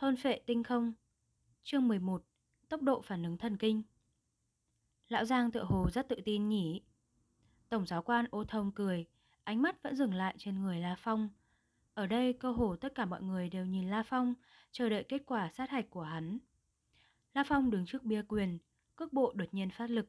Thôn 0.00 0.16
phệ 0.16 0.40
tinh 0.46 0.62
không, 0.62 0.92
Chương 1.62 1.88
11 1.88 2.24
Tốc 2.68 2.82
độ 2.82 3.00
phản 3.00 3.22
ứng 3.22 3.36
thần 3.36 3.56
kinh. 3.56 3.82
Lão 5.08 5.24
Giang 5.24 5.50
Tựa 5.50 5.64
hồ 5.64 5.90
rất 5.92 6.08
tự 6.08 6.16
tin 6.24 6.48
nhỉ. 6.48 6.80
Tổng 7.68 7.86
giáo 7.86 8.02
quan 8.02 8.26
ô 8.30 8.44
thông 8.44 8.72
cười, 8.72 9.06
Ánh 9.44 9.62
mắt 9.62 9.82
vẫn 9.82 9.96
dừng 9.96 10.14
lại 10.14 10.34
trên 10.38 10.62
người 10.62 10.78
La 10.78 10.96
Phong. 10.98 11.28
Ở 11.94 12.06
đây 12.06 12.32
cơ 12.32 12.50
hồ 12.50 12.76
tất 12.76 12.94
cả 12.94 13.04
mọi 13.04 13.22
người 13.22 13.48
đều 13.48 13.66
nhìn 13.66 13.90
La 13.90 14.02
Phong, 14.02 14.34
Chờ 14.70 14.88
đợi 14.88 15.04
kết 15.04 15.22
quả 15.26 15.50
sát 15.52 15.70
hạch 15.70 15.90
của 15.90 16.02
hắn. 16.02 16.38
La 17.34 17.44
Phong 17.44 17.70
đứng 17.70 17.86
trước 17.86 18.04
bia 18.04 18.22
quyền, 18.28 18.58
Cước 18.96 19.12
bộ 19.12 19.32
đột 19.36 19.54
nhiên 19.54 19.70
phát 19.70 19.90
lực, 19.90 20.08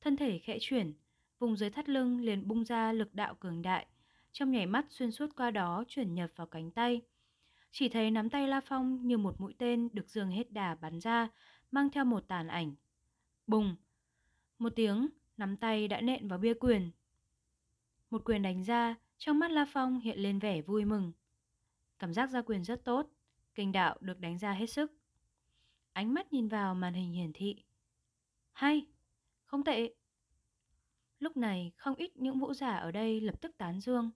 Thân 0.00 0.16
thể 0.16 0.38
khẽ 0.38 0.58
chuyển, 0.60 0.92
Vùng 1.38 1.56
dưới 1.56 1.70
thắt 1.70 1.88
lưng 1.88 2.20
liền 2.20 2.48
bung 2.48 2.64
ra 2.64 2.92
lực 2.92 3.14
đạo 3.14 3.34
cường 3.34 3.62
đại, 3.62 3.86
Trong 4.32 4.50
nhảy 4.50 4.66
mắt 4.66 4.86
xuyên 4.88 5.10
suốt 5.10 5.36
qua 5.36 5.50
đó 5.50 5.84
chuyển 5.88 6.14
nhập 6.14 6.30
vào 6.36 6.46
cánh 6.46 6.70
tay 6.70 7.02
chỉ 7.70 7.88
thấy 7.88 8.10
nắm 8.10 8.30
tay 8.30 8.48
La 8.48 8.60
Phong 8.60 9.06
như 9.06 9.18
một 9.18 9.40
mũi 9.40 9.54
tên 9.58 9.88
được 9.92 10.08
dương 10.08 10.30
hết 10.30 10.52
đà 10.52 10.74
bắn 10.74 10.98
ra, 10.98 11.28
mang 11.70 11.90
theo 11.90 12.04
một 12.04 12.28
tàn 12.28 12.48
ảnh. 12.48 12.74
Bùng! 13.46 13.76
Một 14.58 14.72
tiếng, 14.76 15.08
nắm 15.36 15.56
tay 15.56 15.88
đã 15.88 16.00
nện 16.00 16.28
vào 16.28 16.38
bia 16.38 16.54
quyền. 16.54 16.90
Một 18.10 18.24
quyền 18.24 18.42
đánh 18.42 18.64
ra, 18.64 18.94
trong 19.18 19.38
mắt 19.38 19.50
La 19.50 19.66
Phong 19.72 20.00
hiện 20.00 20.18
lên 20.18 20.38
vẻ 20.38 20.62
vui 20.62 20.84
mừng. 20.84 21.12
Cảm 21.98 22.14
giác 22.14 22.30
ra 22.30 22.42
quyền 22.42 22.64
rất 22.64 22.84
tốt, 22.84 23.10
kinh 23.54 23.72
đạo 23.72 23.96
được 24.00 24.20
đánh 24.20 24.38
ra 24.38 24.52
hết 24.52 24.66
sức. 24.66 24.92
Ánh 25.92 26.14
mắt 26.14 26.32
nhìn 26.32 26.48
vào 26.48 26.74
màn 26.74 26.94
hình 26.94 27.12
hiển 27.12 27.32
thị. 27.32 27.64
Hay! 28.52 28.86
Không 29.44 29.64
tệ! 29.64 29.94
Lúc 31.18 31.36
này, 31.36 31.72
không 31.76 31.94
ít 31.94 32.16
những 32.16 32.38
vũ 32.38 32.54
giả 32.54 32.76
ở 32.76 32.92
đây 32.92 33.20
lập 33.20 33.40
tức 33.40 33.58
tán 33.58 33.80
dương. 33.80 34.10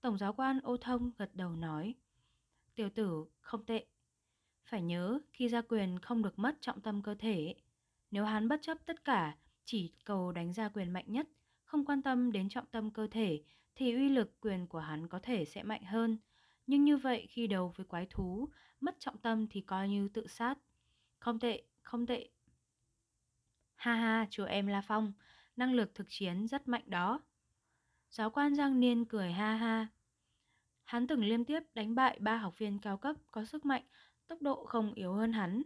Tổng 0.00 0.18
giáo 0.18 0.32
quan 0.32 0.60
ô 0.60 0.76
thông 0.76 1.10
gật 1.18 1.34
đầu 1.34 1.56
nói. 1.56 1.94
Tiểu 2.76 2.90
tử 2.90 3.26
không 3.40 3.66
tệ. 3.66 3.86
Phải 4.64 4.82
nhớ 4.82 5.18
khi 5.32 5.48
ra 5.48 5.62
quyền 5.68 5.98
không 5.98 6.22
được 6.22 6.38
mất 6.38 6.56
trọng 6.60 6.80
tâm 6.80 7.02
cơ 7.02 7.14
thể. 7.14 7.54
Nếu 8.10 8.24
hắn 8.24 8.48
bất 8.48 8.62
chấp 8.62 8.78
tất 8.86 9.04
cả, 9.04 9.36
chỉ 9.64 9.92
cầu 10.04 10.32
đánh 10.32 10.52
ra 10.52 10.68
quyền 10.68 10.90
mạnh 10.92 11.04
nhất, 11.08 11.28
không 11.64 11.84
quan 11.84 12.02
tâm 12.02 12.32
đến 12.32 12.48
trọng 12.48 12.66
tâm 12.66 12.90
cơ 12.90 13.06
thể, 13.10 13.42
thì 13.74 13.94
uy 13.94 14.08
lực 14.08 14.40
quyền 14.40 14.66
của 14.66 14.78
hắn 14.78 15.08
có 15.08 15.18
thể 15.22 15.44
sẽ 15.44 15.62
mạnh 15.62 15.84
hơn. 15.84 16.18
Nhưng 16.66 16.84
như 16.84 16.96
vậy 16.96 17.26
khi 17.30 17.46
đấu 17.46 17.72
với 17.76 17.86
quái 17.86 18.06
thú, 18.10 18.48
mất 18.80 18.96
trọng 18.98 19.18
tâm 19.18 19.46
thì 19.50 19.60
coi 19.60 19.88
như 19.88 20.08
tự 20.08 20.26
sát. 20.26 20.58
Không 21.18 21.38
tệ, 21.38 21.62
không 21.82 22.06
tệ. 22.06 22.28
Ha 23.76 23.94
ha, 23.94 24.26
chú 24.30 24.44
em 24.44 24.66
La 24.66 24.80
Phong, 24.80 25.12
năng 25.56 25.74
lực 25.74 25.94
thực 25.94 26.06
chiến 26.08 26.48
rất 26.48 26.68
mạnh 26.68 26.84
đó. 26.86 27.20
Giáo 28.10 28.30
quan 28.30 28.54
Giang 28.54 28.80
Niên 28.80 29.04
cười 29.04 29.32
ha 29.32 29.56
ha, 29.56 29.86
Hắn 30.86 31.06
từng 31.06 31.24
liên 31.24 31.44
tiếp 31.44 31.60
đánh 31.74 31.94
bại 31.94 32.18
ba 32.20 32.36
học 32.36 32.58
viên 32.58 32.78
cao 32.78 32.96
cấp 32.96 33.16
có 33.30 33.44
sức 33.44 33.64
mạnh, 33.64 33.82
tốc 34.26 34.42
độ 34.42 34.64
không 34.64 34.94
yếu 34.94 35.12
hơn 35.12 35.32
hắn. 35.32 35.62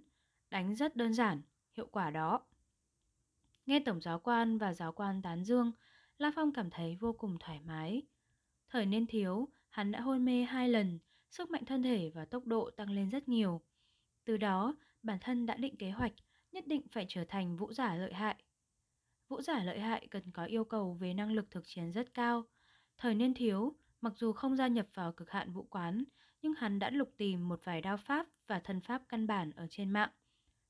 Đánh 0.51 0.75
rất 0.77 0.97
đơn 0.97 1.15
giản, 1.15 1.43
hiệu 1.77 1.87
quả 1.87 2.11
đó. 2.11 2.41
Nghe 3.67 3.81
Tổng 3.81 4.01
giáo 4.01 4.19
quan 4.19 4.59
và 4.59 4.75
giáo 4.75 4.93
quan 4.93 5.23
tán 5.23 5.45
dương, 5.45 5.73
La 6.19 6.33
Phong 6.37 6.53
cảm 6.53 6.71
thấy 6.71 6.97
vô 7.01 7.13
cùng 7.13 7.37
thoải 7.41 7.61
mái. 7.61 8.03
Thời 8.69 8.87
niên 8.87 9.07
thiếu, 9.07 9.49
hắn 9.69 9.93
đã 9.93 10.01
hôn 10.01 10.25
mê 10.25 10.43
hai 10.45 10.69
lần, 10.69 10.99
sức 11.31 11.51
mạnh 11.51 11.65
thân 11.65 11.83
thể 11.83 12.11
và 12.15 12.25
tốc 12.25 12.47
độ 12.47 12.71
tăng 12.71 12.91
lên 12.91 13.09
rất 13.09 13.29
nhiều. 13.29 13.61
Từ 14.25 14.37
đó, 14.37 14.77
bản 15.03 15.19
thân 15.21 15.47
đã 15.47 15.55
định 15.57 15.77
kế 15.77 15.91
hoạch 15.91 16.13
nhất 16.53 16.67
định 16.67 16.83
phải 16.93 17.07
trở 17.09 17.25
thành 17.25 17.57
vũ 17.57 17.73
giả 17.73 17.95
lợi 17.95 18.13
hại. 18.13 18.37
Vũ 19.29 19.43
giả 19.43 19.63
lợi 19.65 19.81
hại 19.81 20.07
cần 20.11 20.31
có 20.33 20.45
yêu 20.45 20.65
cầu 20.65 20.95
về 20.95 21.15
năng 21.15 21.33
lực 21.33 21.51
thực 21.51 21.63
chiến 21.67 21.93
rất 21.93 22.15
cao. 22.15 22.45
Thời 22.99 23.15
niên 23.15 23.35
thiếu, 23.35 23.75
Mặc 24.01 24.13
dù 24.17 24.33
không 24.33 24.57
gia 24.57 24.69
nhập 24.69 24.87
vào 24.95 25.13
cực 25.13 25.31
hạn 25.31 25.53
vũ 25.53 25.63
quán, 25.71 26.05
nhưng 26.43 26.55
hắn 26.55 26.79
đã 26.79 26.91
lục 26.91 27.15
tìm 27.17 27.49
một 27.49 27.61
vài 27.65 27.81
đao 27.81 27.97
pháp 27.97 28.27
và 28.47 28.59
thân 28.59 28.81
pháp 28.81 29.03
căn 29.09 29.27
bản 29.27 29.51
ở 29.51 29.67
trên 29.71 29.91
mạng. 29.91 30.11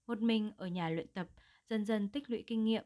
Một 0.06 0.20
mình 0.20 0.52
ở 0.56 0.66
nhà 0.66 0.88
luyện 0.90 1.08
tập, 1.08 1.28
dần 1.68 1.84
dần 1.84 2.08
tích 2.08 2.30
lũy 2.30 2.44
kinh 2.46 2.64
nghiệm. 2.64 2.84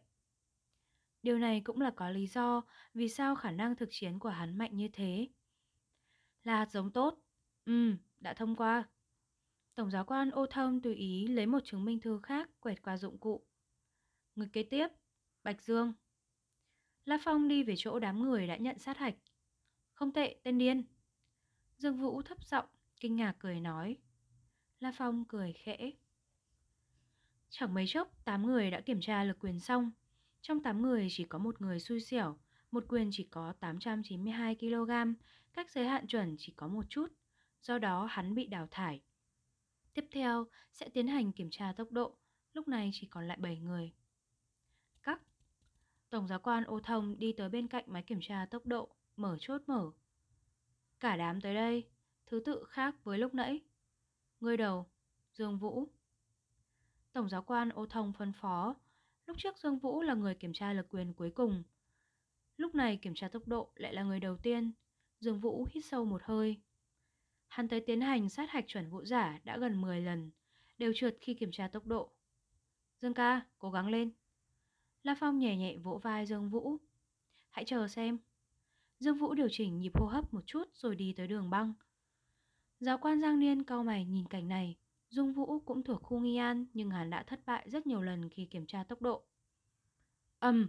Điều 1.22 1.38
này 1.38 1.60
cũng 1.60 1.80
là 1.80 1.90
có 1.90 2.10
lý 2.10 2.26
do 2.26 2.62
vì 2.94 3.08
sao 3.08 3.36
khả 3.36 3.50
năng 3.50 3.76
thực 3.76 3.88
chiến 3.92 4.18
của 4.18 4.28
hắn 4.28 4.58
mạnh 4.58 4.76
như 4.76 4.88
thế. 4.92 5.28
Là 6.42 6.56
hạt 6.56 6.70
giống 6.70 6.92
tốt. 6.92 7.18
Ừ, 7.64 7.94
đã 8.18 8.34
thông 8.34 8.56
qua. 8.56 8.88
Tổng 9.74 9.90
giáo 9.90 10.04
quan 10.04 10.30
ô 10.30 10.46
thông 10.46 10.82
tùy 10.82 10.94
ý 10.94 11.26
lấy 11.26 11.46
một 11.46 11.60
chứng 11.64 11.84
minh 11.84 12.00
thư 12.00 12.20
khác 12.22 12.50
quẹt 12.60 12.82
qua 12.82 12.96
dụng 12.96 13.18
cụ. 13.18 13.46
Người 14.34 14.48
kế 14.52 14.62
tiếp, 14.62 14.88
Bạch 15.42 15.62
Dương. 15.62 15.92
La 17.04 17.18
Phong 17.24 17.48
đi 17.48 17.62
về 17.62 17.74
chỗ 17.76 17.98
đám 17.98 18.22
người 18.22 18.46
đã 18.46 18.56
nhận 18.56 18.78
sát 18.78 18.98
hạch. 18.98 19.14
Không 19.94 20.12
tệ, 20.12 20.36
tên 20.42 20.58
điên. 20.58 20.84
Dương 21.78 21.96
Vũ 21.96 22.22
thấp 22.22 22.38
giọng, 22.44 22.66
kinh 23.00 23.16
ngạc 23.16 23.36
cười 23.38 23.60
nói. 23.60 23.96
La 24.80 24.92
Phong 24.96 25.24
cười 25.24 25.52
khẽ. 25.52 25.90
Chẳng 27.48 27.74
mấy 27.74 27.84
chốc, 27.88 28.24
8 28.24 28.46
người 28.46 28.70
đã 28.70 28.80
kiểm 28.80 29.00
tra 29.00 29.24
lực 29.24 29.38
quyền 29.40 29.60
xong. 29.60 29.90
Trong 30.40 30.62
8 30.62 30.82
người 30.82 31.08
chỉ 31.10 31.24
có 31.24 31.38
một 31.38 31.60
người 31.60 31.80
xui 31.80 32.00
xẻo, 32.00 32.38
một 32.70 32.84
quyền 32.88 33.08
chỉ 33.12 33.28
có 33.30 33.52
892 33.60 34.54
kg, 34.54 34.90
cách 35.52 35.70
giới 35.70 35.86
hạn 35.86 36.06
chuẩn 36.06 36.36
chỉ 36.38 36.52
có 36.56 36.68
một 36.68 36.84
chút, 36.88 37.12
do 37.62 37.78
đó 37.78 38.04
hắn 38.10 38.34
bị 38.34 38.46
đào 38.46 38.68
thải. 38.70 39.02
Tiếp 39.94 40.04
theo 40.10 40.46
sẽ 40.72 40.88
tiến 40.88 41.06
hành 41.06 41.32
kiểm 41.32 41.48
tra 41.50 41.72
tốc 41.76 41.92
độ, 41.92 42.16
lúc 42.52 42.68
này 42.68 42.90
chỉ 42.92 43.06
còn 43.06 43.28
lại 43.28 43.36
7 43.40 43.58
người. 43.58 43.92
Cắt. 45.02 45.20
Tổng 46.10 46.28
giáo 46.28 46.38
quan 46.38 46.64
ô 46.64 46.80
thông 46.80 47.18
đi 47.18 47.32
tới 47.32 47.48
bên 47.48 47.68
cạnh 47.68 47.84
máy 47.86 48.02
kiểm 48.02 48.18
tra 48.22 48.46
tốc 48.50 48.66
độ, 48.66 48.96
mở 49.16 49.36
chốt 49.40 49.62
mở. 49.66 49.90
Cả 51.00 51.16
đám 51.16 51.40
tới 51.40 51.54
đây, 51.54 51.88
thứ 52.26 52.40
tự 52.44 52.64
khác 52.68 52.94
với 53.04 53.18
lúc 53.18 53.34
nãy. 53.34 53.60
Người 54.40 54.56
đầu, 54.56 54.86
Dương 55.32 55.58
Vũ. 55.58 55.88
Tổng 57.12 57.28
giáo 57.28 57.42
quan 57.42 57.68
ô 57.68 57.86
thông 57.86 58.12
phân 58.12 58.32
phó, 58.32 58.74
lúc 59.26 59.36
trước 59.40 59.58
Dương 59.58 59.78
Vũ 59.78 60.02
là 60.02 60.14
người 60.14 60.34
kiểm 60.34 60.52
tra 60.52 60.72
lực 60.72 60.86
quyền 60.90 61.14
cuối 61.14 61.30
cùng. 61.30 61.62
Lúc 62.56 62.74
này 62.74 62.96
kiểm 63.02 63.14
tra 63.14 63.28
tốc 63.28 63.48
độ 63.48 63.72
lại 63.74 63.94
là 63.94 64.02
người 64.02 64.20
đầu 64.20 64.36
tiên, 64.36 64.72
Dương 65.20 65.40
Vũ 65.40 65.66
hít 65.70 65.84
sâu 65.84 66.04
một 66.04 66.22
hơi. 66.24 66.60
Hắn 67.48 67.68
tới 67.68 67.80
tiến 67.80 68.00
hành 68.00 68.28
sát 68.28 68.50
hạch 68.50 68.64
chuẩn 68.66 68.90
vũ 68.90 69.04
giả 69.04 69.40
đã 69.44 69.58
gần 69.58 69.80
10 69.80 70.00
lần, 70.00 70.30
đều 70.78 70.92
trượt 70.96 71.16
khi 71.20 71.34
kiểm 71.34 71.50
tra 71.52 71.68
tốc 71.68 71.86
độ. 71.86 72.12
Dương 73.00 73.14
ca, 73.14 73.46
cố 73.58 73.70
gắng 73.70 73.88
lên. 73.88 74.12
La 75.02 75.14
Phong 75.20 75.38
nhẹ 75.38 75.56
nhẹ 75.56 75.76
vỗ 75.76 76.00
vai 76.02 76.26
Dương 76.26 76.50
Vũ. 76.50 76.76
Hãy 77.50 77.64
chờ 77.64 77.88
xem. 77.88 78.18
Dương 78.98 79.18
Vũ 79.18 79.34
điều 79.34 79.48
chỉnh 79.50 79.78
nhịp 79.78 79.92
hô 79.94 80.06
hấp 80.06 80.34
một 80.34 80.46
chút 80.46 80.64
rồi 80.74 80.96
đi 80.96 81.12
tới 81.16 81.26
đường 81.26 81.50
băng. 81.50 81.72
Giáo 82.80 82.98
quan 82.98 83.20
Giang 83.20 83.40
Niên 83.40 83.62
cau 83.62 83.84
mày 83.84 84.04
nhìn 84.04 84.28
cảnh 84.28 84.48
này. 84.48 84.76
Dung 85.08 85.32
Vũ 85.32 85.58
cũng 85.60 85.82
thuộc 85.82 86.02
khu 86.02 86.18
nghi 86.18 86.36
an 86.36 86.66
nhưng 86.72 86.90
hắn 86.90 87.10
đã 87.10 87.22
thất 87.22 87.40
bại 87.46 87.70
rất 87.70 87.86
nhiều 87.86 88.02
lần 88.02 88.28
khi 88.28 88.46
kiểm 88.46 88.66
tra 88.66 88.84
tốc 88.84 89.02
độ. 89.02 89.24
Âm! 90.38 90.68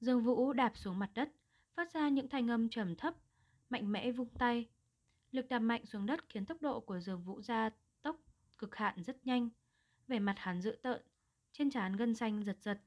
Dương 0.00 0.22
Vũ 0.22 0.52
đạp 0.52 0.72
xuống 0.76 0.98
mặt 0.98 1.10
đất, 1.14 1.32
phát 1.74 1.92
ra 1.92 2.08
những 2.08 2.28
thanh 2.28 2.50
âm 2.50 2.68
trầm 2.68 2.96
thấp, 2.96 3.14
mạnh 3.70 3.92
mẽ 3.92 4.12
vung 4.12 4.28
tay. 4.38 4.68
Lực 5.30 5.48
đạp 5.48 5.58
mạnh 5.58 5.86
xuống 5.86 6.06
đất 6.06 6.28
khiến 6.28 6.46
tốc 6.46 6.62
độ 6.62 6.80
của 6.80 7.00
Dương 7.00 7.22
Vũ 7.22 7.40
ra 7.42 7.70
tốc 8.02 8.16
cực 8.58 8.76
hạn 8.76 9.02
rất 9.02 9.26
nhanh. 9.26 9.48
Vẻ 10.08 10.18
mặt 10.18 10.34
hắn 10.38 10.62
dữ 10.62 10.76
tợn, 10.82 11.02
trên 11.52 11.70
trán 11.70 11.96
gân 11.96 12.14
xanh 12.14 12.44
giật 12.44 12.56
giật. 12.60 12.80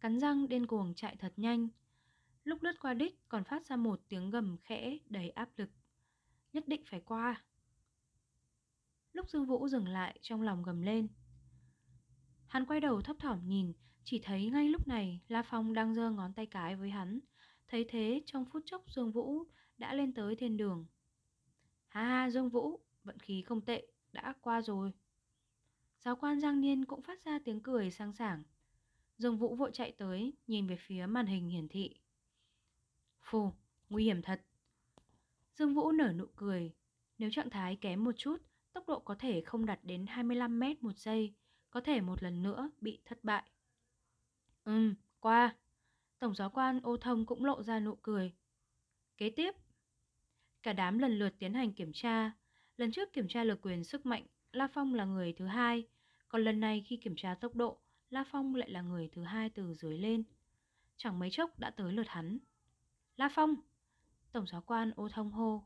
Cắn 0.00 0.20
răng 0.20 0.48
điên 0.48 0.66
cuồng 0.66 0.94
chạy 0.94 1.16
thật 1.16 1.32
nhanh, 1.36 1.68
Lúc 2.44 2.62
lướt 2.62 2.80
qua 2.80 2.94
đích 2.94 3.28
còn 3.28 3.44
phát 3.44 3.66
ra 3.66 3.76
một 3.76 4.00
tiếng 4.08 4.30
gầm 4.30 4.56
khẽ 4.62 4.98
đầy 5.06 5.30
áp 5.30 5.48
lực. 5.56 5.70
Nhất 6.52 6.68
định 6.68 6.82
phải 6.86 7.00
qua. 7.00 7.44
Lúc 9.12 9.30
Dương 9.30 9.46
Vũ 9.46 9.68
dừng 9.68 9.88
lại 9.88 10.18
trong 10.22 10.42
lòng 10.42 10.62
gầm 10.62 10.82
lên. 10.82 11.08
Hắn 12.46 12.66
quay 12.66 12.80
đầu 12.80 13.02
thấp 13.02 13.16
thỏm 13.18 13.48
nhìn, 13.48 13.72
chỉ 14.04 14.20
thấy 14.24 14.50
ngay 14.50 14.68
lúc 14.68 14.88
này 14.88 15.20
La 15.28 15.42
Phong 15.42 15.74
đang 15.74 15.94
giơ 15.94 16.10
ngón 16.10 16.32
tay 16.32 16.46
cái 16.46 16.76
với 16.76 16.90
hắn. 16.90 17.20
Thấy 17.68 17.84
thế 17.88 18.22
trong 18.26 18.44
phút 18.44 18.62
chốc 18.66 18.84
Dương 18.90 19.12
Vũ 19.12 19.44
đã 19.78 19.94
lên 19.94 20.14
tới 20.14 20.36
thiên 20.36 20.56
đường. 20.56 20.86
Ha 21.88 22.04
ha 22.04 22.30
Dương 22.30 22.48
Vũ, 22.48 22.80
vận 23.04 23.18
khí 23.18 23.42
không 23.42 23.60
tệ, 23.60 23.86
đã 24.12 24.34
qua 24.40 24.62
rồi. 24.62 24.92
Giáo 25.98 26.16
quan 26.16 26.40
Giang 26.40 26.60
Niên 26.60 26.84
cũng 26.84 27.02
phát 27.02 27.24
ra 27.24 27.38
tiếng 27.44 27.60
cười 27.60 27.90
sang 27.90 28.12
sảng. 28.12 28.42
Dương 29.18 29.38
Vũ 29.38 29.56
vội 29.56 29.70
chạy 29.74 29.92
tới, 29.92 30.32
nhìn 30.46 30.66
về 30.66 30.76
phía 30.76 31.06
màn 31.06 31.26
hình 31.26 31.48
hiển 31.48 31.68
thị. 31.68 32.01
Phù, 33.22 33.52
nguy 33.88 34.04
hiểm 34.04 34.22
thật. 34.22 34.40
Dương 35.54 35.74
Vũ 35.74 35.92
nở 35.92 36.12
nụ 36.16 36.26
cười. 36.36 36.72
Nếu 37.18 37.30
trạng 37.32 37.50
thái 37.50 37.76
kém 37.76 38.04
một 38.04 38.12
chút, 38.16 38.36
tốc 38.72 38.88
độ 38.88 38.98
có 38.98 39.14
thể 39.14 39.40
không 39.40 39.66
đạt 39.66 39.78
đến 39.82 40.06
25 40.06 40.58
mét 40.58 40.82
một 40.82 40.96
giây, 40.96 41.34
có 41.70 41.80
thể 41.80 42.00
một 42.00 42.22
lần 42.22 42.42
nữa 42.42 42.70
bị 42.80 42.98
thất 43.04 43.24
bại. 43.24 43.42
Ừm, 44.64 44.94
qua. 45.20 45.56
Tổng 46.18 46.34
giáo 46.34 46.50
quan 46.50 46.80
ô 46.82 46.96
thông 46.96 47.26
cũng 47.26 47.44
lộ 47.44 47.62
ra 47.62 47.80
nụ 47.80 47.94
cười. 47.94 48.32
Kế 49.18 49.30
tiếp, 49.30 49.54
cả 50.62 50.72
đám 50.72 50.98
lần 50.98 51.18
lượt 51.18 51.34
tiến 51.38 51.54
hành 51.54 51.72
kiểm 51.72 51.92
tra. 51.92 52.32
Lần 52.76 52.92
trước 52.92 53.12
kiểm 53.12 53.28
tra 53.28 53.44
lực 53.44 53.60
quyền 53.62 53.84
sức 53.84 54.06
mạnh, 54.06 54.26
La 54.52 54.68
Phong 54.74 54.94
là 54.94 55.04
người 55.04 55.32
thứ 55.32 55.46
hai, 55.46 55.86
còn 56.28 56.44
lần 56.44 56.60
này 56.60 56.84
khi 56.86 56.96
kiểm 56.96 57.16
tra 57.16 57.34
tốc 57.34 57.54
độ, 57.54 57.78
La 58.10 58.24
Phong 58.30 58.54
lại 58.54 58.70
là 58.70 58.82
người 58.82 59.08
thứ 59.12 59.22
hai 59.22 59.50
từ 59.50 59.74
dưới 59.74 59.98
lên. 59.98 60.24
Chẳng 60.96 61.18
mấy 61.18 61.30
chốc 61.30 61.58
đã 61.58 61.70
tới 61.70 61.92
lượt 61.92 62.08
hắn. 62.08 62.38
La 63.16 63.28
Phong! 63.34 63.54
Tổng 64.32 64.46
giáo 64.46 64.62
quan 64.66 64.92
ô 64.96 65.08
thông 65.08 65.30
hô. 65.30 65.64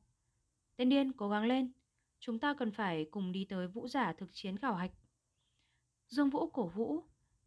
Tên 0.77 0.89
điên 0.89 1.13
cố 1.13 1.29
gắng 1.29 1.45
lên. 1.45 1.73
chúng 2.21 2.39
ta 2.39 2.55
cần 2.55 2.73
phải 2.73 3.09
cùng 3.11 3.33
đi 3.33 3.47
tới 3.49 3.69
vũ 3.69 3.89
giả 3.89 4.13
thực 4.13 4.31
chiến 4.33 4.59
khảo 4.59 4.75
hạch. 4.75 4.93
Dương 6.09 6.31
Vũ 6.31 6.51
cổ 6.51 6.69
vũ, 6.69 7.05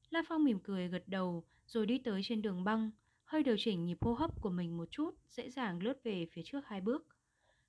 La 0.10 0.24
Phong 0.28 0.44
mỉm 0.44 0.60
cười 0.64 0.88
gật 0.88 1.04
đầu 1.08 1.46
rồi 1.66 1.86
đi 1.86 1.98
tới 1.98 2.22
trên 2.24 2.42
đường 2.42 2.64
băng, 2.64 2.92
hơi 3.26 3.44
điều 3.44 3.56
chỉnh 3.60 3.86
nhịp 3.86 3.98
hô 4.02 4.14
hấp 4.14 4.42
của 4.42 4.50
mình 4.50 4.78
một 4.78 4.92
chút, 4.92 5.12
dễ 5.30 5.50
dàng 5.50 5.84
lướt 5.84 6.04
về 6.04 6.28
phía 6.32 6.42
trước 6.46 6.66
hai 6.66 6.82
bước. 6.82 7.08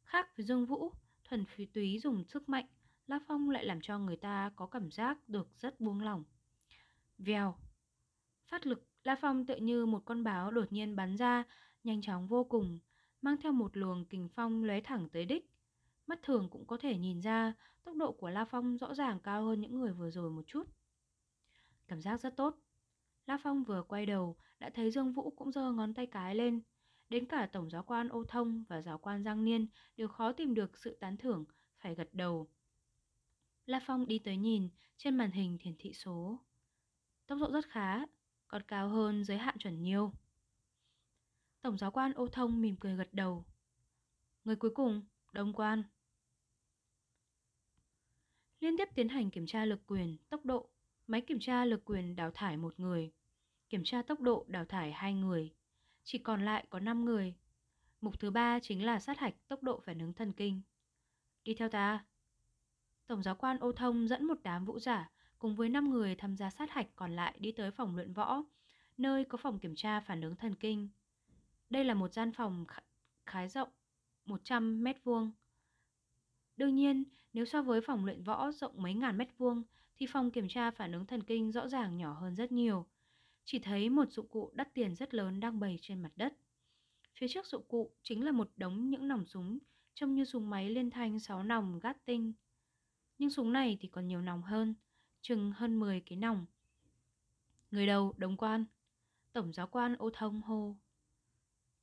Khác 0.05 0.37
với 0.37 0.47
Dương 0.47 0.67
Vũ, 0.67 0.93
thuần 1.25 1.45
phi 1.45 1.67
túy 1.67 1.99
dùng 1.99 2.25
sức 2.25 2.49
mạnh, 2.49 2.67
La 3.07 3.19
Phong 3.29 3.51
lại 3.51 3.65
làm 3.65 3.81
cho 3.81 3.99
người 3.99 4.17
ta 4.17 4.53
có 4.57 4.67
cảm 4.67 4.91
giác 4.91 5.29
được 5.29 5.49
rất 5.57 5.81
buông 5.81 6.01
lỏng. 6.01 6.25
Vèo. 7.19 7.55
Phát 8.47 8.67
lực, 8.67 8.87
La 9.03 9.17
Phong 9.21 9.47
tự 9.47 9.57
như 9.57 9.87
một 9.87 10.03
con 10.05 10.25
báo 10.25 10.51
đột 10.51 10.73
nhiên 10.73 10.97
bắn 10.97 11.17
ra, 11.17 11.45
nhanh 11.85 12.03
chóng 12.03 12.27
vô 12.29 12.45
cùng, 12.45 12.79
mang 13.23 13.37
theo 13.43 13.53
một 13.53 13.77
luồng 13.77 14.05
kình 14.05 14.29
phong 14.29 14.65
lóe 14.65 14.81
thẳng 14.81 15.09
tới 15.13 15.25
đích. 15.25 15.51
Mắt 16.07 16.19
thường 16.23 16.49
cũng 16.51 16.67
có 16.67 16.77
thể 16.77 16.99
nhìn 16.99 17.21
ra 17.21 17.55
tốc 17.85 17.97
độ 17.97 18.13
của 18.13 18.31
La 18.31 18.45
Phong 18.45 18.77
rõ 18.77 18.95
ràng 18.95 19.21
cao 19.21 19.45
hơn 19.45 19.61
những 19.61 19.81
người 19.81 19.93
vừa 19.93 20.11
rồi 20.11 20.31
một 20.31 20.43
chút. 20.47 20.69
Cảm 21.89 22.01
giác 22.01 22.21
rất 22.21 22.37
tốt. 22.37 22.57
La 23.27 23.39
Phong 23.43 23.65
vừa 23.65 23.83
quay 23.83 24.07
đầu 24.07 24.37
đã 24.59 24.71
thấy 24.75 24.91
Dương 24.91 25.13
Vũ 25.13 25.31
cũng 25.31 25.53
giơ 25.53 25.73
ngón 25.73 25.95
tay 25.95 26.07
cái 26.07 26.35
lên. 26.35 26.61
Đến 27.09 27.27
cả 27.27 27.49
Tổng 27.53 27.71
giáo 27.71 27.83
quan 27.83 28.09
Ô 28.09 28.25
Thông 28.25 28.65
và 28.69 28.83
giáo 28.83 28.99
quan 28.99 29.25
Giang 29.25 29.45
Niên 29.45 29.67
đều 29.97 30.09
khó 30.09 30.33
tìm 30.33 30.55
được 30.55 30.79
sự 30.79 30.97
tán 31.01 31.17
thưởng, 31.17 31.45
phải 31.79 31.95
gật 31.95 32.09
đầu. 32.13 32.49
La 33.67 33.81
Phong 33.87 34.07
đi 34.07 34.19
tới 34.19 34.37
nhìn, 34.37 34.69
trên 34.97 35.17
màn 35.17 35.31
hình 35.31 35.59
hiển 35.61 35.75
thị 35.79 35.93
số. 35.93 36.39
Tốc 37.27 37.39
độ 37.41 37.51
rất 37.53 37.67
khá, 37.67 38.01
còn 38.49 38.63
cao 38.63 38.89
hơn 38.89 39.25
giới 39.25 39.39
hạn 39.39 39.59
chuẩn 39.59 39.83
nhiều. 39.83 40.13
Tổng 41.63 41.79
giáo 41.79 41.91
quan 41.91 42.13
Ô 42.13 42.29
Thông 42.29 42.61
mỉm 42.61 42.77
cười 42.81 42.97
gật 42.97 43.09
đầu. 43.15 43.45
Người 44.45 44.57
cuối 44.57 44.71
cùng, 44.75 45.03
Đông 45.33 45.53
Quan. 45.53 45.83
Liên 48.61 48.77
tiếp 48.79 48.89
tiến 48.95 49.09
hành 49.09 49.31
kiểm 49.31 49.47
tra 49.47 49.65
lực 49.65 49.81
quyền, 49.87 50.17
tốc 50.31 50.45
độ, 50.45 50.69
máy 51.07 51.21
kiểm 51.21 51.39
tra 51.41 51.65
lực 51.65 51.85
quyền 51.85 52.17
đào 52.17 52.31
thải 52.31 52.57
một 52.57 52.81
người, 52.81 53.13
kiểm 53.69 53.85
tra 53.85 54.03
tốc 54.03 54.21
độ 54.21 54.45
đào 54.49 54.65
thải 54.65 54.93
hai 54.93 55.15
người, 55.15 55.55
chỉ 56.05 56.19
còn 56.19 56.45
lại 56.45 56.67
có 56.71 56.81
5 56.81 57.05
người. 57.05 57.35
Mục 58.01 58.21
thứ 58.21 58.31
ba 58.31 58.59
chính 58.63 58.85
là 58.85 59.01
sát 59.01 59.19
hạch 59.19 59.35
tốc 59.49 59.63
độ 59.63 59.81
phản 59.81 59.99
ứng 59.99 60.13
thần 60.13 60.33
kinh. 60.33 60.61
Đi 61.45 61.55
theo 61.55 61.69
ta. 61.69 62.05
Tổng 63.07 63.23
giáo 63.23 63.35
quan 63.35 63.59
ô 63.59 63.73
thông 63.73 64.09
dẫn 64.09 64.25
một 64.25 64.39
đám 64.43 64.65
vũ 64.65 64.79
giả 64.79 65.11
cùng 65.39 65.57
với 65.57 65.69
5 65.69 65.91
người 65.91 66.15
tham 66.15 66.37
gia 66.37 66.51
sát 66.51 66.71
hạch 66.71 66.97
còn 66.97 67.17
lại 67.17 67.35
đi 67.39 67.53
tới 67.53 67.71
phòng 67.71 67.97
luyện 67.97 68.13
võ, 68.13 68.43
nơi 68.99 69.25
có 69.25 69.39
phòng 69.39 69.59
kiểm 69.59 69.75
tra 69.77 70.01
phản 70.01 70.21
ứng 70.21 70.37
thần 70.37 70.55
kinh. 70.55 70.89
Đây 71.71 71.85
là 71.85 71.95
một 71.95 72.13
gian 72.13 72.33
phòng 72.33 72.65
khá 73.27 73.49
rộng, 73.49 73.69
100 74.25 74.85
mét 74.85 75.05
vuông. 75.05 75.33
Đương 76.57 76.75
nhiên, 76.75 77.05
nếu 77.33 77.45
so 77.45 77.63
với 77.63 77.81
phòng 77.81 78.05
luyện 78.05 78.23
võ 78.23 78.53
rộng 78.53 78.83
mấy 78.83 78.95
ngàn 78.95 79.19
mét 79.19 79.29
vuông 79.39 79.63
thì 79.97 80.07
phòng 80.07 80.31
kiểm 80.31 80.49
tra 80.49 80.71
phản 80.71 80.93
ứng 80.93 81.07
thần 81.07 81.23
kinh 81.23 81.53
rõ 81.53 81.69
ràng 81.69 81.97
nhỏ 81.97 82.13
hơn 82.13 82.35
rất 82.35 82.53
nhiều. 82.53 82.87
Chỉ 83.45 83.59
thấy 83.59 83.91
một 83.91 84.11
dụng 84.11 84.29
cụ 84.29 84.51
đắt 84.55 84.75
tiền 84.75 84.95
rất 84.95 85.15
lớn 85.15 85.41
đang 85.41 85.61
bày 85.61 85.79
trên 85.83 86.03
mặt 86.03 86.13
đất. 86.17 86.35
Phía 87.15 87.29
trước 87.29 87.47
dụng 87.47 87.65
cụ 87.69 87.91
chính 88.03 88.25
là 88.25 88.33
một 88.33 88.51
đống 88.57 88.91
những 88.91 89.09
nòng 89.09 89.27
súng 89.27 89.59
trông 89.95 90.15
như 90.15 90.25
súng 90.25 90.51
máy 90.51 90.71
liên 90.71 90.91
thanh 90.91 91.21
6 91.21 91.43
nòng 91.43 91.79
gát 91.79 92.05
tinh. 92.05 92.33
Nhưng 93.19 93.31
súng 93.31 93.53
này 93.53 93.79
thì 93.81 93.89
còn 93.89 94.07
nhiều 94.07 94.21
nòng 94.21 94.43
hơn, 94.43 94.75
chừng 95.21 95.53
hơn 95.53 95.81
10 95.81 96.01
cái 96.01 96.19
nòng. 96.19 96.47
Người 97.71 97.87
đầu, 97.87 98.15
đồng 98.17 98.37
quan. 98.37 98.65
Tổng 99.33 99.53
giáo 99.53 99.67
quan 99.67 99.97
ô 99.99 100.11
thông 100.13 100.43
hô. 100.43 100.77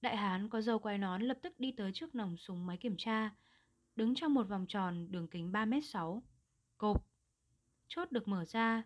Đại 0.07 0.17
hán 0.17 0.49
có 0.49 0.61
dầu 0.61 0.79
quay 0.79 0.97
nón 0.97 1.21
lập 1.21 1.37
tức 1.41 1.59
đi 1.59 1.71
tới 1.71 1.91
trước 1.93 2.15
nòng 2.15 2.37
súng 2.37 2.65
máy 2.65 2.77
kiểm 2.77 2.95
tra, 2.97 3.31
đứng 3.95 4.15
trong 4.15 4.33
một 4.33 4.43
vòng 4.49 4.65
tròn 4.67 5.07
đường 5.11 5.27
kính 5.27 5.51
3m6. 5.51 6.21
Cộp. 6.77 7.05
Chốt 7.87 8.11
được 8.11 8.27
mở 8.27 8.45
ra. 8.45 8.83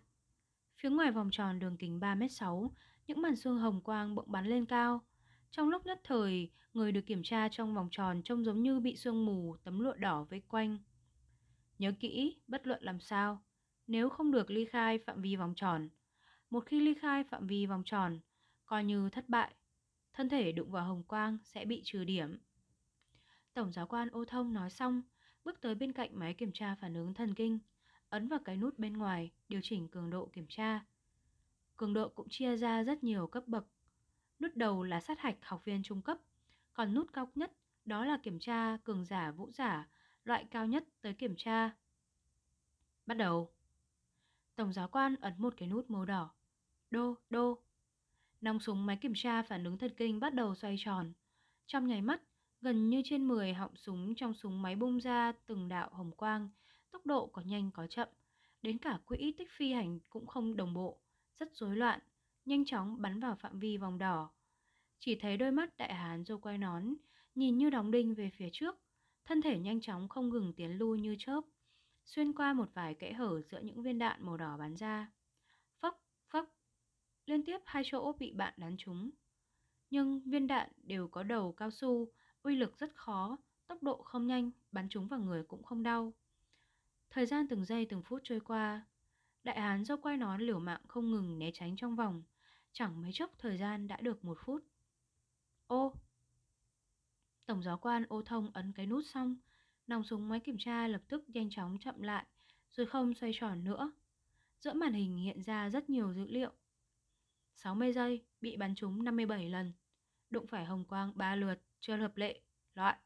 Phía 0.78 0.90
ngoài 0.90 1.12
vòng 1.12 1.28
tròn 1.32 1.58
đường 1.58 1.76
kính 1.76 2.00
3m6, 2.00 2.70
những 3.06 3.22
màn 3.22 3.36
xương 3.36 3.58
hồng 3.58 3.80
quang 3.80 4.14
bỗng 4.14 4.32
bắn 4.32 4.46
lên 4.46 4.66
cao. 4.66 5.00
Trong 5.50 5.68
lúc 5.68 5.86
nhất 5.86 6.00
thời, 6.04 6.50
người 6.74 6.92
được 6.92 7.06
kiểm 7.06 7.22
tra 7.22 7.48
trong 7.48 7.74
vòng 7.74 7.88
tròn 7.90 8.22
trông 8.24 8.44
giống 8.44 8.62
như 8.62 8.80
bị 8.80 8.96
sương 8.96 9.26
mù 9.26 9.56
tấm 9.64 9.80
lụa 9.80 9.94
đỏ 9.94 10.26
vây 10.30 10.42
quanh. 10.48 10.78
Nhớ 11.78 11.92
kỹ, 12.00 12.36
bất 12.46 12.66
luận 12.66 12.82
làm 12.82 13.00
sao, 13.00 13.42
nếu 13.86 14.08
không 14.08 14.30
được 14.30 14.50
ly 14.50 14.64
khai 14.64 14.98
phạm 14.98 15.22
vi 15.22 15.36
vòng 15.36 15.52
tròn. 15.56 15.88
Một 16.50 16.66
khi 16.66 16.80
ly 16.80 16.94
khai 16.94 17.24
phạm 17.24 17.46
vi 17.46 17.66
vòng 17.66 17.82
tròn, 17.84 18.20
coi 18.66 18.84
như 18.84 19.08
thất 19.08 19.28
bại, 19.28 19.54
thân 20.12 20.28
thể 20.28 20.52
đụng 20.52 20.70
vào 20.70 20.84
hồng 20.84 21.02
quang 21.02 21.38
sẽ 21.44 21.64
bị 21.64 21.82
trừ 21.84 22.04
điểm. 22.04 22.38
Tổng 23.54 23.72
giáo 23.72 23.86
quan 23.86 24.08
ô 24.08 24.24
thông 24.24 24.52
nói 24.52 24.70
xong, 24.70 25.02
bước 25.44 25.60
tới 25.60 25.74
bên 25.74 25.92
cạnh 25.92 26.18
máy 26.18 26.34
kiểm 26.34 26.50
tra 26.52 26.74
phản 26.74 26.94
ứng 26.94 27.14
thần 27.14 27.34
kinh, 27.34 27.58
ấn 28.08 28.28
vào 28.28 28.40
cái 28.44 28.56
nút 28.56 28.78
bên 28.78 28.92
ngoài, 28.92 29.30
điều 29.48 29.60
chỉnh 29.62 29.88
cường 29.88 30.10
độ 30.10 30.30
kiểm 30.32 30.46
tra. 30.48 30.84
Cường 31.76 31.94
độ 31.94 32.08
cũng 32.08 32.26
chia 32.30 32.56
ra 32.56 32.82
rất 32.82 33.04
nhiều 33.04 33.26
cấp 33.26 33.44
bậc. 33.46 33.66
Nút 34.40 34.56
đầu 34.56 34.82
là 34.82 35.00
sát 35.00 35.20
hạch 35.20 35.36
học 35.42 35.64
viên 35.64 35.82
trung 35.82 36.02
cấp, 36.02 36.18
còn 36.74 36.94
nút 36.94 37.12
cao 37.12 37.28
nhất 37.34 37.52
đó 37.84 38.04
là 38.04 38.18
kiểm 38.22 38.38
tra 38.38 38.76
cường 38.84 39.04
giả 39.04 39.30
vũ 39.30 39.50
giả, 39.52 39.88
loại 40.24 40.46
cao 40.50 40.66
nhất 40.66 40.84
tới 41.00 41.14
kiểm 41.14 41.34
tra. 41.36 41.70
Bắt 43.06 43.14
đầu. 43.14 43.52
Tổng 44.56 44.72
giáo 44.72 44.88
quan 44.88 45.16
ấn 45.20 45.34
một 45.38 45.54
cái 45.56 45.68
nút 45.68 45.90
màu 45.90 46.04
đỏ. 46.04 46.30
Đô, 46.90 47.14
đô. 47.30 47.62
Nòng 48.42 48.60
súng 48.60 48.86
máy 48.86 48.96
kiểm 48.96 49.12
tra 49.14 49.42
phản 49.42 49.64
ứng 49.64 49.78
thần 49.78 49.94
kinh 49.96 50.20
bắt 50.20 50.34
đầu 50.34 50.54
xoay 50.54 50.76
tròn. 50.78 51.12
Trong 51.66 51.86
nháy 51.86 52.02
mắt, 52.02 52.22
gần 52.60 52.88
như 52.88 53.02
trên 53.04 53.28
10 53.28 53.54
họng 53.54 53.76
súng 53.76 54.14
trong 54.14 54.34
súng 54.34 54.62
máy 54.62 54.76
bung 54.76 54.98
ra 55.00 55.32
từng 55.46 55.68
đạo 55.68 55.90
hồng 55.92 56.10
quang, 56.16 56.50
tốc 56.90 57.06
độ 57.06 57.26
có 57.26 57.42
nhanh 57.42 57.70
có 57.70 57.86
chậm, 57.86 58.08
đến 58.62 58.78
cả 58.78 58.98
quỹ 59.04 59.34
tích 59.38 59.48
phi 59.50 59.72
hành 59.72 60.00
cũng 60.10 60.26
không 60.26 60.56
đồng 60.56 60.74
bộ, 60.74 61.00
rất 61.38 61.48
rối 61.54 61.76
loạn, 61.76 62.00
nhanh 62.44 62.64
chóng 62.64 63.02
bắn 63.02 63.20
vào 63.20 63.36
phạm 63.36 63.58
vi 63.58 63.76
vòng 63.76 63.98
đỏ. 63.98 64.30
Chỉ 64.98 65.14
thấy 65.14 65.36
đôi 65.36 65.52
mắt 65.52 65.76
đại 65.76 65.94
hán 65.94 66.24
dâu 66.24 66.38
quay 66.38 66.58
nón, 66.58 66.94
nhìn 67.34 67.58
như 67.58 67.70
đóng 67.70 67.90
đinh 67.90 68.14
về 68.14 68.30
phía 68.36 68.48
trước, 68.52 68.74
thân 69.24 69.42
thể 69.42 69.58
nhanh 69.58 69.80
chóng 69.80 70.08
không 70.08 70.28
ngừng 70.28 70.52
tiến 70.56 70.70
lui 70.78 71.00
như 71.00 71.16
chớp, 71.18 71.40
xuyên 72.04 72.32
qua 72.32 72.52
một 72.52 72.68
vài 72.74 72.94
kẽ 72.94 73.12
hở 73.12 73.40
giữa 73.40 73.60
những 73.62 73.82
viên 73.82 73.98
đạn 73.98 74.26
màu 74.26 74.36
đỏ 74.36 74.56
bắn 74.58 74.76
ra. 74.76 75.12
Liên 77.26 77.44
tiếp 77.44 77.58
hai 77.64 77.82
chỗ 77.86 78.12
bị 78.12 78.32
bạn 78.32 78.54
đánh 78.56 78.76
trúng. 78.78 79.10
Nhưng 79.90 80.20
viên 80.20 80.46
đạn 80.46 80.68
đều 80.82 81.08
có 81.08 81.22
đầu 81.22 81.52
cao 81.52 81.70
su, 81.70 82.08
uy 82.42 82.56
lực 82.56 82.78
rất 82.78 82.94
khó, 82.94 83.38
tốc 83.66 83.82
độ 83.82 84.02
không 84.02 84.26
nhanh, 84.26 84.50
bắn 84.72 84.88
trúng 84.88 85.08
vào 85.08 85.20
người 85.20 85.42
cũng 85.42 85.62
không 85.62 85.82
đau. 85.82 86.12
Thời 87.10 87.26
gian 87.26 87.48
từng 87.48 87.64
giây 87.64 87.86
từng 87.86 88.02
phút 88.02 88.20
trôi 88.24 88.40
qua, 88.40 88.86
đại 89.44 89.60
hán 89.60 89.84
do 89.84 89.96
quay 89.96 90.16
nón 90.16 90.40
liều 90.40 90.58
mạng 90.58 90.80
không 90.88 91.10
ngừng 91.10 91.38
né 91.38 91.50
tránh 91.54 91.76
trong 91.76 91.96
vòng, 91.96 92.22
chẳng 92.72 93.02
mấy 93.02 93.10
chốc 93.14 93.30
thời 93.38 93.58
gian 93.58 93.88
đã 93.88 93.96
được 93.96 94.24
một 94.24 94.38
phút. 94.44 94.64
Ô! 95.66 95.94
Tổng 97.46 97.62
giáo 97.62 97.78
quan 97.78 98.04
ô 98.08 98.22
thông 98.22 98.50
ấn 98.52 98.72
cái 98.72 98.86
nút 98.86 99.04
xong, 99.06 99.36
nòng 99.86 100.04
súng 100.04 100.28
máy 100.28 100.40
kiểm 100.40 100.56
tra 100.58 100.88
lập 100.88 101.02
tức 101.08 101.24
nhanh 101.28 101.50
chóng 101.50 101.78
chậm 101.80 102.02
lại, 102.02 102.26
rồi 102.70 102.86
không 102.86 103.14
xoay 103.14 103.32
tròn 103.34 103.64
nữa. 103.64 103.92
Giữa 104.60 104.72
màn 104.72 104.92
hình 104.92 105.16
hiện 105.16 105.42
ra 105.42 105.70
rất 105.70 105.90
nhiều 105.90 106.12
dữ 106.14 106.26
liệu. 106.26 106.52
60 107.56 107.92
giây, 107.92 108.24
bị 108.40 108.56
bắn 108.56 108.74
trúng 108.74 109.04
57 109.04 109.48
lần, 109.48 109.72
đụng 110.30 110.46
phải 110.46 110.64
hồng 110.64 110.84
quang 110.84 111.12
3 111.14 111.36
lượt, 111.36 111.62
chưa 111.80 111.96
hợp 111.96 112.16
lệ, 112.16 112.42
loại. 112.74 112.98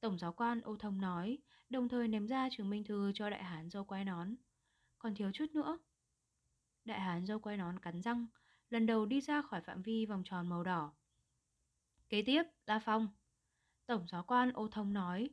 Tổng 0.00 0.18
giáo 0.18 0.32
quan 0.32 0.60
Âu 0.60 0.76
thông 0.76 1.00
nói, 1.00 1.38
đồng 1.70 1.88
thời 1.88 2.08
ném 2.08 2.26
ra 2.26 2.48
chứng 2.52 2.70
minh 2.70 2.84
thư 2.84 3.12
cho 3.14 3.30
đại 3.30 3.44
hán 3.44 3.70
dâu 3.70 3.84
quay 3.84 4.04
nón. 4.04 4.34
Còn 4.98 5.14
thiếu 5.14 5.30
chút 5.34 5.46
nữa. 5.54 5.78
Đại 6.84 7.00
hán 7.00 7.26
dâu 7.26 7.38
quay 7.38 7.56
nón 7.56 7.78
cắn 7.78 8.02
răng, 8.02 8.26
lần 8.70 8.86
đầu 8.86 9.06
đi 9.06 9.20
ra 9.20 9.42
khỏi 9.42 9.60
phạm 9.60 9.82
vi 9.82 10.06
vòng 10.06 10.22
tròn 10.24 10.48
màu 10.48 10.64
đỏ. 10.64 10.92
Kế 12.08 12.22
tiếp, 12.22 12.42
La 12.66 12.78
Phong. 12.84 13.08
Tổng 13.86 14.06
giáo 14.08 14.22
quan 14.22 14.52
Âu 14.52 14.68
thông 14.68 14.92
nói. 14.92 15.30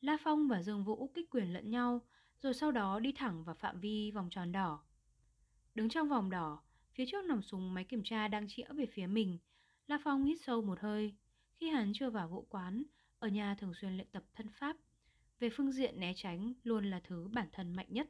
La 0.00 0.16
Phong 0.24 0.48
và 0.48 0.62
Dương 0.62 0.84
Vũ 0.84 1.10
kích 1.14 1.30
quyền 1.30 1.52
lẫn 1.52 1.70
nhau, 1.70 2.00
rồi 2.40 2.54
sau 2.54 2.72
đó 2.72 2.98
đi 3.00 3.12
thẳng 3.12 3.44
vào 3.44 3.54
phạm 3.54 3.80
vi 3.80 4.10
vòng 4.10 4.28
tròn 4.30 4.52
đỏ. 4.52 4.84
Đứng 5.74 5.88
trong 5.88 6.08
vòng 6.08 6.30
đỏ, 6.30 6.62
phía 7.00 7.06
trước 7.06 7.24
nòng 7.24 7.42
súng 7.42 7.74
máy 7.74 7.84
kiểm 7.84 8.02
tra 8.04 8.28
đang 8.28 8.48
chĩa 8.48 8.64
về 8.76 8.86
phía 8.86 9.06
mình. 9.06 9.38
La 9.86 9.98
Phong 10.04 10.24
hít 10.24 10.38
sâu 10.40 10.62
một 10.62 10.80
hơi. 10.80 11.14
Khi 11.56 11.68
hắn 11.68 11.92
chưa 11.94 12.10
vào 12.10 12.28
vũ 12.28 12.46
quán, 12.48 12.82
ở 13.18 13.28
nhà 13.28 13.54
thường 13.54 13.74
xuyên 13.74 13.96
luyện 13.96 14.06
tập 14.12 14.24
thân 14.34 14.48
pháp. 14.48 14.76
Về 15.38 15.50
phương 15.50 15.72
diện 15.72 16.00
né 16.00 16.12
tránh 16.16 16.52
luôn 16.62 16.90
là 16.90 17.00
thứ 17.04 17.28
bản 17.32 17.48
thân 17.52 17.72
mạnh 17.72 17.86
nhất. 17.88 18.08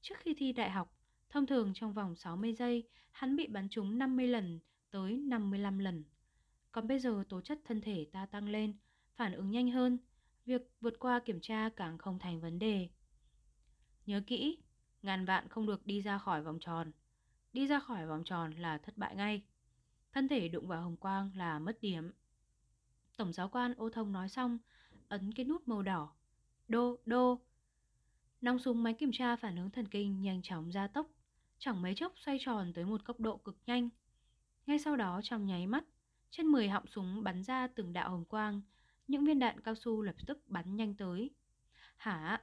Trước 0.00 0.14
khi 0.18 0.34
thi 0.34 0.52
đại 0.52 0.70
học, 0.70 0.96
thông 1.30 1.46
thường 1.46 1.72
trong 1.74 1.92
vòng 1.92 2.16
60 2.16 2.52
giây, 2.52 2.88
hắn 3.12 3.36
bị 3.36 3.46
bắn 3.46 3.68
trúng 3.68 3.98
50 3.98 4.26
lần 4.28 4.60
tới 4.90 5.18
55 5.18 5.78
lần. 5.78 6.04
Còn 6.72 6.88
bây 6.88 6.98
giờ 6.98 7.24
tố 7.28 7.40
chất 7.40 7.58
thân 7.64 7.80
thể 7.80 8.06
ta 8.12 8.26
tăng 8.26 8.48
lên, 8.48 8.76
phản 9.16 9.32
ứng 9.32 9.50
nhanh 9.50 9.70
hơn, 9.70 9.98
việc 10.44 10.62
vượt 10.80 10.94
qua 10.98 11.20
kiểm 11.24 11.40
tra 11.40 11.68
càng 11.76 11.98
không 11.98 12.18
thành 12.18 12.40
vấn 12.40 12.58
đề. 12.58 12.88
Nhớ 14.06 14.22
kỹ, 14.26 14.58
ngàn 15.02 15.24
vạn 15.24 15.48
không 15.48 15.66
được 15.66 15.86
đi 15.86 16.00
ra 16.00 16.18
khỏi 16.18 16.42
vòng 16.42 16.58
tròn. 16.60 16.92
Đi 17.54 17.66
ra 17.66 17.80
khỏi 17.80 18.06
vòng 18.06 18.24
tròn 18.24 18.52
là 18.52 18.78
thất 18.78 18.98
bại 18.98 19.16
ngay. 19.16 19.42
Thân 20.12 20.28
thể 20.28 20.48
đụng 20.48 20.68
vào 20.68 20.82
hồng 20.82 20.96
quang 20.96 21.30
là 21.34 21.58
mất 21.58 21.80
điểm. 21.80 22.12
Tổng 23.16 23.32
giáo 23.32 23.48
quan 23.48 23.74
ô 23.76 23.90
thông 23.90 24.12
nói 24.12 24.28
xong, 24.28 24.58
ấn 25.08 25.32
cái 25.32 25.46
nút 25.46 25.68
màu 25.68 25.82
đỏ. 25.82 26.12
đô, 26.68 26.98
đô. 27.06 27.40
Nòng 28.40 28.58
súng 28.58 28.82
máy 28.82 28.94
kiểm 28.94 29.10
tra 29.12 29.36
phản 29.36 29.56
ứng 29.56 29.70
thần 29.70 29.88
kinh 29.88 30.22
nhanh 30.22 30.42
chóng 30.42 30.72
gia 30.72 30.86
tốc, 30.86 31.10
chẳng 31.58 31.82
mấy 31.82 31.94
chốc 31.94 32.12
xoay 32.16 32.38
tròn 32.40 32.72
tới 32.74 32.84
một 32.84 33.04
tốc 33.06 33.20
độ 33.20 33.36
cực 33.36 33.56
nhanh. 33.66 33.88
Ngay 34.66 34.78
sau 34.78 34.96
đó 34.96 35.20
trong 35.22 35.46
nháy 35.46 35.66
mắt, 35.66 35.84
trên 36.30 36.46
10 36.46 36.68
họng 36.68 36.86
súng 36.86 37.22
bắn 37.22 37.42
ra 37.42 37.66
từng 37.66 37.92
đạo 37.92 38.10
hồng 38.10 38.24
quang, 38.24 38.60
những 39.08 39.24
viên 39.24 39.38
đạn 39.38 39.60
cao 39.60 39.74
su 39.74 40.02
lập 40.02 40.16
tức 40.26 40.42
bắn 40.46 40.76
nhanh 40.76 40.94
tới. 40.94 41.30
Hả? 41.96 42.42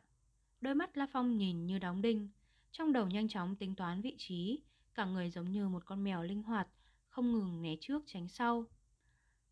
Đôi 0.62 0.76
mắt 0.76 0.98
La 0.98 1.08
Phong 1.12 1.38
nhìn 1.38 1.66
như 1.66 1.80
đóng 1.80 2.02
đinh, 2.02 2.30
trong 2.72 2.94
đầu 2.94 3.08
nhanh 3.08 3.28
chóng 3.28 3.56
tính 3.56 3.76
toán 3.76 4.02
vị 4.02 4.16
trí, 4.18 4.62
cả 4.94 5.06
người 5.06 5.30
giống 5.30 5.52
như 5.52 5.68
một 5.68 5.86
con 5.86 6.04
mèo 6.04 6.24
linh 6.24 6.44
hoạt, 6.44 6.68
không 7.10 7.32
ngừng 7.32 7.62
né 7.62 7.76
trước 7.82 8.04
tránh 8.06 8.28
sau. 8.28 8.66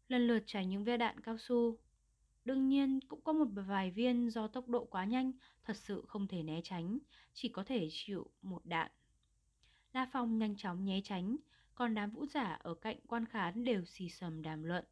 Lần 0.07 0.27
lượt 0.27 0.43
tránh 0.45 0.69
những 0.69 0.83
viên 0.83 0.99
đạn 0.99 1.19
cao 1.19 1.37
su. 1.37 1.77
Đương 2.45 2.69
nhiên 2.69 2.99
cũng 3.07 3.21
có 3.21 3.33
một 3.33 3.47
vài 3.67 3.91
viên 3.91 4.29
do 4.29 4.47
tốc 4.47 4.67
độ 4.67 4.85
quá 4.85 5.05
nhanh, 5.05 5.31
thật 5.63 5.77
sự 5.77 6.03
không 6.07 6.27
thể 6.27 6.43
né 6.43 6.61
tránh, 6.63 6.99
chỉ 7.33 7.49
có 7.49 7.63
thể 7.63 7.87
chịu 7.91 8.31
một 8.41 8.65
đạn. 8.65 8.91
La 9.93 10.09
Phong 10.11 10.37
nhanh 10.37 10.55
chóng 10.57 10.85
né 10.85 11.01
tránh, 11.03 11.37
còn 11.75 11.93
đám 11.93 12.11
vũ 12.11 12.25
giả 12.25 12.53
ở 12.53 12.73
cạnh 12.73 12.97
quan 13.07 13.25
khán 13.25 13.63
đều 13.63 13.85
xì 13.85 14.09
sầm 14.09 14.41
đàm 14.41 14.63
luận. 14.63 14.85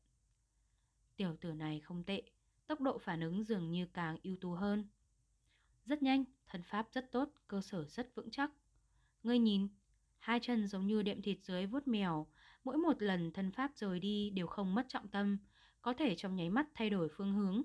Tiểu 1.16 1.36
tử 1.42 1.54
này 1.54 1.80
không 1.80 2.04
tệ, 2.04 2.24
tốc 2.68 2.82
độ 2.82 2.98
phản 2.98 3.22
ứng 3.22 3.44
dường 3.44 3.72
như 3.72 3.88
càng 3.94 4.18
ưu 4.24 4.38
tú 4.42 4.52
hơn. 4.52 4.88
Rất 5.86 6.04
nhanh, 6.04 6.24
thân 6.48 6.64
pháp 6.64 6.88
rất 6.92 7.12
tốt, 7.12 7.30
cơ 7.48 7.62
sở 7.62 7.86
rất 7.86 8.16
vững 8.16 8.32
chắc. 8.32 8.52
Ngươi 9.24 9.40
nhìn, 9.40 9.68
hai 10.20 10.40
chân 10.40 10.68
giống 10.68 10.88
như 10.88 11.02
đệm 11.02 11.22
thịt 11.22 11.38
dưới 11.42 11.66
vuốt 11.66 11.88
mèo, 11.88 12.28
mỗi 12.64 12.78
một 12.78 13.02
lần 13.02 13.32
thân 13.32 13.52
pháp 13.52 13.72
rời 13.76 14.00
đi 14.00 14.30
đều 14.30 14.48
không 14.48 14.76
mất 14.76 14.86
trọng 14.90 15.08
tâm, 15.08 15.38
có 15.82 15.94
thể 15.94 16.16
trong 16.16 16.36
nháy 16.36 16.50
mắt 16.50 16.68
thay 16.76 16.90
đổi 16.90 17.10
phương 17.18 17.34
hướng. 17.34 17.62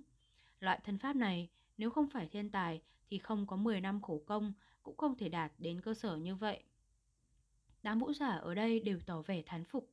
Loại 0.60 0.80
thân 0.84 0.98
pháp 0.98 1.16
này, 1.16 1.50
nếu 1.76 1.90
không 1.90 2.08
phải 2.08 2.28
thiên 2.28 2.50
tài 2.50 2.82
thì 3.10 3.18
không 3.18 3.46
có 3.46 3.56
10 3.56 3.80
năm 3.80 4.02
khổ 4.02 4.22
công 4.26 4.52
cũng 4.82 4.96
không 4.96 5.16
thể 5.16 5.28
đạt 5.28 5.52
đến 5.58 5.80
cơ 5.80 5.94
sở 5.94 6.16
như 6.16 6.34
vậy. 6.36 6.62
Đám 7.82 7.98
vũ 7.98 8.12
giả 8.12 8.28
ở 8.28 8.54
đây 8.54 8.80
đều 8.80 9.00
tỏ 9.06 9.22
vẻ 9.22 9.42
thán 9.46 9.64
phục. 9.64 9.90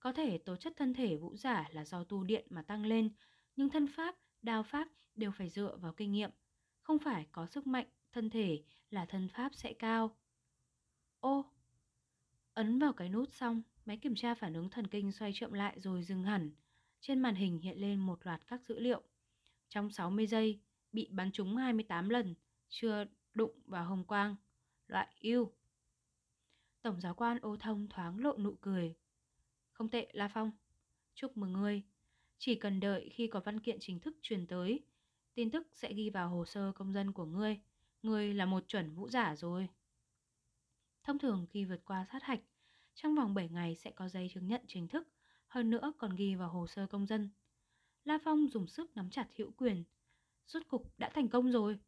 Có 0.00 0.12
thể 0.12 0.38
tố 0.38 0.56
chất 0.56 0.72
thân 0.76 0.94
thể 0.94 1.16
vũ 1.16 1.36
giả 1.36 1.68
là 1.72 1.84
do 1.84 2.04
tu 2.04 2.24
điện 2.24 2.46
mà 2.50 2.62
tăng 2.62 2.86
lên, 2.86 3.10
nhưng 3.56 3.70
thân 3.70 3.86
pháp, 3.86 4.16
đao 4.42 4.62
pháp 4.62 4.88
đều 5.14 5.30
phải 5.30 5.48
dựa 5.48 5.76
vào 5.76 5.92
kinh 5.92 6.12
nghiệm. 6.12 6.30
Không 6.82 6.98
phải 6.98 7.26
có 7.32 7.46
sức 7.46 7.66
mạnh, 7.66 7.86
thân 8.12 8.30
thể 8.30 8.62
là 8.90 9.06
thân 9.06 9.28
pháp 9.28 9.54
sẽ 9.54 9.72
cao. 9.72 10.16
Ô! 11.20 11.51
Ấn 12.54 12.78
vào 12.78 12.92
cái 12.92 13.08
nút 13.08 13.28
xong, 13.32 13.62
máy 13.84 13.96
kiểm 13.96 14.14
tra 14.14 14.34
phản 14.34 14.54
ứng 14.54 14.70
thần 14.70 14.86
kinh 14.86 15.12
xoay 15.12 15.32
chậm 15.34 15.52
lại 15.52 15.80
rồi 15.80 16.02
dừng 16.02 16.24
hẳn. 16.24 16.50
Trên 17.00 17.20
màn 17.20 17.34
hình 17.34 17.58
hiện 17.58 17.78
lên 17.78 18.00
một 18.00 18.26
loạt 18.26 18.46
các 18.46 18.60
dữ 18.68 18.78
liệu. 18.78 19.02
Trong 19.68 19.90
60 19.90 20.26
giây, 20.26 20.60
bị 20.92 21.08
bắn 21.10 21.32
trúng 21.32 21.56
28 21.56 22.08
lần, 22.08 22.34
chưa 22.68 23.04
đụng 23.34 23.60
vào 23.66 23.84
hồng 23.84 24.04
quang. 24.04 24.36
Loại 24.86 25.08
yêu. 25.18 25.52
Tổng 26.82 27.00
giáo 27.00 27.14
quan 27.14 27.38
ô 27.42 27.56
thông 27.56 27.88
thoáng 27.88 28.18
lộ 28.18 28.38
nụ 28.38 28.54
cười. 28.60 28.94
Không 29.72 29.88
tệ, 29.88 30.08
La 30.12 30.28
Phong. 30.28 30.50
Chúc 31.14 31.36
mừng 31.36 31.52
ngươi. 31.52 31.82
Chỉ 32.38 32.54
cần 32.54 32.80
đợi 32.80 33.08
khi 33.12 33.26
có 33.26 33.40
văn 33.40 33.60
kiện 33.60 33.76
chính 33.80 34.00
thức 34.00 34.16
truyền 34.22 34.46
tới, 34.46 34.80
tin 35.34 35.50
tức 35.50 35.66
sẽ 35.72 35.92
ghi 35.92 36.10
vào 36.10 36.28
hồ 36.28 36.44
sơ 36.44 36.72
công 36.72 36.92
dân 36.92 37.12
của 37.12 37.24
ngươi. 37.24 37.60
Ngươi 38.02 38.34
là 38.34 38.46
một 38.46 38.68
chuẩn 38.68 38.94
vũ 38.94 39.08
giả 39.08 39.36
rồi. 39.36 39.68
Thông 41.04 41.18
thường 41.18 41.46
khi 41.50 41.64
vượt 41.64 41.84
qua 41.84 42.06
sát 42.12 42.22
hạch, 42.22 42.40
trong 42.94 43.14
vòng 43.14 43.34
7 43.34 43.48
ngày 43.48 43.74
sẽ 43.74 43.90
có 43.90 44.08
giấy 44.08 44.30
chứng 44.34 44.46
nhận 44.46 44.60
chính 44.66 44.88
thức, 44.88 45.08
hơn 45.46 45.70
nữa 45.70 45.92
còn 45.98 46.14
ghi 46.16 46.34
vào 46.34 46.48
hồ 46.48 46.66
sơ 46.66 46.86
công 46.86 47.06
dân. 47.06 47.30
La 48.04 48.18
Phong 48.24 48.48
dùng 48.48 48.66
sức 48.66 48.96
nắm 48.96 49.10
chặt 49.10 49.28
hữu 49.36 49.50
quyền. 49.56 49.84
Rốt 50.46 50.62
cục 50.68 50.98
đã 50.98 51.10
thành 51.14 51.28
công 51.28 51.52
rồi. 51.52 51.78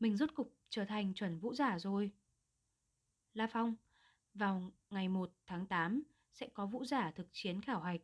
Mình 0.00 0.16
rốt 0.16 0.34
cục 0.34 0.54
trở 0.68 0.84
thành 0.84 1.14
chuẩn 1.14 1.38
vũ 1.38 1.54
giả 1.54 1.78
rồi. 1.78 2.10
La 3.34 3.46
Phong, 3.46 3.76
vào 4.34 4.70
ngày 4.90 5.08
1 5.08 5.32
tháng 5.46 5.66
8 5.66 6.02
sẽ 6.32 6.48
có 6.54 6.66
vũ 6.66 6.84
giả 6.84 7.10
thực 7.10 7.28
chiến 7.32 7.60
khảo 7.60 7.80
hạch. 7.80 8.00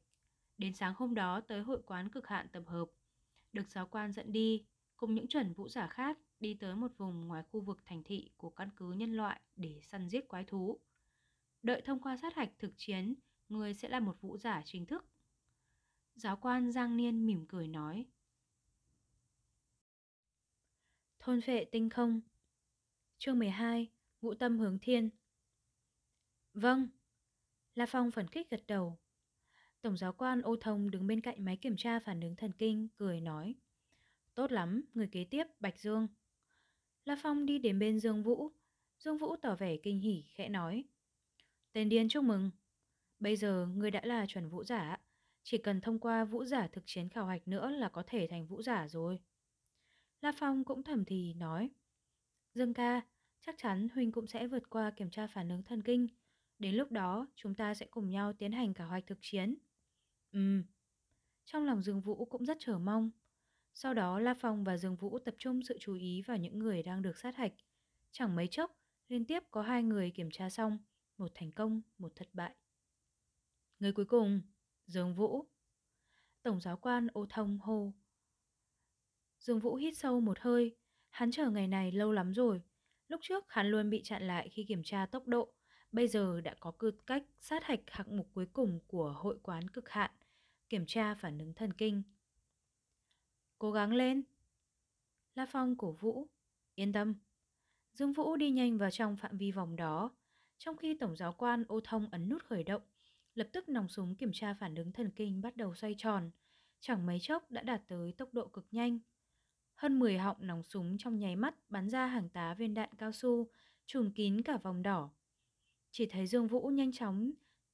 Đến 0.59 0.75
sáng 0.75 0.95
hôm 0.97 1.15
đó 1.15 1.41
tới 1.41 1.63
hội 1.63 1.83
quán 1.87 2.09
cực 2.09 2.27
hạn 2.27 2.49
tập 2.53 2.63
hợp. 2.67 2.87
Được 3.53 3.71
giáo 3.71 3.87
quan 3.87 4.13
dẫn 4.13 4.33
đi, 4.33 4.65
cùng 5.03 5.15
những 5.15 5.27
chuẩn 5.27 5.53
vũ 5.53 5.69
giả 5.69 5.87
khác 5.87 6.19
đi 6.41 6.55
tới 6.55 6.75
một 6.77 6.93
vùng 6.97 7.29
ngoài 7.29 7.43
khu 7.53 7.61
vực 7.61 7.79
thành 7.85 8.03
thị 8.05 8.31
của 8.37 8.51
căn 8.51 8.69
cứ 8.77 8.93
nhân 8.93 9.13
loại 9.13 9.41
để 9.57 9.81
săn 9.83 10.09
giết 10.09 10.29
quái 10.29 10.45
thú. 10.45 10.81
Đợi 11.63 11.83
thông 11.85 12.01
qua 12.03 12.17
sát 12.17 12.35
hạch 12.35 12.51
thực 12.59 12.73
chiến, 12.77 13.15
người 13.49 13.75
sẽ 13.75 13.89
là 13.89 14.01
một 14.01 14.21
vũ 14.21 14.37
giả 14.37 14.63
chính 14.65 14.87
thức. 14.87 15.05
Giáo 16.15 16.37
quan 16.37 16.73
Giang 16.73 16.97
Niên 16.97 17.27
mỉm 17.27 17.47
cười 17.49 17.69
nói. 17.69 18.07
Thôn 21.19 21.41
vệ 21.41 21.65
tinh 21.65 21.91
không 21.91 22.21
Chương 23.19 23.39
12 23.39 23.91
Ngũ 24.21 24.35
tâm 24.35 24.59
hướng 24.59 24.79
thiên 24.79 25.11
Vâng. 26.55 26.89
La 27.75 27.87
Phong 27.87 28.11
phấn 28.11 28.29
khích 28.29 28.51
gật 28.51 28.63
đầu. 28.67 28.99
Tổng 29.81 29.97
giáo 29.97 30.13
quan 30.13 30.43
ô 30.43 30.57
thông 30.57 30.91
đứng 30.91 31.07
bên 31.07 31.21
cạnh 31.21 31.45
máy 31.45 31.57
kiểm 31.57 31.77
tra 31.77 32.01
phản 32.01 32.21
ứng 32.21 32.37
thần 32.37 32.53
kinh, 32.53 32.89
cười 32.97 33.21
nói. 33.21 33.55
Tốt 34.35 34.53
lắm, 34.53 34.85
người 34.95 35.07
kế 35.07 35.25
tiếp, 35.25 35.45
Bạch 35.61 35.79
Dương. 35.79 36.09
La 37.05 37.17
Phong 37.23 37.47
đi 37.47 37.59
đến 37.59 37.79
bên 37.79 38.01
Dương 38.01 38.23
Vũ. 38.23 38.51
Dương 38.99 39.19
Vũ 39.19 39.37
tỏ 39.37 39.55
vẻ 39.55 39.77
kinh 39.77 40.01
hỉ, 40.01 40.25
khẽ 40.35 40.49
nói. 40.49 40.85
Tên 41.73 41.89
điên 41.89 42.09
chúc 42.09 42.25
mừng. 42.25 42.51
Bây 43.19 43.37
giờ 43.37 43.67
người 43.75 43.91
đã 43.91 44.01
là 44.05 44.27
chuẩn 44.27 44.49
vũ 44.49 44.65
giả. 44.65 44.97
Chỉ 45.43 45.59
cần 45.59 45.81
thông 45.81 45.99
qua 45.99 46.25
vũ 46.25 46.45
giả 46.45 46.67
thực 46.67 46.85
chiến 46.87 47.09
khảo 47.09 47.27
hạch 47.27 47.49
nữa 47.49 47.71
là 47.71 47.89
có 47.89 48.03
thể 48.07 48.27
thành 48.31 48.47
vũ 48.47 48.63
giả 48.63 48.89
rồi. 48.89 49.19
La 50.21 50.33
Phong 50.37 50.65
cũng 50.65 50.83
thầm 50.83 51.05
thì 51.05 51.35
nói. 51.35 51.71
Dương 52.55 52.75
ca, 52.75 53.01
chắc 53.41 53.55
chắn 53.59 53.89
Huynh 53.95 54.13
cũng 54.13 54.27
sẽ 54.27 54.47
vượt 54.47 54.71
qua 54.71 54.91
kiểm 54.91 55.11
tra 55.11 55.27
phản 55.27 55.49
ứng 55.49 55.63
thần 55.63 55.83
kinh. 55.83 56.09
Đến 56.59 56.75
lúc 56.75 56.93
đó, 56.93 57.27
chúng 57.37 57.55
ta 57.55 57.75
sẽ 57.75 57.87
cùng 57.91 58.11
nhau 58.11 58.33
tiến 58.33 58.53
hành 58.53 58.75
cả 58.75 58.85
hoạch 58.85 59.07
thực 59.07 59.19
chiến. 59.21 59.55
Ừm. 60.33 60.65
Trong 61.45 61.65
lòng 61.65 61.83
Dương 61.83 62.01
Vũ 62.01 62.25
cũng 62.25 62.45
rất 62.45 62.57
chờ 62.61 62.79
mong. 62.79 63.11
Sau 63.75 63.95
đó 63.95 64.19
La 64.19 64.35
Phong 64.35 64.65
và 64.65 64.77
Dương 64.77 64.97
Vũ 64.97 65.19
tập 65.19 65.35
trung 65.39 65.63
sự 65.63 65.79
chú 65.81 65.95
ý 65.95 66.23
vào 66.23 66.37
những 66.37 66.59
người 66.59 66.83
đang 66.83 67.03
được 67.03 67.19
sát 67.19 67.37
hạch. 67.37 67.53
Chẳng 68.11 68.37
mấy 68.37 68.49
chốc, 68.49 68.77
liên 69.09 69.25
tiếp 69.25 69.43
có 69.51 69.63
hai 69.63 69.83
người 69.83 70.11
kiểm 70.11 70.29
tra 70.33 70.51
xong, 70.51 70.79
một 71.19 71.33
thành 71.35 71.53
công, 71.53 71.81
một 71.99 72.13
thất 72.17 72.29
bại. 72.33 72.55
Người 73.79 73.93
cuối 73.93 74.05
cùng, 74.05 74.41
Dương 74.87 75.15
Vũ. 75.15 75.47
Tổng 76.43 76.61
giáo 76.61 76.77
quan 76.77 77.07
ô 77.13 77.27
thông 77.31 77.59
hô. 77.59 77.93
Dương 79.41 79.61
Vũ 79.61 79.75
hít 79.75 79.97
sâu 79.97 80.21
một 80.21 80.39
hơi, 80.41 80.77
hắn 81.11 81.31
chờ 81.31 81.51
ngày 81.51 81.69
này 81.69 81.93
lâu 81.93 82.13
lắm 82.13 82.33
rồi. 82.33 82.63
Lúc 83.09 83.21
trước 83.23 83.45
hắn 83.49 83.67
luôn 83.67 83.91
bị 83.91 84.01
chặn 84.05 84.27
lại 84.27 84.49
khi 84.49 84.65
kiểm 84.69 84.83
tra 84.85 85.07
tốc 85.07 85.27
độ, 85.27 85.55
Bây 85.93 86.09
giờ 86.09 86.41
đã 86.41 86.55
có 86.61 86.73
tư 86.79 86.91
cách 87.07 87.23
sát 87.41 87.65
hạch 87.65 87.81
hạng 87.87 88.17
mục 88.17 88.29
cuối 88.35 88.47
cùng 88.53 88.81
của 88.87 89.13
hội 89.19 89.39
quán 89.43 89.69
cực 89.69 89.89
hạn, 89.89 90.11
kiểm 90.69 90.87
tra 90.87 91.15
phản 91.15 91.39
ứng 91.39 91.55
thần 91.55 91.73
kinh. 91.73 92.03
Cố 93.63 93.73
gắng 93.73 93.93
lên! 93.93 94.23
La 95.35 95.47
Phong 95.47 95.77
cổ 95.77 95.93
vũ, 95.93 96.27
yên 96.75 96.93
tâm. 96.93 97.15
Dương 97.93 98.13
Vũ 98.13 98.37
đi 98.37 98.51
nhanh 98.51 98.79
vào 98.79 98.91
trong 98.91 99.17
phạm 99.17 99.37
vi 99.37 99.51
vòng 99.51 99.77
đó, 99.77 100.11
trong 100.59 100.77
khi 100.77 100.97
Tổng 101.01 101.17
giáo 101.17 101.33
quan 101.33 101.65
ô 101.69 101.81
thông 101.85 102.09
ấn 102.13 102.29
nút 102.29 102.45
khởi 102.45 102.65
động, 102.65 102.83
lập 103.35 103.49
tức 103.53 103.69
nòng 103.69 103.89
súng 103.89 104.15
kiểm 104.15 104.31
tra 104.33 104.55
phản 104.55 104.75
ứng 104.75 104.93
thần 104.93 105.11
kinh 105.11 105.41
bắt 105.41 105.57
đầu 105.57 105.75
xoay 105.75 105.95
tròn, 105.99 106.31
chẳng 106.81 107.07
mấy 107.07 107.19
chốc 107.21 107.51
đã 107.51 107.63
đạt 107.63 107.83
tới 107.89 108.13
tốc 108.13 108.35
độ 108.35 108.47
cực 108.49 108.67
nhanh. 108.71 108.99
Hơn 109.75 109.99
10 109.99 110.19
họng 110.19 110.47
nòng 110.47 110.63
súng 110.63 110.99
trong 110.99 111.19
nháy 111.19 111.37
mắt 111.37 111.55
bắn 111.69 111.91
ra 111.91 112.07
hàng 112.07 112.29
tá 112.29 112.55
viên 112.55 112.75
đạn 112.75 112.91
cao 112.99 113.13
su, 113.13 113.51
trùm 113.87 114.11
kín 114.11 114.43
cả 114.43 114.57
vòng 114.57 114.83
đỏ. 114.83 115.11
Chỉ 115.91 116.07
thấy 116.07 116.27
Dương 116.27 116.47
Vũ 116.47 116.69
nhanh 116.69 116.93
chóng 116.93 117.31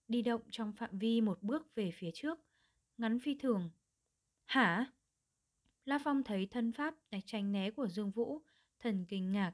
đi 0.09 0.23
động 0.23 0.43
trong 0.51 0.73
phạm 0.73 0.99
vi 0.99 1.21
một 1.21 1.43
bước 1.43 1.75
về 1.75 1.91
phía 1.95 2.11
trước, 2.15 2.39
ngắn 2.99 3.19
phi 3.19 3.35
thường. 3.35 3.71
Hả? 4.45 4.93
La 5.89 5.99
Phong 5.99 6.23
thấy 6.25 6.47
thân 6.51 6.73
pháp 6.73 6.95
đánh 7.11 7.21
tránh 7.27 7.53
né 7.53 7.71
của 7.71 7.89
Dương 7.89 8.11
Vũ, 8.11 8.43
thần 8.79 9.05
kinh 9.09 9.33
ngạc. 9.33 9.53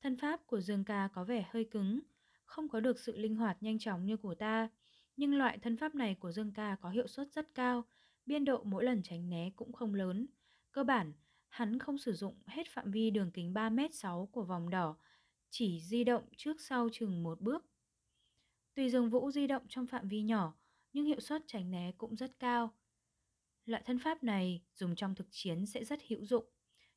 Thân 0.00 0.16
pháp 0.16 0.46
của 0.46 0.60
Dương 0.60 0.84
ca 0.84 1.08
có 1.14 1.24
vẻ 1.24 1.48
hơi 1.50 1.64
cứng, 1.64 2.00
không 2.44 2.68
có 2.68 2.80
được 2.80 2.98
sự 2.98 3.18
linh 3.18 3.36
hoạt 3.36 3.62
nhanh 3.62 3.78
chóng 3.78 4.06
như 4.06 4.16
của 4.16 4.34
ta. 4.34 4.68
Nhưng 5.16 5.38
loại 5.38 5.58
thân 5.58 5.76
pháp 5.76 5.94
này 5.94 6.14
của 6.14 6.32
Dương 6.32 6.52
ca 6.52 6.76
có 6.80 6.90
hiệu 6.90 7.06
suất 7.06 7.32
rất 7.32 7.54
cao, 7.54 7.84
biên 8.26 8.44
độ 8.44 8.62
mỗi 8.64 8.84
lần 8.84 9.02
tránh 9.02 9.30
né 9.30 9.50
cũng 9.56 9.72
không 9.72 9.94
lớn. 9.94 10.26
Cơ 10.72 10.84
bản, 10.84 11.12
hắn 11.48 11.78
không 11.78 11.98
sử 11.98 12.12
dụng 12.12 12.34
hết 12.46 12.68
phạm 12.68 12.90
vi 12.90 13.10
đường 13.10 13.30
kính 13.30 13.54
3m6 13.54 14.26
của 14.26 14.44
vòng 14.44 14.70
đỏ 14.70 14.96
chỉ 15.50 15.80
di 15.80 16.04
động 16.04 16.24
trước 16.36 16.60
sau 16.60 16.88
chừng 16.92 17.22
một 17.22 17.40
bước. 17.40 17.64
Tuy 18.74 18.90
Dương 18.90 19.10
Vũ 19.10 19.30
di 19.30 19.46
động 19.46 19.62
trong 19.68 19.86
phạm 19.86 20.08
vi 20.08 20.22
nhỏ, 20.22 20.54
nhưng 20.92 21.04
hiệu 21.04 21.20
suất 21.20 21.42
tránh 21.46 21.70
né 21.70 21.92
cũng 21.98 22.16
rất 22.16 22.38
cao. 22.38 22.74
Loại 23.70 23.82
thân 23.86 23.98
pháp 23.98 24.24
này 24.24 24.62
dùng 24.74 24.96
trong 24.96 25.14
thực 25.14 25.26
chiến 25.30 25.66
sẽ 25.66 25.84
rất 25.84 26.00
hữu 26.08 26.24
dụng, 26.24 26.44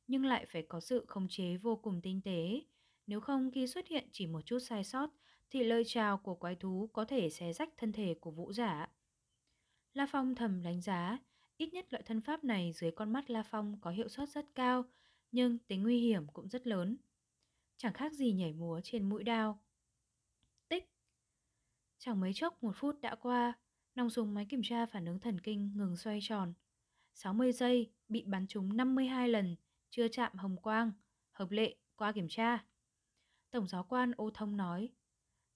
nhưng 0.06 0.24
lại 0.24 0.46
phải 0.46 0.62
có 0.62 0.80
sự 0.80 1.04
khống 1.08 1.28
chế 1.28 1.56
vô 1.56 1.76
cùng 1.76 2.00
tinh 2.02 2.20
tế. 2.24 2.62
Nếu 3.06 3.20
không 3.20 3.50
khi 3.50 3.66
xuất 3.66 3.88
hiện 3.88 4.08
chỉ 4.12 4.26
một 4.26 4.40
chút 4.44 4.58
sai 4.58 4.84
sót, 4.84 5.10
thì 5.50 5.64
lời 5.64 5.82
chào 5.86 6.18
của 6.18 6.34
quái 6.34 6.54
thú 6.54 6.90
có 6.92 7.04
thể 7.04 7.30
xé 7.30 7.52
rách 7.52 7.68
thân 7.76 7.92
thể 7.92 8.14
của 8.20 8.30
vũ 8.30 8.52
giả. 8.52 8.88
La 9.92 10.06
Phong 10.12 10.34
thầm 10.34 10.62
đánh 10.62 10.80
giá, 10.80 11.18
ít 11.56 11.72
nhất 11.72 11.86
loại 11.92 12.02
thân 12.06 12.20
pháp 12.20 12.44
này 12.44 12.72
dưới 12.72 12.90
con 12.90 13.12
mắt 13.12 13.30
La 13.30 13.42
Phong 13.42 13.80
có 13.80 13.90
hiệu 13.90 14.08
suất 14.08 14.28
rất 14.28 14.46
cao, 14.54 14.84
nhưng 15.32 15.58
tính 15.58 15.82
nguy 15.82 16.00
hiểm 16.00 16.26
cũng 16.26 16.48
rất 16.48 16.66
lớn. 16.66 16.96
Chẳng 17.76 17.92
khác 17.92 18.12
gì 18.12 18.32
nhảy 18.32 18.52
múa 18.52 18.80
trên 18.84 19.08
mũi 19.08 19.24
đao. 19.24 19.60
Tích! 20.68 20.90
Chẳng 21.98 22.20
mấy 22.20 22.32
chốc 22.34 22.62
một 22.62 22.72
phút 22.76 23.00
đã 23.00 23.14
qua, 23.14 23.52
nòng 23.94 24.10
súng 24.10 24.34
máy 24.34 24.46
kiểm 24.48 24.60
tra 24.64 24.86
phản 24.86 25.04
ứng 25.04 25.18
thần 25.18 25.40
kinh 25.40 25.72
ngừng 25.76 25.96
xoay 25.96 26.18
tròn. 26.22 26.54
60 27.14 27.52
giây 27.52 27.90
bị 28.08 28.22
bắn 28.26 28.46
trúng 28.46 28.76
52 28.76 29.28
lần, 29.28 29.56
chưa 29.90 30.08
chạm 30.08 30.36
hồng 30.36 30.56
quang, 30.56 30.92
hợp 31.32 31.50
lệ 31.50 31.76
qua 31.96 32.12
kiểm 32.12 32.28
tra. 32.28 32.64
Tổng 33.50 33.68
giáo 33.68 33.84
quan 33.84 34.12
ô 34.16 34.30
thông 34.34 34.56
nói. 34.56 34.90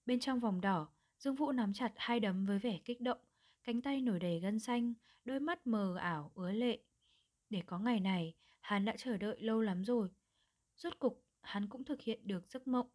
Bên 0.05 0.19
trong 0.19 0.39
vòng 0.39 0.61
đỏ, 0.61 0.87
Dương 1.17 1.35
Vũ 1.35 1.51
nắm 1.51 1.73
chặt 1.73 1.93
hai 1.95 2.19
đấm 2.19 2.45
với 2.45 2.59
vẻ 2.59 2.79
kích 2.85 3.01
động, 3.01 3.19
cánh 3.63 3.81
tay 3.81 4.01
nổi 4.01 4.19
đầy 4.19 4.39
gân 4.39 4.59
xanh, 4.59 4.93
đôi 5.25 5.39
mắt 5.39 5.67
mờ 5.67 5.95
ảo 5.95 6.31
ứa 6.35 6.51
lệ. 6.51 6.79
Để 7.49 7.61
có 7.65 7.79
ngày 7.79 7.99
này, 7.99 8.33
hắn 8.59 8.85
đã 8.85 8.95
chờ 8.97 9.17
đợi 9.17 9.41
lâu 9.41 9.61
lắm 9.61 9.83
rồi. 9.85 10.09
Rốt 10.75 10.99
cục, 10.99 11.23
hắn 11.41 11.67
cũng 11.67 11.83
thực 11.83 12.01
hiện 12.01 12.27
được 12.27 12.47
giấc 12.47 12.67
mộng, 12.67 12.87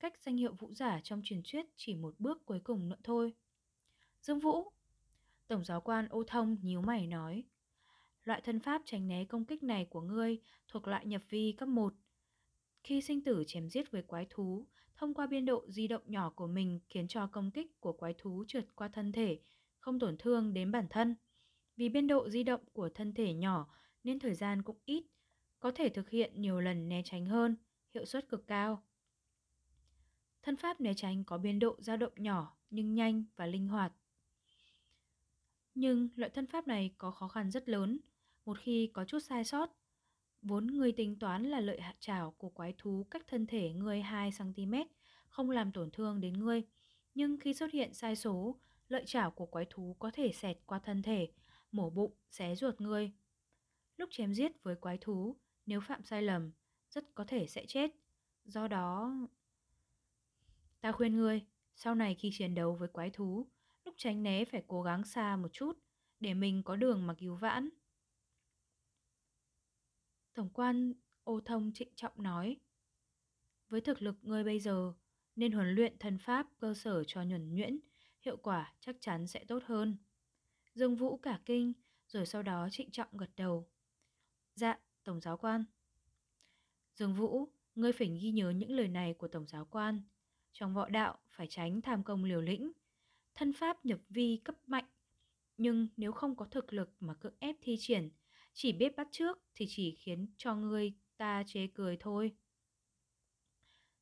cách 0.00 0.18
danh 0.18 0.36
hiệu 0.36 0.52
vũ 0.52 0.72
giả 0.74 1.00
trong 1.02 1.20
truyền 1.24 1.42
thuyết 1.52 1.66
chỉ 1.76 1.94
một 1.94 2.14
bước 2.18 2.46
cuối 2.46 2.60
cùng 2.64 2.88
nữa 2.88 2.98
thôi. 3.04 3.34
Dương 4.20 4.40
Vũ 4.40 4.72
Tổng 5.46 5.64
giáo 5.64 5.80
quan 5.80 6.08
ô 6.08 6.24
thông 6.26 6.56
nhíu 6.62 6.82
mày 6.82 7.06
nói 7.06 7.44
Loại 8.28 8.40
thân 8.40 8.60
pháp 8.60 8.82
tránh 8.84 9.08
né 9.08 9.24
công 9.24 9.44
kích 9.44 9.62
này 9.62 9.84
của 9.84 10.00
ngươi 10.00 10.38
thuộc 10.68 10.88
loại 10.88 11.06
nhập 11.06 11.22
vi 11.28 11.54
cấp 11.58 11.68
1. 11.68 11.94
Khi 12.84 13.00
sinh 13.00 13.24
tử 13.24 13.44
chém 13.46 13.68
giết 13.68 13.90
với 13.90 14.02
quái 14.02 14.26
thú, 14.30 14.66
thông 14.96 15.14
qua 15.14 15.26
biên 15.26 15.44
độ 15.44 15.64
di 15.68 15.88
động 15.88 16.02
nhỏ 16.06 16.30
của 16.30 16.46
mình 16.46 16.80
khiến 16.88 17.08
cho 17.08 17.26
công 17.26 17.50
kích 17.50 17.80
của 17.80 17.92
quái 17.92 18.14
thú 18.18 18.44
trượt 18.48 18.66
qua 18.74 18.88
thân 18.88 19.12
thể, 19.12 19.40
không 19.78 19.98
tổn 19.98 20.16
thương 20.18 20.54
đến 20.54 20.72
bản 20.72 20.86
thân. 20.90 21.14
Vì 21.76 21.88
biên 21.88 22.06
độ 22.06 22.28
di 22.30 22.42
động 22.42 22.60
của 22.72 22.88
thân 22.88 23.14
thể 23.14 23.34
nhỏ 23.34 23.74
nên 24.04 24.18
thời 24.18 24.34
gian 24.34 24.62
cũng 24.62 24.78
ít, 24.84 25.04
có 25.60 25.70
thể 25.70 25.88
thực 25.88 26.10
hiện 26.10 26.40
nhiều 26.40 26.60
lần 26.60 26.88
né 26.88 27.02
tránh 27.04 27.26
hơn, 27.26 27.56
hiệu 27.94 28.04
suất 28.04 28.28
cực 28.28 28.46
cao. 28.46 28.82
Thân 30.42 30.56
pháp 30.56 30.80
né 30.80 30.94
tránh 30.94 31.24
có 31.24 31.38
biên 31.38 31.58
độ 31.58 31.76
dao 31.78 31.96
động 31.96 32.12
nhỏ 32.16 32.56
nhưng 32.70 32.94
nhanh 32.94 33.24
và 33.36 33.46
linh 33.46 33.68
hoạt. 33.68 33.92
Nhưng 35.74 36.08
loại 36.16 36.30
thân 36.30 36.46
pháp 36.46 36.66
này 36.66 36.94
có 36.98 37.10
khó 37.10 37.28
khăn 37.28 37.50
rất 37.50 37.68
lớn, 37.68 37.98
một 38.48 38.58
khi 38.58 38.90
có 38.92 39.04
chút 39.04 39.18
sai 39.18 39.44
sót. 39.44 39.70
Vốn 40.42 40.66
người 40.66 40.92
tính 40.92 41.18
toán 41.18 41.44
là 41.44 41.60
lợi 41.60 41.80
hạ 41.80 41.94
trảo 42.00 42.30
của 42.30 42.48
quái 42.48 42.74
thú 42.78 43.06
cách 43.10 43.22
thân 43.26 43.46
thể 43.46 43.72
người 43.72 44.02
2cm, 44.02 44.86
không 45.28 45.50
làm 45.50 45.72
tổn 45.72 45.90
thương 45.90 46.20
đến 46.20 46.32
ngươi. 46.32 46.62
Nhưng 47.14 47.38
khi 47.38 47.54
xuất 47.54 47.72
hiện 47.72 47.94
sai 47.94 48.16
số, 48.16 48.60
lợi 48.88 49.02
chảo 49.06 49.30
của 49.30 49.46
quái 49.46 49.66
thú 49.70 49.96
có 49.98 50.10
thể 50.10 50.32
xẹt 50.32 50.58
qua 50.66 50.78
thân 50.78 51.02
thể, 51.02 51.28
mổ 51.72 51.90
bụng, 51.90 52.12
xé 52.30 52.54
ruột 52.54 52.80
ngươi. 52.80 53.12
Lúc 53.96 54.08
chém 54.12 54.34
giết 54.34 54.62
với 54.62 54.76
quái 54.76 54.98
thú, 54.98 55.36
nếu 55.66 55.80
phạm 55.80 56.04
sai 56.04 56.22
lầm, 56.22 56.52
rất 56.90 57.14
có 57.14 57.24
thể 57.24 57.46
sẽ 57.46 57.66
chết. 57.66 57.90
Do 58.44 58.68
đó... 58.68 59.12
Ta 60.80 60.92
khuyên 60.92 61.16
ngươi, 61.16 61.42
sau 61.74 61.94
này 61.94 62.14
khi 62.14 62.30
chiến 62.32 62.54
đấu 62.54 62.74
với 62.74 62.88
quái 62.88 63.10
thú, 63.10 63.46
lúc 63.84 63.94
tránh 63.98 64.22
né 64.22 64.44
phải 64.44 64.62
cố 64.66 64.82
gắng 64.82 65.04
xa 65.04 65.36
một 65.36 65.52
chút, 65.52 65.78
để 66.20 66.34
mình 66.34 66.62
có 66.62 66.76
đường 66.76 67.06
mà 67.06 67.14
cứu 67.14 67.34
vãn. 67.34 67.68
Tổng 70.38 70.50
quan 70.50 70.92
ô 71.24 71.40
thông 71.40 71.72
trịnh 71.74 71.88
trọng 71.96 72.22
nói. 72.22 72.56
Với 73.68 73.80
thực 73.80 74.02
lực 74.02 74.16
ngươi 74.22 74.44
bây 74.44 74.60
giờ, 74.60 74.94
nên 75.36 75.52
huấn 75.52 75.74
luyện 75.74 75.98
thân 75.98 76.18
pháp 76.18 76.46
cơ 76.58 76.74
sở 76.74 77.04
cho 77.06 77.22
nhuần 77.22 77.54
nhuyễn, 77.54 77.78
hiệu 78.20 78.36
quả 78.36 78.74
chắc 78.80 78.96
chắn 79.00 79.26
sẽ 79.26 79.44
tốt 79.44 79.62
hơn. 79.66 79.96
Dương 80.74 80.96
Vũ 80.96 81.16
cả 81.16 81.40
kinh, 81.44 81.72
rồi 82.06 82.26
sau 82.26 82.42
đó 82.42 82.68
trịnh 82.70 82.90
trọng 82.90 83.16
gật 83.16 83.30
đầu. 83.36 83.68
Dạ, 84.54 84.78
Tổng 85.04 85.20
giáo 85.20 85.36
quan. 85.36 85.64
Dương 86.94 87.14
Vũ, 87.14 87.48
ngươi 87.74 87.92
phải 87.92 88.18
ghi 88.22 88.30
nhớ 88.30 88.50
những 88.50 88.70
lời 88.70 88.88
này 88.88 89.14
của 89.14 89.28
Tổng 89.28 89.46
giáo 89.46 89.64
quan. 89.70 90.02
Trong 90.52 90.74
võ 90.74 90.88
đạo 90.88 91.18
phải 91.30 91.46
tránh 91.50 91.80
tham 91.80 92.04
công 92.04 92.24
liều 92.24 92.40
lĩnh. 92.40 92.72
Thân 93.34 93.52
pháp 93.52 93.84
nhập 93.84 94.00
vi 94.08 94.40
cấp 94.44 94.54
mạnh. 94.66 94.86
Nhưng 95.56 95.88
nếu 95.96 96.12
không 96.12 96.36
có 96.36 96.44
thực 96.44 96.72
lực 96.72 96.96
mà 97.00 97.14
cưỡng 97.14 97.36
ép 97.38 97.56
thi 97.60 97.76
triển, 97.78 98.10
chỉ 98.60 98.72
biết 98.72 98.96
bắt 98.96 99.08
trước 99.10 99.38
thì 99.54 99.66
chỉ 99.68 99.94
khiến 99.98 100.26
cho 100.36 100.54
người 100.54 100.92
ta 101.16 101.42
chế 101.46 101.66
cười 101.74 101.96
thôi. 102.00 102.36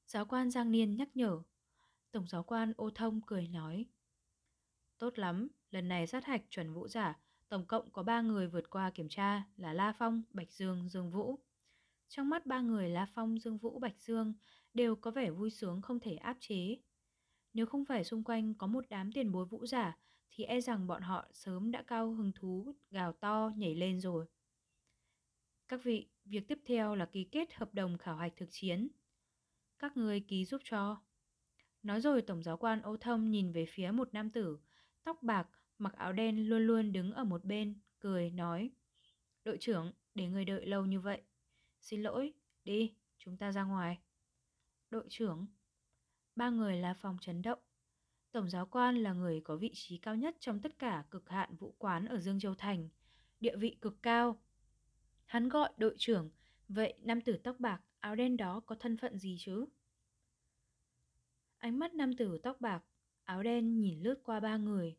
Giáo 0.06 0.26
quan 0.26 0.50
Giang 0.50 0.70
Niên 0.70 0.96
nhắc 0.96 1.08
nhở. 1.14 1.42
Tổng 2.12 2.28
giáo 2.28 2.42
quan 2.42 2.72
ô 2.76 2.90
thông 2.90 3.20
cười 3.26 3.48
nói. 3.48 3.86
Tốt 4.98 5.18
lắm, 5.18 5.48
lần 5.70 5.88
này 5.88 6.06
sát 6.06 6.24
hạch 6.24 6.42
chuẩn 6.50 6.74
vũ 6.74 6.88
giả, 6.88 7.18
tổng 7.48 7.66
cộng 7.66 7.90
có 7.90 8.02
3 8.02 8.20
người 8.20 8.48
vượt 8.48 8.70
qua 8.70 8.90
kiểm 8.90 9.08
tra 9.08 9.42
là 9.56 9.72
La 9.72 9.92
Phong, 9.98 10.22
Bạch 10.30 10.52
Dương, 10.52 10.88
Dương 10.88 11.10
Vũ. 11.10 11.38
Trong 12.08 12.28
mắt 12.28 12.46
ba 12.46 12.60
người 12.60 12.88
La 12.88 13.06
Phong, 13.14 13.38
Dương 13.38 13.58
Vũ, 13.58 13.78
Bạch 13.78 14.00
Dương 14.00 14.34
đều 14.74 14.96
có 14.96 15.10
vẻ 15.10 15.30
vui 15.30 15.50
sướng 15.50 15.82
không 15.82 16.00
thể 16.00 16.14
áp 16.14 16.36
chế. 16.40 16.76
Nếu 17.52 17.66
không 17.66 17.84
phải 17.84 18.04
xung 18.04 18.24
quanh 18.24 18.54
có 18.54 18.66
một 18.66 18.84
đám 18.90 19.12
tiền 19.12 19.32
bối 19.32 19.46
vũ 19.46 19.66
giả 19.66 19.98
thì 20.30 20.44
e 20.44 20.60
rằng 20.60 20.86
bọn 20.86 21.02
họ 21.02 21.28
sớm 21.32 21.70
đã 21.70 21.82
cao 21.82 22.14
hứng 22.14 22.32
thú, 22.32 22.74
gào 22.90 23.12
to, 23.12 23.52
nhảy 23.56 23.74
lên 23.74 24.00
rồi. 24.00 24.26
Các 25.68 25.84
vị, 25.84 26.08
việc 26.24 26.48
tiếp 26.48 26.58
theo 26.64 26.94
là 26.94 27.06
ký 27.06 27.24
kết 27.24 27.54
hợp 27.54 27.74
đồng 27.74 27.98
khảo 27.98 28.16
hạch 28.16 28.36
thực 28.36 28.48
chiến. 28.50 28.88
Các 29.78 29.96
người 29.96 30.20
ký 30.20 30.44
giúp 30.44 30.60
cho. 30.64 31.02
Nói 31.82 32.00
rồi 32.00 32.22
Tổng 32.22 32.42
giáo 32.42 32.56
quan 32.56 32.82
Âu 32.82 32.96
Thông 32.96 33.30
nhìn 33.30 33.52
về 33.52 33.66
phía 33.68 33.90
một 33.90 34.14
nam 34.14 34.30
tử, 34.30 34.58
tóc 35.04 35.22
bạc, 35.22 35.48
mặc 35.78 35.92
áo 35.96 36.12
đen 36.12 36.48
luôn 36.48 36.66
luôn 36.66 36.92
đứng 36.92 37.12
ở 37.12 37.24
một 37.24 37.44
bên, 37.44 37.80
cười 37.98 38.30
nói. 38.30 38.70
Đội 39.44 39.56
trưởng, 39.60 39.92
để 40.14 40.26
người 40.26 40.44
đợi 40.44 40.66
lâu 40.66 40.86
như 40.86 41.00
vậy. 41.00 41.22
Xin 41.80 42.02
lỗi, 42.02 42.32
đi, 42.64 42.94
chúng 43.18 43.36
ta 43.36 43.52
ra 43.52 43.64
ngoài. 43.64 43.98
Đội 44.90 45.06
trưởng. 45.08 45.46
Ba 46.36 46.50
người 46.50 46.76
là 46.76 46.94
phòng 46.94 47.18
chấn 47.20 47.42
động. 47.42 47.58
Tổng 48.32 48.50
giáo 48.50 48.66
quan 48.66 48.96
là 48.96 49.12
người 49.12 49.40
có 49.40 49.56
vị 49.56 49.70
trí 49.74 49.98
cao 49.98 50.16
nhất 50.16 50.36
trong 50.40 50.60
tất 50.60 50.78
cả 50.78 51.04
cực 51.10 51.28
hạn 51.28 51.56
vũ 51.56 51.74
quán 51.78 52.06
ở 52.06 52.20
Dương 52.20 52.40
Châu 52.40 52.54
Thành, 52.54 52.88
địa 53.40 53.56
vị 53.56 53.76
cực 53.80 54.02
cao. 54.02 54.40
Hắn 55.26 55.48
gọi 55.48 55.70
đội 55.76 55.94
trưởng, 55.98 56.30
vậy 56.68 56.94
nam 57.02 57.20
tử 57.20 57.36
tóc 57.44 57.60
bạc, 57.60 57.80
áo 58.00 58.16
đen 58.16 58.36
đó 58.36 58.60
có 58.66 58.74
thân 58.74 58.96
phận 58.96 59.18
gì 59.18 59.36
chứ? 59.38 59.66
Ánh 61.58 61.78
mắt 61.78 61.94
nam 61.94 62.16
tử 62.16 62.38
tóc 62.42 62.60
bạc, 62.60 62.84
áo 63.24 63.42
đen 63.42 63.80
nhìn 63.80 64.00
lướt 64.02 64.20
qua 64.24 64.40
ba 64.40 64.56
người. 64.56 64.96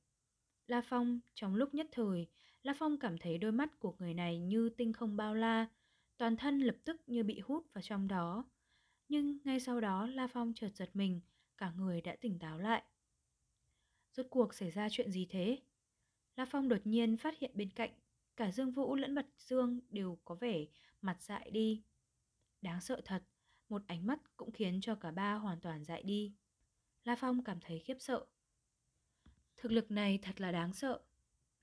La 0.67 0.81
Phong, 0.81 1.19
trong 1.33 1.55
lúc 1.55 1.73
nhất 1.73 1.87
thời, 1.91 2.27
La 2.63 2.73
Phong 2.79 2.99
cảm 2.99 3.17
thấy 3.17 3.37
đôi 3.37 3.51
mắt 3.51 3.79
của 3.79 3.95
người 3.99 4.13
này 4.13 4.39
như 4.39 4.69
tinh 4.69 4.93
không 4.93 5.17
bao 5.17 5.35
la, 5.35 5.67
toàn 6.17 6.37
thân 6.37 6.59
lập 6.59 6.75
tức 6.83 7.01
như 7.07 7.23
bị 7.23 7.39
hút 7.39 7.73
vào 7.73 7.81
trong 7.81 8.07
đó. 8.07 8.45
Nhưng 9.09 9.37
ngay 9.43 9.59
sau 9.59 9.81
đó 9.81 10.07
La 10.07 10.27
Phong 10.27 10.53
chợt 10.55 10.69
giật 10.75 10.89
mình, 10.93 11.21
cả 11.57 11.71
người 11.77 12.01
đã 12.01 12.15
tỉnh 12.21 12.39
táo 12.39 12.59
lại. 12.59 12.83
Rốt 14.13 14.25
cuộc 14.29 14.53
xảy 14.53 14.71
ra 14.71 14.87
chuyện 14.91 15.11
gì 15.11 15.27
thế? 15.29 15.59
La 16.35 16.45
Phong 16.45 16.69
đột 16.69 16.81
nhiên 16.83 17.17
phát 17.17 17.39
hiện 17.39 17.51
bên 17.53 17.69
cạnh, 17.69 17.91
cả 18.37 18.51
Dương 18.51 18.71
Vũ 18.71 18.95
lẫn 18.95 19.15
Bạch 19.15 19.25
Dương 19.37 19.79
đều 19.89 20.19
có 20.25 20.35
vẻ 20.35 20.65
mặt 21.01 21.21
dại 21.21 21.51
đi. 21.51 21.83
Đáng 22.61 22.81
sợ 22.81 23.01
thật, 23.05 23.23
một 23.69 23.81
ánh 23.87 24.07
mắt 24.07 24.37
cũng 24.37 24.51
khiến 24.51 24.81
cho 24.81 24.95
cả 24.95 25.11
ba 25.11 25.33
hoàn 25.33 25.59
toàn 25.61 25.83
dại 25.83 26.03
đi. 26.03 26.35
La 27.03 27.15
Phong 27.15 27.43
cảm 27.43 27.59
thấy 27.61 27.79
khiếp 27.79 27.97
sợ. 27.99 28.25
Thực 29.57 29.71
lực 29.71 29.91
này 29.91 30.19
thật 30.21 30.41
là 30.41 30.51
đáng 30.51 30.73
sợ. 30.73 31.01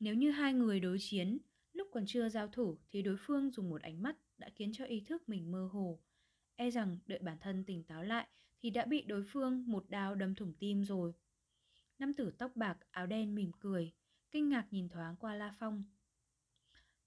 Nếu 0.01 0.15
như 0.15 0.31
hai 0.31 0.53
người 0.53 0.81
đối 0.81 0.97
chiến, 1.01 1.39
lúc 1.73 1.89
còn 1.93 2.05
chưa 2.07 2.29
giao 2.29 2.49
thủ 2.49 2.79
thì 2.91 3.03
đối 3.03 3.17
phương 3.19 3.51
dùng 3.51 3.71
một 3.71 3.83
ánh 3.83 4.03
mắt 4.03 4.17
đã 4.39 4.51
khiến 4.55 4.71
cho 4.73 4.85
ý 4.85 5.01
thức 5.01 5.29
mình 5.29 5.53
mơ 5.53 5.69
hồ. 5.73 6.01
E 6.57 6.71
rằng 6.71 6.99
đợi 7.07 7.19
bản 7.19 7.39
thân 7.41 7.65
tỉnh 7.65 7.85
táo 7.85 8.03
lại 8.03 8.29
thì 8.63 8.71
đã 8.71 8.85
bị 8.87 9.03
đối 9.03 9.25
phương 9.29 9.65
một 9.67 9.85
đao 9.89 10.15
đâm 10.15 10.35
thủng 10.35 10.55
tim 10.59 10.85
rồi. 10.85 11.13
Nam 11.99 12.15
tử 12.15 12.31
tóc 12.39 12.57
bạc 12.57 12.79
áo 12.91 13.07
đen 13.07 13.35
mỉm 13.35 13.53
cười, 13.61 13.93
kinh 14.31 14.49
ngạc 14.49 14.67
nhìn 14.71 14.89
thoáng 14.89 15.17
qua 15.17 15.35
La 15.35 15.55
Phong. 15.59 15.85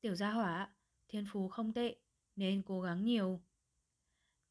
Tiểu 0.01 0.15
gia 0.15 0.31
hỏa, 0.31 0.73
thiên 1.07 1.25
phú 1.31 1.47
không 1.47 1.73
tệ, 1.73 1.95
nên 2.35 2.63
cố 2.65 2.81
gắng 2.81 3.05
nhiều. 3.05 3.41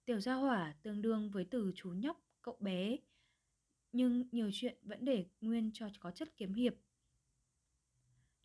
Tiểu 0.04 0.20
gia 0.20 0.34
hỏa 0.34 0.74
tương 0.82 1.02
đương 1.02 1.30
với 1.30 1.44
từ 1.50 1.72
chú 1.74 1.90
nhóc, 1.90 2.24
cậu 2.42 2.56
bé, 2.60 2.96
nhưng 3.92 4.28
nhiều 4.32 4.50
chuyện 4.52 4.78
vẫn 4.82 5.04
để 5.04 5.26
nguyên 5.40 5.70
cho 5.74 5.88
có 6.00 6.10
chất 6.10 6.36
kiếm 6.36 6.54
hiệp. 6.54 6.74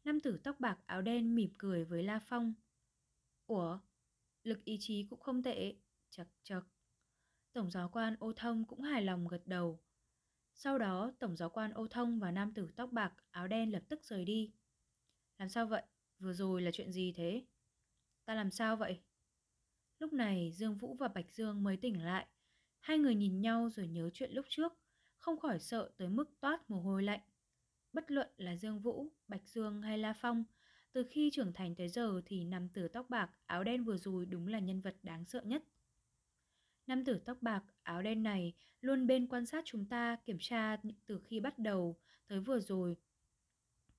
Nam 0.03 0.19
tử 0.19 0.39
tóc 0.43 0.59
bạc 0.59 0.79
áo 0.85 1.01
đen 1.01 1.35
mỉm 1.35 1.53
cười 1.57 1.85
với 1.85 2.03
La 2.03 2.19
Phong. 2.19 2.53
Ủa, 3.45 3.79
lực 4.43 4.63
ý 4.65 4.77
chí 4.79 5.07
cũng 5.09 5.19
không 5.19 5.43
tệ, 5.43 5.75
chật 6.09 6.27
chật. 6.43 6.63
Tổng 7.53 7.71
giáo 7.71 7.89
quan 7.89 8.15
ô 8.19 8.33
thông 8.35 8.65
cũng 8.65 8.81
hài 8.81 9.01
lòng 9.01 9.27
gật 9.27 9.41
đầu. 9.45 9.79
Sau 10.53 10.77
đó, 10.77 11.11
Tổng 11.19 11.37
giáo 11.37 11.49
quan 11.49 11.73
ô 11.73 11.87
thông 11.87 12.19
và 12.19 12.31
nam 12.31 12.53
tử 12.53 12.69
tóc 12.75 12.91
bạc 12.91 13.13
áo 13.31 13.47
đen 13.47 13.71
lập 13.71 13.83
tức 13.89 14.03
rời 14.03 14.25
đi. 14.25 14.53
Làm 15.37 15.49
sao 15.49 15.65
vậy? 15.65 15.83
Vừa 16.21 16.33
rồi 16.33 16.61
là 16.61 16.71
chuyện 16.71 16.91
gì 16.91 17.13
thế? 17.15 17.45
Ta 18.25 18.35
làm 18.35 18.51
sao 18.51 18.75
vậy? 18.75 18.99
Lúc 19.99 20.13
này 20.13 20.51
Dương 20.51 20.77
Vũ 20.77 20.95
và 20.99 21.07
Bạch 21.07 21.31
Dương 21.31 21.63
mới 21.63 21.77
tỉnh 21.77 22.03
lại. 22.05 22.27
Hai 22.79 22.97
người 22.97 23.15
nhìn 23.15 23.41
nhau 23.41 23.69
rồi 23.69 23.87
nhớ 23.87 24.09
chuyện 24.13 24.31
lúc 24.31 24.45
trước, 24.49 24.73
không 25.17 25.39
khỏi 25.39 25.59
sợ 25.59 25.91
tới 25.97 26.09
mức 26.09 26.39
toát 26.39 26.69
mồ 26.69 26.81
hôi 26.81 27.03
lạnh. 27.03 27.19
Bất 27.93 28.11
luận 28.11 28.27
là 28.37 28.55
Dương 28.55 28.79
Vũ, 28.79 29.07
Bạch 29.27 29.47
Dương 29.47 29.81
hay 29.81 29.97
La 29.97 30.13
Phong, 30.13 30.43
Từ 30.93 31.05
khi 31.09 31.29
trưởng 31.33 31.53
thành 31.53 31.75
tới 31.75 31.89
giờ 31.89 32.21
thì 32.25 32.43
nam 32.43 32.69
tử 32.69 32.87
tóc 32.87 33.09
bạc, 33.09 33.31
áo 33.45 33.63
đen 33.63 33.83
vừa 33.83 33.97
rồi 33.97 34.25
đúng 34.25 34.47
là 34.47 34.59
nhân 34.59 34.81
vật 34.81 34.95
đáng 35.03 35.25
sợ 35.25 35.41
nhất. 35.45 35.63
Nam 36.87 37.05
tử 37.05 37.19
tóc 37.25 37.37
bạc, 37.41 37.63
áo 37.83 38.01
đen 38.01 38.23
này 38.23 38.53
luôn 38.81 39.07
bên 39.07 39.27
quan 39.27 39.45
sát 39.45 39.63
chúng 39.65 39.85
ta 39.85 40.17
kiểm 40.25 40.37
tra 40.39 40.77
từ 41.05 41.19
khi 41.23 41.39
bắt 41.39 41.59
đầu 41.59 41.99
tới 42.27 42.39
vừa 42.39 42.59
rồi. 42.59 42.95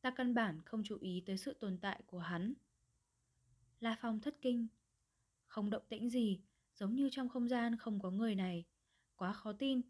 Ta 0.03 0.11
căn 0.11 0.35
bản 0.35 0.61
không 0.65 0.83
chú 0.85 0.99
ý 1.01 1.23
tới 1.27 1.39
sự 1.39 1.55
tồn 1.61 1.79
tại 1.79 2.03
của 2.07 2.19
hắn. 2.19 2.55
La 3.81 3.97
Phong 4.01 4.21
thất 4.21 4.37
kinh. 4.41 4.67
Không 5.47 5.71
động 5.71 5.83
tĩnh 5.89 6.11
gì, 6.11 6.41
giống 6.75 6.95
như 6.95 7.09
trong 7.13 7.29
không 7.29 7.49
gian 7.49 7.77
không 7.77 8.01
có 8.01 8.11
người 8.11 8.35
này. 8.35 8.65
Quá 9.17 9.33
khó 9.33 9.53
tin. 9.53 9.81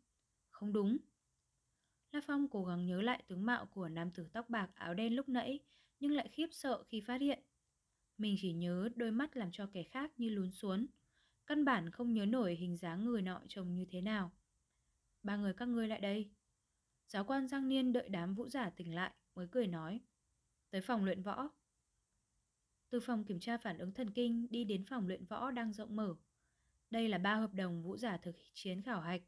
Không 0.50 0.72
đúng. 0.72 0.96
La 2.12 2.20
Phong 2.26 2.48
cố 2.48 2.64
gắng 2.64 2.86
nhớ 2.86 3.02
lại 3.02 3.22
tướng 3.28 3.46
mạo 3.46 3.66
của 3.66 3.88
nam 3.88 4.10
tử 4.10 4.28
tóc 4.32 4.50
bạc 4.50 4.70
áo 4.74 4.94
đen 4.94 5.14
lúc 5.16 5.28
nãy, 5.28 5.58
nhưng 6.00 6.12
lại 6.12 6.28
khiếp 6.32 6.46
sợ 6.52 6.82
khi 6.88 7.00
phát 7.00 7.20
hiện. 7.20 7.42
Mình 8.18 8.36
chỉ 8.38 8.52
nhớ 8.52 8.88
đôi 8.96 9.10
mắt 9.10 9.36
làm 9.36 9.48
cho 9.52 9.66
kẻ 9.72 9.82
khác 9.82 10.12
như 10.16 10.28
lún 10.28 10.50
xuống. 10.50 10.86
Căn 11.46 11.64
bản 11.64 11.90
không 11.90 12.12
nhớ 12.12 12.26
nổi 12.26 12.54
hình 12.54 12.76
dáng 12.76 13.04
người 13.04 13.22
nọ 13.22 13.40
trông 13.48 13.74
như 13.74 13.84
thế 13.90 14.00
nào. 14.00 14.32
Ba 15.22 15.36
người 15.36 15.54
các 15.54 15.68
ngươi 15.68 15.88
lại 15.88 16.00
đây. 16.00 16.30
Giáo 17.08 17.24
quan 17.24 17.48
Giang 17.48 17.68
Niên 17.68 17.92
đợi 17.92 18.08
đám 18.08 18.34
vũ 18.34 18.48
giả 18.48 18.70
tỉnh 18.70 18.94
lại 18.94 19.12
mới 19.34 19.46
cười 19.50 19.66
nói. 19.66 20.00
Tới 20.70 20.80
phòng 20.80 21.04
luyện 21.04 21.22
võ. 21.22 21.48
Từ 22.90 23.00
phòng 23.00 23.24
kiểm 23.24 23.40
tra 23.40 23.58
phản 23.58 23.78
ứng 23.78 23.94
thần 23.94 24.10
kinh 24.10 24.46
đi 24.50 24.64
đến 24.64 24.84
phòng 24.84 25.08
luyện 25.08 25.24
võ 25.24 25.50
đang 25.50 25.72
rộng 25.72 25.96
mở. 25.96 26.14
Đây 26.90 27.08
là 27.08 27.18
ba 27.18 27.34
hợp 27.34 27.54
đồng 27.54 27.82
vũ 27.82 27.96
giả 27.96 28.16
thực 28.16 28.36
chiến 28.54 28.82
khảo 28.82 29.00
hạch. 29.00 29.22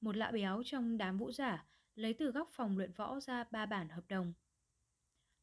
Một 0.00 0.16
lạ 0.16 0.30
béo 0.30 0.62
trong 0.64 0.98
đám 0.98 1.18
vũ 1.18 1.32
giả 1.32 1.66
lấy 1.94 2.14
từ 2.14 2.30
góc 2.30 2.48
phòng 2.52 2.78
luyện 2.78 2.92
võ 2.92 3.20
ra 3.20 3.44
ba 3.44 3.66
bản 3.66 3.88
hợp 3.88 4.04
đồng. 4.08 4.32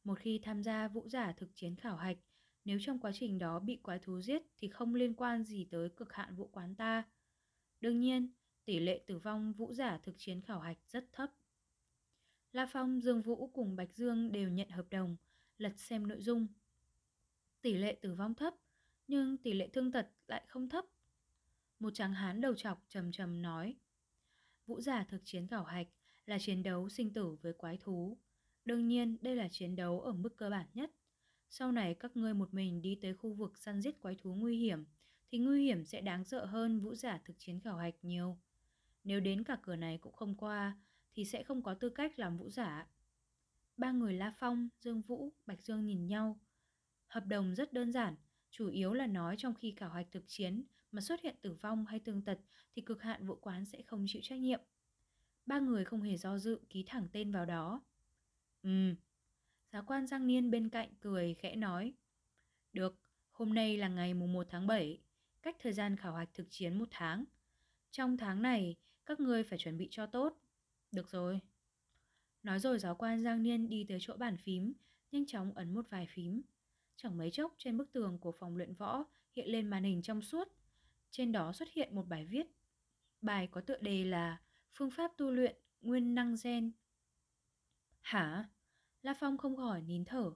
Một 0.04 0.18
khi 0.18 0.40
tham 0.42 0.62
gia 0.62 0.88
vũ 0.88 1.08
giả 1.08 1.32
thực 1.32 1.50
chiến 1.54 1.76
khảo 1.76 1.96
hạch, 1.96 2.18
nếu 2.64 2.78
trong 2.80 3.00
quá 3.00 3.10
trình 3.14 3.38
đó 3.38 3.58
bị 3.58 3.76
quái 3.76 3.98
thú 3.98 4.20
giết 4.20 4.42
thì 4.56 4.68
không 4.68 4.94
liên 4.94 5.14
quan 5.14 5.44
gì 5.44 5.68
tới 5.70 5.88
cực 5.88 6.12
hạn 6.12 6.34
vũ 6.36 6.48
quán 6.52 6.74
ta. 6.74 7.04
Đương 7.80 8.00
nhiên, 8.00 8.32
tỷ 8.64 8.78
lệ 8.78 9.04
tử 9.06 9.18
vong 9.18 9.52
vũ 9.52 9.74
giả 9.74 9.98
thực 10.02 10.14
chiến 10.18 10.40
khảo 10.40 10.60
hạch 10.60 10.78
rất 10.86 11.08
thấp. 11.12 11.30
La 12.52 12.66
Phong, 12.66 13.00
Dương 13.00 13.22
Vũ 13.22 13.50
cùng 13.54 13.76
Bạch 13.76 13.94
Dương 13.94 14.32
đều 14.32 14.48
nhận 14.48 14.68
hợp 14.68 14.86
đồng, 14.90 15.16
lật 15.58 15.72
xem 15.76 16.06
nội 16.06 16.20
dung. 16.20 16.46
Tỷ 17.62 17.74
lệ 17.74 17.98
tử 18.02 18.14
vong 18.14 18.34
thấp, 18.34 18.54
nhưng 19.08 19.36
tỷ 19.36 19.52
lệ 19.52 19.68
thương 19.68 19.92
tật 19.92 20.08
lại 20.26 20.42
không 20.48 20.68
thấp. 20.68 20.84
Một 21.78 21.90
tráng 21.94 22.12
hán 22.12 22.40
đầu 22.40 22.54
chọc 22.54 22.84
trầm 22.88 23.12
trầm 23.12 23.42
nói. 23.42 23.76
Vũ 24.66 24.80
giả 24.80 25.04
thực 25.04 25.20
chiến 25.24 25.46
khảo 25.46 25.64
hạch 25.64 25.88
là 26.26 26.38
chiến 26.38 26.62
đấu 26.62 26.88
sinh 26.88 27.12
tử 27.12 27.36
với 27.42 27.52
quái 27.52 27.76
thú. 27.76 28.16
Đương 28.64 28.88
nhiên 28.88 29.16
đây 29.20 29.36
là 29.36 29.48
chiến 29.48 29.76
đấu 29.76 30.00
ở 30.00 30.12
mức 30.12 30.36
cơ 30.36 30.50
bản 30.50 30.66
nhất. 30.74 30.90
Sau 31.48 31.72
này 31.72 31.94
các 31.94 32.16
ngươi 32.16 32.34
một 32.34 32.54
mình 32.54 32.82
đi 32.82 32.98
tới 33.02 33.14
khu 33.14 33.32
vực 33.32 33.58
săn 33.58 33.82
giết 33.82 34.00
quái 34.00 34.14
thú 34.14 34.34
nguy 34.34 34.58
hiểm 34.58 34.84
thì 35.30 35.38
nguy 35.38 35.64
hiểm 35.64 35.84
sẽ 35.84 36.00
đáng 36.00 36.24
sợ 36.24 36.44
hơn 36.44 36.80
vũ 36.80 36.94
giả 36.94 37.20
thực 37.24 37.34
chiến 37.38 37.60
khảo 37.60 37.76
hạch 37.76 37.94
nhiều. 38.02 38.38
Nếu 39.04 39.20
đến 39.20 39.44
cả 39.44 39.56
cửa 39.62 39.76
này 39.76 39.98
cũng 39.98 40.12
không 40.12 40.36
qua 40.36 40.76
thì 41.18 41.24
sẽ 41.24 41.42
không 41.42 41.62
có 41.62 41.74
tư 41.74 41.90
cách 41.90 42.18
làm 42.18 42.36
vũ 42.36 42.50
giả. 42.50 42.86
Ba 43.76 43.92
người 43.92 44.14
La 44.14 44.34
Phong, 44.38 44.68
Dương 44.80 45.02
Vũ, 45.02 45.32
Bạch 45.46 45.62
Dương 45.62 45.86
nhìn 45.86 46.06
nhau. 46.06 46.40
Hợp 47.06 47.26
đồng 47.26 47.54
rất 47.54 47.72
đơn 47.72 47.92
giản, 47.92 48.14
chủ 48.50 48.68
yếu 48.68 48.92
là 48.92 49.06
nói 49.06 49.34
trong 49.38 49.54
khi 49.54 49.74
khảo 49.76 49.90
hạch 49.90 50.06
thực 50.10 50.24
chiến 50.26 50.64
mà 50.92 51.00
xuất 51.00 51.20
hiện 51.20 51.36
tử 51.42 51.52
vong 51.52 51.86
hay 51.86 52.00
tương 52.00 52.22
tật 52.22 52.38
thì 52.72 52.82
cực 52.82 53.02
hạn 53.02 53.26
vũ 53.26 53.34
quán 53.34 53.64
sẽ 53.64 53.82
không 53.82 54.04
chịu 54.08 54.22
trách 54.24 54.38
nhiệm. 54.38 54.60
Ba 55.46 55.60
người 55.60 55.84
không 55.84 56.02
hề 56.02 56.16
do 56.16 56.38
dự 56.38 56.60
ký 56.68 56.84
thẳng 56.86 57.08
tên 57.12 57.32
vào 57.32 57.44
đó. 57.44 57.82
Ừm. 58.62 58.94
Giáo 59.72 59.82
quan 59.86 60.06
Giang 60.06 60.26
Niên 60.26 60.50
bên 60.50 60.68
cạnh 60.68 60.88
cười 61.00 61.34
khẽ 61.34 61.56
nói. 61.56 61.94
Được, 62.72 62.98
hôm 63.30 63.54
nay 63.54 63.76
là 63.76 63.88
ngày 63.88 64.14
mùng 64.14 64.32
1 64.32 64.46
tháng 64.50 64.66
7, 64.66 65.02
cách 65.42 65.56
thời 65.58 65.72
gian 65.72 65.96
khảo 65.96 66.14
hạch 66.14 66.34
thực 66.34 66.46
chiến 66.50 66.78
một 66.78 66.88
tháng. 66.90 67.24
Trong 67.90 68.16
tháng 68.16 68.42
này, 68.42 68.76
các 69.06 69.20
ngươi 69.20 69.44
phải 69.44 69.58
chuẩn 69.58 69.76
bị 69.76 69.88
cho 69.90 70.06
tốt. 70.06 70.38
Được 70.92 71.08
rồi. 71.08 71.40
Nói 72.42 72.58
rồi 72.58 72.78
giáo 72.78 72.94
quan 72.94 73.22
Giang 73.22 73.42
Niên 73.42 73.68
đi 73.68 73.84
tới 73.88 73.98
chỗ 74.00 74.16
bàn 74.16 74.36
phím, 74.36 74.72
nhanh 75.12 75.26
chóng 75.26 75.52
ấn 75.54 75.74
một 75.74 75.86
vài 75.90 76.06
phím. 76.06 76.42
Chẳng 76.96 77.18
mấy 77.18 77.30
chốc 77.30 77.54
trên 77.58 77.76
bức 77.76 77.92
tường 77.92 78.18
của 78.18 78.32
phòng 78.32 78.56
luyện 78.56 78.74
võ 78.74 79.04
hiện 79.36 79.48
lên 79.48 79.70
màn 79.70 79.84
hình 79.84 80.02
trong 80.02 80.22
suốt. 80.22 80.48
Trên 81.10 81.32
đó 81.32 81.52
xuất 81.52 81.68
hiện 81.72 81.94
một 81.94 82.08
bài 82.08 82.24
viết. 82.24 82.46
Bài 83.20 83.46
có 83.46 83.60
tựa 83.60 83.78
đề 83.80 84.04
là 84.04 84.40
Phương 84.74 84.90
pháp 84.90 85.12
tu 85.16 85.30
luyện 85.30 85.56
nguyên 85.80 86.14
năng 86.14 86.34
gen. 86.44 86.72
Hả? 88.00 88.48
La 89.02 89.14
Phong 89.14 89.38
không 89.38 89.56
khỏi 89.56 89.82
nín 89.82 90.04
thở. 90.04 90.32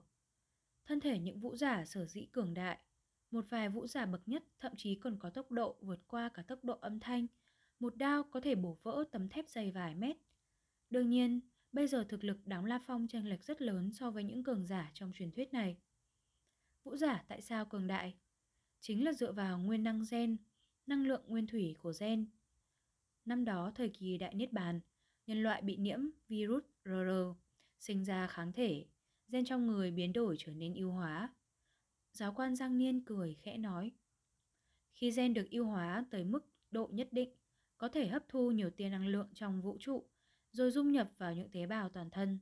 Thân 0.85 0.99
thể 0.99 1.19
những 1.19 1.39
vũ 1.39 1.55
giả 1.55 1.85
sở 1.85 2.05
dĩ 2.05 2.25
cường 2.25 2.53
đại. 2.53 2.79
Một 3.31 3.45
vài 3.49 3.69
vũ 3.69 3.87
giả 3.87 4.05
bậc 4.05 4.27
nhất 4.27 4.43
thậm 4.59 4.73
chí 4.77 4.95
còn 4.95 5.19
có 5.19 5.29
tốc 5.29 5.51
độ 5.51 5.77
vượt 5.81 6.07
qua 6.07 6.29
cả 6.33 6.43
tốc 6.47 6.63
độ 6.63 6.77
âm 6.81 6.99
thanh. 6.99 7.27
Một 7.79 7.95
đao 7.95 8.23
có 8.23 8.41
thể 8.41 8.55
bổ 8.55 8.77
vỡ 8.83 9.03
tấm 9.11 9.29
thép 9.29 9.49
dày 9.49 9.71
vài 9.71 9.95
mét. 9.95 10.17
Đương 10.93 11.09
nhiên, 11.09 11.39
bây 11.71 11.87
giờ 11.87 12.05
thực 12.09 12.23
lực 12.23 12.47
đóng 12.47 12.65
La 12.65 12.79
Phong 12.79 13.07
chênh 13.07 13.29
lệch 13.29 13.43
rất 13.43 13.61
lớn 13.61 13.91
so 13.93 14.11
với 14.11 14.23
những 14.23 14.43
cường 14.43 14.67
giả 14.67 14.91
trong 14.93 15.11
truyền 15.13 15.31
thuyết 15.31 15.53
này. 15.53 15.77
Vũ 16.83 16.95
giả 16.95 17.23
tại 17.27 17.41
sao 17.41 17.65
cường 17.65 17.87
đại? 17.87 18.15
Chính 18.79 19.05
là 19.05 19.13
dựa 19.13 19.31
vào 19.31 19.59
nguyên 19.59 19.83
năng 19.83 20.03
gen, 20.11 20.37
năng 20.85 21.07
lượng 21.07 21.23
nguyên 21.27 21.47
thủy 21.47 21.75
của 21.79 21.93
gen. 21.99 22.25
Năm 23.25 23.45
đó 23.45 23.71
thời 23.75 23.89
kỳ 23.89 24.17
đại 24.17 24.33
niết 24.33 24.51
bàn, 24.51 24.79
nhân 25.27 25.43
loại 25.43 25.61
bị 25.61 25.77
nhiễm 25.77 25.99
virus 26.27 26.63
RR, 26.85 27.11
sinh 27.79 28.03
ra 28.03 28.27
kháng 28.27 28.51
thể, 28.51 28.85
gen 29.27 29.45
trong 29.45 29.67
người 29.67 29.91
biến 29.91 30.13
đổi 30.13 30.35
trở 30.39 30.53
nên 30.53 30.73
ưu 30.73 30.91
hóa. 30.91 31.33
Giáo 32.11 32.33
quan 32.33 32.55
Giang 32.55 32.77
Niên 32.77 33.05
cười 33.05 33.35
khẽ 33.41 33.57
nói, 33.57 33.91
khi 34.93 35.11
gen 35.11 35.33
được 35.33 35.47
ưu 35.51 35.65
hóa 35.65 36.05
tới 36.11 36.23
mức 36.23 36.45
độ 36.71 36.89
nhất 36.91 37.07
định, 37.11 37.29
có 37.77 37.89
thể 37.89 38.07
hấp 38.07 38.23
thu 38.27 38.51
nhiều 38.51 38.69
tia 38.69 38.89
năng 38.89 39.07
lượng 39.07 39.29
trong 39.33 39.61
vũ 39.61 39.77
trụ, 39.79 40.09
rồi 40.53 40.71
dung 40.71 40.91
nhập 40.91 41.11
vào 41.17 41.33
những 41.33 41.49
tế 41.51 41.65
bào 41.65 41.89
toàn 41.89 42.09
thân. 42.09 42.39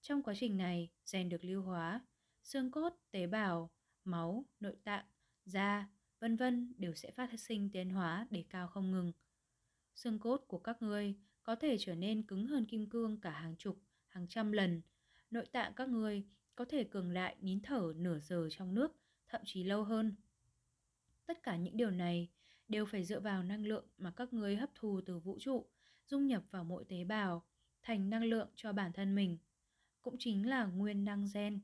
Trong 0.00 0.22
quá 0.22 0.34
trình 0.36 0.56
này, 0.56 0.90
gen 1.12 1.28
được 1.28 1.44
lưu 1.44 1.62
hóa, 1.62 2.00
xương 2.42 2.70
cốt, 2.70 2.92
tế 3.10 3.26
bào, 3.26 3.70
máu, 4.04 4.44
nội 4.60 4.76
tạng, 4.84 5.04
da, 5.44 5.88
vân 6.20 6.36
vân 6.36 6.74
đều 6.76 6.94
sẽ 6.94 7.10
phát 7.10 7.40
sinh 7.40 7.70
tiến 7.72 7.90
hóa 7.90 8.26
để 8.30 8.44
cao 8.50 8.68
không 8.68 8.90
ngừng. 8.90 9.12
Xương 9.94 10.18
cốt 10.18 10.44
của 10.48 10.58
các 10.58 10.82
ngươi 10.82 11.14
có 11.42 11.54
thể 11.54 11.76
trở 11.78 11.94
nên 11.94 12.22
cứng 12.22 12.46
hơn 12.46 12.66
kim 12.66 12.88
cương 12.88 13.20
cả 13.20 13.30
hàng 13.30 13.56
chục, 13.56 13.82
hàng 14.08 14.28
trăm 14.28 14.52
lần. 14.52 14.82
Nội 15.30 15.46
tạng 15.46 15.72
các 15.74 15.88
ngươi 15.88 16.24
có 16.54 16.64
thể 16.64 16.84
cường 16.84 17.14
đại 17.14 17.36
nín 17.40 17.60
thở 17.62 17.92
nửa 17.96 18.18
giờ 18.18 18.48
trong 18.50 18.74
nước, 18.74 18.92
thậm 19.28 19.40
chí 19.44 19.64
lâu 19.64 19.84
hơn. 19.84 20.14
Tất 21.26 21.42
cả 21.42 21.56
những 21.56 21.76
điều 21.76 21.90
này 21.90 22.28
đều 22.68 22.86
phải 22.86 23.04
dựa 23.04 23.20
vào 23.20 23.42
năng 23.42 23.66
lượng 23.66 23.86
mà 23.98 24.10
các 24.16 24.32
ngươi 24.32 24.56
hấp 24.56 24.70
thu 24.74 25.00
từ 25.06 25.18
vũ 25.18 25.38
trụ, 25.40 25.66
dung 26.06 26.26
nhập 26.26 26.42
vào 26.50 26.64
mỗi 26.64 26.84
tế 26.88 27.04
bào, 27.04 27.44
thành 27.82 28.10
năng 28.10 28.24
lượng 28.24 28.48
cho 28.54 28.72
bản 28.72 28.92
thân 28.92 29.14
mình. 29.14 29.38
Cũng 30.02 30.16
chính 30.18 30.48
là 30.48 30.64
nguyên 30.64 31.04
năng 31.04 31.26
gen. 31.34 31.60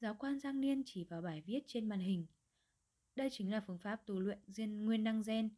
Giáo 0.00 0.14
quan 0.18 0.38
Giang 0.38 0.60
Niên 0.60 0.82
chỉ 0.86 1.04
vào 1.04 1.22
bài 1.22 1.42
viết 1.46 1.60
trên 1.66 1.88
màn 1.88 2.00
hình. 2.00 2.26
Đây 3.16 3.28
chính 3.32 3.52
là 3.52 3.60
phương 3.60 3.78
pháp 3.78 4.06
tu 4.06 4.20
luyện 4.20 4.38
gen 4.56 4.84
nguyên 4.84 5.04
năng 5.04 5.22
gen, 5.26 5.48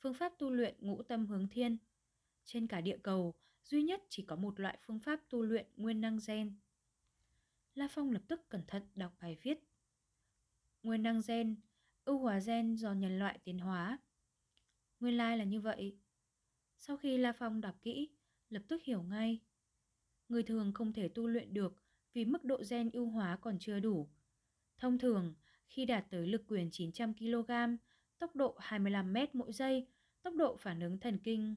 phương 0.00 0.14
pháp 0.14 0.32
tu 0.38 0.50
luyện 0.50 0.74
ngũ 0.80 1.02
tâm 1.02 1.26
hướng 1.26 1.48
thiên. 1.48 1.76
Trên 2.44 2.66
cả 2.66 2.80
địa 2.80 2.98
cầu, 3.02 3.34
duy 3.62 3.82
nhất 3.82 4.02
chỉ 4.08 4.24
có 4.24 4.36
một 4.36 4.60
loại 4.60 4.78
phương 4.86 4.98
pháp 4.98 5.20
tu 5.28 5.42
luyện 5.42 5.66
nguyên 5.76 6.00
năng 6.00 6.18
gen. 6.26 6.56
La 7.74 7.88
Phong 7.90 8.10
lập 8.10 8.22
tức 8.28 8.48
cẩn 8.48 8.62
thận 8.66 8.82
đọc 8.94 9.12
bài 9.20 9.36
viết. 9.42 9.58
Nguyên 10.82 11.02
năng 11.02 11.20
gen, 11.28 11.56
ưu 12.04 12.18
hóa 12.18 12.40
gen 12.46 12.76
do 12.76 12.92
nhân 12.92 13.18
loại 13.18 13.38
tiến 13.44 13.58
hóa. 13.58 13.98
Nguyên 15.00 15.16
lai 15.16 15.38
là 15.38 15.44
như 15.44 15.60
vậy. 15.60 15.98
Sau 16.78 16.96
khi 16.96 17.18
La 17.18 17.32
Phong 17.32 17.60
đọc 17.60 17.74
kỹ, 17.82 18.08
lập 18.52 18.62
tức 18.68 18.82
hiểu 18.82 19.02
ngay. 19.02 19.40
Người 20.28 20.42
thường 20.42 20.72
không 20.74 20.92
thể 20.92 21.08
tu 21.08 21.26
luyện 21.26 21.54
được 21.54 21.76
vì 22.12 22.24
mức 22.24 22.44
độ 22.44 22.62
gen 22.70 22.90
ưu 22.90 23.06
hóa 23.06 23.38
còn 23.40 23.58
chưa 23.58 23.80
đủ. 23.80 24.08
Thông 24.78 24.98
thường, 24.98 25.34
khi 25.68 25.84
đạt 25.84 26.10
tới 26.10 26.26
lực 26.26 26.42
quyền 26.48 26.70
900 26.70 27.14
kg, 27.14 27.50
tốc 28.18 28.36
độ 28.36 28.56
25 28.58 29.12
m 29.12 29.16
mỗi 29.32 29.52
giây, 29.52 29.86
tốc 30.22 30.34
độ 30.34 30.56
phản 30.56 30.80
ứng 30.80 30.98
thần 30.98 31.18
kinh 31.18 31.56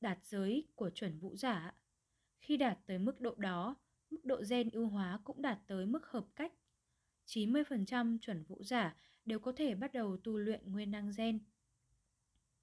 đạt 0.00 0.18
giới 0.24 0.66
của 0.74 0.90
chuẩn 0.90 1.18
vũ 1.18 1.36
giả. 1.36 1.74
Khi 2.40 2.56
đạt 2.56 2.78
tới 2.86 2.98
mức 2.98 3.20
độ 3.20 3.34
đó, 3.34 3.76
mức 4.10 4.24
độ 4.24 4.42
gen 4.50 4.70
ưu 4.70 4.88
hóa 4.88 5.20
cũng 5.24 5.42
đạt 5.42 5.58
tới 5.66 5.86
mức 5.86 6.06
hợp 6.06 6.26
cách. 6.36 6.52
90% 7.26 8.18
chuẩn 8.18 8.42
vũ 8.42 8.62
giả 8.62 8.96
đều 9.24 9.38
có 9.38 9.52
thể 9.52 9.74
bắt 9.74 9.92
đầu 9.92 10.16
tu 10.16 10.38
luyện 10.38 10.72
nguyên 10.72 10.90
năng 10.90 11.10
gen. 11.16 11.40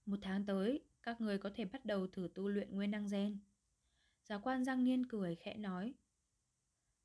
Một 0.05 0.19
tháng 0.21 0.45
tới, 0.45 0.83
các 1.03 1.21
người 1.21 1.37
có 1.37 1.49
thể 1.55 1.65
bắt 1.65 1.85
đầu 1.85 2.07
thử 2.07 2.29
tu 2.35 2.47
luyện 2.47 2.75
nguyên 2.75 2.91
năng 2.91 3.07
gen. 3.11 3.39
Giáo 4.29 4.39
quan 4.43 4.65
Giang 4.65 4.83
Niên 4.83 5.05
cười 5.05 5.35
khẽ 5.35 5.53
nói. 5.53 5.93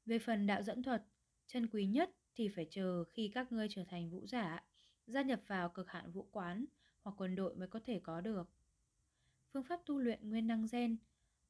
Về 0.06 0.18
phần 0.18 0.46
đạo 0.46 0.62
dẫn 0.62 0.82
thuật, 0.82 1.04
chân 1.46 1.66
quý 1.66 1.86
nhất 1.86 2.10
thì 2.34 2.48
phải 2.48 2.66
chờ 2.70 3.04
khi 3.04 3.30
các 3.34 3.52
ngươi 3.52 3.68
trở 3.70 3.84
thành 3.84 4.10
vũ 4.10 4.26
giả, 4.26 4.64
gia 5.06 5.22
nhập 5.22 5.40
vào 5.46 5.68
cực 5.68 5.90
hạn 5.90 6.10
vũ 6.10 6.28
quán 6.32 6.64
hoặc 7.02 7.14
quân 7.18 7.34
đội 7.34 7.54
mới 7.54 7.68
có 7.68 7.80
thể 7.84 8.00
có 8.02 8.20
được. 8.20 8.50
Phương 9.52 9.64
pháp 9.64 9.80
tu 9.86 9.98
luyện 9.98 10.28
nguyên 10.28 10.46
năng 10.46 10.66
gen, 10.72 10.96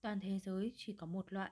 toàn 0.00 0.20
thế 0.20 0.38
giới 0.38 0.72
chỉ 0.76 0.92
có 0.92 1.06
một 1.06 1.33
loại. 1.33 1.50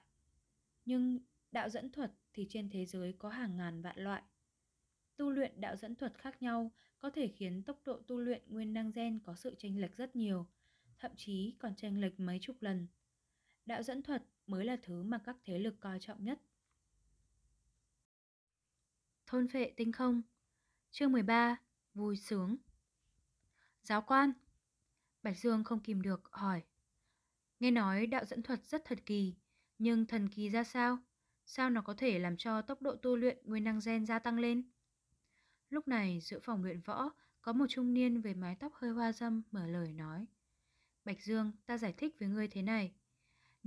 Nhưng 0.84 1.18
đạo 1.52 1.68
dẫn 1.68 1.92
thuật 1.92 2.12
thì 2.34 2.46
trên 2.50 2.70
thế 2.70 2.86
giới 2.86 3.12
có 3.18 3.28
hàng 3.28 3.56
ngàn 3.56 3.82
vạn 3.82 3.98
loại. 3.98 4.22
tu 5.16 5.30
luyện 5.30 5.60
đạo 5.60 5.76
dẫn 5.76 5.94
thuật 5.94 6.18
khác 6.18 6.42
nhau 6.42 6.70
có 6.98 7.10
thể 7.10 7.28
khiến 7.28 7.62
tốc 7.62 7.80
độ 7.84 8.00
tu 8.06 8.18
luyện 8.18 8.42
nguyên 8.46 8.72
năng 8.72 8.92
gen 8.92 9.18
có 9.24 9.34
sự 9.34 9.54
chênh 9.58 9.80
lệch 9.80 9.96
rất 9.96 10.16
nhiều, 10.16 10.46
thậm 10.98 11.10
chí 11.16 11.56
còn 11.58 11.74
chênh 11.76 12.00
lệch 12.00 12.20
mấy 12.20 12.38
chục 12.42 12.56
lần. 12.60 12.86
Đạo 13.68 13.82
dẫn 13.82 14.02
thuật 14.02 14.22
mới 14.46 14.64
là 14.64 14.76
thứ 14.82 15.02
mà 15.02 15.18
các 15.18 15.36
thế 15.44 15.58
lực 15.58 15.80
coi 15.80 16.00
trọng 16.00 16.24
nhất. 16.24 16.40
Thôn 19.26 19.48
phệ 19.48 19.72
tinh 19.76 19.92
không 19.92 20.22
Chương 20.90 21.12
13 21.12 21.56
Vui 21.94 22.16
sướng 22.16 22.56
Giáo 23.82 24.02
quan 24.02 24.32
Bạch 25.22 25.38
Dương 25.38 25.64
không 25.64 25.80
kìm 25.80 26.02
được 26.02 26.28
hỏi 26.32 26.62
Nghe 27.60 27.70
nói 27.70 28.06
đạo 28.06 28.24
dẫn 28.24 28.42
thuật 28.42 28.64
rất 28.64 28.84
thật 28.84 28.98
kỳ, 29.06 29.34
Nhưng 29.78 30.06
thần 30.06 30.28
kỳ 30.28 30.48
ra 30.48 30.64
sao? 30.64 30.98
Sao 31.46 31.70
nó 31.70 31.82
có 31.82 31.94
thể 31.94 32.18
làm 32.18 32.36
cho 32.36 32.62
tốc 32.62 32.82
độ 32.82 32.96
tu 32.96 33.16
luyện 33.16 33.38
nguyên 33.44 33.64
năng 33.64 33.80
gen 33.84 34.06
gia 34.06 34.18
tăng 34.18 34.38
lên? 34.38 34.70
Lúc 35.70 35.88
này 35.88 36.20
giữa 36.20 36.38
phòng 36.38 36.64
luyện 36.64 36.80
võ 36.80 37.10
Có 37.42 37.52
một 37.52 37.66
trung 37.68 37.94
niên 37.94 38.20
với 38.20 38.34
mái 38.34 38.56
tóc 38.56 38.74
hơi 38.74 38.90
hoa 38.90 39.12
dâm 39.12 39.42
mở 39.50 39.66
lời 39.66 39.92
nói 39.92 40.26
Bạch 41.04 41.22
Dương, 41.22 41.52
ta 41.66 41.78
giải 41.78 41.92
thích 41.92 42.16
với 42.18 42.28
ngươi 42.28 42.48
thế 42.48 42.62
này 42.62 42.94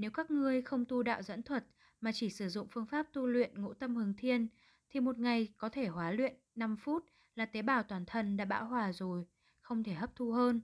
nếu 0.02 0.12
các 0.12 0.32
ngươi 0.32 0.62
không 0.62 0.86
tu 0.86 1.04
đạo 1.04 1.22
dẫn 1.22 1.44
thuật 1.44 1.66
Mà 2.02 2.12
chỉ 2.12 2.30
sử 2.30 2.50
dụng 2.50 2.68
phương 2.72 2.86
pháp 2.86 3.08
tu 3.14 3.28
luyện 3.28 3.62
ngũ 3.62 3.74
tâm 3.74 3.96
hướng 3.96 4.14
thiên 4.18 4.48
Thì 4.90 5.00
một 5.00 5.20
ngày 5.20 5.54
có 5.58 5.70
thể 5.70 5.88
hóa 5.88 6.12
luyện 6.12 6.36
5 6.56 6.78
phút 6.78 7.06
là 7.36 7.46
tế 7.46 7.62
bào 7.62 7.84
toàn 7.84 8.06
thân 8.06 8.38
đã 8.38 8.46
bão 8.46 8.66
hòa 8.66 8.94
rồi, 8.94 9.26
không 9.62 9.84
thể 9.84 9.94
hấp 9.94 10.16
thu 10.16 10.32
hơn. 10.32 10.62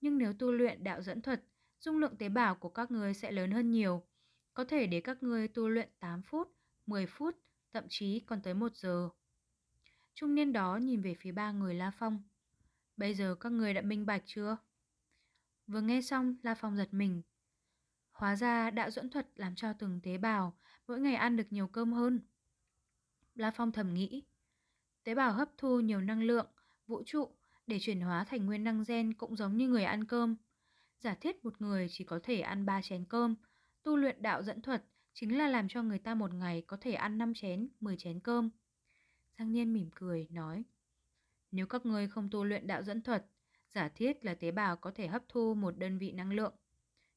Nhưng 0.00 0.18
nếu 0.18 0.32
tu 0.32 0.52
luyện 0.52 0.84
đạo 0.84 1.02
dẫn 1.02 1.22
thuật, 1.22 1.44
dung 1.80 1.98
lượng 1.98 2.16
tế 2.16 2.28
bào 2.28 2.54
của 2.54 2.68
các 2.68 2.90
ngươi 2.90 3.14
sẽ 3.14 3.32
lớn 3.32 3.50
hơn 3.50 3.70
nhiều. 3.70 4.02
Có 4.54 4.64
thể 4.64 4.86
để 4.86 5.00
các 5.00 5.22
ngươi 5.22 5.48
tu 5.48 5.68
luyện 5.68 5.88
8 6.00 6.22
phút, 6.22 6.48
10 6.86 7.06
phút, 7.06 7.36
thậm 7.72 7.84
chí 7.88 8.20
còn 8.20 8.42
tới 8.42 8.54
1 8.54 8.76
giờ. 8.76 9.08
Trung 10.14 10.34
niên 10.34 10.52
đó 10.52 10.76
nhìn 10.76 11.02
về 11.02 11.14
phía 11.14 11.32
ba 11.32 11.52
người 11.52 11.74
La 11.74 11.90
Phong. 11.90 12.22
Bây 12.96 13.14
giờ 13.14 13.34
các 13.40 13.52
người 13.52 13.74
đã 13.74 13.80
minh 13.80 14.06
bạch 14.06 14.22
chưa? 14.26 14.56
Vừa 15.66 15.80
nghe 15.80 16.02
xong, 16.02 16.36
La 16.42 16.54
Phong 16.54 16.76
giật 16.76 16.88
mình. 16.94 17.22
Hóa 18.22 18.36
ra 18.36 18.70
đạo 18.70 18.90
dẫn 18.90 19.10
thuật 19.10 19.26
làm 19.36 19.54
cho 19.54 19.72
từng 19.72 20.00
tế 20.02 20.18
bào 20.18 20.56
mỗi 20.88 21.00
ngày 21.00 21.14
ăn 21.14 21.36
được 21.36 21.46
nhiều 21.50 21.66
cơm 21.66 21.92
hơn. 21.92 22.20
La 23.34 23.50
Phong 23.50 23.72
thầm 23.72 23.94
nghĩ. 23.94 24.22
Tế 25.04 25.14
bào 25.14 25.32
hấp 25.32 25.48
thu 25.58 25.80
nhiều 25.80 26.00
năng 26.00 26.22
lượng, 26.22 26.46
vũ 26.86 27.02
trụ 27.06 27.28
để 27.66 27.78
chuyển 27.80 28.00
hóa 28.00 28.24
thành 28.24 28.46
nguyên 28.46 28.64
năng 28.64 28.84
gen 28.88 29.14
cũng 29.14 29.36
giống 29.36 29.56
như 29.56 29.68
người 29.68 29.84
ăn 29.84 30.04
cơm. 30.04 30.36
Giả 31.00 31.14
thiết 31.14 31.44
một 31.44 31.60
người 31.62 31.86
chỉ 31.90 32.04
có 32.04 32.20
thể 32.22 32.40
ăn 32.40 32.66
3 32.66 32.82
chén 32.82 33.04
cơm, 33.04 33.34
tu 33.82 33.96
luyện 33.96 34.22
đạo 34.22 34.42
dẫn 34.42 34.62
thuật 34.62 34.84
chính 35.12 35.38
là 35.38 35.48
làm 35.48 35.68
cho 35.68 35.82
người 35.82 35.98
ta 35.98 36.14
một 36.14 36.34
ngày 36.34 36.64
có 36.66 36.76
thể 36.80 36.92
ăn 36.92 37.18
5 37.18 37.34
chén, 37.34 37.68
10 37.80 37.96
chén 37.96 38.20
cơm. 38.20 38.50
Giang 39.38 39.52
Niên 39.52 39.72
mỉm 39.72 39.90
cười, 39.94 40.28
nói 40.30 40.64
Nếu 41.50 41.66
các 41.66 41.86
ngươi 41.86 42.08
không 42.08 42.28
tu 42.30 42.44
luyện 42.44 42.66
đạo 42.66 42.82
dẫn 42.82 43.02
thuật, 43.02 43.26
giả 43.74 43.88
thiết 43.88 44.24
là 44.24 44.34
tế 44.34 44.50
bào 44.50 44.76
có 44.76 44.90
thể 44.94 45.06
hấp 45.06 45.22
thu 45.28 45.54
một 45.54 45.78
đơn 45.78 45.98
vị 45.98 46.12
năng 46.12 46.32
lượng. 46.32 46.54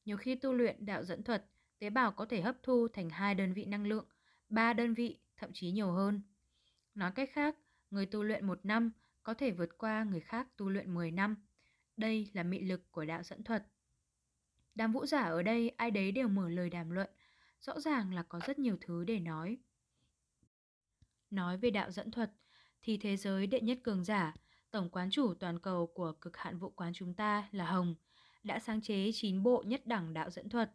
Nhiều 0.06 0.18
khi 0.18 0.36
tu 0.36 0.54
luyện 0.54 0.86
đạo 0.86 1.04
dẫn 1.04 1.24
thuật, 1.24 1.46
tế 1.80 1.90
bào 1.90 2.12
có 2.12 2.26
thể 2.26 2.42
hấp 2.42 2.64
thu 2.64 2.88
thành 2.88 3.10
hai 3.10 3.36
đơn 3.36 3.54
vị 3.54 3.66
năng 3.66 3.88
lượng, 3.88 4.06
ba 4.50 4.74
đơn 4.74 4.94
vị, 4.94 5.20
thậm 5.38 5.50
chí 5.54 5.72
nhiều 5.72 5.92
hơn. 5.92 6.22
Nói 6.96 7.12
cách 7.16 7.30
khác, 7.34 7.56
Người 7.96 8.06
tu 8.06 8.24
luyện 8.24 8.48
một 8.48 8.60
năm 8.64 8.92
có 9.24 9.34
thể 9.34 9.52
vượt 9.52 9.78
qua 9.78 10.04
người 10.04 10.20
khác 10.20 10.48
tu 10.58 10.70
luyện 10.70 10.94
10 10.94 11.12
năm. 11.12 11.36
Đây 11.98 12.30
là 12.34 12.44
mị 12.44 12.60
lực 12.60 12.92
của 12.92 13.06
đạo 13.06 13.24
dẫn 13.24 13.44
thuật. 13.44 13.66
Đám 14.76 14.92
vũ 14.92 15.06
giả 15.06 15.22
ở 15.22 15.44
đây 15.44 15.70
ai 15.70 15.92
đấy 15.92 16.12
đều 16.12 16.28
mở 16.28 16.50
lời 16.50 16.70
đàm 16.70 16.90
luận, 16.90 17.10
rõ 17.62 17.80
ràng 17.80 18.14
là 18.14 18.24
có 18.24 18.40
rất 18.48 18.60
nhiều 18.60 18.78
thứ 18.82 19.04
để 19.04 19.20
nói. 19.20 19.58
Nói 21.30 21.58
về 21.58 21.70
đạo 21.70 21.92
dẫn 21.92 22.12
thuật, 22.12 22.32
thì 22.82 22.98
thế 22.98 23.18
giới 23.18 23.48
đệ 23.48 23.62
nhất 23.62 23.80
cường 23.84 24.04
giả, 24.04 24.34
tổng 24.72 24.90
quán 24.90 25.10
chủ 25.12 25.34
toàn 25.34 25.60
cầu 25.60 25.88
của 25.88 26.12
cực 26.12 26.38
hạn 26.38 26.58
vũ 26.58 26.70
quán 26.70 26.94
chúng 26.94 27.14
ta 27.14 27.50
là 27.52 27.66
Hồng, 27.66 27.96
đã 28.46 28.60
sáng 28.60 28.82
chế 28.82 29.12
9 29.14 29.44
bộ 29.44 29.64
nhất 29.68 29.88
đẳng 29.88 30.14
đạo 30.14 30.30
dẫn 30.30 30.50
thuật. 30.50 30.72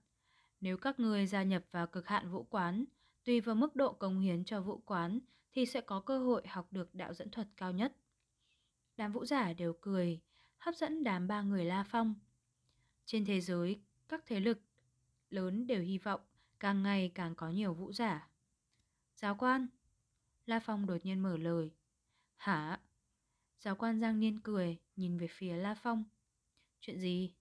Nếu 0.61 0.76
các 0.76 1.00
người 1.00 1.26
gia 1.26 1.42
nhập 1.42 1.64
vào 1.70 1.87
cực 1.87 2.06
hạn 2.06 2.30
vũ 2.30 2.46
quán, 2.50 2.85
tùy 3.24 3.40
vào 3.40 3.54
mức 3.54 3.76
độ 3.76 3.92
công 3.92 4.20
hiến 4.20 4.44
cho 4.44 4.61
vũ 4.61 4.78
quán 4.78 5.18
thì 5.52 5.66
sẽ 5.66 5.80
có 5.80 6.00
cơ 6.00 6.18
hội 6.18 6.46
học 6.46 6.68
được 6.70 6.94
đạo 6.94 7.14
dẫn 7.14 7.30
thuật 7.30 7.48
cao 7.56 7.72
nhất. 7.72 7.96
Đám 8.96 9.12
vũ 9.12 9.24
giả 9.24 9.52
đều 9.52 9.72
cười, 9.80 10.20
hấp 10.59 10.74
dẫn 10.74 11.04
đám 11.04 11.28
ba 11.28 11.42
người 11.42 11.64
La 11.64 11.85
Phong. 11.88 12.14
Trên 13.04 13.24
thế 13.24 13.40
giới, 13.40 13.80
các 14.09 14.24
thế 14.26 14.40
lực 14.40 14.61
lớn 15.30 15.66
đều 15.66 15.83
hy 15.83 15.98
vọng 15.98 16.20
càng 16.61 16.83
ngày 16.83 17.12
càng 17.14 17.35
có 17.35 17.50
nhiều 17.50 17.74
vũ 17.74 17.92
giả. 17.92 18.28
Giáo 19.16 19.37
quan, 19.38 19.66
La 20.46 20.61
Phong 20.61 20.87
đột 20.87 20.96
nhiên 21.04 21.20
mở 21.20 21.37
lời. 21.37 21.70
Hả? 22.37 22.80
Giáo 23.59 23.76
quan 23.76 24.00
Giang 24.00 24.20
Niên 24.20 24.40
cười, 24.40 24.78
nhìn 24.96 25.18
về 25.18 25.26
phía 25.30 25.56
La 25.56 25.74
Phong. 25.74 26.04
Chuyện 26.80 27.00
gì? 27.00 27.35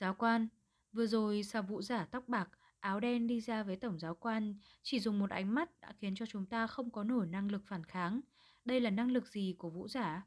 Giáo 0.00 0.14
quan, 0.14 0.48
vừa 0.92 1.06
rồi 1.06 1.42
sao 1.42 1.62
vũ 1.62 1.82
giả 1.82 2.04
tóc 2.04 2.28
bạc 2.28 2.48
áo 2.80 3.00
đen 3.00 3.26
đi 3.26 3.40
ra 3.40 3.62
với 3.62 3.76
tổng 3.76 3.98
giáo 3.98 4.14
quan, 4.14 4.54
chỉ 4.82 5.00
dùng 5.00 5.18
một 5.18 5.30
ánh 5.30 5.54
mắt 5.54 5.80
đã 5.80 5.92
khiến 5.98 6.14
cho 6.14 6.26
chúng 6.26 6.46
ta 6.46 6.66
không 6.66 6.90
có 6.90 7.04
nổi 7.04 7.26
năng 7.26 7.50
lực 7.50 7.62
phản 7.66 7.84
kháng. 7.84 8.20
Đây 8.64 8.80
là 8.80 8.90
năng 8.90 9.10
lực 9.10 9.26
gì 9.26 9.54
của 9.58 9.70
vũ 9.70 9.88
giả? 9.88 10.26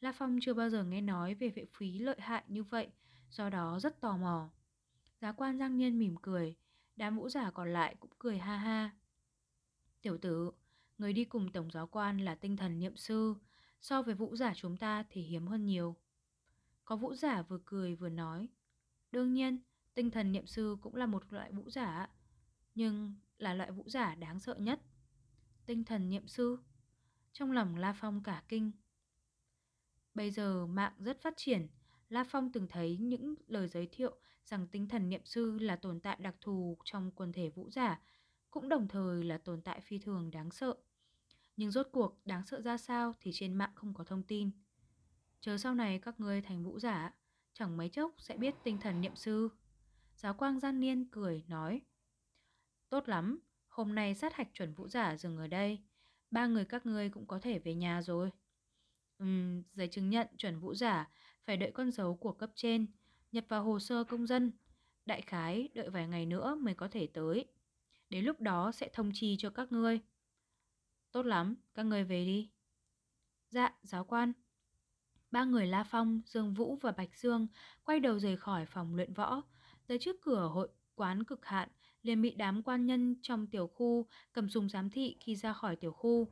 La 0.00 0.12
Phong 0.12 0.38
chưa 0.42 0.54
bao 0.54 0.70
giờ 0.70 0.84
nghe 0.84 1.00
nói 1.00 1.34
về 1.34 1.48
vệ 1.48 1.64
phí 1.74 1.98
lợi 1.98 2.16
hại 2.18 2.44
như 2.48 2.62
vậy, 2.62 2.88
do 3.30 3.50
đó 3.50 3.78
rất 3.80 4.00
tò 4.00 4.16
mò. 4.16 4.50
Giá 5.20 5.32
quan 5.32 5.58
Giang 5.58 5.78
Niên 5.78 5.98
mỉm 5.98 6.16
cười, 6.22 6.56
đám 6.96 7.16
vũ 7.16 7.28
giả 7.28 7.50
còn 7.50 7.72
lại 7.72 7.96
cũng 8.00 8.10
cười 8.18 8.38
ha 8.38 8.56
ha. 8.56 8.90
Tiểu 10.02 10.18
tử, 10.18 10.52
người 10.98 11.12
đi 11.12 11.24
cùng 11.24 11.52
tổng 11.52 11.70
giáo 11.70 11.86
quan 11.86 12.18
là 12.18 12.34
tinh 12.34 12.56
thần 12.56 12.78
niệm 12.78 12.96
sư, 12.96 13.34
so 13.80 14.02
với 14.02 14.14
vũ 14.14 14.36
giả 14.36 14.52
chúng 14.54 14.76
ta 14.76 15.04
thì 15.10 15.22
hiếm 15.22 15.46
hơn 15.46 15.64
nhiều. 15.64 15.96
Có 16.84 16.96
vũ 16.96 17.14
giả 17.14 17.42
vừa 17.42 17.58
cười 17.64 17.94
vừa 17.94 18.08
nói. 18.08 18.48
Đương 19.16 19.32
nhiên, 19.32 19.58
Tinh 19.94 20.10
thần 20.10 20.32
niệm 20.32 20.46
sư 20.46 20.76
cũng 20.80 20.94
là 20.94 21.06
một 21.06 21.32
loại 21.32 21.52
vũ 21.52 21.70
giả, 21.70 22.08
nhưng 22.74 23.14
là 23.38 23.54
loại 23.54 23.70
vũ 23.70 23.84
giả 23.86 24.14
đáng 24.14 24.40
sợ 24.40 24.54
nhất. 24.58 24.80
Tinh 25.66 25.84
thần 25.84 26.08
niệm 26.08 26.28
sư 26.28 26.58
Trong 27.32 27.52
lòng 27.52 27.76
La 27.76 27.92
Phong 27.92 28.22
cả 28.22 28.42
kinh. 28.48 28.72
Bây 30.14 30.30
giờ 30.30 30.66
mạng 30.66 30.92
rất 30.98 31.22
phát 31.22 31.34
triển, 31.36 31.68
La 32.08 32.24
Phong 32.24 32.52
từng 32.52 32.68
thấy 32.68 32.96
những 32.96 33.34
lời 33.46 33.68
giới 33.68 33.86
thiệu 33.86 34.16
rằng 34.44 34.66
tinh 34.68 34.88
thần 34.88 35.08
niệm 35.08 35.24
sư 35.24 35.58
là 35.58 35.76
tồn 35.76 36.00
tại 36.00 36.16
đặc 36.20 36.34
thù 36.40 36.76
trong 36.84 37.10
quần 37.10 37.32
thể 37.32 37.48
vũ 37.48 37.70
giả, 37.70 38.00
cũng 38.50 38.68
đồng 38.68 38.88
thời 38.88 39.24
là 39.24 39.38
tồn 39.38 39.62
tại 39.62 39.80
phi 39.80 39.98
thường 39.98 40.30
đáng 40.30 40.50
sợ. 40.50 40.74
Nhưng 41.56 41.70
rốt 41.70 41.86
cuộc 41.92 42.20
đáng 42.24 42.46
sợ 42.46 42.60
ra 42.60 42.76
sao 42.76 43.14
thì 43.20 43.30
trên 43.34 43.54
mạng 43.54 43.72
không 43.74 43.94
có 43.94 44.04
thông 44.04 44.22
tin. 44.22 44.50
Chờ 45.40 45.58
sau 45.58 45.74
này 45.74 45.98
các 45.98 46.20
ngươi 46.20 46.42
thành 46.42 46.64
vũ 46.64 46.78
giả, 46.78 47.12
chẳng 47.58 47.76
mấy 47.76 47.88
chốc 47.88 48.14
sẽ 48.18 48.36
biết 48.36 48.54
tinh 48.64 48.78
thần 48.80 49.00
niệm 49.00 49.16
sư. 49.16 49.48
Giáo 50.16 50.34
quang 50.34 50.60
gian 50.60 50.80
niên 50.80 51.04
cười 51.10 51.44
nói 51.48 51.80
Tốt 52.88 53.08
lắm, 53.08 53.40
hôm 53.68 53.94
nay 53.94 54.14
sát 54.14 54.34
hạch 54.34 54.48
chuẩn 54.52 54.74
vũ 54.74 54.88
giả 54.88 55.16
dừng 55.16 55.36
ở 55.36 55.46
đây. 55.46 55.78
Ba 56.30 56.46
người 56.46 56.64
các 56.64 56.86
ngươi 56.86 57.10
cũng 57.10 57.26
có 57.26 57.38
thể 57.38 57.58
về 57.58 57.74
nhà 57.74 58.02
rồi. 58.02 58.30
Ừm, 59.18 59.62
giấy 59.72 59.88
chứng 59.88 60.10
nhận 60.10 60.26
chuẩn 60.36 60.60
vũ 60.60 60.74
giả 60.74 61.10
Phải 61.44 61.56
đợi 61.56 61.70
con 61.70 61.90
dấu 61.90 62.16
của 62.16 62.32
cấp 62.32 62.50
trên 62.54 62.86
Nhập 63.32 63.44
vào 63.48 63.64
hồ 63.64 63.78
sơ 63.78 64.04
công 64.04 64.26
dân. 64.26 64.52
Đại 65.06 65.22
khái 65.22 65.68
đợi 65.74 65.90
vài 65.90 66.08
ngày 66.08 66.26
nữa 66.26 66.54
mới 66.60 66.74
có 66.74 66.88
thể 66.88 67.06
tới. 67.06 67.46
Đến 68.10 68.24
lúc 68.24 68.40
đó 68.40 68.72
sẽ 68.72 68.88
thông 68.92 69.10
chi 69.14 69.36
cho 69.38 69.50
các 69.50 69.72
ngươi. 69.72 70.00
Tốt 71.12 71.26
lắm, 71.26 71.54
các 71.74 71.86
ngươi 71.86 72.04
về 72.04 72.24
đi. 72.24 72.50
Dạ, 73.50 73.74
giáo 73.82 74.04
quan. 74.04 74.32
Ba 75.30 75.44
người 75.44 75.66
La 75.66 75.84
Phong, 75.84 76.20
Dương 76.26 76.54
Vũ 76.54 76.76
và 76.76 76.92
Bạch 76.92 77.16
Dương 77.16 77.46
quay 77.84 78.00
đầu 78.00 78.18
rời 78.18 78.36
khỏi 78.36 78.66
phòng 78.66 78.94
luyện 78.94 79.14
võ, 79.14 79.42
tới 79.86 79.98
trước 79.98 80.16
cửa 80.22 80.48
hội 80.48 80.68
quán 80.94 81.24
cực 81.24 81.46
hạn, 81.46 81.68
liền 82.02 82.22
bị 82.22 82.34
đám 82.34 82.62
quan 82.62 82.86
nhân 82.86 83.16
trong 83.22 83.46
tiểu 83.46 83.66
khu 83.66 84.06
cầm 84.32 84.48
súng 84.48 84.68
giám 84.68 84.90
thị 84.90 85.16
khi 85.20 85.36
ra 85.36 85.52
khỏi 85.52 85.76
tiểu 85.76 85.92
khu. 85.92 86.28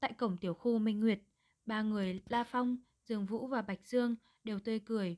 Tại 0.00 0.12
cổng 0.12 0.36
tiểu 0.36 0.54
khu 0.54 0.78
Minh 0.78 1.00
Nguyệt, 1.00 1.20
ba 1.66 1.82
người 1.82 2.22
La 2.28 2.44
Phong, 2.44 2.76
Dương 3.04 3.26
Vũ 3.26 3.46
và 3.46 3.62
Bạch 3.62 3.86
Dương 3.86 4.16
đều 4.44 4.58
tươi 4.60 4.78
cười. 4.78 5.16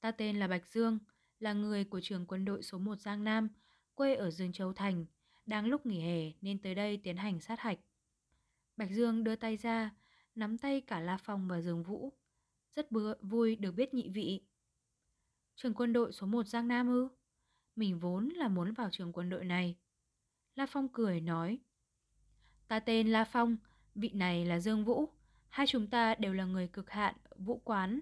Ta 0.00 0.10
tên 0.10 0.38
là 0.38 0.48
Bạch 0.48 0.66
Dương, 0.66 0.98
là 1.38 1.52
người 1.52 1.84
của 1.84 2.00
trường 2.00 2.26
quân 2.26 2.44
đội 2.44 2.62
số 2.62 2.78
1 2.78 3.00
Giang 3.00 3.24
Nam, 3.24 3.48
quê 3.94 4.14
ở 4.14 4.30
Dương 4.30 4.52
Châu 4.52 4.72
Thành, 4.72 5.06
đang 5.46 5.66
lúc 5.66 5.86
nghỉ 5.86 6.00
hè 6.00 6.32
nên 6.40 6.58
tới 6.58 6.74
đây 6.74 6.96
tiến 6.96 7.16
hành 7.16 7.40
sát 7.40 7.60
hạch. 7.60 7.78
Bạch 8.76 8.90
Dương 8.90 9.24
đưa 9.24 9.36
tay 9.36 9.56
ra, 9.56 9.90
nắm 10.34 10.58
tay 10.58 10.80
cả 10.80 11.00
La 11.00 11.16
Phong 11.16 11.48
và 11.48 11.60
Dương 11.60 11.82
Vũ. 11.82 12.12
Rất 12.76 12.90
bữa 12.90 13.14
vui 13.22 13.56
được 13.56 13.72
biết 13.72 13.94
nhị 13.94 14.08
vị. 14.08 14.40
Trường 15.56 15.74
quân 15.74 15.92
đội 15.92 16.12
số 16.12 16.26
1 16.26 16.46
Giang 16.46 16.68
Nam 16.68 16.88
ư? 16.88 17.08
Mình 17.76 17.98
vốn 17.98 18.28
là 18.28 18.48
muốn 18.48 18.72
vào 18.72 18.88
trường 18.92 19.12
quân 19.12 19.30
đội 19.30 19.44
này. 19.44 19.76
La 20.54 20.66
Phong 20.66 20.88
cười 20.88 21.20
nói. 21.20 21.58
Ta 22.68 22.80
tên 22.80 23.08
La 23.08 23.24
Phong, 23.24 23.56
vị 23.94 24.10
này 24.14 24.44
là 24.46 24.60
Dương 24.60 24.84
Vũ. 24.84 25.08
Hai 25.48 25.66
chúng 25.66 25.86
ta 25.86 26.14
đều 26.14 26.32
là 26.32 26.44
người 26.44 26.68
cực 26.68 26.90
hạn 26.90 27.14
vũ 27.36 27.60
quán 27.64 28.00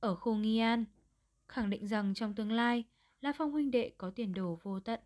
ở 0.00 0.14
khu 0.14 0.34
Nghi 0.34 0.58
An. 0.58 0.84
Khẳng 1.48 1.70
định 1.70 1.86
rằng 1.86 2.14
trong 2.14 2.34
tương 2.34 2.52
lai, 2.52 2.84
La 3.20 3.32
Phong 3.32 3.52
huynh 3.52 3.70
đệ 3.70 3.92
có 3.98 4.10
tiền 4.10 4.34
đồ 4.34 4.58
vô 4.62 4.80
tận. 4.80 5.00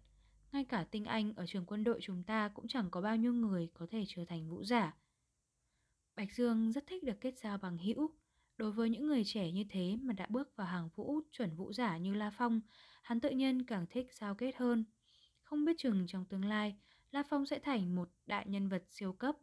Ngay 0.52 0.64
cả 0.64 0.86
tinh 0.90 1.04
anh 1.04 1.32
ở 1.36 1.46
trường 1.46 1.66
quân 1.66 1.84
đội 1.84 2.00
chúng 2.02 2.22
ta 2.22 2.48
cũng 2.48 2.68
chẳng 2.68 2.90
có 2.90 3.00
bao 3.00 3.16
nhiêu 3.16 3.32
người 3.32 3.68
có 3.74 3.86
thể 3.90 4.04
trở 4.08 4.24
thành 4.24 4.50
vũ 4.50 4.64
giả. 4.64 4.94
Bạch 6.16 6.32
Dương 6.32 6.72
rất 6.72 6.86
thích 6.86 7.04
được 7.04 7.20
kết 7.20 7.38
giao 7.38 7.58
bằng 7.58 7.78
hữu. 7.78 8.10
Đối 8.56 8.72
với 8.72 8.90
những 8.90 9.06
người 9.06 9.24
trẻ 9.24 9.52
như 9.52 9.64
thế 9.68 9.96
mà 10.02 10.12
đã 10.12 10.26
bước 10.28 10.56
vào 10.56 10.66
hàng 10.66 10.88
vũ 10.94 11.20
chuẩn 11.32 11.56
vũ 11.56 11.72
giả 11.72 11.96
như 11.96 12.14
La 12.14 12.30
Phong, 12.30 12.60
hắn 13.02 13.20
tự 13.20 13.30
nhiên 13.30 13.64
càng 13.64 13.86
thích 13.90 14.06
giao 14.12 14.34
kết 14.34 14.56
hơn. 14.56 14.84
Không 15.42 15.64
biết 15.64 15.72
chừng 15.78 16.06
trong 16.06 16.24
tương 16.24 16.44
lai, 16.44 16.76
La 17.10 17.22
Phong 17.28 17.46
sẽ 17.46 17.58
thành 17.58 17.94
một 17.94 18.08
đại 18.26 18.46
nhân 18.48 18.68
vật 18.68 18.84
siêu 18.88 19.12
cấp. 19.12 19.36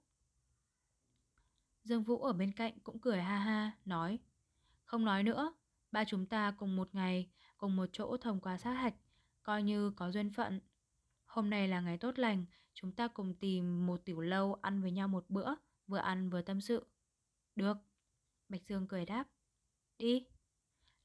Dương 1.83 2.03
Vũ 2.03 2.21
ở 2.21 2.33
bên 2.33 2.51
cạnh 2.51 2.79
cũng 2.79 2.99
cười 2.99 3.21
ha 3.21 3.37
ha, 3.37 3.71
nói 3.85 4.19
Không 4.85 5.05
nói 5.05 5.23
nữa, 5.23 5.53
ba 5.91 6.03
chúng 6.05 6.25
ta 6.25 6.51
cùng 6.57 6.75
một 6.75 6.95
ngày, 6.95 7.29
cùng 7.57 7.75
một 7.75 7.89
chỗ 7.91 8.17
thông 8.17 8.41
qua 8.41 8.57
sát 8.57 8.73
hạch, 8.73 8.95
coi 9.43 9.63
như 9.63 9.91
có 9.91 10.11
duyên 10.11 10.29
phận. 10.29 10.59
Hôm 11.25 11.49
nay 11.49 11.67
là 11.67 11.81
ngày 11.81 11.97
tốt 11.97 12.19
lành, 12.19 12.45
chúng 12.73 12.91
ta 12.91 13.07
cùng 13.07 13.35
tìm 13.35 13.85
một 13.85 14.05
tiểu 14.05 14.21
lâu 14.21 14.53
ăn 14.61 14.81
với 14.81 14.91
nhau 14.91 15.07
một 15.07 15.25
bữa, 15.29 15.53
vừa 15.87 15.97
ăn 15.97 16.29
vừa 16.29 16.41
tâm 16.41 16.61
sự. 16.61 16.87
Được. 17.55 17.77
Bạch 18.49 18.63
Dương 18.63 18.87
cười 18.87 19.05
đáp. 19.05 19.27
Đi. 19.97 20.27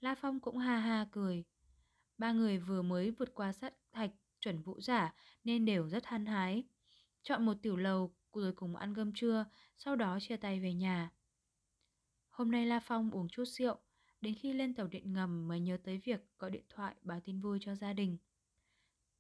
La 0.01 0.15
Phong 0.15 0.41
cũng 0.41 0.59
ha 0.59 0.79
ha 0.79 1.07
cười. 1.13 1.45
Ba 2.19 2.33
người 2.33 2.59
vừa 2.59 2.83
mới 2.83 3.11
vượt 3.11 3.35
qua 3.35 3.53
sát 3.53 3.75
thạch 3.93 4.11
chuẩn 4.41 4.63
vũ 4.63 4.81
giả 4.81 5.15
nên 5.45 5.65
đều 5.65 5.89
rất 5.89 6.07
hăng 6.07 6.27
hái. 6.27 6.65
Chọn 7.23 7.47
một 7.47 7.55
tiểu 7.63 7.77
lầu 7.77 8.15
rồi 8.33 8.53
cùng 8.53 8.77
ăn 8.77 8.95
cơm 8.95 9.13
trưa, 9.15 9.45
sau 9.77 9.97
đó 9.97 10.19
chia 10.21 10.37
tay 10.37 10.61
về 10.61 10.75
nhà. 10.75 11.11
Hôm 12.29 12.51
nay 12.51 12.67
La 12.67 12.81
Phong 12.81 13.11
uống 13.11 13.29
chút 13.29 13.45
rượu, 13.45 13.77
đến 14.21 14.35
khi 14.35 14.53
lên 14.53 14.75
tàu 14.75 14.87
điện 14.87 15.13
ngầm 15.13 15.49
mới 15.49 15.61
nhớ 15.61 15.79
tới 15.85 15.99
việc 16.05 16.21
gọi 16.39 16.51
điện 16.51 16.65
thoại 16.69 16.95
báo 17.03 17.21
tin 17.21 17.41
vui 17.41 17.59
cho 17.61 17.75
gia 17.75 17.93
đình. 17.93 18.19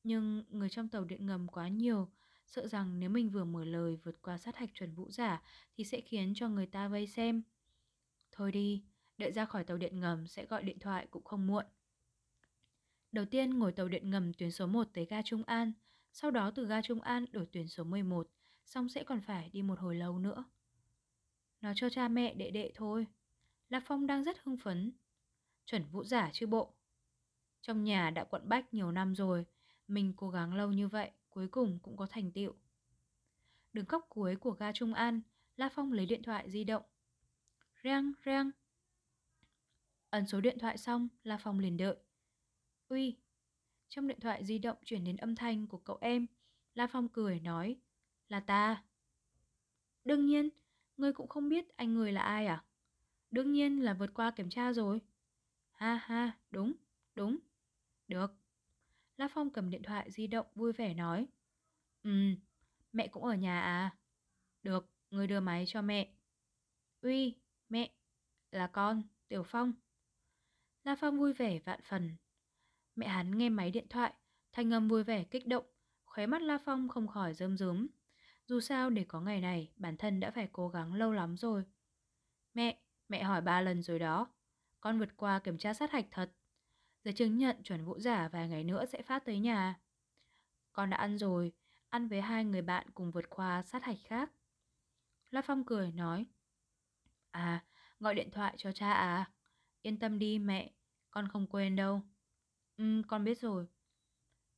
Nhưng 0.02 0.44
người 0.48 0.68
trong 0.68 0.88
tàu 0.88 1.04
điện 1.04 1.26
ngầm 1.26 1.46
quá 1.48 1.68
nhiều, 1.68 2.10
sợ 2.48 2.66
rằng 2.68 3.00
nếu 3.00 3.10
mình 3.10 3.30
vừa 3.30 3.44
mở 3.44 3.64
lời 3.64 3.96
vượt 4.04 4.22
qua 4.22 4.38
sát 4.38 4.56
hạch 4.56 4.70
chuẩn 4.74 4.94
vũ 4.94 5.10
giả 5.10 5.42
thì 5.74 5.84
sẽ 5.84 6.00
khiến 6.00 6.32
cho 6.36 6.48
người 6.48 6.66
ta 6.66 6.88
vây 6.88 7.06
xem. 7.06 7.42
Thôi 8.32 8.52
đi, 8.52 8.84
đợi 9.18 9.32
ra 9.32 9.44
khỏi 9.44 9.64
tàu 9.64 9.76
điện 9.76 10.00
ngầm 10.00 10.26
sẽ 10.26 10.46
gọi 10.46 10.62
điện 10.62 10.78
thoại 10.78 11.06
cũng 11.10 11.24
không 11.24 11.46
muộn. 11.46 11.64
Đầu 13.12 13.24
tiên 13.24 13.58
ngồi 13.58 13.72
tàu 13.72 13.88
điện 13.88 14.10
ngầm 14.10 14.32
tuyến 14.32 14.50
số 14.50 14.66
1 14.66 14.88
tới 14.92 15.04
ga 15.04 15.22
Trung 15.22 15.42
An, 15.44 15.72
sau 16.12 16.30
đó 16.30 16.50
từ 16.50 16.66
ga 16.66 16.82
Trung 16.82 17.00
An 17.00 17.24
đổi 17.32 17.46
tuyến 17.46 17.68
số 17.68 17.84
11, 17.84 18.30
xong 18.64 18.88
sẽ 18.88 19.04
còn 19.04 19.20
phải 19.20 19.50
đi 19.52 19.62
một 19.62 19.78
hồi 19.78 19.94
lâu 19.94 20.18
nữa. 20.18 20.44
Nói 21.60 21.72
cho 21.76 21.90
cha 21.90 22.08
mẹ 22.08 22.34
đệ 22.34 22.50
đệ 22.50 22.72
thôi. 22.74 23.06
Lạc 23.68 23.82
Phong 23.86 24.06
đang 24.06 24.24
rất 24.24 24.36
hưng 24.42 24.56
phấn. 24.56 24.92
Chuẩn 25.66 25.84
vũ 25.84 26.04
giả 26.04 26.30
chứ 26.32 26.46
bộ. 26.46 26.74
Trong 27.60 27.84
nhà 27.84 28.10
đã 28.10 28.24
quận 28.24 28.48
bách 28.48 28.74
nhiều 28.74 28.92
năm 28.92 29.14
rồi, 29.14 29.46
mình 29.88 30.12
cố 30.16 30.30
gắng 30.30 30.54
lâu 30.54 30.72
như 30.72 30.88
vậy, 30.88 31.10
cuối 31.38 31.48
cùng 31.48 31.78
cũng 31.82 31.96
có 31.96 32.06
thành 32.06 32.32
tựu. 32.32 32.54
Đứng 33.72 33.84
góc 33.88 34.06
cuối 34.08 34.36
của 34.36 34.50
ga 34.50 34.72
Trung 34.72 34.94
An, 34.94 35.20
La 35.56 35.68
Phong 35.68 35.92
lấy 35.92 36.06
điện 36.06 36.22
thoại 36.22 36.50
di 36.50 36.64
động. 36.64 36.82
Reng, 37.82 38.12
reng. 38.24 38.50
Ấn 40.10 40.26
số 40.26 40.40
điện 40.40 40.58
thoại 40.58 40.78
xong, 40.78 41.08
La 41.22 41.38
Phong 41.38 41.58
liền 41.58 41.76
đợi. 41.76 41.96
Uy. 42.88 43.16
Trong 43.88 44.08
điện 44.08 44.20
thoại 44.20 44.44
di 44.44 44.58
động 44.58 44.76
chuyển 44.84 45.04
đến 45.04 45.16
âm 45.16 45.36
thanh 45.36 45.66
của 45.66 45.78
cậu 45.78 45.98
em, 46.00 46.26
La 46.74 46.86
Phong 46.86 47.08
cười 47.08 47.40
nói. 47.40 47.76
Là 48.28 48.40
ta. 48.40 48.84
Đương 50.04 50.26
nhiên, 50.26 50.48
ngươi 50.96 51.12
cũng 51.12 51.28
không 51.28 51.48
biết 51.48 51.76
anh 51.76 51.94
người 51.94 52.12
là 52.12 52.22
ai 52.22 52.46
à? 52.46 52.64
Đương 53.30 53.52
nhiên 53.52 53.82
là 53.82 53.94
vượt 53.94 54.14
qua 54.14 54.30
kiểm 54.30 54.50
tra 54.50 54.72
rồi. 54.72 55.00
Ha 55.72 55.94
ha, 55.94 56.38
đúng, 56.50 56.72
đúng. 57.14 57.38
Được. 58.08 58.34
La 59.18 59.28
Phong 59.28 59.50
cầm 59.50 59.70
điện 59.70 59.82
thoại 59.82 60.10
di 60.10 60.26
động 60.26 60.46
vui 60.54 60.72
vẻ 60.72 60.94
nói. 60.94 61.26
Ừ, 62.02 62.10
mẹ 62.92 63.08
cũng 63.08 63.24
ở 63.24 63.34
nhà 63.34 63.60
à? 63.60 63.96
Được, 64.62 64.90
người 65.10 65.26
đưa 65.26 65.40
máy 65.40 65.64
cho 65.66 65.82
mẹ. 65.82 66.14
Uy, 67.02 67.34
mẹ, 67.68 67.90
là 68.50 68.66
con, 68.66 69.02
Tiểu 69.28 69.42
Phong. 69.42 69.72
La 70.84 70.96
Phong 71.00 71.18
vui 71.18 71.32
vẻ 71.32 71.58
vạn 71.58 71.80
phần. 71.82 72.16
Mẹ 72.96 73.08
hắn 73.08 73.38
nghe 73.38 73.48
máy 73.48 73.70
điện 73.70 73.86
thoại, 73.90 74.12
thanh 74.52 74.70
âm 74.70 74.88
vui 74.88 75.04
vẻ 75.04 75.24
kích 75.24 75.46
động, 75.46 75.64
khóe 76.04 76.26
mắt 76.26 76.42
La 76.42 76.58
Phong 76.64 76.88
không 76.88 77.08
khỏi 77.08 77.34
rơm 77.34 77.56
rớm. 77.56 77.88
Dù 78.46 78.60
sao 78.60 78.90
để 78.90 79.04
có 79.08 79.20
ngày 79.20 79.40
này, 79.40 79.72
bản 79.76 79.96
thân 79.96 80.20
đã 80.20 80.30
phải 80.30 80.48
cố 80.52 80.68
gắng 80.68 80.94
lâu 80.94 81.12
lắm 81.12 81.36
rồi. 81.36 81.64
Mẹ, 82.54 82.82
mẹ 83.08 83.22
hỏi 83.22 83.40
ba 83.40 83.60
lần 83.60 83.82
rồi 83.82 83.98
đó. 83.98 84.34
Con 84.80 84.98
vượt 84.98 85.16
qua 85.16 85.38
kiểm 85.38 85.58
tra 85.58 85.74
sát 85.74 85.92
hạch 85.92 86.06
thật. 86.10 86.37
Giấy 87.04 87.14
chứng 87.14 87.38
nhận 87.38 87.62
chuẩn 87.62 87.84
vũ 87.84 87.98
giả 87.98 88.28
vài 88.28 88.48
ngày 88.48 88.64
nữa 88.64 88.84
sẽ 88.86 89.02
phát 89.02 89.24
tới 89.24 89.38
nhà. 89.38 89.80
Con 90.72 90.90
đã 90.90 90.96
ăn 90.96 91.18
rồi, 91.18 91.52
ăn 91.88 92.08
với 92.08 92.20
hai 92.20 92.44
người 92.44 92.62
bạn 92.62 92.86
cùng 92.94 93.10
vượt 93.10 93.30
qua 93.30 93.62
sát 93.62 93.84
hạch 93.84 93.98
khác. 94.04 94.30
La 95.30 95.42
Phong 95.42 95.64
cười 95.64 95.92
nói. 95.92 96.26
À, 97.30 97.64
gọi 98.00 98.14
điện 98.14 98.30
thoại 98.30 98.54
cho 98.56 98.72
cha 98.72 98.92
à? 98.92 99.30
Yên 99.82 99.98
tâm 99.98 100.18
đi 100.18 100.38
mẹ, 100.38 100.72
con 101.10 101.28
không 101.28 101.46
quên 101.46 101.76
đâu. 101.76 102.02
Ừ, 102.76 103.02
con 103.08 103.24
biết 103.24 103.38
rồi. 103.38 103.66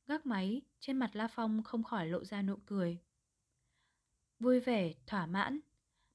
Gác 0.07 0.25
máy, 0.25 0.61
trên 0.79 0.97
mặt 0.97 1.09
La 1.13 1.27
Phong 1.27 1.63
không 1.63 1.83
khỏi 1.83 2.07
lộ 2.07 2.23
ra 2.23 2.41
nụ 2.41 2.55
cười. 2.65 2.97
Vui 4.39 4.59
vẻ, 4.59 4.93
thỏa 5.07 5.25
mãn. 5.25 5.59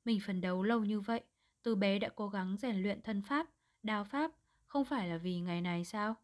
Mình 0.05 0.21
phần 0.27 0.41
đấu 0.41 0.63
lâu 0.63 0.85
như 0.85 1.01
vậy, 1.01 1.23
từ 1.63 1.75
bé 1.75 1.99
đã 1.99 2.09
cố 2.17 2.29
gắng 2.29 2.57
rèn 2.57 2.83
luyện 2.83 3.03
thân 3.03 3.23
pháp, 3.23 3.47
đao 3.83 4.05
pháp, 4.05 4.31
không 4.77 4.85
phải 4.85 5.09
là 5.09 5.17
vì 5.17 5.41
ngày 5.41 5.61
này 5.61 5.85
sao? 5.85 6.15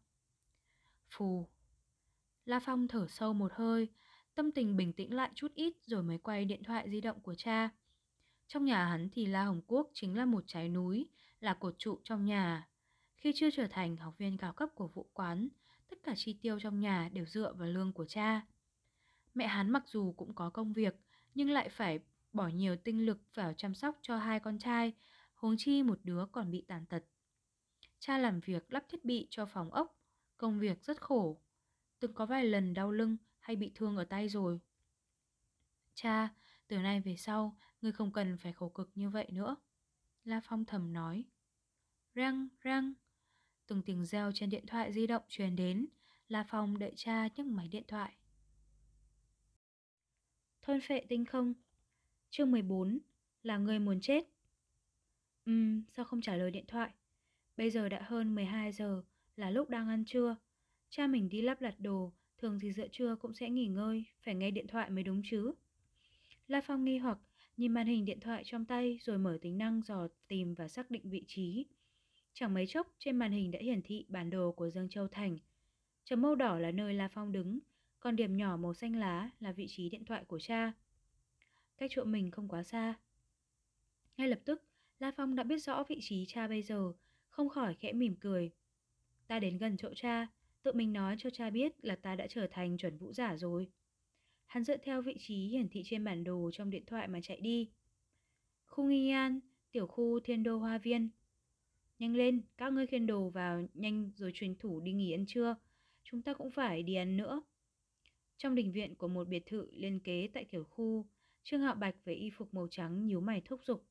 Phù. 1.09 1.47
La 2.45 2.59
Phong 2.59 2.87
thở 2.87 3.07
sâu 3.09 3.33
một 3.33 3.51
hơi, 3.55 3.89
tâm 4.35 4.51
tình 4.51 4.75
bình 4.75 4.93
tĩnh 4.93 5.13
lại 5.13 5.31
chút 5.35 5.51
ít 5.55 5.73
rồi 5.85 6.03
mới 6.03 6.17
quay 6.17 6.45
điện 6.45 6.63
thoại 6.63 6.89
di 6.89 7.01
động 7.01 7.19
của 7.19 7.35
cha. 7.35 7.69
Trong 8.47 8.65
nhà 8.65 8.85
hắn 8.85 9.09
thì 9.11 9.25
La 9.25 9.43
Hồng 9.43 9.61
Quốc 9.67 9.89
chính 9.93 10.17
là 10.17 10.25
một 10.25 10.43
trái 10.47 10.69
núi, 10.69 11.09
là 11.39 11.53
cột 11.53 11.75
trụ 11.77 11.99
trong 12.03 12.25
nhà. 12.25 12.67
Khi 13.15 13.31
chưa 13.35 13.49
trở 13.51 13.67
thành 13.67 13.97
học 13.97 14.17
viên 14.17 14.37
cao 14.37 14.53
cấp 14.53 14.69
của 14.75 14.87
vụ 14.87 15.09
quán, 15.13 15.47
tất 15.89 15.97
cả 16.03 16.13
chi 16.15 16.39
tiêu 16.41 16.59
trong 16.59 16.79
nhà 16.79 17.09
đều 17.13 17.25
dựa 17.25 17.53
vào 17.53 17.67
lương 17.67 17.93
của 17.93 18.05
cha. 18.05 18.41
Mẹ 19.33 19.47
hắn 19.47 19.69
mặc 19.69 19.83
dù 19.87 20.13
cũng 20.17 20.33
có 20.33 20.49
công 20.49 20.73
việc, 20.73 20.95
nhưng 21.35 21.49
lại 21.49 21.69
phải 21.69 21.99
bỏ 22.33 22.47
nhiều 22.47 22.75
tinh 22.75 23.05
lực 23.05 23.21
vào 23.33 23.53
chăm 23.53 23.75
sóc 23.75 23.97
cho 24.01 24.17
hai 24.17 24.39
con 24.39 24.59
trai, 24.59 24.93
huống 25.35 25.55
chi 25.57 25.83
một 25.83 25.99
đứa 26.03 26.25
còn 26.31 26.51
bị 26.51 26.65
tàn 26.67 26.85
tật. 26.85 27.03
Cha 28.05 28.17
làm 28.17 28.39
việc 28.39 28.73
lắp 28.73 28.85
thiết 28.89 29.05
bị 29.05 29.27
cho 29.29 29.45
phòng 29.45 29.73
ốc, 29.73 29.99
công 30.37 30.59
việc 30.59 30.83
rất 30.83 31.01
khổ. 31.01 31.41
Từng 31.99 32.13
có 32.13 32.25
vài 32.25 32.45
lần 32.45 32.73
đau 32.73 32.91
lưng 32.91 33.17
hay 33.39 33.55
bị 33.55 33.71
thương 33.75 33.97
ở 33.97 34.03
tay 34.03 34.29
rồi. 34.29 34.59
Cha, 35.93 36.29
từ 36.67 36.77
nay 36.77 37.01
về 37.01 37.15
sau, 37.17 37.57
ngươi 37.81 37.91
không 37.91 38.11
cần 38.13 38.37
phải 38.37 38.53
khổ 38.53 38.69
cực 38.69 38.91
như 38.95 39.09
vậy 39.09 39.27
nữa. 39.31 39.55
La 40.23 40.41
Phong 40.43 40.65
thầm 40.65 40.93
nói. 40.93 41.25
Răng, 42.13 42.47
răng. 42.61 42.93
Từng 43.67 43.81
tiếng 43.81 44.05
reo 44.05 44.31
trên 44.31 44.49
điện 44.49 44.65
thoại 44.65 44.93
di 44.93 45.07
động 45.07 45.23
truyền 45.27 45.55
đến. 45.55 45.87
La 46.27 46.45
Phong 46.49 46.79
đợi 46.79 46.93
cha 46.95 47.27
nhấc 47.35 47.45
máy 47.45 47.67
điện 47.67 47.83
thoại. 47.87 48.17
Thôn 50.61 50.81
phệ 50.81 51.05
tinh 51.09 51.25
không 51.25 51.53
Chương 52.29 52.51
14 52.51 52.99
Là 53.43 53.57
người 53.57 53.79
muốn 53.79 54.01
chết 54.01 54.23
Ừm, 55.45 55.83
sao 55.89 56.05
không 56.05 56.21
trả 56.21 56.35
lời 56.35 56.51
điện 56.51 56.65
thoại? 56.67 56.93
Bây 57.57 57.69
giờ 57.69 57.89
đã 57.89 58.01
hơn 58.01 58.35
12 58.35 58.71
giờ, 58.71 59.03
là 59.35 59.49
lúc 59.49 59.69
đang 59.69 59.87
ăn 59.87 60.05
trưa. 60.05 60.35
Cha 60.89 61.07
mình 61.07 61.29
đi 61.29 61.41
lắp 61.41 61.61
đặt 61.61 61.75
đồ, 61.79 62.13
thường 62.37 62.59
thì 62.61 62.71
giữa 62.71 62.87
trưa 62.91 63.15
cũng 63.15 63.33
sẽ 63.33 63.49
nghỉ 63.49 63.67
ngơi, 63.67 64.03
phải 64.25 64.35
nghe 64.35 64.51
điện 64.51 64.67
thoại 64.67 64.89
mới 64.89 65.03
đúng 65.03 65.21
chứ. 65.25 65.53
La 66.47 66.61
Phong 66.61 66.85
nghi 66.85 66.97
hoặc 66.97 67.17
nhìn 67.57 67.73
màn 67.73 67.87
hình 67.87 68.05
điện 68.05 68.19
thoại 68.19 68.43
trong 68.45 68.65
tay 68.65 68.99
rồi 69.01 69.17
mở 69.17 69.37
tính 69.41 69.57
năng 69.57 69.81
dò 69.81 70.07
tìm 70.27 70.53
và 70.53 70.67
xác 70.67 70.91
định 70.91 71.09
vị 71.09 71.23
trí. 71.27 71.65
Chẳng 72.33 72.53
mấy 72.53 72.67
chốc 72.67 72.87
trên 72.99 73.15
màn 73.15 73.31
hình 73.31 73.51
đã 73.51 73.59
hiển 73.61 73.81
thị 73.81 74.05
bản 74.09 74.29
đồ 74.29 74.51
của 74.51 74.69
Dương 74.69 74.89
Châu 74.89 75.07
Thành. 75.07 75.37
Chấm 76.03 76.21
màu 76.21 76.35
đỏ 76.35 76.59
là 76.59 76.71
nơi 76.71 76.93
La 76.93 77.07
Phong 77.07 77.31
đứng, 77.31 77.59
còn 77.99 78.15
điểm 78.15 78.37
nhỏ 78.37 78.57
màu 78.57 78.73
xanh 78.73 78.95
lá 78.95 79.29
là 79.39 79.51
vị 79.51 79.65
trí 79.69 79.89
điện 79.89 80.05
thoại 80.05 80.23
của 80.27 80.39
cha. 80.39 80.73
Cách 81.77 81.91
chỗ 81.93 82.03
mình 82.03 82.31
không 82.31 82.47
quá 82.47 82.63
xa. 82.63 82.93
Ngay 84.17 84.27
lập 84.27 84.39
tức, 84.45 84.63
La 84.99 85.11
Phong 85.17 85.35
đã 85.35 85.43
biết 85.43 85.57
rõ 85.57 85.83
vị 85.89 85.99
trí 86.01 86.25
cha 86.27 86.47
bây 86.47 86.61
giờ, 86.61 86.93
không 87.33 87.49
khỏi 87.49 87.75
khẽ 87.79 87.93
mỉm 87.93 88.15
cười. 88.19 88.51
Ta 89.27 89.39
đến 89.39 89.57
gần 89.57 89.77
chỗ 89.77 89.93
cha, 89.95 90.27
tự 90.63 90.73
mình 90.73 90.93
nói 90.93 91.15
cho 91.19 91.29
cha 91.29 91.49
biết 91.49 91.85
là 91.85 91.95
ta 91.95 92.15
đã 92.15 92.27
trở 92.29 92.47
thành 92.51 92.77
chuẩn 92.77 92.97
vũ 92.97 93.13
giả 93.13 93.37
rồi. 93.37 93.67
Hắn 94.45 94.63
dựa 94.63 94.77
theo 94.77 95.01
vị 95.01 95.15
trí 95.19 95.47
hiển 95.47 95.69
thị 95.69 95.81
trên 95.85 96.03
bản 96.03 96.23
đồ 96.23 96.51
trong 96.53 96.69
điện 96.69 96.83
thoại 96.85 97.07
mà 97.07 97.19
chạy 97.21 97.41
đi. 97.41 97.69
Khu 98.65 98.83
nghi 98.83 99.09
an, 99.09 99.39
tiểu 99.71 99.87
khu 99.87 100.19
thiên 100.19 100.43
đô 100.43 100.57
hoa 100.57 100.77
viên. 100.77 101.09
Nhanh 101.99 102.15
lên, 102.15 102.41
các 102.57 102.73
ngươi 102.73 102.87
khiên 102.87 103.05
đồ 103.05 103.29
vào 103.29 103.63
nhanh 103.73 104.11
rồi 104.15 104.31
truyền 104.33 104.55
thủ 104.55 104.79
đi 104.79 104.91
nghỉ 104.91 105.11
ăn 105.11 105.25
trưa. 105.27 105.55
Chúng 106.03 106.21
ta 106.21 106.33
cũng 106.33 106.51
phải 106.51 106.83
đi 106.83 106.95
ăn 106.95 107.17
nữa. 107.17 107.41
Trong 108.37 108.55
đình 108.55 108.71
viện 108.71 108.95
của 108.95 109.07
một 109.07 109.27
biệt 109.27 109.43
thự 109.45 109.67
liên 109.71 109.99
kế 109.99 110.29
tại 110.33 110.45
tiểu 110.45 110.63
khu, 110.63 111.05
Trương 111.43 111.61
Hạo 111.61 111.75
Bạch 111.75 111.95
với 112.05 112.15
y 112.15 112.29
phục 112.29 112.53
màu 112.53 112.67
trắng 112.71 113.05
nhíu 113.05 113.21
mày 113.21 113.41
thúc 113.41 113.61
giục. 113.63 113.85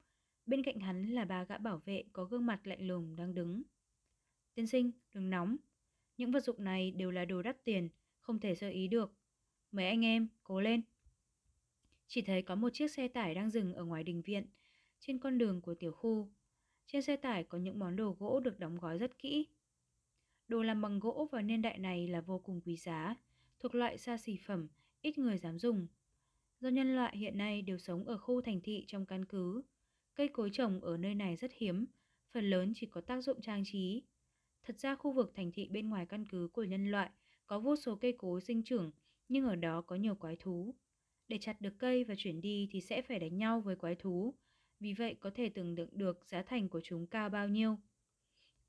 Bên 0.47 0.63
cạnh 0.63 0.81
hắn 0.81 1.11
là 1.11 1.25
ba 1.25 1.45
gã 1.45 1.59
bảo 1.59 1.83
vệ 1.85 2.05
có 2.13 2.25
gương 2.25 2.47
mặt 2.47 2.67
lạnh 2.67 2.87
lùng 2.87 3.17
đang 3.17 3.35
đứng. 3.35 3.63
Tiên 4.55 4.67
sinh, 4.67 4.91
đừng 5.13 5.31
nóng. 5.31 5.57
Những 6.17 6.33
vật 6.33 6.45
dụng 6.45 6.65
này 6.65 6.91
đều 6.91 7.11
là 7.11 7.25
đồ 7.25 7.43
đắt 7.43 7.65
tiền, 7.65 7.89
không 8.21 8.41
thể 8.41 8.55
sơ 8.55 8.69
ý 8.69 8.89
được. 8.89 9.13
Mấy 9.73 9.87
anh 9.87 10.05
em, 10.05 10.29
cố 10.45 10.61
lên. 10.61 10.83
Chỉ 12.07 12.23
thấy 12.23 12.43
có 12.43 12.55
một 12.55 12.71
chiếc 12.73 12.91
xe 12.91 13.09
tải 13.09 13.35
đang 13.35 13.51
dừng 13.51 13.75
ở 13.75 13.85
ngoài 13.85 14.05
đình 14.05 14.23
viện. 14.23 14.47
trên 15.01 15.19
con 15.19 15.39
đường 15.39 15.61
của 15.61 15.75
tiểu 15.75 15.93
khu. 15.93 16.31
Trên 16.87 17.03
xe 17.03 17.17
tải 17.17 17.45
có 17.45 17.59
những 17.59 17.79
món 17.79 17.97
đồ 17.97 18.17
gỗ 18.19 18.41
được 18.41 18.59
đóng 18.59 18.79
gói 18.79 18.99
rất 18.99 19.19
kỹ. 19.19 19.47
Đồ 20.49 20.63
làm 20.63 20.83
bằng 20.83 20.99
gỗ 20.99 21.29
vào 21.33 21.43
niên 21.43 21.63
đại 21.63 21.79
này 21.79 22.09
là 22.09 22.21
vô 22.21 22.39
cùng 22.39 22.61
quý 22.61 22.77
giá, 22.77 23.17
thuộc 23.61 23.75
loại 23.75 23.99
xa 23.99 24.17
xỉ 24.17 24.37
phẩm, 24.37 24.69
ít 25.01 25.19
người 25.19 25.39
dám 25.39 25.59
dùng. 25.59 25.87
Do 26.61 26.69
nhân 26.69 26.95
loại 26.97 27.17
hiện 27.17 27.39
nay 27.39 27.63
đều 27.63 27.79
sống 27.79 28.05
ở 28.05 28.19
khu 28.19 28.41
thành 28.41 28.61
thị 28.61 28.85
trong 28.87 29.07
căn 29.07 29.25
cứ, 29.25 29.63
cây 30.15 30.29
cối 30.29 30.51
trồng 30.53 30.81
ở 30.81 30.97
nơi 30.97 31.15
này 31.15 31.37
rất 31.37 31.51
hiếm, 31.55 31.87
phần 32.31 32.51
lớn 32.51 32.73
chỉ 32.75 32.87
có 32.87 33.01
tác 33.01 33.21
dụng 33.21 33.41
trang 33.41 33.63
trí. 33.67 34.03
Thật 34.63 34.79
ra 34.79 34.95
khu 34.95 35.13
vực 35.13 35.33
thành 35.35 35.53
thị 35.53 35.69
bên 35.69 35.89
ngoài 35.89 36.07
căn 36.07 36.27
cứ 36.27 36.49
của 36.53 36.65
nhân 36.65 36.91
loại 36.91 37.11
có 37.47 37.59
vô 37.59 37.77
số 37.77 37.97
cây 37.97 38.13
cối 38.19 38.41
sinh 38.41 38.63
trưởng, 38.63 38.91
nhưng 39.29 39.45
ở 39.45 39.57
đó 39.57 39.81
có 39.81 39.97
nhiều 39.97 40.15
quái 40.15 40.37
thú. 40.37 40.75
Để 41.29 41.39
chặt 41.39 41.61
được 41.61 41.75
cây 41.79 42.05
và 42.05 42.15
chuyển 42.19 42.41
đi 42.41 42.69
thì 42.71 42.81
sẽ 42.81 43.03
phải 43.03 43.19
đánh 43.19 43.39
nhau 43.39 43.61
với 43.61 43.77
quái 43.77 43.95
thú, 43.95 44.35
vì 44.81 44.93
vậy 44.93 45.17
có 45.21 45.31
thể 45.35 45.49
tưởng 45.49 45.77
tượng 45.77 45.89
được 45.93 46.27
giá 46.27 46.43
thành 46.43 46.69
của 46.69 46.81
chúng 46.85 47.07
cao 47.07 47.29
bao 47.29 47.49
nhiêu. 47.49 47.79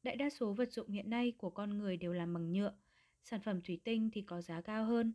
Đại 0.03 0.15
đa 0.15 0.29
số 0.29 0.53
vật 0.53 0.71
dụng 0.71 0.89
hiện 0.89 1.09
nay 1.09 1.31
của 1.37 1.49
con 1.49 1.77
người 1.77 1.97
đều 1.97 2.13
làm 2.13 2.33
bằng 2.33 2.51
nhựa, 2.51 2.73
sản 3.23 3.41
phẩm 3.41 3.61
thủy 3.61 3.81
tinh 3.83 4.09
thì 4.13 4.21
có 4.21 4.41
giá 4.41 4.61
cao 4.61 4.85
hơn, 4.85 5.13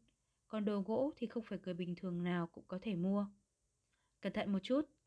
còn 0.48 0.64
đồ 0.64 0.80
gỗ 0.80 1.12
thì 1.16 1.26
không 1.26 1.42
phải 1.42 1.58
người 1.64 1.74
bình 1.74 1.94
thường 1.94 2.22
nào 2.22 2.46
cũng 2.46 2.64
có 2.68 2.78
thể 2.82 2.94
mua. 2.94 3.26
Cẩn 4.20 4.32
thận 4.32 4.52
một 4.52 4.58
chút. 4.62 4.97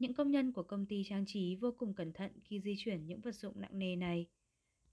Những 0.00 0.14
công 0.14 0.30
nhân 0.30 0.52
của 0.52 0.62
công 0.62 0.86
ty 0.86 1.02
trang 1.04 1.24
trí 1.26 1.56
vô 1.56 1.74
cùng 1.78 1.94
cẩn 1.94 2.12
thận 2.12 2.32
khi 2.44 2.60
di 2.60 2.74
chuyển 2.78 3.06
những 3.06 3.20
vật 3.20 3.34
dụng 3.34 3.60
nặng 3.60 3.78
nề 3.78 3.96
này. 3.96 4.26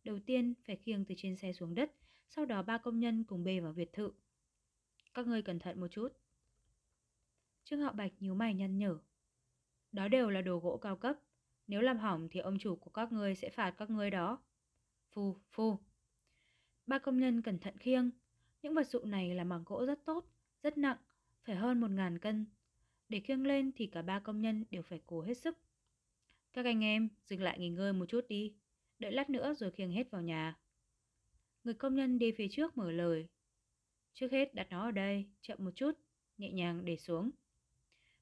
Đầu 0.04 0.20
tiên 0.26 0.54
phải 0.66 0.76
khiêng 0.76 1.06
từ 1.06 1.16
trên 1.18 1.36
xe 1.36 1.54
xuống 1.54 1.76
đất, 1.76 1.92
sau 2.30 2.46
đó 2.46 2.62
ba 2.62 2.78
công 2.78 3.00
nhân 3.00 3.24
cùng 3.24 3.44
bê 3.44 3.60
vào 3.60 3.74
biệt 3.74 3.94
thự. 3.94 4.12
Các 5.14 5.28
ngươi 5.28 5.42
cẩn 5.42 5.60
thận 5.60 5.80
một 5.80 5.88
chút. 5.88 6.08
Trương 7.64 7.80
Hạo 7.80 7.94
Bạch 7.94 8.12
nhíu 8.20 8.36
mày 8.36 8.54
nhăn 8.54 8.78
nhở. 8.78 8.98
Đó 9.92 10.08
đều 10.08 10.30
là 10.30 10.42
đồ 10.42 10.60
gỗ 10.60 10.78
cao 10.78 10.96
cấp, 10.96 11.20
nếu 11.68 11.82
làm 11.82 11.98
hỏng 11.98 12.28
thì 12.32 12.40
ông 12.40 12.60
chủ 12.60 12.76
của 12.76 12.92
các 12.92 13.12
ngươi 13.12 13.36
sẽ 13.36 13.50
phạt 13.50 13.72
các 13.72 13.90
ngươi 13.90 14.12
đó. 14.12 14.40
Phu, 15.12 15.38
phu. 15.52 15.80
Ba 16.86 17.00
công 17.00 17.20
nhân 17.20 17.42
cẩn 17.42 17.60
thận 17.60 17.78
khiêng. 17.78 18.12
Những 18.62 18.74
vật 18.74 18.88
dụng 18.88 19.10
này 19.10 19.36
là 19.36 19.44
bằng 19.44 19.64
gỗ 19.66 19.86
rất 19.86 20.06
tốt, 20.06 20.26
rất 20.64 20.78
nặng, 20.78 20.98
phải 21.44 21.56
hơn 21.56 21.80
một 21.80 21.92
ngàn 21.92 22.20
cân. 22.20 22.46
Để 23.10 23.20
khiêng 23.20 23.48
lên 23.48 23.72
thì 23.76 23.88
cả 23.88 24.02
ba 24.02 24.20
công 24.20 24.42
nhân 24.42 24.66
đều 24.72 24.82
phải 24.82 25.02
cố 25.06 25.22
hết 25.22 25.34
sức. 25.34 25.58
Các 26.54 26.66
anh 26.66 26.84
em, 26.84 27.10
dừng 27.26 27.42
lại 27.42 27.60
nghỉ 27.60 27.70
ngơi 27.70 27.94
một 27.94 28.06
chút 28.06 28.28
đi. 28.30 28.54
Đợi 29.00 29.12
lát 29.12 29.30
nữa 29.30 29.54
rồi 29.54 29.72
khiêng 29.72 29.92
hết 29.92 30.12
vào 30.12 30.22
nhà. 30.22 30.58
Người 31.64 31.74
công 31.74 31.96
nhân 31.96 32.20
đi 32.20 32.32
phía 32.32 32.48
trước 32.52 32.78
mở 32.78 32.92
lời. 32.92 33.28
Trước 34.14 34.32
hết 34.32 34.56
đặt 34.56 34.68
nó 34.70 34.84
ở 34.86 34.92
đây, 34.92 35.26
chậm 35.42 35.58
một 35.66 35.72
chút, 35.76 35.92
nhẹ 36.38 36.52
nhàng 36.52 36.86
để 36.86 36.98
xuống. 36.98 37.32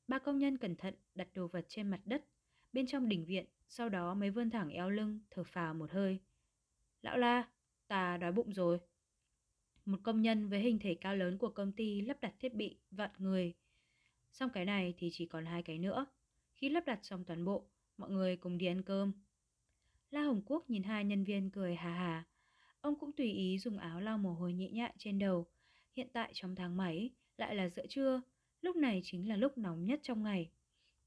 Ba 0.07 0.19
công 0.19 0.39
nhân 0.39 0.57
cẩn 0.57 0.75
thận 0.75 0.93
đặt 1.15 1.27
đồ 1.33 1.47
vật 1.47 1.65
trên 1.67 1.89
mặt 1.89 2.01
đất, 2.05 2.25
bên 2.73 2.87
trong 2.87 3.09
đỉnh 3.09 3.25
viện, 3.25 3.45
sau 3.67 3.89
đó 3.89 4.13
mới 4.13 4.29
vươn 4.29 4.49
thẳng 4.49 4.69
eo 4.69 4.89
lưng, 4.89 5.19
thở 5.31 5.43
phào 5.43 5.73
một 5.73 5.91
hơi. 5.91 6.19
Lão 7.01 7.17
la, 7.17 7.49
ta 7.87 8.17
đói 8.17 8.31
bụng 8.31 8.53
rồi. 8.53 8.79
Một 9.85 9.99
công 10.03 10.21
nhân 10.21 10.49
với 10.49 10.59
hình 10.59 10.79
thể 10.79 10.95
cao 11.01 11.15
lớn 11.15 11.37
của 11.37 11.49
công 11.49 11.71
ty 11.71 12.01
lắp 12.01 12.21
đặt 12.21 12.33
thiết 12.39 12.53
bị 12.53 12.77
vặn 12.91 13.11
người. 13.17 13.53
Xong 14.35 14.49
cái 14.49 14.65
này 14.65 14.93
thì 14.97 15.09
chỉ 15.13 15.25
còn 15.25 15.45
hai 15.45 15.63
cái 15.63 15.77
nữa. 15.77 16.05
Khi 16.53 16.69
lắp 16.69 16.85
đặt 16.85 16.99
xong 17.03 17.23
toàn 17.23 17.45
bộ, 17.45 17.65
mọi 17.97 18.09
người 18.09 18.37
cùng 18.37 18.57
đi 18.57 18.65
ăn 18.65 18.81
cơm. 18.81 19.11
La 20.09 20.21
Hồng 20.21 20.41
Quốc 20.45 20.69
nhìn 20.69 20.83
hai 20.83 21.05
nhân 21.05 21.23
viên 21.23 21.49
cười 21.49 21.75
hà 21.75 21.89
hà. 21.89 22.23
Ông 22.81 22.99
cũng 22.99 23.11
tùy 23.11 23.31
ý 23.31 23.59
dùng 23.59 23.77
áo 23.77 24.01
lau 24.01 24.17
mồ 24.17 24.33
hôi 24.33 24.53
nhẹ 24.53 24.69
nhại 24.69 24.93
trên 24.97 25.19
đầu. 25.19 25.45
Hiện 25.93 26.07
tại 26.13 26.31
trong 26.33 26.55
tháng 26.55 26.77
mấy, 26.77 27.11
lại 27.37 27.55
là 27.55 27.69
giữa 27.69 27.87
trưa, 27.89 28.21
lúc 28.61 28.75
này 28.75 29.01
chính 29.03 29.29
là 29.29 29.35
lúc 29.35 29.57
nóng 29.57 29.85
nhất 29.85 29.99
trong 30.03 30.23
ngày. 30.23 30.49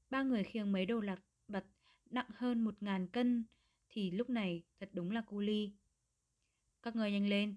Ba 0.09 0.23
người 0.23 0.43
khiêng 0.43 0.71
mấy 0.71 0.85
đồ 0.85 0.99
lạc 0.99 1.19
vặt 1.47 1.65
nặng 2.09 2.29
hơn 2.35 2.61
một 2.61 2.83
ngàn 2.83 3.07
cân, 3.07 3.45
thì 3.89 4.11
lúc 4.11 4.29
này 4.29 4.63
thật 4.79 4.89
đúng 4.93 5.11
là 5.11 5.21
cu 5.21 5.39
ly. 5.39 5.71
Các 6.81 6.95
người 6.95 7.11
nhanh 7.11 7.27
lên. 7.27 7.55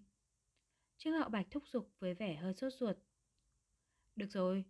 Trương 0.96 1.14
Hạo 1.14 1.28
Bạch 1.28 1.46
thúc 1.50 1.62
giục 1.68 1.90
với 1.98 2.14
vẻ 2.14 2.34
hơi 2.34 2.54
sốt 2.54 2.72
ruột. 2.72 2.96
Được 4.16 4.30
rồi, 4.30 4.64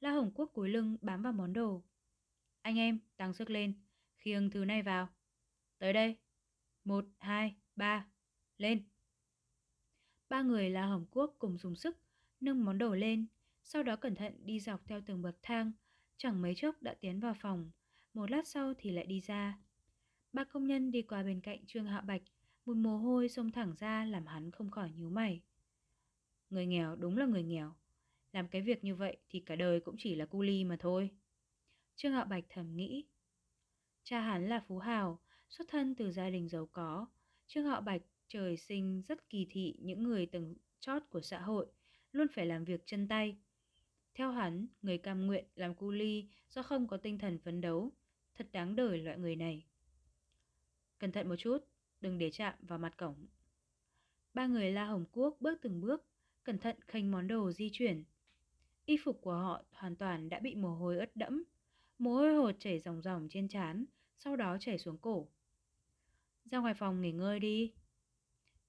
La 0.00 0.10
Hồng 0.10 0.30
Quốc 0.34 0.50
cúi 0.54 0.68
lưng 0.68 0.96
bám 1.02 1.22
vào 1.22 1.32
món 1.32 1.52
đồ. 1.52 1.82
Anh 2.62 2.78
em, 2.78 2.98
tăng 3.16 3.34
sức 3.34 3.50
lên, 3.50 3.74
khiêng 4.16 4.50
thứ 4.50 4.64
này 4.64 4.82
vào. 4.82 5.08
Tới 5.78 5.92
đây. 5.92 6.16
Một, 6.84 7.04
hai, 7.18 7.56
ba. 7.76 8.06
Lên. 8.58 8.82
Ba 10.28 10.42
người 10.42 10.70
La 10.70 10.86
Hồng 10.86 11.06
Quốc 11.10 11.36
cùng 11.38 11.58
dùng 11.58 11.76
sức 11.76 11.98
nâng 12.40 12.64
món 12.64 12.78
đồ 12.78 12.94
lên, 12.94 13.26
sau 13.62 13.82
đó 13.82 13.96
cẩn 13.96 14.14
thận 14.14 14.32
đi 14.44 14.60
dọc 14.60 14.86
theo 14.86 15.00
từng 15.06 15.22
bậc 15.22 15.36
thang, 15.42 15.72
chẳng 16.16 16.42
mấy 16.42 16.54
chốc 16.54 16.82
đã 16.82 16.94
tiến 16.94 17.20
vào 17.20 17.34
phòng, 17.40 17.70
một 18.14 18.30
lát 18.30 18.46
sau 18.48 18.74
thì 18.78 18.90
lại 18.90 19.06
đi 19.06 19.20
ra. 19.20 19.58
Ba 20.32 20.44
công 20.44 20.66
nhân 20.66 20.90
đi 20.90 21.02
qua 21.02 21.22
bên 21.22 21.40
cạnh 21.40 21.66
Trương 21.66 21.84
Hạ 21.84 22.00
Bạch, 22.00 22.22
một 22.64 22.76
mồ 22.76 22.98
hôi 22.98 23.28
xông 23.28 23.50
thẳng 23.50 23.74
ra 23.78 24.04
làm 24.04 24.26
hắn 24.26 24.50
không 24.50 24.70
khỏi 24.70 24.90
nhíu 24.90 25.10
mày. 25.10 25.42
Người 26.50 26.66
nghèo 26.66 26.96
đúng 26.96 27.16
là 27.16 27.26
người 27.26 27.42
nghèo, 27.42 27.74
làm 28.32 28.48
cái 28.48 28.62
việc 28.62 28.84
như 28.84 28.94
vậy 28.94 29.16
thì 29.28 29.40
cả 29.40 29.56
đời 29.56 29.80
cũng 29.80 29.94
chỉ 29.98 30.14
là 30.14 30.26
cu 30.26 30.42
ly 30.42 30.64
mà 30.64 30.76
thôi. 30.80 31.10
Trương 31.96 32.12
Hạo 32.12 32.24
Bạch 32.24 32.44
thầm 32.48 32.76
nghĩ. 32.76 33.04
Cha 34.04 34.20
hắn 34.20 34.48
là 34.48 34.60
phú 34.68 34.78
hào, 34.78 35.20
xuất 35.48 35.68
thân 35.68 35.94
từ 35.94 36.12
gia 36.12 36.30
đình 36.30 36.48
giàu 36.48 36.66
có. 36.72 37.06
Trương 37.46 37.64
Hạo 37.64 37.80
Bạch 37.80 38.02
trời 38.28 38.56
sinh 38.56 39.02
rất 39.02 39.28
kỳ 39.28 39.46
thị 39.50 39.76
những 39.80 40.02
người 40.02 40.26
từng 40.26 40.54
chót 40.80 41.02
của 41.10 41.20
xã 41.20 41.40
hội, 41.40 41.66
luôn 42.12 42.26
phải 42.34 42.46
làm 42.46 42.64
việc 42.64 42.82
chân 42.86 43.08
tay. 43.08 43.36
Theo 44.14 44.30
hắn, 44.30 44.66
người 44.82 44.98
cam 44.98 45.26
nguyện 45.26 45.44
làm 45.54 45.74
cu 45.74 45.90
ly 45.90 46.28
do 46.48 46.62
không 46.62 46.88
có 46.88 46.96
tinh 46.96 47.18
thần 47.18 47.38
phấn 47.38 47.60
đấu, 47.60 47.92
thật 48.34 48.48
đáng 48.52 48.76
đời 48.76 48.98
loại 48.98 49.18
người 49.18 49.36
này. 49.36 49.66
Cẩn 50.98 51.12
thận 51.12 51.28
một 51.28 51.36
chút, 51.36 51.58
đừng 52.00 52.18
để 52.18 52.30
chạm 52.30 52.54
vào 52.60 52.78
mặt 52.78 52.96
cổng. 52.96 53.26
Ba 54.34 54.46
người 54.46 54.72
La 54.72 54.84
Hồng 54.84 55.04
Quốc 55.12 55.36
bước 55.40 55.58
từng 55.62 55.80
bước, 55.80 56.06
cẩn 56.44 56.58
thận 56.58 56.76
khênh 56.86 57.10
món 57.10 57.28
đồ 57.28 57.52
di 57.52 57.70
chuyển. 57.72 58.04
Y 58.86 58.96
phục 58.96 59.20
của 59.20 59.32
họ 59.32 59.64
hoàn 59.72 59.96
toàn 59.96 60.28
đã 60.28 60.40
bị 60.40 60.54
mồ 60.54 60.74
hôi 60.74 60.98
ướt 60.98 61.16
đẫm, 61.16 61.44
mồ 61.98 62.14
hôi 62.14 62.34
hột 62.34 62.54
chảy 62.58 62.80
ròng 62.80 63.02
ròng 63.02 63.28
trên 63.30 63.48
trán, 63.48 63.84
sau 64.18 64.36
đó 64.36 64.56
chảy 64.60 64.78
xuống 64.78 64.98
cổ. 64.98 65.28
Ra 66.44 66.58
ngoài 66.58 66.74
phòng 66.74 67.00
nghỉ 67.00 67.12
ngơi 67.12 67.40
đi. 67.40 67.72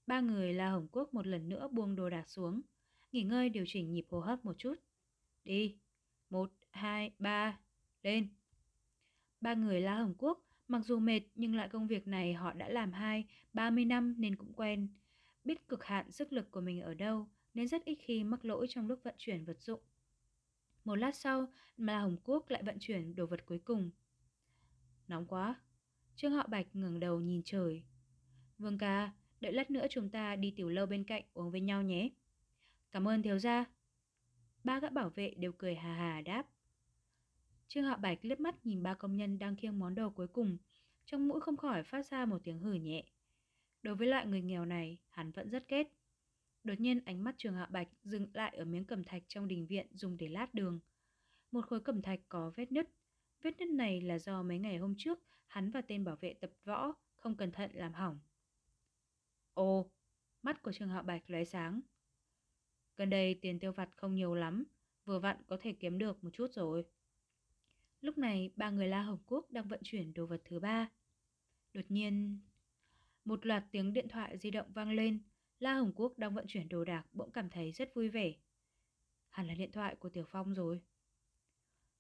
Ba 0.08 0.20
người 0.20 0.54
La 0.54 0.70
Hồng 0.70 0.88
Quốc 0.92 1.14
một 1.14 1.28
lần 1.28 1.50
nữa 1.50 1.68
buông 1.72 1.96
đồ 1.96 2.10
đạc 2.10 2.30
xuống, 2.30 2.62
nghỉ 3.12 3.24
ngơi 3.24 3.50
điều 3.50 3.66
chỉnh 3.68 3.92
nhịp 3.92 4.06
hô 4.10 4.20
hấp 4.20 4.46
một 4.46 4.58
chút. 4.58 4.76
Đi, 5.44 5.78
một, 6.30 6.52
hai, 6.70 7.12
ba, 7.20 7.60
lên. 8.04 8.28
Ba 9.42 9.54
người 9.54 9.82
La 9.82 9.96
Hồng 9.96 10.14
Quốc 10.18 10.44
mặc 10.68 10.80
dù 10.86 11.00
mệt 11.00 11.22
nhưng 11.36 11.56
lại 11.56 11.70
công 11.70 11.88
việc 11.88 12.08
này 12.08 12.34
họ 12.34 12.54
đã 12.54 12.70
làm 12.70 12.92
hai, 12.92 13.26
ba 13.54 13.70
mươi 13.70 13.86
năm 13.86 14.16
nên 14.18 14.36
cũng 14.36 14.54
quen. 14.54 14.88
Biết 15.44 15.68
cực 15.68 15.84
hạn 15.84 16.12
sức 16.12 16.34
lực 16.34 16.52
của 16.52 16.62
mình 16.62 16.82
ở 16.82 16.94
đâu 16.94 17.28
nên 17.54 17.68
rất 17.68 17.86
ít 17.86 17.96
khi 17.96 18.24
mắc 18.24 18.46
lỗi 18.46 18.68
trong 18.70 18.88
lúc 18.88 19.00
vận 19.04 19.16
chuyển 19.18 19.46
vật 19.46 19.62
dụng. 19.62 19.82
Một 20.88 20.96
lát 20.96 21.16
sau 21.16 21.48
mà 21.78 21.94
La 21.94 22.00
Hồng 22.00 22.18
Quốc 22.24 22.50
lại 22.50 22.64
vận 22.64 22.78
chuyển 22.80 23.16
đồ 23.16 23.26
vật 23.26 23.46
cuối 23.46 23.60
cùng. 23.60 23.92
Nóng 25.08 25.26
quá. 25.26 25.56
Trương 26.16 26.32
Hạo 26.32 26.48
Bạch 26.50 26.68
ngẩng 26.74 27.00
đầu 27.00 27.20
nhìn 27.20 27.42
trời. 27.46 27.84
Vương 28.58 28.78
ca, 28.78 29.12
đợi 29.42 29.54
lát 29.54 29.72
nữa 29.72 29.86
chúng 29.90 30.10
ta 30.10 30.36
đi 30.36 30.54
tiểu 30.56 30.70
lâu 30.70 30.86
bên 30.86 31.04
cạnh 31.04 31.24
uống 31.34 31.52
với 31.52 31.62
nhau 31.62 31.84
nhé. 31.84 32.10
Cảm 32.92 33.08
ơn 33.08 33.22
thiếu 33.22 33.40
gia. 33.40 33.66
Ba 34.64 34.80
gã 34.80 34.90
bảo 34.90 35.10
vệ 35.10 35.34
đều 35.38 35.52
cười 35.52 35.76
hà 35.76 35.94
hà 35.94 36.22
đáp. 36.22 36.48
Trương 37.68 37.84
Hạo 37.84 37.98
Bạch 37.98 38.20
liếc 38.22 38.40
mắt 38.40 38.66
nhìn 38.66 38.84
ba 38.84 38.94
công 38.94 39.18
nhân 39.18 39.40
đang 39.40 39.56
khiêng 39.56 39.80
món 39.80 39.96
đồ 39.96 40.10
cuối 40.10 40.28
cùng, 40.28 40.58
trong 41.06 41.28
mũi 41.28 41.42
không 41.42 41.58
khỏi 41.58 41.84
phát 41.84 42.06
ra 42.06 42.26
một 42.26 42.40
tiếng 42.44 42.60
hử 42.60 42.74
nhẹ. 42.74 43.04
Đối 43.82 43.96
với 43.96 44.08
loại 44.08 44.26
người 44.26 44.42
nghèo 44.42 44.66
này, 44.66 44.98
hắn 45.10 45.32
vẫn 45.32 45.50
rất 45.50 45.68
ghét. 45.68 45.97
Đột 46.68 46.80
nhiên 46.80 47.00
ánh 47.06 47.24
mắt 47.24 47.36
trường 47.38 47.54
Hạ 47.54 47.66
Bạch 47.72 47.88
dừng 48.04 48.28
lại 48.34 48.56
ở 48.58 48.66
miếng 48.66 48.86
cẩm 48.86 49.04
thạch 49.04 49.24
trong 49.28 49.48
đình 49.48 49.68
viện 49.68 49.88
dùng 49.94 50.18
để 50.18 50.28
lát 50.28 50.54
đường. 50.54 50.80
Một 51.52 51.66
khối 51.66 51.80
cẩm 51.80 52.02
thạch 52.02 52.20
có 52.30 52.52
vết 52.56 52.72
nứt. 52.72 52.90
Vết 53.42 53.58
nứt 53.60 53.68
này 53.68 54.02
là 54.02 54.20
do 54.20 54.44
mấy 54.44 54.60
ngày 54.60 54.78
hôm 54.78 54.96
trước 54.98 55.20
hắn 55.48 55.72
và 55.72 55.82
tên 55.82 56.04
bảo 56.04 56.16
vệ 56.16 56.34
tập 56.34 56.52
võ 56.64 56.94
không 57.16 57.36
cẩn 57.36 57.52
thận 57.52 57.72
làm 57.74 57.94
hỏng. 57.94 58.20
Ồ, 59.54 59.90
mắt 60.44 60.62
của 60.62 60.72
trường 60.72 60.90
Hạ 60.90 61.02
Bạch 61.02 61.30
lóe 61.30 61.46
sáng. 61.46 61.82
Gần 62.96 63.10
đây 63.10 63.40
tiền 63.42 63.60
tiêu 63.60 63.72
vặt 63.72 63.90
không 63.96 64.16
nhiều 64.16 64.36
lắm, 64.36 64.64
vừa 65.06 65.20
vặn 65.20 65.38
có 65.48 65.58
thể 65.62 65.74
kiếm 65.80 65.98
được 65.98 66.24
một 66.24 66.30
chút 66.34 66.52
rồi. 66.54 66.86
Lúc 68.02 68.18
này, 68.18 68.52
ba 68.56 68.70
người 68.70 68.88
La 68.88 69.02
Hồng 69.02 69.20
Quốc 69.26 69.52
đang 69.52 69.68
vận 69.68 69.80
chuyển 69.84 70.14
đồ 70.14 70.26
vật 70.26 70.42
thứ 70.46 70.60
ba. 70.60 70.90
Đột 71.74 71.86
nhiên, 71.90 72.40
một 73.26 73.46
loạt 73.46 73.64
tiếng 73.72 73.94
điện 73.94 74.08
thoại 74.08 74.38
di 74.38 74.52
động 74.52 74.72
vang 74.74 74.92
lên. 74.92 75.20
La 75.60 75.74
Hồng 75.74 75.92
Quốc 75.96 76.18
đang 76.18 76.34
vận 76.34 76.46
chuyển 76.48 76.70
đồ 76.70 76.84
đạc 76.84 77.06
bỗng 77.14 77.32
cảm 77.32 77.50
thấy 77.50 77.72
rất 77.72 77.94
vui 77.94 78.10
vẻ. 78.10 78.34
Hẳn 79.30 79.48
là 79.48 79.54
điện 79.54 79.72
thoại 79.72 79.96
của 79.96 80.10
Tiểu 80.10 80.26
Phong 80.28 80.54
rồi. 80.54 80.82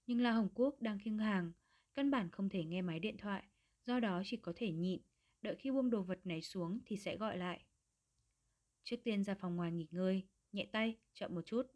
Nhưng 0.07 0.21
La 0.21 0.31
Hồng 0.31 0.49
Quốc 0.55 0.81
đang 0.81 0.99
khiêng 0.99 1.17
hàng, 1.17 1.51
căn 1.93 2.11
bản 2.11 2.29
không 2.31 2.49
thể 2.49 2.63
nghe 2.63 2.81
máy 2.81 2.99
điện 2.99 3.17
thoại, 3.17 3.43
do 3.85 3.99
đó 3.99 4.21
chỉ 4.25 4.37
có 4.37 4.53
thể 4.55 4.71
nhịn, 4.71 4.99
đợi 5.41 5.55
khi 5.55 5.71
buông 5.71 5.89
đồ 5.89 6.01
vật 6.01 6.19
này 6.23 6.41
xuống 6.41 6.79
thì 6.85 6.97
sẽ 6.97 7.17
gọi 7.17 7.37
lại. 7.37 7.63
Trước 8.83 8.97
tiên 9.03 9.23
ra 9.23 9.35
phòng 9.35 9.55
ngoài 9.55 9.71
nghỉ 9.71 9.87
ngơi, 9.91 10.23
nhẹ 10.51 10.65
tay, 10.71 10.95
chậm 11.13 11.35
một 11.35 11.45
chút. 11.45 11.71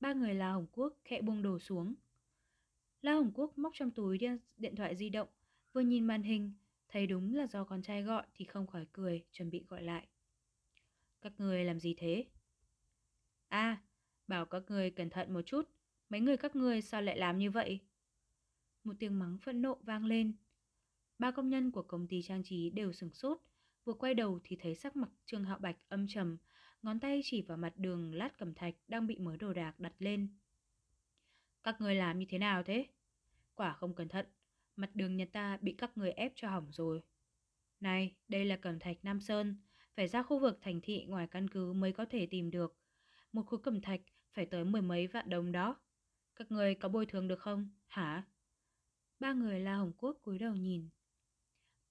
Ba 0.00 0.12
người 0.12 0.34
La 0.34 0.52
Hồng 0.52 0.66
Quốc 0.72 0.98
khẽ 1.04 1.22
buông 1.22 1.42
đồ 1.42 1.58
xuống. 1.58 1.94
La 3.02 3.12
Hồng 3.12 3.30
Quốc 3.34 3.58
móc 3.58 3.72
trong 3.74 3.90
túi 3.90 4.18
điện, 4.18 4.38
điện 4.56 4.76
thoại 4.76 4.96
di 4.96 5.08
động, 5.08 5.28
vừa 5.72 5.80
nhìn 5.80 6.06
màn 6.06 6.22
hình, 6.22 6.52
thấy 6.88 7.06
đúng 7.06 7.34
là 7.34 7.46
do 7.46 7.64
con 7.64 7.82
trai 7.82 8.02
gọi 8.02 8.26
thì 8.34 8.44
không 8.44 8.66
khỏi 8.66 8.86
cười, 8.92 9.24
chuẩn 9.32 9.50
bị 9.50 9.64
gọi 9.68 9.82
lại. 9.82 10.06
Các 11.24 11.32
người 11.38 11.64
làm 11.64 11.80
gì 11.80 11.94
thế? 11.98 12.24
À, 13.48 13.82
bảo 14.26 14.46
các 14.46 14.62
người 14.68 14.90
cẩn 14.90 15.10
thận 15.10 15.32
một 15.32 15.42
chút, 15.46 15.70
mấy 16.08 16.20
người 16.20 16.36
các 16.36 16.56
người 16.56 16.82
sao 16.82 17.02
lại 17.02 17.18
làm 17.18 17.38
như 17.38 17.50
vậy? 17.50 17.80
Một 18.84 18.92
tiếng 18.98 19.18
mắng 19.18 19.38
phẫn 19.38 19.62
nộ 19.62 19.74
vang 19.82 20.04
lên. 20.04 20.36
Ba 21.18 21.30
công 21.30 21.48
nhân 21.48 21.70
của 21.70 21.82
công 21.82 22.08
ty 22.08 22.22
trang 22.22 22.42
trí 22.44 22.70
đều 22.70 22.92
sửng 22.92 23.14
sốt, 23.14 23.38
vừa 23.84 23.92
quay 23.92 24.14
đầu 24.14 24.40
thì 24.44 24.56
thấy 24.60 24.74
sắc 24.74 24.96
mặt 24.96 25.08
Trương 25.24 25.44
Hạo 25.44 25.58
Bạch 25.58 25.76
âm 25.88 26.06
trầm, 26.08 26.36
ngón 26.82 27.00
tay 27.00 27.20
chỉ 27.24 27.42
vào 27.42 27.56
mặt 27.56 27.72
đường 27.76 28.14
lát 28.14 28.38
cẩm 28.38 28.54
thạch 28.54 28.74
đang 28.88 29.06
bị 29.06 29.18
mớ 29.18 29.36
đồ 29.36 29.52
đạc 29.52 29.80
đặt 29.80 29.94
lên. 29.98 30.28
Các 31.62 31.80
người 31.80 31.94
làm 31.94 32.18
như 32.18 32.26
thế 32.28 32.38
nào 32.38 32.62
thế? 32.62 32.86
Quả 33.54 33.72
không 33.72 33.94
cẩn 33.94 34.08
thận, 34.08 34.26
mặt 34.76 34.90
đường 34.94 35.16
nhà 35.16 35.26
ta 35.32 35.58
bị 35.60 35.74
các 35.78 35.98
người 35.98 36.12
ép 36.12 36.32
cho 36.34 36.48
hỏng 36.48 36.72
rồi. 36.72 37.02
Này, 37.80 38.14
đây 38.28 38.44
là 38.44 38.56
cẩm 38.56 38.78
thạch 38.78 38.96
Nam 39.02 39.20
Sơn, 39.20 39.56
phải 39.96 40.08
ra 40.08 40.22
khu 40.22 40.38
vực 40.38 40.58
thành 40.62 40.80
thị 40.80 41.04
ngoài 41.08 41.26
căn 41.26 41.48
cứ 41.48 41.72
mới 41.72 41.92
có 41.92 42.04
thể 42.04 42.26
tìm 42.26 42.50
được. 42.50 42.76
Một 43.32 43.42
khối 43.46 43.60
cẩm 43.62 43.80
thạch 43.80 44.00
phải 44.32 44.46
tới 44.46 44.64
mười 44.64 44.82
mấy 44.82 45.06
vạn 45.06 45.30
đồng 45.30 45.52
đó. 45.52 45.76
Các 46.36 46.52
người 46.52 46.74
có 46.74 46.88
bồi 46.88 47.06
thường 47.06 47.28
được 47.28 47.40
không? 47.40 47.70
Hả? 47.86 48.22
Ba 49.20 49.32
người 49.32 49.60
La 49.60 49.74
Hồng 49.76 49.92
Quốc 49.98 50.18
cúi 50.22 50.38
đầu 50.38 50.54
nhìn. 50.54 50.88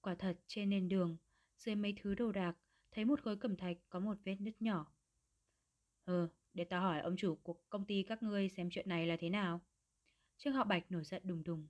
Quả 0.00 0.14
thật 0.14 0.36
trên 0.46 0.70
nền 0.70 0.88
đường, 0.88 1.16
dưới 1.58 1.74
mấy 1.74 1.94
thứ 2.02 2.14
đồ 2.14 2.32
đạc, 2.32 2.56
thấy 2.90 3.04
một 3.04 3.22
khối 3.22 3.36
cẩm 3.36 3.56
thạch 3.56 3.76
có 3.88 4.00
một 4.00 4.16
vết 4.24 4.36
nứt 4.40 4.62
nhỏ. 4.62 4.92
Ừ, 6.04 6.28
để 6.54 6.64
ta 6.64 6.80
hỏi 6.80 7.00
ông 7.00 7.16
chủ 7.16 7.34
của 7.42 7.56
công 7.70 7.84
ty 7.86 8.02
các 8.02 8.22
ngươi 8.22 8.48
xem 8.48 8.70
chuyện 8.70 8.88
này 8.88 9.06
là 9.06 9.16
thế 9.20 9.30
nào. 9.30 9.60
Trương 10.36 10.52
Họ 10.52 10.64
Bạch 10.64 10.90
nổi 10.90 11.04
giận 11.04 11.22
đùng 11.24 11.44
đùng. 11.44 11.66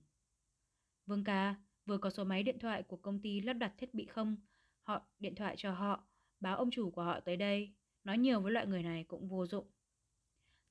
Vương 1.07 1.24
ca, 1.24 1.55
vừa 1.87 1.99
có 1.99 2.11
số 2.11 2.24
máy 2.24 2.43
điện 2.43 2.59
thoại 2.59 2.82
của 2.82 2.97
công 2.97 3.22
ty 3.22 3.41
lắp 3.41 3.53
đặt 3.53 3.74
thiết 3.78 3.95
bị 3.95 4.07
không? 4.07 4.37
Họ 4.82 5.07
điện 5.18 5.35
thoại 5.35 5.55
cho 5.59 5.72
họ, 5.72 6.07
báo 6.41 6.57
ông 6.57 6.70
chủ 6.70 6.91
của 6.91 7.03
họ 7.03 7.20
tới 7.20 7.37
đây. 7.37 7.72
Nói 8.05 8.18
nhiều 8.18 8.41
với 8.41 8.53
loại 8.53 8.66
người 8.66 8.82
này 8.82 9.05
cũng 9.05 9.28
vô 9.28 9.47
dụng. 9.47 9.66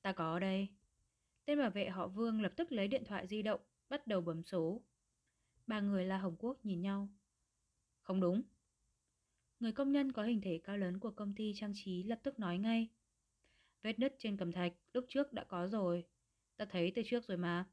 Ta 0.02 0.12
có 0.12 0.38
đây. 0.38 0.68
Tên 1.44 1.58
bảo 1.58 1.70
vệ 1.70 1.88
họ 1.88 2.08
Vương 2.08 2.42
lập 2.42 2.52
tức 2.56 2.72
lấy 2.72 2.88
điện 2.88 3.04
thoại 3.04 3.26
di 3.26 3.42
động, 3.42 3.60
bắt 3.88 4.06
đầu 4.06 4.20
bấm 4.20 4.42
số. 4.42 4.82
Ba 5.66 5.80
người 5.80 6.04
la 6.04 6.18
Hồng 6.18 6.36
Quốc 6.38 6.64
nhìn 6.64 6.80
nhau. 6.80 7.08
Không 8.02 8.20
đúng. 8.20 8.42
Người 9.60 9.72
công 9.72 9.92
nhân 9.92 10.12
có 10.12 10.22
hình 10.22 10.40
thể 10.40 10.60
cao 10.64 10.78
lớn 10.78 10.98
của 10.98 11.10
công 11.10 11.34
ty 11.34 11.52
trang 11.54 11.72
trí 11.74 12.02
lập 12.02 12.20
tức 12.22 12.38
nói 12.38 12.58
ngay. 12.58 12.88
Vết 13.82 13.98
nứt 13.98 14.14
trên 14.18 14.36
cầm 14.36 14.52
thạch 14.52 14.72
lúc 14.92 15.04
trước 15.08 15.32
đã 15.32 15.44
có 15.44 15.66
rồi. 15.66 16.04
Ta 16.56 16.64
thấy 16.64 16.92
từ 16.94 17.02
trước 17.06 17.24
rồi 17.24 17.36
mà. 17.36 17.64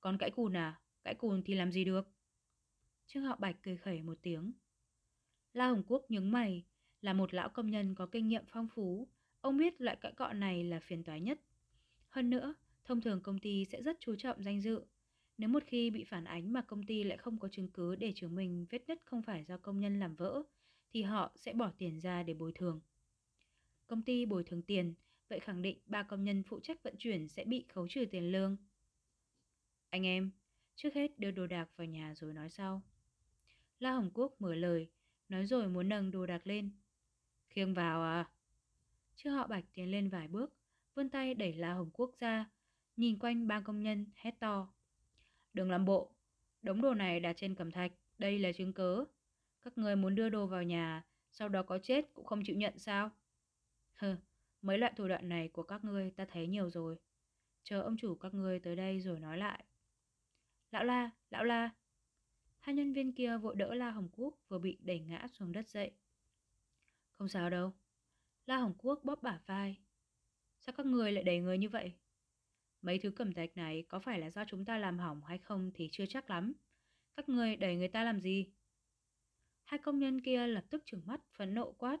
Còn 0.00 0.18
cãi 0.18 0.30
cùn 0.30 0.56
à? 0.56 0.80
Cãi 1.04 1.14
cùn 1.14 1.42
thì 1.44 1.54
làm 1.54 1.72
gì 1.72 1.84
được? 1.84 2.08
Trương 3.06 3.22
Hạo 3.22 3.36
Bạch 3.38 3.56
cười 3.62 3.76
khẩy 3.76 4.02
một 4.02 4.18
tiếng. 4.22 4.52
La 5.52 5.68
Hồng 5.68 5.82
Quốc 5.86 6.04
nhướng 6.08 6.30
mày, 6.30 6.64
là 7.02 7.12
một 7.12 7.34
lão 7.34 7.48
công 7.48 7.70
nhân 7.70 7.94
có 7.94 8.06
kinh 8.06 8.28
nghiệm 8.28 8.44
phong 8.48 8.68
phú. 8.68 9.08
Ông 9.40 9.56
biết 9.56 9.80
loại 9.80 9.96
cãi 10.00 10.12
cọ 10.12 10.32
này 10.32 10.64
là 10.64 10.80
phiền 10.80 11.04
toái 11.04 11.20
nhất. 11.20 11.40
Hơn 12.08 12.30
nữa, 12.30 12.54
thông 12.84 13.00
thường 13.00 13.20
công 13.22 13.38
ty 13.38 13.64
sẽ 13.64 13.82
rất 13.82 13.96
chú 14.00 14.16
trọng 14.16 14.42
danh 14.42 14.60
dự. 14.60 14.84
Nếu 15.38 15.48
một 15.48 15.62
khi 15.66 15.90
bị 15.90 16.04
phản 16.04 16.24
ánh 16.24 16.52
mà 16.52 16.62
công 16.62 16.86
ty 16.86 17.04
lại 17.04 17.18
không 17.18 17.38
có 17.38 17.48
chứng 17.48 17.68
cứ 17.68 17.96
để 17.96 18.12
chứng 18.16 18.34
minh 18.34 18.66
vết 18.70 18.88
nứt 18.88 18.98
không 19.04 19.22
phải 19.22 19.44
do 19.44 19.56
công 19.56 19.80
nhân 19.80 20.00
làm 20.00 20.14
vỡ, 20.14 20.42
thì 20.92 21.02
họ 21.02 21.32
sẽ 21.36 21.52
bỏ 21.52 21.70
tiền 21.78 22.00
ra 22.00 22.22
để 22.22 22.34
bồi 22.34 22.52
thường. 22.54 22.80
Công 23.86 24.02
ty 24.02 24.26
bồi 24.26 24.44
thường 24.44 24.62
tiền, 24.62 24.94
vậy 25.28 25.40
khẳng 25.40 25.62
định 25.62 25.78
ba 25.86 26.02
công 26.02 26.24
nhân 26.24 26.42
phụ 26.42 26.60
trách 26.60 26.82
vận 26.82 26.94
chuyển 26.98 27.28
sẽ 27.28 27.44
bị 27.44 27.64
khấu 27.68 27.88
trừ 27.88 28.04
tiền 28.10 28.32
lương. 28.32 28.56
Anh 29.90 30.06
em, 30.06 30.30
trước 30.76 30.94
hết 30.94 31.18
đưa 31.18 31.30
đồ 31.30 31.46
đạc 31.46 31.68
vào 31.76 31.86
nhà 31.86 32.14
rồi 32.14 32.34
nói 32.34 32.50
sau. 32.50 32.82
La 33.78 33.92
Hồng 33.92 34.10
Quốc 34.14 34.40
mở 34.40 34.54
lời, 34.54 34.88
nói 35.28 35.46
rồi 35.46 35.68
muốn 35.68 35.88
nâng 35.88 36.10
đồ 36.10 36.26
đạc 36.26 36.46
lên. 36.46 36.70
Khiêng 37.50 37.74
vào 37.74 38.02
à? 38.02 38.28
Chưa 39.16 39.30
họ 39.30 39.46
bạch 39.46 39.64
tiến 39.74 39.90
lên 39.90 40.08
vài 40.08 40.28
bước, 40.28 40.54
vươn 40.94 41.08
tay 41.08 41.34
đẩy 41.34 41.52
La 41.52 41.72
Hồng 41.72 41.90
Quốc 41.92 42.10
ra, 42.18 42.50
nhìn 42.96 43.18
quanh 43.18 43.48
ba 43.48 43.60
công 43.60 43.82
nhân 43.82 44.06
hét 44.14 44.40
to. 44.40 44.68
Đừng 45.54 45.70
làm 45.70 45.84
bộ, 45.84 46.10
đống 46.62 46.82
đồ 46.82 46.94
này 46.94 47.20
đặt 47.20 47.32
trên 47.36 47.54
cẩm 47.54 47.70
thạch, 47.70 47.92
đây 48.18 48.38
là 48.38 48.52
chứng 48.52 48.72
cớ. 48.72 49.04
Các 49.62 49.78
người 49.78 49.96
muốn 49.96 50.14
đưa 50.14 50.28
đồ 50.28 50.46
vào 50.46 50.62
nhà, 50.62 51.02
sau 51.30 51.48
đó 51.48 51.62
có 51.62 51.78
chết 51.78 52.14
cũng 52.14 52.26
không 52.26 52.42
chịu 52.44 52.56
nhận 52.56 52.78
sao? 52.78 53.10
Hừ, 53.94 54.16
mấy 54.62 54.78
loại 54.78 54.92
thủ 54.96 55.08
đoạn 55.08 55.28
này 55.28 55.48
của 55.48 55.62
các 55.62 55.84
ngươi 55.84 56.10
ta 56.10 56.24
thấy 56.24 56.46
nhiều 56.46 56.70
rồi. 56.70 56.96
Chờ 57.62 57.82
ông 57.82 57.96
chủ 57.96 58.14
các 58.14 58.34
ngươi 58.34 58.58
tới 58.58 58.76
đây 58.76 59.00
rồi 59.00 59.20
nói 59.20 59.38
lại. 59.38 59.64
Lão 60.70 60.84
la, 60.84 61.10
lão 61.30 61.44
la. 61.44 61.70
Hai 62.58 62.74
nhân 62.74 62.92
viên 62.92 63.12
kia 63.12 63.36
vội 63.36 63.54
đỡ 63.56 63.74
La 63.74 63.90
Hồng 63.90 64.08
Quốc 64.12 64.34
vừa 64.48 64.58
bị 64.58 64.78
đẩy 64.80 65.00
ngã 65.00 65.26
xuống 65.32 65.52
đất 65.52 65.68
dậy. 65.68 65.90
Không 67.20 67.28
sao 67.28 67.50
đâu. 67.50 67.72
La 68.46 68.56
Hồng 68.56 68.74
Quốc 68.78 69.00
bóp 69.04 69.22
bả 69.22 69.40
vai. 69.46 69.78
Sao 70.58 70.72
các 70.76 70.86
người 70.86 71.12
lại 71.12 71.24
đẩy 71.24 71.38
người 71.38 71.58
như 71.58 71.68
vậy? 71.68 71.92
Mấy 72.82 72.98
thứ 72.98 73.10
cẩm 73.10 73.32
thạch 73.32 73.56
này 73.56 73.84
có 73.88 74.00
phải 74.00 74.20
là 74.20 74.30
do 74.30 74.44
chúng 74.48 74.64
ta 74.64 74.78
làm 74.78 74.98
hỏng 74.98 75.24
hay 75.24 75.38
không 75.38 75.70
thì 75.74 75.88
chưa 75.92 76.06
chắc 76.06 76.30
lắm. 76.30 76.52
Các 77.16 77.28
người 77.28 77.56
đẩy 77.56 77.76
người 77.76 77.88
ta 77.88 78.04
làm 78.04 78.20
gì? 78.20 78.52
Hai 79.64 79.78
công 79.78 79.98
nhân 79.98 80.20
kia 80.20 80.46
lập 80.46 80.64
tức 80.70 80.82
trừng 80.86 81.02
mắt 81.06 81.20
phẫn 81.36 81.54
nộ 81.54 81.72
quát. 81.72 81.98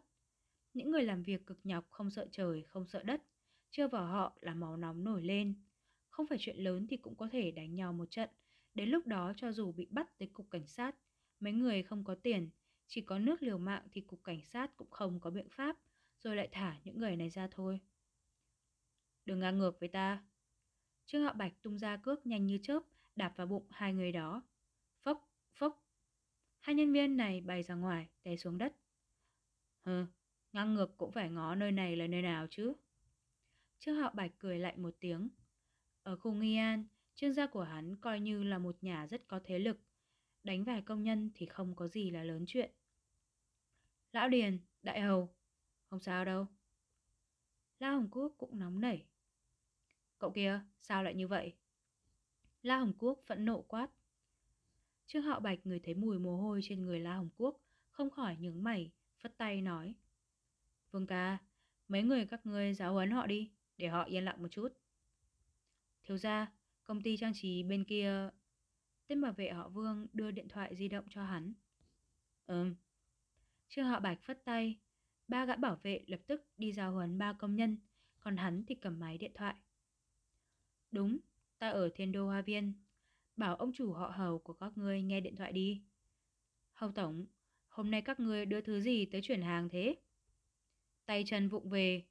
Những 0.74 0.90
người 0.90 1.02
làm 1.02 1.22
việc 1.22 1.46
cực 1.46 1.58
nhọc 1.64 1.86
không 1.90 2.10
sợ 2.10 2.26
trời, 2.32 2.64
không 2.68 2.86
sợ 2.86 3.02
đất, 3.02 3.22
chưa 3.70 3.88
vào 3.88 4.06
họ 4.06 4.38
là 4.40 4.54
máu 4.54 4.76
nóng 4.76 5.04
nổi 5.04 5.22
lên. 5.22 5.54
Không 6.08 6.26
phải 6.26 6.38
chuyện 6.40 6.56
lớn 6.56 6.86
thì 6.90 6.96
cũng 6.96 7.16
có 7.16 7.28
thể 7.32 7.50
đánh 7.50 7.74
nhau 7.74 7.92
một 7.92 8.10
trận. 8.10 8.30
Đến 8.74 8.88
lúc 8.88 9.06
đó 9.06 9.32
cho 9.36 9.52
dù 9.52 9.72
bị 9.72 9.86
bắt 9.90 10.18
tới 10.18 10.28
cục 10.32 10.50
cảnh 10.50 10.66
sát, 10.66 10.96
mấy 11.40 11.52
người 11.52 11.82
không 11.82 12.04
có 12.04 12.14
tiền, 12.14 12.50
chỉ 12.90 13.00
có 13.00 13.18
nước 13.18 13.42
liều 13.42 13.58
mạng 13.58 13.82
thì 13.92 14.00
cục 14.00 14.24
cảnh 14.24 14.44
sát 14.44 14.76
cũng 14.76 14.90
không 14.90 15.20
có 15.20 15.30
biện 15.30 15.48
pháp, 15.50 15.76
rồi 16.18 16.36
lại 16.36 16.48
thả 16.52 16.76
những 16.84 16.98
người 16.98 17.16
này 17.16 17.30
ra 17.30 17.48
thôi. 17.50 17.80
Đừng 19.24 19.40
ngang 19.40 19.58
ngược 19.58 19.80
với 19.80 19.88
ta. 19.88 20.24
Trương 21.06 21.22
Hạo 21.22 21.32
Bạch 21.32 21.52
tung 21.62 21.78
ra 21.78 21.96
cước 21.96 22.26
nhanh 22.26 22.46
như 22.46 22.58
chớp, 22.62 22.82
đạp 23.16 23.32
vào 23.36 23.46
bụng 23.46 23.66
hai 23.70 23.94
người 23.94 24.12
đó. 24.12 24.42
Phốc, 25.02 25.30
phốc. 25.54 25.86
Hai 26.58 26.74
nhân 26.74 26.92
viên 26.92 27.16
này 27.16 27.40
bay 27.40 27.62
ra 27.62 27.74
ngoài, 27.74 28.08
té 28.22 28.36
xuống 28.36 28.58
đất. 28.58 28.76
Hừ, 29.84 30.06
ngang 30.52 30.74
ngược 30.74 30.96
cũng 30.96 31.12
phải 31.12 31.30
ngó 31.30 31.54
nơi 31.54 31.72
này 31.72 31.96
là 31.96 32.06
nơi 32.06 32.22
nào 32.22 32.46
chứ. 32.50 32.72
Trương 33.78 33.96
Hạo 33.96 34.10
Bạch 34.14 34.32
cười 34.38 34.58
lạnh 34.58 34.82
một 34.82 34.96
tiếng. 35.00 35.28
Ở 36.02 36.16
khu 36.16 36.32
Nghi 36.32 36.56
An, 36.56 36.84
trương 37.14 37.32
gia 37.32 37.46
của 37.46 37.62
hắn 37.62 37.96
coi 37.96 38.20
như 38.20 38.42
là 38.42 38.58
một 38.58 38.76
nhà 38.80 39.06
rất 39.06 39.28
có 39.28 39.40
thế 39.44 39.58
lực. 39.58 39.80
Đánh 40.42 40.64
vài 40.64 40.82
công 40.82 41.02
nhân 41.02 41.30
thì 41.34 41.46
không 41.46 41.76
có 41.76 41.88
gì 41.88 42.10
là 42.10 42.24
lớn 42.24 42.44
chuyện. 42.46 42.70
Lão 44.12 44.28
Điền, 44.28 44.58
Đại 44.82 45.00
Hầu, 45.00 45.34
không 45.84 46.00
sao 46.00 46.24
đâu. 46.24 46.46
La 47.78 47.90
Hồng 47.90 48.08
Quốc 48.10 48.34
cũng 48.38 48.58
nóng 48.58 48.80
nảy. 48.80 49.06
Cậu 50.18 50.30
kia, 50.30 50.60
sao 50.80 51.02
lại 51.02 51.14
như 51.14 51.28
vậy? 51.28 51.56
La 52.62 52.78
Hồng 52.78 52.92
Quốc 52.98 53.20
phẫn 53.26 53.44
nộ 53.44 53.62
quát. 53.62 53.88
Trương 55.06 55.22
Hạo 55.22 55.40
Bạch 55.40 55.58
người 55.64 55.80
thấy 55.80 55.94
mùi 55.94 56.18
mồ 56.18 56.36
hôi 56.36 56.60
trên 56.62 56.84
người 56.84 57.00
La 57.00 57.14
Hồng 57.14 57.28
Quốc, 57.36 57.60
không 57.90 58.10
khỏi 58.10 58.36
nhướng 58.36 58.62
mày, 58.62 58.90
phất 59.18 59.36
tay 59.36 59.60
nói. 59.60 59.94
Vương 60.90 61.06
ca, 61.06 61.38
mấy 61.88 62.02
người 62.02 62.26
các 62.26 62.46
ngươi 62.46 62.74
giáo 62.74 62.92
huấn 62.92 63.10
họ 63.10 63.26
đi, 63.26 63.50
để 63.76 63.88
họ 63.88 64.04
yên 64.04 64.24
lặng 64.24 64.42
một 64.42 64.48
chút. 64.48 64.68
Thiếu 66.02 66.18
ra, 66.18 66.52
công 66.84 67.02
ty 67.02 67.16
trang 67.16 67.32
trí 67.34 67.62
bên 67.62 67.84
kia... 67.84 68.30
Tên 69.06 69.20
bảo 69.20 69.32
vệ 69.32 69.50
họ 69.50 69.68
Vương 69.68 70.06
đưa 70.12 70.30
điện 70.30 70.48
thoại 70.48 70.76
di 70.76 70.88
động 70.88 71.04
cho 71.10 71.24
hắn. 71.24 71.52
Ừm. 72.46 72.74
Trương 73.70 73.86
Hạo 73.86 74.00
Bạch 74.00 74.22
phất 74.22 74.44
tay, 74.44 74.78
ba 75.28 75.44
gã 75.44 75.56
bảo 75.56 75.80
vệ 75.82 76.04
lập 76.06 76.20
tức 76.26 76.46
đi 76.56 76.72
giáo 76.72 76.92
huấn 76.92 77.18
ba 77.18 77.32
công 77.32 77.56
nhân, 77.56 77.78
còn 78.20 78.36
hắn 78.36 78.64
thì 78.66 78.74
cầm 78.74 79.00
máy 79.00 79.18
điện 79.18 79.32
thoại. 79.34 79.54
Đúng, 80.90 81.18
ta 81.58 81.68
ở 81.68 81.90
thiên 81.94 82.12
đô 82.12 82.26
hoa 82.26 82.42
viên. 82.42 82.72
Bảo 83.36 83.56
ông 83.56 83.72
chủ 83.72 83.92
họ 83.92 84.08
hầu 84.16 84.38
của 84.38 84.52
các 84.52 84.72
ngươi 84.78 85.02
nghe 85.02 85.20
điện 85.20 85.36
thoại 85.36 85.52
đi. 85.52 85.82
Hầu 86.72 86.92
tổng, 86.92 87.26
hôm 87.68 87.90
nay 87.90 88.02
các 88.02 88.20
ngươi 88.20 88.46
đưa 88.46 88.60
thứ 88.60 88.80
gì 88.80 89.06
tới 89.06 89.20
chuyển 89.22 89.42
hàng 89.42 89.68
thế? 89.68 89.96
Tay 91.06 91.24
chân 91.26 91.48
vụng 91.48 91.70
về, 91.70 92.04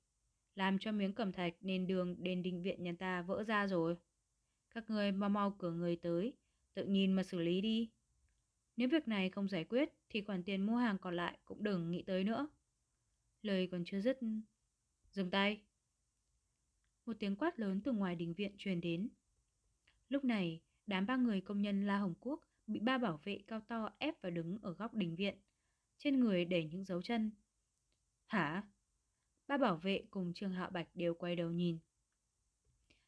làm 0.56 0.80
cho 0.80 0.92
miếng 0.92 1.14
cẩm 1.14 1.32
thạch 1.32 1.54
nền 1.62 1.88
đường 1.88 2.24
đền 2.24 2.44
đình 2.44 2.64
viện 2.64 2.84
nhà 2.84 2.94
ta 3.00 3.22
vỡ 3.22 3.44
ra 3.44 3.68
rồi. 3.68 3.98
Các 4.70 4.90
ngươi 4.90 5.12
mau 5.12 5.30
mau 5.30 5.56
cửa 5.60 5.72
người 5.72 5.96
tới, 5.96 6.34
tự 6.74 6.86
nhìn 6.86 7.14
mà 7.14 7.24
xử 7.24 7.40
lý 7.40 7.62
đi. 7.62 7.90
Nếu 8.80 8.90
việc 8.90 9.08
này 9.08 9.30
không 9.30 9.48
giải 9.48 9.64
quyết 9.64 9.90
thì 10.10 10.22
khoản 10.22 10.44
tiền 10.44 10.66
mua 10.66 10.76
hàng 10.76 10.98
còn 10.98 11.16
lại 11.16 11.38
cũng 11.46 11.64
đừng 11.64 11.92
nghĩ 11.92 12.04
tới 12.04 12.24
nữa. 12.24 12.48
Lời 13.42 13.68
còn 13.72 13.84
chưa 13.86 14.02
dứt. 14.02 14.20
Dừng 15.12 15.32
tay. 15.32 15.62
Một 17.06 17.14
tiếng 17.20 17.36
quát 17.36 17.60
lớn 17.60 17.82
từ 17.84 17.92
ngoài 17.92 18.16
đình 18.16 18.34
viện 18.34 18.56
truyền 18.58 18.82
đến. 18.82 19.10
Lúc 20.10 20.24
này, 20.24 20.62
đám 20.88 21.06
ba 21.06 21.16
người 21.16 21.42
công 21.42 21.62
nhân 21.62 21.88
La 21.88 21.98
Hồng 21.98 22.14
Quốc 22.20 22.44
bị 22.68 22.80
ba 22.80 22.98
bảo 22.98 23.20
vệ 23.24 23.44
cao 23.48 23.62
to 23.68 23.90
ép 23.98 24.22
và 24.22 24.30
đứng 24.30 24.58
ở 24.62 24.74
góc 24.74 24.94
đình 24.94 25.16
viện. 25.16 25.38
Trên 25.98 26.20
người 26.20 26.46
để 26.46 26.64
những 26.64 26.86
dấu 26.86 27.02
chân. 27.02 27.32
Hả? 28.28 28.64
Ba 29.48 29.58
bảo 29.58 29.78
vệ 29.78 30.04
cùng 30.10 30.34
Trương 30.34 30.54
Hạo 30.54 30.70
Bạch 30.70 30.88
đều 30.94 31.14
quay 31.14 31.36
đầu 31.36 31.52
nhìn. 31.52 31.80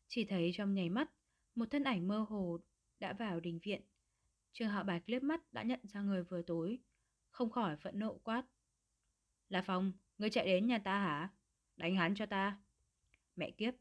Chỉ 0.08 0.26
thấy 0.26 0.52
trong 0.54 0.74
nháy 0.74 0.90
mắt, 0.90 1.12
Một 1.56 1.66
thân 1.72 1.84
ảnh 1.84 2.08
mơ 2.08 2.26
hồ 2.30 2.60
đã 3.00 3.14
vào 3.14 3.40
đình 3.40 3.60
viện. 3.64 3.82
Trương 4.54 4.70
Hạo 4.70 4.84
Bạch 4.84 5.04
liếc 5.06 5.24
mắt 5.24 5.54
đã 5.54 5.64
nhận 5.64 5.80
ra 5.84 6.02
người 6.02 6.24
vừa 6.24 6.42
tối, 6.42 6.80
không 7.30 7.50
khỏi 7.50 7.78
phẫn 7.78 8.00
nộ 8.00 8.18
quát. 8.18 8.44
là 9.50 9.62
Phong, 9.62 9.92
ngươi 10.18 10.30
chạy 10.30 10.46
đến 10.46 10.68
nhà 10.68 10.80
ta 10.80 11.00
hả? 11.00 11.30
Đánh 11.78 11.96
hắn 11.96 12.16
cho 12.16 12.26
ta. 12.26 12.60
Mẹ 13.36 13.52
kiếp. 13.52 13.74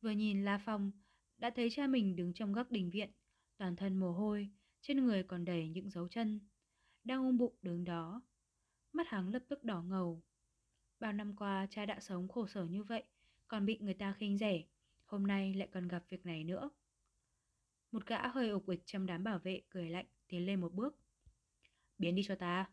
Vừa 0.00 0.10
nhìn 0.10 0.44
La 0.44 0.58
Phong, 0.58 0.92
đã 1.38 1.50
thấy 1.50 1.70
cha 1.70 1.86
mình 1.86 2.16
đứng 2.16 2.32
trong 2.32 2.52
góc 2.52 2.70
đình 2.70 2.90
viện, 2.90 3.10
toàn 3.56 3.76
thân 3.76 3.96
mồ 3.96 4.12
hôi, 4.12 4.50
trên 4.80 5.04
người 5.04 5.22
còn 5.22 5.44
đầy 5.44 5.68
những 5.68 5.90
dấu 5.90 6.08
chân. 6.08 6.40
Đang 7.04 7.26
ôm 7.26 7.38
bụng 7.38 7.54
đứng 7.62 7.84
đó. 7.84 8.22
Mắt 8.92 9.06
hắn 9.08 9.30
lập 9.30 9.42
tức 9.48 9.64
đỏ 9.64 9.82
ngầu. 9.82 10.22
Bao 11.00 11.12
năm 11.12 11.36
qua 11.36 11.66
cha 11.70 11.86
đã 11.86 12.00
sống 12.00 12.28
khổ 12.28 12.46
sở 12.46 12.64
như 12.64 12.82
vậy, 12.82 13.02
còn 13.48 13.66
bị 13.66 13.78
người 13.80 13.94
ta 13.94 14.12
khinh 14.12 14.38
rẻ. 14.38 14.62
Hôm 15.04 15.26
nay 15.26 15.54
lại 15.54 15.68
còn 15.72 15.88
gặp 15.88 16.04
việc 16.08 16.26
này 16.26 16.44
nữa. 16.44 16.70
Một 17.94 18.06
gã 18.06 18.28
hơi 18.28 18.48
ục 18.48 18.68
ịch 18.68 18.82
trong 18.86 19.06
đám 19.06 19.24
bảo 19.24 19.38
vệ 19.38 19.62
cười 19.68 19.90
lạnh 19.90 20.06
tiến 20.28 20.46
lên 20.46 20.60
một 20.60 20.72
bước. 20.72 20.98
Biến 21.98 22.14
đi 22.14 22.22
cho 22.26 22.34
ta. 22.34 22.70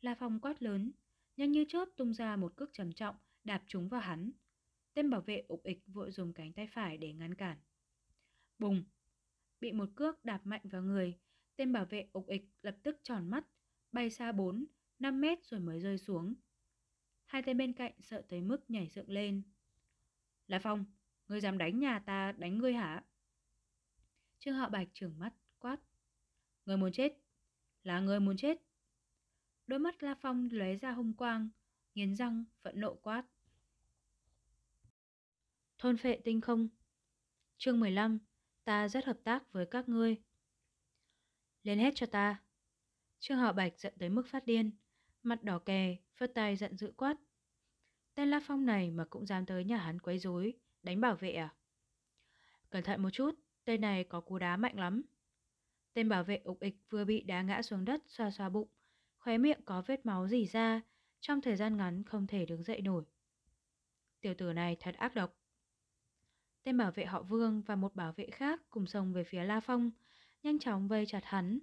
La 0.00 0.14
Phong 0.14 0.40
quát 0.40 0.62
lớn, 0.62 0.92
nhanh 1.36 1.52
như 1.52 1.64
chớp 1.68 1.88
tung 1.96 2.14
ra 2.14 2.36
một 2.36 2.56
cước 2.56 2.72
trầm 2.72 2.92
trọng 2.92 3.16
đạp 3.44 3.62
trúng 3.66 3.88
vào 3.88 4.00
hắn. 4.00 4.30
Tên 4.94 5.10
bảo 5.10 5.20
vệ 5.20 5.44
ục 5.48 5.62
ịch 5.64 5.78
vội 5.86 6.10
dùng 6.10 6.32
cánh 6.32 6.52
tay 6.52 6.66
phải 6.66 6.98
để 6.98 7.12
ngăn 7.12 7.34
cản. 7.34 7.58
Bùng! 8.58 8.84
Bị 9.60 9.72
một 9.72 9.88
cước 9.96 10.24
đạp 10.24 10.40
mạnh 10.44 10.62
vào 10.64 10.82
người, 10.82 11.18
tên 11.56 11.72
bảo 11.72 11.84
vệ 11.84 12.08
ục 12.12 12.26
ịch 12.26 12.44
lập 12.62 12.76
tức 12.82 13.00
tròn 13.02 13.30
mắt, 13.30 13.46
bay 13.92 14.10
xa 14.10 14.32
4, 14.32 14.64
5 14.98 15.20
mét 15.20 15.44
rồi 15.44 15.60
mới 15.60 15.80
rơi 15.80 15.98
xuống. 15.98 16.34
Hai 17.24 17.42
tên 17.42 17.56
bên 17.56 17.72
cạnh 17.72 17.92
sợ 18.00 18.22
tới 18.28 18.40
mức 18.40 18.70
nhảy 18.70 18.88
dựng 18.88 19.10
lên. 19.10 19.42
La 20.46 20.58
Phong, 20.58 20.84
ngươi 21.28 21.40
dám 21.40 21.58
đánh 21.58 21.78
nhà 21.78 21.98
ta 21.98 22.32
đánh 22.32 22.58
ngươi 22.58 22.74
hả? 22.74 23.04
Trương 24.44 24.54
Hạo 24.54 24.68
Bạch 24.68 24.88
trừng 24.92 25.18
mắt, 25.18 25.32
quát. 25.58 25.76
người 26.66 26.76
muốn 26.76 26.92
chết, 26.92 27.12
là 27.82 28.00
người 28.00 28.20
muốn 28.20 28.36
chết. 28.36 28.58
Đôi 29.66 29.78
mắt 29.78 30.02
La 30.02 30.14
Phong 30.14 30.48
lóe 30.52 30.76
ra 30.76 30.92
hung 30.92 31.14
quang, 31.14 31.48
nghiến 31.94 32.14
răng, 32.14 32.44
phẫn 32.62 32.80
nộ 32.80 32.94
quát. 32.94 33.24
Thôn 35.78 35.96
phệ 35.96 36.20
tinh 36.24 36.40
không 36.40 36.68
Chương 37.58 37.80
15 37.80 38.18
Ta 38.64 38.88
rất 38.88 39.04
hợp 39.04 39.18
tác 39.24 39.52
với 39.52 39.66
các 39.70 39.88
ngươi 39.88 40.16
Lên 41.62 41.78
hết 41.78 41.92
cho 41.94 42.06
ta 42.06 42.42
Trương 43.18 43.38
Hạo 43.38 43.52
Bạch 43.52 43.78
giận 43.78 43.94
tới 43.98 44.08
mức 44.08 44.26
phát 44.26 44.46
điên 44.46 44.70
Mặt 45.22 45.44
đỏ 45.44 45.58
kè, 45.58 45.96
phất 46.14 46.34
tay 46.34 46.56
giận 46.56 46.76
dữ 46.76 46.92
quát 46.96 47.16
Tên 48.14 48.30
La 48.30 48.40
Phong 48.46 48.66
này 48.66 48.90
mà 48.90 49.04
cũng 49.10 49.26
dám 49.26 49.46
tới 49.46 49.64
nhà 49.64 49.76
hắn 49.76 50.00
quấy 50.00 50.18
rối 50.18 50.54
Đánh 50.82 51.00
bảo 51.00 51.16
vệ 51.16 51.32
à 51.32 51.54
Cẩn 52.70 52.84
thận 52.84 53.02
một 53.02 53.10
chút 53.10 53.34
Tên 53.64 53.80
này 53.80 54.04
có 54.04 54.20
cú 54.20 54.38
đá 54.38 54.56
mạnh 54.56 54.78
lắm 54.78 55.02
Tên 55.94 56.08
bảo 56.08 56.24
vệ 56.24 56.36
ục 56.36 56.60
ịch 56.60 56.76
vừa 56.90 57.04
bị 57.04 57.22
đá 57.22 57.42
ngã 57.42 57.62
xuống 57.62 57.84
đất 57.84 58.02
xoa 58.06 58.30
xoa 58.30 58.48
bụng 58.48 58.68
Khóe 59.18 59.38
miệng 59.38 59.60
có 59.64 59.82
vết 59.86 60.06
máu 60.06 60.28
dì 60.28 60.46
ra 60.46 60.80
Trong 61.20 61.40
thời 61.40 61.56
gian 61.56 61.76
ngắn 61.76 62.02
không 62.02 62.26
thể 62.26 62.46
đứng 62.46 62.62
dậy 62.62 62.80
nổi 62.80 63.04
Tiểu 64.20 64.34
tử 64.34 64.52
này 64.52 64.76
thật 64.80 64.94
ác 64.94 65.14
độc 65.14 65.42
Tên 66.62 66.76
bảo 66.76 66.92
vệ 66.92 67.04
họ 67.04 67.22
Vương 67.22 67.62
và 67.66 67.76
một 67.76 67.94
bảo 67.94 68.12
vệ 68.12 68.26
khác 68.26 68.60
cùng 68.70 68.86
xông 68.86 69.12
về 69.12 69.24
phía 69.24 69.44
La 69.44 69.60
Phong, 69.60 69.90
nhanh 70.42 70.58
chóng 70.58 70.88
vây 70.88 71.06
chặt 71.06 71.20
hắn. 71.24 71.58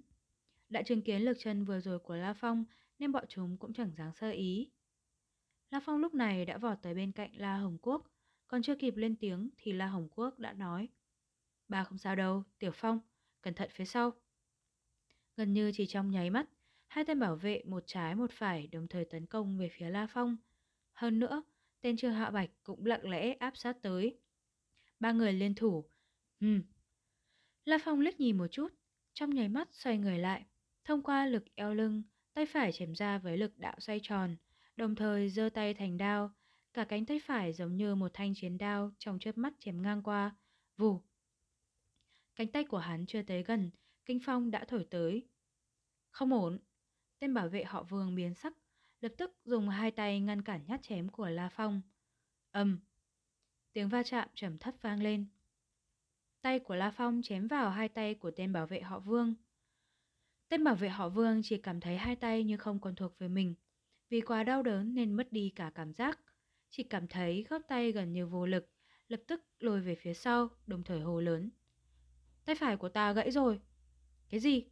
Đã 0.68 0.82
chứng 0.82 1.02
kiến 1.02 1.22
lực 1.22 1.36
chân 1.40 1.64
vừa 1.64 1.80
rồi 1.80 1.98
của 1.98 2.14
La 2.14 2.34
Phong 2.34 2.64
nên 2.98 3.12
bọn 3.12 3.24
chúng 3.28 3.56
cũng 3.56 3.72
chẳng 3.72 3.92
dám 3.96 4.12
sơ 4.12 4.30
ý. 4.30 4.70
La 5.70 5.80
Phong 5.84 5.98
lúc 5.98 6.14
này 6.14 6.44
đã 6.44 6.58
vọt 6.58 6.78
tới 6.82 6.94
bên 6.94 7.12
cạnh 7.12 7.30
La 7.36 7.56
Hồng 7.56 7.78
Quốc, 7.82 8.06
còn 8.48 8.62
chưa 8.62 8.74
kịp 8.74 8.96
lên 8.96 9.16
tiếng 9.16 9.50
thì 9.56 9.72
La 9.72 9.86
Hồng 9.86 10.08
Quốc 10.14 10.38
đã 10.38 10.52
nói 10.52 10.88
ba 11.70 11.84
không 11.84 11.98
sao 11.98 12.16
đâu, 12.16 12.42
Tiểu 12.58 12.70
Phong, 12.74 13.00
cẩn 13.42 13.54
thận 13.54 13.70
phía 13.72 13.84
sau. 13.84 14.12
Gần 15.36 15.52
như 15.52 15.72
chỉ 15.74 15.86
trong 15.86 16.10
nháy 16.10 16.30
mắt, 16.30 16.48
hai 16.86 17.04
tên 17.04 17.20
bảo 17.20 17.36
vệ 17.36 17.62
một 17.66 17.82
trái 17.86 18.14
một 18.14 18.30
phải 18.32 18.66
đồng 18.66 18.88
thời 18.88 19.04
tấn 19.04 19.26
công 19.26 19.58
về 19.58 19.68
phía 19.72 19.90
La 19.90 20.06
Phong. 20.10 20.36
Hơn 20.92 21.18
nữa, 21.18 21.42
tên 21.80 21.96
Trương 21.96 22.14
Hạ 22.14 22.30
Bạch 22.30 22.50
cũng 22.62 22.86
lặng 22.86 23.08
lẽ 23.10 23.32
áp 23.32 23.56
sát 23.56 23.76
tới. 23.82 24.18
Ba 25.00 25.12
người 25.12 25.32
liên 25.32 25.54
thủ. 25.54 25.84
Ừm. 26.40 26.62
La 27.64 27.78
Phong 27.84 28.00
liếc 28.00 28.20
nhìn 28.20 28.38
một 28.38 28.46
chút, 28.48 28.68
trong 29.14 29.30
nháy 29.30 29.48
mắt 29.48 29.68
xoay 29.72 29.98
người 29.98 30.18
lại. 30.18 30.44
Thông 30.84 31.02
qua 31.02 31.26
lực 31.26 31.44
eo 31.54 31.74
lưng, 31.74 32.02
tay 32.34 32.46
phải 32.46 32.72
chém 32.72 32.92
ra 32.92 33.18
với 33.18 33.36
lực 33.36 33.58
đạo 33.58 33.76
xoay 33.78 34.00
tròn, 34.02 34.36
đồng 34.76 34.94
thời 34.94 35.28
giơ 35.28 35.48
tay 35.54 35.74
thành 35.74 35.96
đao. 35.96 36.30
Cả 36.72 36.84
cánh 36.84 37.06
tay 37.06 37.20
phải 37.24 37.52
giống 37.52 37.76
như 37.76 37.94
một 37.94 38.10
thanh 38.14 38.34
chiến 38.34 38.58
đao 38.58 38.90
trong 38.98 39.18
chớp 39.18 39.38
mắt 39.38 39.52
chém 39.58 39.82
ngang 39.82 40.02
qua. 40.02 40.36
Vù. 40.76 41.00
Cánh 42.36 42.48
tay 42.48 42.64
của 42.64 42.78
hắn 42.78 43.06
chưa 43.06 43.22
tới 43.22 43.42
gần, 43.42 43.70
kinh 44.04 44.20
phong 44.24 44.50
đã 44.50 44.64
thổi 44.64 44.86
tới. 44.90 45.28
Không 46.10 46.32
ổn. 46.32 46.58
Tên 47.18 47.34
bảo 47.34 47.48
vệ 47.48 47.64
họ 47.64 47.82
vương 47.82 48.14
biến 48.14 48.34
sắc, 48.34 48.52
lập 49.00 49.12
tức 49.18 49.36
dùng 49.44 49.68
hai 49.68 49.90
tay 49.90 50.20
ngăn 50.20 50.42
cản 50.42 50.60
nhát 50.66 50.82
chém 50.82 51.08
của 51.08 51.28
La 51.28 51.48
Phong. 51.48 51.82
Âm. 52.50 52.80
Tiếng 53.72 53.88
va 53.88 54.02
chạm 54.02 54.28
trầm 54.34 54.58
thấp 54.58 54.74
vang 54.80 55.02
lên. 55.02 55.26
Tay 56.42 56.58
của 56.58 56.74
La 56.74 56.90
Phong 56.90 57.20
chém 57.22 57.46
vào 57.46 57.70
hai 57.70 57.88
tay 57.88 58.14
của 58.14 58.30
tên 58.30 58.52
bảo 58.52 58.66
vệ 58.66 58.80
họ 58.80 58.98
Vương. 58.98 59.34
Tên 60.48 60.64
bảo 60.64 60.74
vệ 60.74 60.88
họ 60.88 61.08
Vương 61.08 61.40
chỉ 61.44 61.58
cảm 61.58 61.80
thấy 61.80 61.96
hai 61.96 62.16
tay 62.16 62.44
như 62.44 62.56
không 62.56 62.80
còn 62.80 62.94
thuộc 62.94 63.18
về 63.18 63.28
mình. 63.28 63.54
Vì 64.08 64.20
quá 64.20 64.44
đau 64.44 64.62
đớn 64.62 64.94
nên 64.94 65.12
mất 65.12 65.32
đi 65.32 65.52
cả 65.54 65.72
cảm 65.74 65.92
giác. 65.92 66.18
Chỉ 66.70 66.82
cảm 66.82 67.08
thấy 67.08 67.46
góp 67.48 67.62
tay 67.68 67.92
gần 67.92 68.12
như 68.12 68.26
vô 68.26 68.46
lực, 68.46 68.70
lập 69.08 69.20
tức 69.26 69.44
lùi 69.58 69.80
về 69.80 69.94
phía 69.94 70.14
sau, 70.14 70.48
đồng 70.66 70.84
thời 70.84 71.00
hồ 71.00 71.20
lớn. 71.20 71.50
Tay 72.50 72.54
phải 72.54 72.76
của 72.76 72.88
ta 72.88 73.12
gãy 73.12 73.30
rồi. 73.30 73.60
Cái 74.28 74.40
gì? 74.40 74.64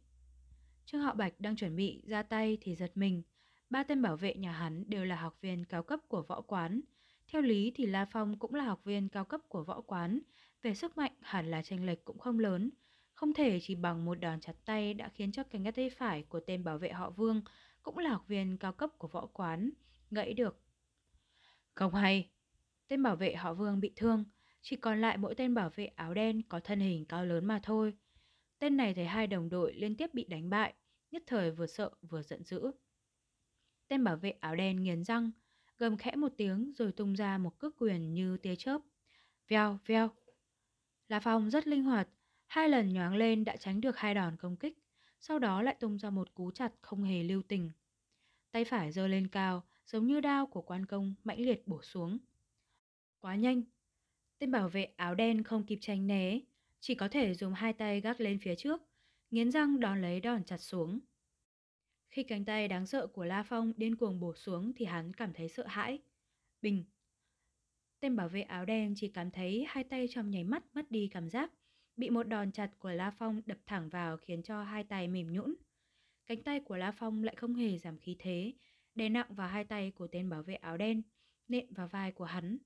Trương 0.85 1.01
Hạo 1.01 1.15
Bạch 1.15 1.39
đang 1.39 1.55
chuẩn 1.55 1.75
bị 1.75 2.03
ra 2.07 2.23
tay 2.23 2.57
thì 2.61 2.75
giật 2.75 2.91
mình. 2.95 3.23
Ba 3.69 3.83
tên 3.83 4.01
bảo 4.01 4.17
vệ 4.17 4.33
nhà 4.33 4.51
hắn 4.51 4.83
đều 4.87 5.05
là 5.05 5.15
học 5.15 5.37
viên 5.41 5.65
cao 5.65 5.83
cấp 5.83 5.99
của 6.07 6.21
võ 6.21 6.41
quán, 6.41 6.81
theo 7.27 7.41
lý 7.41 7.71
thì 7.75 7.85
La 7.85 8.05
Phong 8.05 8.39
cũng 8.39 8.53
là 8.53 8.63
học 8.63 8.83
viên 8.83 9.09
cao 9.09 9.25
cấp 9.25 9.41
của 9.47 9.63
võ 9.63 9.81
quán, 9.81 10.19
về 10.61 10.75
sức 10.75 10.97
mạnh 10.97 11.11
hẳn 11.21 11.51
là 11.51 11.61
tranh 11.61 11.85
lệch 11.85 12.05
cũng 12.05 12.19
không 12.19 12.39
lớn. 12.39 12.69
Không 13.13 13.33
thể 13.33 13.59
chỉ 13.59 13.75
bằng 13.75 14.05
một 14.05 14.15
đòn 14.15 14.39
chặt 14.39 14.55
tay 14.65 14.93
đã 14.93 15.09
khiến 15.09 15.31
cho 15.31 15.43
cánh 15.43 15.71
tay 15.71 15.89
phải 15.89 16.23
của 16.23 16.39
tên 16.39 16.63
bảo 16.63 16.77
vệ 16.77 16.91
họ 16.91 17.09
Vương, 17.09 17.41
cũng 17.83 17.97
là 17.97 18.09
học 18.09 18.27
viên 18.27 18.57
cao 18.57 18.73
cấp 18.73 18.89
của 18.97 19.07
võ 19.07 19.25
quán, 19.25 19.69
gãy 20.11 20.33
được. 20.33 20.61
Không 21.73 21.93
hay, 21.93 22.29
tên 22.87 23.03
bảo 23.03 23.15
vệ 23.15 23.35
họ 23.35 23.53
Vương 23.53 23.79
bị 23.79 23.93
thương, 23.95 24.23
chỉ 24.61 24.75
còn 24.75 25.01
lại 25.01 25.17
mỗi 25.17 25.35
tên 25.35 25.53
bảo 25.53 25.69
vệ 25.75 25.85
áo 25.85 26.13
đen 26.13 26.41
có 26.49 26.59
thân 26.59 26.79
hình 26.79 27.05
cao 27.05 27.25
lớn 27.25 27.45
mà 27.45 27.59
thôi. 27.63 27.93
Tên 28.59 28.77
này 28.77 28.93
thấy 28.93 29.05
hai 29.05 29.27
đồng 29.27 29.49
đội 29.49 29.73
liên 29.73 29.95
tiếp 29.95 30.13
bị 30.13 30.25
đánh 30.25 30.49
bại, 30.49 30.73
nhất 31.11 31.23
thời 31.27 31.51
vừa 31.51 31.67
sợ 31.67 31.89
vừa 32.01 32.21
giận 32.21 32.43
dữ. 32.43 32.71
Tên 33.87 34.03
bảo 34.03 34.15
vệ 34.15 34.29
áo 34.29 34.55
đen 34.55 34.83
nghiến 34.83 35.03
răng, 35.03 35.31
gầm 35.77 35.97
khẽ 35.97 36.15
một 36.15 36.31
tiếng 36.37 36.71
rồi 36.75 36.91
tung 36.91 37.13
ra 37.13 37.37
một 37.37 37.59
cước 37.59 37.75
quyền 37.77 38.13
như 38.13 38.37
tia 38.37 38.55
chớp. 38.55 38.81
Vèo, 39.47 39.79
vèo. 39.85 40.09
La 41.07 41.19
Phong 41.19 41.49
rất 41.49 41.67
linh 41.67 41.83
hoạt, 41.83 42.09
hai 42.47 42.69
lần 42.69 42.93
nhoáng 42.93 43.15
lên 43.15 43.43
đã 43.43 43.57
tránh 43.57 43.81
được 43.81 43.97
hai 43.97 44.13
đòn 44.13 44.37
công 44.37 44.57
kích, 44.57 44.77
sau 45.19 45.39
đó 45.39 45.61
lại 45.61 45.75
tung 45.79 45.97
ra 45.97 46.09
một 46.09 46.33
cú 46.33 46.51
chặt 46.51 46.73
không 46.81 47.03
hề 47.03 47.23
lưu 47.23 47.41
tình. 47.47 47.71
Tay 48.51 48.65
phải 48.65 48.91
giơ 48.91 49.07
lên 49.07 49.27
cao, 49.27 49.63
giống 49.85 50.07
như 50.07 50.21
đao 50.21 50.45
của 50.47 50.61
quan 50.61 50.85
công 50.85 51.15
mãnh 51.23 51.39
liệt 51.39 51.67
bổ 51.67 51.81
xuống. 51.81 52.17
Quá 53.19 53.35
nhanh. 53.35 53.63
Tên 54.39 54.51
bảo 54.51 54.69
vệ 54.69 54.83
áo 54.83 55.15
đen 55.15 55.43
không 55.43 55.65
kịp 55.65 55.77
tránh 55.81 56.07
né, 56.07 56.39
chỉ 56.79 56.95
có 56.95 57.07
thể 57.07 57.33
dùng 57.33 57.53
hai 57.53 57.73
tay 57.73 58.01
gác 58.01 58.21
lên 58.21 58.39
phía 58.39 58.55
trước, 58.55 58.81
nghiến 59.31 59.51
răng 59.51 59.79
đón 59.79 60.01
lấy 60.01 60.19
đòn 60.19 60.43
chặt 60.43 60.57
xuống. 60.57 60.99
Khi 62.09 62.23
cánh 62.23 62.45
tay 62.45 62.67
đáng 62.67 62.85
sợ 62.85 63.07
của 63.07 63.25
La 63.25 63.43
Phong 63.43 63.73
điên 63.77 63.95
cuồng 63.95 64.19
bổ 64.19 64.33
xuống 64.35 64.73
thì 64.75 64.85
hắn 64.85 65.13
cảm 65.13 65.33
thấy 65.33 65.49
sợ 65.49 65.67
hãi. 65.67 65.99
Bình. 66.61 66.83
Tên 67.99 68.15
bảo 68.15 68.29
vệ 68.29 68.41
áo 68.41 68.65
đen 68.65 68.93
chỉ 68.97 69.07
cảm 69.07 69.31
thấy 69.31 69.65
hai 69.67 69.83
tay 69.83 70.07
trong 70.09 70.29
nháy 70.29 70.43
mắt 70.43 70.63
mất 70.73 70.91
đi 70.91 71.09
cảm 71.11 71.29
giác, 71.29 71.51
bị 71.95 72.09
một 72.09 72.23
đòn 72.23 72.51
chặt 72.51 72.71
của 72.79 72.91
La 72.91 73.11
Phong 73.11 73.41
đập 73.45 73.57
thẳng 73.65 73.89
vào 73.89 74.17
khiến 74.17 74.43
cho 74.43 74.63
hai 74.63 74.83
tay 74.83 75.07
mềm 75.07 75.33
nhũn. 75.33 75.55
Cánh 76.25 76.43
tay 76.43 76.59
của 76.59 76.77
La 76.77 76.91
Phong 76.91 77.23
lại 77.23 77.35
không 77.35 77.53
hề 77.53 77.77
giảm 77.77 77.97
khí 77.97 78.15
thế, 78.19 78.53
đè 78.95 79.09
nặng 79.09 79.33
vào 79.35 79.49
hai 79.49 79.63
tay 79.63 79.91
của 79.91 80.07
tên 80.07 80.29
bảo 80.29 80.43
vệ 80.43 80.55
áo 80.55 80.77
đen, 80.77 81.01
nện 81.47 81.73
vào 81.73 81.87
vai 81.87 82.11
của 82.11 82.25
hắn. 82.25 82.57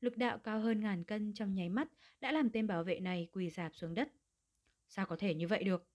Lực 0.00 0.16
đạo 0.16 0.38
cao 0.38 0.60
hơn 0.60 0.80
ngàn 0.80 1.04
cân 1.04 1.32
trong 1.34 1.54
nháy 1.54 1.68
mắt 1.68 1.88
đã 2.20 2.32
làm 2.32 2.50
tên 2.50 2.66
bảo 2.66 2.84
vệ 2.84 3.00
này 3.00 3.28
quỳ 3.32 3.50
dạp 3.50 3.74
xuống 3.74 3.94
đất. 3.94 4.12
Sao 4.88 5.06
có 5.06 5.16
thể 5.16 5.34
như 5.34 5.48
vậy 5.48 5.64
được? 5.64 5.88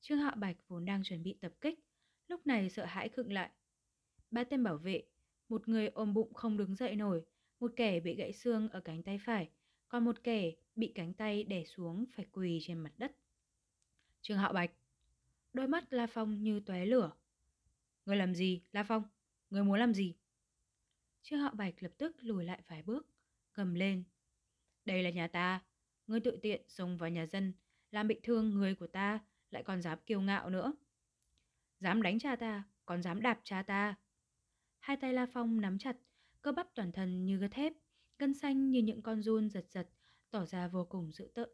Trương 0.00 0.18
Hạo 0.18 0.34
Bạch 0.36 0.56
vốn 0.68 0.84
đang 0.84 1.02
chuẩn 1.04 1.22
bị 1.22 1.38
tập 1.40 1.52
kích, 1.60 1.78
lúc 2.28 2.46
này 2.46 2.70
sợ 2.70 2.84
hãi 2.84 3.08
khựng 3.08 3.32
lại. 3.32 3.50
Ba 4.30 4.44
tên 4.44 4.62
bảo 4.62 4.76
vệ, 4.76 5.02
một 5.48 5.68
người 5.68 5.88
ôm 5.88 6.14
bụng 6.14 6.34
không 6.34 6.56
đứng 6.56 6.74
dậy 6.74 6.96
nổi, 6.96 7.24
một 7.60 7.72
kẻ 7.76 8.00
bị 8.00 8.14
gãy 8.14 8.32
xương 8.32 8.68
ở 8.68 8.80
cánh 8.80 9.02
tay 9.02 9.18
phải, 9.24 9.50
còn 9.88 10.04
một 10.04 10.22
kẻ 10.22 10.52
bị 10.76 10.92
cánh 10.94 11.14
tay 11.14 11.44
đè 11.44 11.64
xuống 11.64 12.04
phải 12.16 12.26
quỳ 12.32 12.58
trên 12.62 12.78
mặt 12.78 12.92
đất. 12.98 13.16
Trương 14.20 14.38
Hạo 14.38 14.52
Bạch, 14.52 14.70
đôi 15.52 15.68
mắt 15.68 15.92
La 15.92 16.06
Phong 16.06 16.42
như 16.42 16.60
tóe 16.60 16.86
lửa. 16.86 17.12
Người 18.06 18.16
làm 18.16 18.34
gì, 18.34 18.62
La 18.72 18.84
Phong? 18.84 19.02
Người 19.50 19.64
muốn 19.64 19.78
làm 19.78 19.94
gì? 19.94 20.14
Trương 21.22 21.40
Hạo 21.40 21.52
Bạch 21.54 21.82
lập 21.82 21.92
tức 21.98 22.16
lùi 22.20 22.44
lại 22.44 22.62
vài 22.68 22.82
bước, 22.82 23.06
gầm 23.54 23.74
lên. 23.74 24.04
Đây 24.84 25.02
là 25.02 25.10
nhà 25.10 25.28
ta, 25.28 25.60
Ngươi 26.06 26.20
tự 26.20 26.38
tiện 26.42 26.62
xông 26.68 26.96
vào 26.96 27.10
nhà 27.10 27.26
dân, 27.26 27.52
làm 27.90 28.08
bị 28.08 28.20
thương 28.22 28.54
người 28.54 28.74
của 28.74 28.86
ta, 28.86 29.20
lại 29.50 29.62
còn 29.62 29.82
dám 29.82 29.98
kiêu 30.06 30.20
ngạo 30.20 30.50
nữa. 30.50 30.72
Dám 31.80 32.02
đánh 32.02 32.18
cha 32.18 32.36
ta, 32.36 32.64
còn 32.86 33.02
dám 33.02 33.22
đạp 33.22 33.40
cha 33.44 33.62
ta. 33.62 33.94
Hai 34.78 34.96
tay 34.96 35.12
La 35.12 35.26
Phong 35.32 35.60
nắm 35.60 35.78
chặt, 35.78 35.96
cơ 36.42 36.52
bắp 36.52 36.74
toàn 36.74 36.92
thân 36.92 37.24
như 37.24 37.38
gân 37.38 37.50
thép, 37.50 37.72
gân 38.18 38.34
xanh 38.34 38.70
như 38.70 38.82
những 38.82 39.02
con 39.02 39.22
run 39.22 39.50
giật 39.50 39.64
giật, 39.70 39.88
tỏ 40.30 40.46
ra 40.46 40.68
vô 40.68 40.84
cùng 40.84 41.12
dữ 41.12 41.30
tợn. 41.34 41.48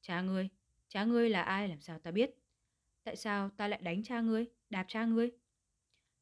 Cha 0.00 0.22
ngươi, 0.22 0.48
cha 0.88 1.04
ngươi 1.04 1.30
là 1.30 1.42
ai 1.42 1.68
làm 1.68 1.80
sao 1.80 1.98
ta 1.98 2.10
biết? 2.10 2.30
Tại 3.04 3.16
sao 3.16 3.50
ta 3.50 3.68
lại 3.68 3.80
đánh 3.82 4.02
cha 4.02 4.20
ngươi, 4.20 4.46
đạp 4.70 4.84
cha 4.88 5.04
ngươi? 5.04 5.30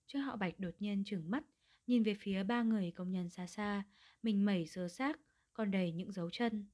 Trương 0.07 0.23
Hạo 0.23 0.37
Bạch 0.37 0.61
đột 0.61 0.75
nhiên 0.79 1.03
trừng 1.05 1.31
mắt, 1.31 1.45
nhìn 1.87 2.03
về 2.03 2.15
phía 2.15 2.43
ba 2.43 2.63
người 2.63 2.91
công 2.91 3.13
nhân 3.13 3.29
xa 3.29 3.47
xa, 3.47 3.83
mình 4.23 4.45
mẩy 4.45 4.67
sơ 4.67 4.89
xác, 4.89 5.21
còn 5.53 5.71
đầy 5.71 5.93
những 5.93 6.13
dấu 6.13 6.31
chân. 6.31 6.67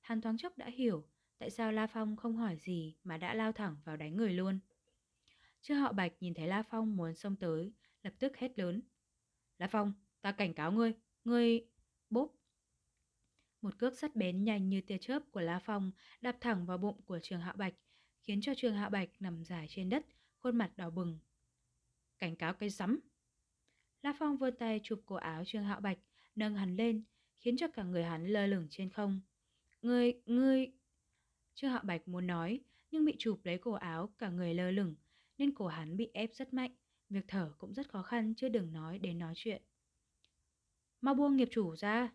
Hắn 0.00 0.20
thoáng 0.20 0.36
chốc 0.36 0.58
đã 0.58 0.66
hiểu 0.66 1.04
tại 1.38 1.50
sao 1.50 1.72
La 1.72 1.86
Phong 1.86 2.16
không 2.16 2.36
hỏi 2.36 2.56
gì 2.56 2.96
mà 3.04 3.16
đã 3.16 3.34
lao 3.34 3.52
thẳng 3.52 3.76
vào 3.84 3.96
đánh 3.96 4.16
người 4.16 4.32
luôn. 4.32 4.58
Trương 5.60 5.78
Hạo 5.78 5.92
Bạch 5.92 6.12
nhìn 6.20 6.34
thấy 6.34 6.46
La 6.46 6.62
Phong 6.62 6.96
muốn 6.96 7.14
xông 7.14 7.36
tới, 7.36 7.72
lập 8.02 8.12
tức 8.18 8.36
hét 8.36 8.58
lớn. 8.58 8.82
La 9.58 9.66
Phong, 9.66 9.92
ta 10.20 10.32
cảnh 10.32 10.54
cáo 10.54 10.72
ngươi, 10.72 10.92
ngươi... 11.24 11.66
Bốp! 12.10 12.34
Một 13.62 13.78
cước 13.78 13.98
sắt 13.98 14.16
bén 14.16 14.44
nhanh 14.44 14.68
như 14.68 14.80
tia 14.80 14.98
chớp 14.98 15.22
của 15.30 15.40
La 15.40 15.58
Phong 15.58 15.92
đạp 16.20 16.36
thẳng 16.40 16.66
vào 16.66 16.78
bụng 16.78 17.02
của 17.04 17.18
Trường 17.22 17.40
Hạo 17.40 17.54
Bạch, 17.56 17.74
khiến 18.20 18.40
cho 18.40 18.52
Trường 18.56 18.74
Hạo 18.74 18.90
Bạch 18.90 19.08
nằm 19.20 19.44
dài 19.44 19.66
trên 19.68 19.88
đất, 19.88 20.06
khuôn 20.38 20.56
mặt 20.56 20.72
đỏ 20.76 20.90
bừng. 20.90 21.18
Cảnh 22.18 22.36
cáo 22.36 22.54
cái 22.54 22.70
rắm! 22.70 23.00
La 24.02 24.14
Phong 24.18 24.36
vươn 24.36 24.54
tay 24.58 24.80
chụp 24.82 25.02
cổ 25.06 25.16
áo 25.16 25.44
Trương 25.44 25.64
Hạo 25.64 25.80
Bạch, 25.80 25.98
nâng 26.36 26.54
hắn 26.54 26.76
lên, 26.76 27.02
khiến 27.38 27.56
cho 27.56 27.68
cả 27.68 27.82
người 27.82 28.04
hắn 28.04 28.26
lơ 28.26 28.46
lửng 28.46 28.66
trên 28.70 28.90
không. 28.90 29.20
Ngươi, 29.82 30.14
ngươi... 30.26 30.72
Trương 31.54 31.70
Hạo 31.70 31.82
Bạch 31.84 32.08
muốn 32.08 32.26
nói, 32.26 32.60
nhưng 32.90 33.04
bị 33.04 33.16
chụp 33.18 33.40
lấy 33.44 33.58
cổ 33.58 33.72
áo, 33.72 34.14
cả 34.18 34.30
người 34.30 34.54
lơ 34.54 34.70
lửng, 34.70 34.94
nên 35.38 35.54
cổ 35.54 35.66
hắn 35.66 35.96
bị 35.96 36.10
ép 36.14 36.34
rất 36.34 36.54
mạnh, 36.54 36.70
việc 37.10 37.24
thở 37.28 37.54
cũng 37.58 37.74
rất 37.74 37.88
khó 37.88 38.02
khăn 38.02 38.34
chứ 38.36 38.48
đừng 38.48 38.72
nói 38.72 38.98
đến 38.98 39.18
nói 39.18 39.32
chuyện. 39.36 39.62
Mau 41.00 41.14
buông 41.14 41.36
nghiệp 41.36 41.48
chủ 41.50 41.76
ra! 41.76 42.12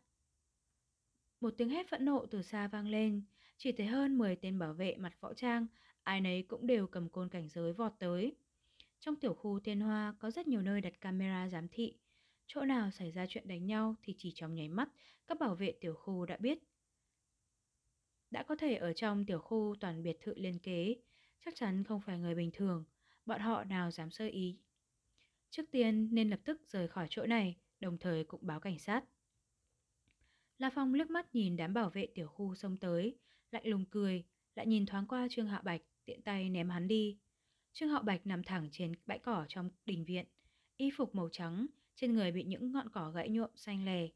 Một 1.41 1.53
tiếng 1.57 1.69
hét 1.69 1.89
phẫn 1.89 2.05
nộ 2.05 2.25
từ 2.25 2.41
xa 2.41 2.67
vang 2.67 2.87
lên, 2.87 3.23
chỉ 3.57 3.71
thấy 3.71 3.87
hơn 3.87 4.17
10 4.17 4.35
tên 4.35 4.59
bảo 4.59 4.73
vệ 4.73 4.95
mặt 4.97 5.13
võ 5.19 5.33
trang, 5.33 5.67
ai 6.03 6.21
nấy 6.21 6.43
cũng 6.43 6.67
đều 6.67 6.87
cầm 6.87 7.09
côn 7.09 7.29
cảnh 7.29 7.49
giới 7.49 7.73
vọt 7.73 7.91
tới. 7.99 8.35
Trong 8.99 9.15
tiểu 9.15 9.33
khu 9.33 9.59
Thiên 9.59 9.79
Hoa 9.79 10.15
có 10.19 10.31
rất 10.31 10.47
nhiều 10.47 10.61
nơi 10.61 10.81
đặt 10.81 11.01
camera 11.01 11.49
giám 11.49 11.67
thị. 11.71 11.93
Chỗ 12.51 12.65
nào 12.65 12.91
xảy 12.91 13.11
ra 13.11 13.25
chuyện 13.29 13.47
đánh 13.47 13.65
nhau 13.65 13.95
thì 14.03 14.15
chỉ 14.17 14.31
trong 14.35 14.55
nháy 14.55 14.69
mắt, 14.69 14.89
các 15.27 15.39
bảo 15.39 15.55
vệ 15.55 15.73
tiểu 15.81 15.93
khu 15.93 16.25
đã 16.25 16.37
biết. 16.37 16.59
Đã 18.31 18.43
có 18.43 18.55
thể 18.55 18.75
ở 18.75 18.93
trong 18.93 19.25
tiểu 19.25 19.39
khu 19.39 19.75
toàn 19.79 20.03
biệt 20.03 20.17
thự 20.21 20.33
liên 20.35 20.59
kế, 20.59 20.95
chắc 21.45 21.55
chắn 21.55 21.83
không 21.83 22.01
phải 22.01 22.19
người 22.19 22.35
bình 22.35 22.51
thường, 22.53 22.83
bọn 23.25 23.41
họ 23.41 23.63
nào 23.63 23.91
dám 23.91 24.11
sơ 24.11 24.27
ý. 24.27 24.59
Trước 25.49 25.63
tiên 25.71 26.09
nên 26.11 26.29
lập 26.29 26.39
tức 26.45 26.61
rời 26.67 26.87
khỏi 26.87 27.07
chỗ 27.09 27.25
này, 27.25 27.57
đồng 27.79 27.97
thời 27.97 28.23
cũng 28.23 28.47
báo 28.47 28.59
cảnh 28.59 28.79
sát. 28.79 29.03
La 30.57 30.69
Phong 30.69 30.93
liếc 30.93 31.09
mắt 31.09 31.35
nhìn 31.35 31.55
đám 31.55 31.73
bảo 31.73 31.89
vệ 31.89 32.07
tiểu 32.15 32.27
khu 32.27 32.55
xông 32.55 32.77
tới, 32.77 33.17
lạnh 33.51 33.67
lùng 33.67 33.85
cười, 33.85 34.23
lại 34.55 34.67
nhìn 34.67 34.85
thoáng 34.85 35.07
qua 35.07 35.27
Trương 35.29 35.47
Hạ 35.47 35.61
Bạch, 35.61 35.81
tiện 36.05 36.21
tay 36.21 36.49
ném 36.49 36.69
hắn 36.69 36.87
đi. 36.87 37.17
Trương 37.73 37.89
Hạo 37.89 38.01
Bạch 38.03 38.27
nằm 38.27 38.43
thẳng 38.43 38.69
trên 38.71 38.93
bãi 39.05 39.19
cỏ 39.19 39.45
trong 39.49 39.69
đình 39.85 40.05
viện, 40.05 40.25
y 40.77 40.89
phục 40.97 41.15
màu 41.15 41.29
trắng, 41.31 41.67
trên 41.99 42.13
người 42.13 42.31
bị 42.31 42.43
những 42.43 42.71
ngọn 42.71 42.89
cỏ 42.89 43.11
gãy 43.11 43.29
nhuộm 43.29 43.49
xanh 43.55 43.85
lè. 43.85 44.07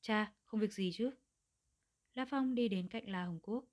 Cha, 0.00 0.32
không 0.44 0.60
việc 0.60 0.72
gì 0.72 0.90
chứ? 0.94 1.10
La 2.14 2.24
Phong 2.24 2.54
đi 2.54 2.68
đến 2.68 2.88
cạnh 2.88 3.10
La 3.10 3.24
Hồng 3.24 3.38
Quốc. 3.42 3.64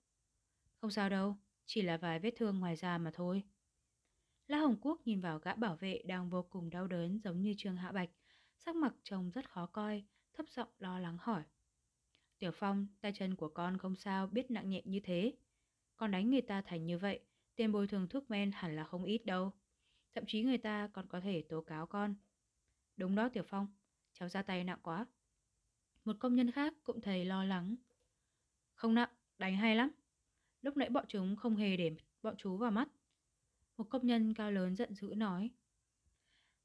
Không 0.75 0.91
sao 0.91 1.09
đâu, 1.09 1.37
chỉ 1.65 1.81
là 1.81 1.97
vài 1.97 2.19
vết 2.19 2.33
thương 2.35 2.59
ngoài 2.59 2.75
da 2.75 2.97
mà 2.97 3.11
thôi. 3.13 3.43
La 4.47 4.57
Hồng 4.57 4.77
Quốc 4.81 5.01
nhìn 5.05 5.21
vào 5.21 5.39
gã 5.39 5.55
bảo 5.55 5.75
vệ 5.75 6.01
đang 6.05 6.29
vô 6.29 6.43
cùng 6.43 6.69
đau 6.69 6.87
đớn 6.87 7.19
giống 7.23 7.41
như 7.41 7.53
Trương 7.57 7.75
Hạ 7.75 7.91
Bạch, 7.91 8.09
sắc 8.57 8.75
mặt 8.75 8.93
trông 9.03 9.29
rất 9.29 9.49
khó 9.49 9.65
coi, 9.65 10.03
thấp 10.33 10.45
giọng 10.49 10.69
lo 10.79 10.99
lắng 10.99 11.17
hỏi. 11.19 11.43
Tiểu 12.39 12.51
Phong, 12.53 12.87
tay 13.01 13.13
chân 13.15 13.35
của 13.35 13.49
con 13.49 13.77
không 13.77 13.95
sao 13.95 14.27
biết 14.27 14.51
nặng 14.51 14.69
nhẹ 14.69 14.81
như 14.85 14.99
thế. 14.99 15.33
Con 15.97 16.11
đánh 16.11 16.29
người 16.29 16.41
ta 16.41 16.61
thành 16.61 16.85
như 16.85 16.97
vậy, 16.97 17.19
tiền 17.55 17.71
bồi 17.71 17.87
thường 17.87 18.07
thuốc 18.09 18.31
men 18.31 18.51
hẳn 18.51 18.75
là 18.75 18.83
không 18.83 19.03
ít 19.03 19.25
đâu. 19.25 19.51
Thậm 20.15 20.23
chí 20.27 20.43
người 20.43 20.57
ta 20.57 20.89
còn 20.93 21.07
có 21.07 21.21
thể 21.21 21.43
tố 21.49 21.61
cáo 21.61 21.85
con. 21.85 22.15
Đúng 22.97 23.15
đó 23.15 23.29
Tiểu 23.29 23.43
Phong, 23.47 23.67
cháu 24.13 24.29
ra 24.29 24.41
tay 24.41 24.63
nặng 24.63 24.79
quá. 24.83 25.05
Một 26.05 26.15
công 26.19 26.35
nhân 26.35 26.51
khác 26.51 26.73
cũng 26.83 27.01
thấy 27.01 27.25
lo 27.25 27.43
lắng. 27.43 27.75
Không 28.75 28.93
nặng, 28.93 29.09
đánh 29.37 29.55
hay 29.55 29.75
lắm. 29.75 29.91
Lúc 30.61 30.77
nãy 30.77 30.89
bọn 30.89 31.05
chúng 31.07 31.35
không 31.35 31.55
hề 31.55 31.77
để 31.77 31.95
bọn 32.21 32.35
chú 32.37 32.57
vào 32.57 32.71
mắt. 32.71 32.87
Một 33.77 33.89
công 33.89 34.07
nhân 34.07 34.33
cao 34.33 34.51
lớn 34.51 34.75
giận 34.75 34.93
dữ 34.93 35.13
nói. 35.15 35.51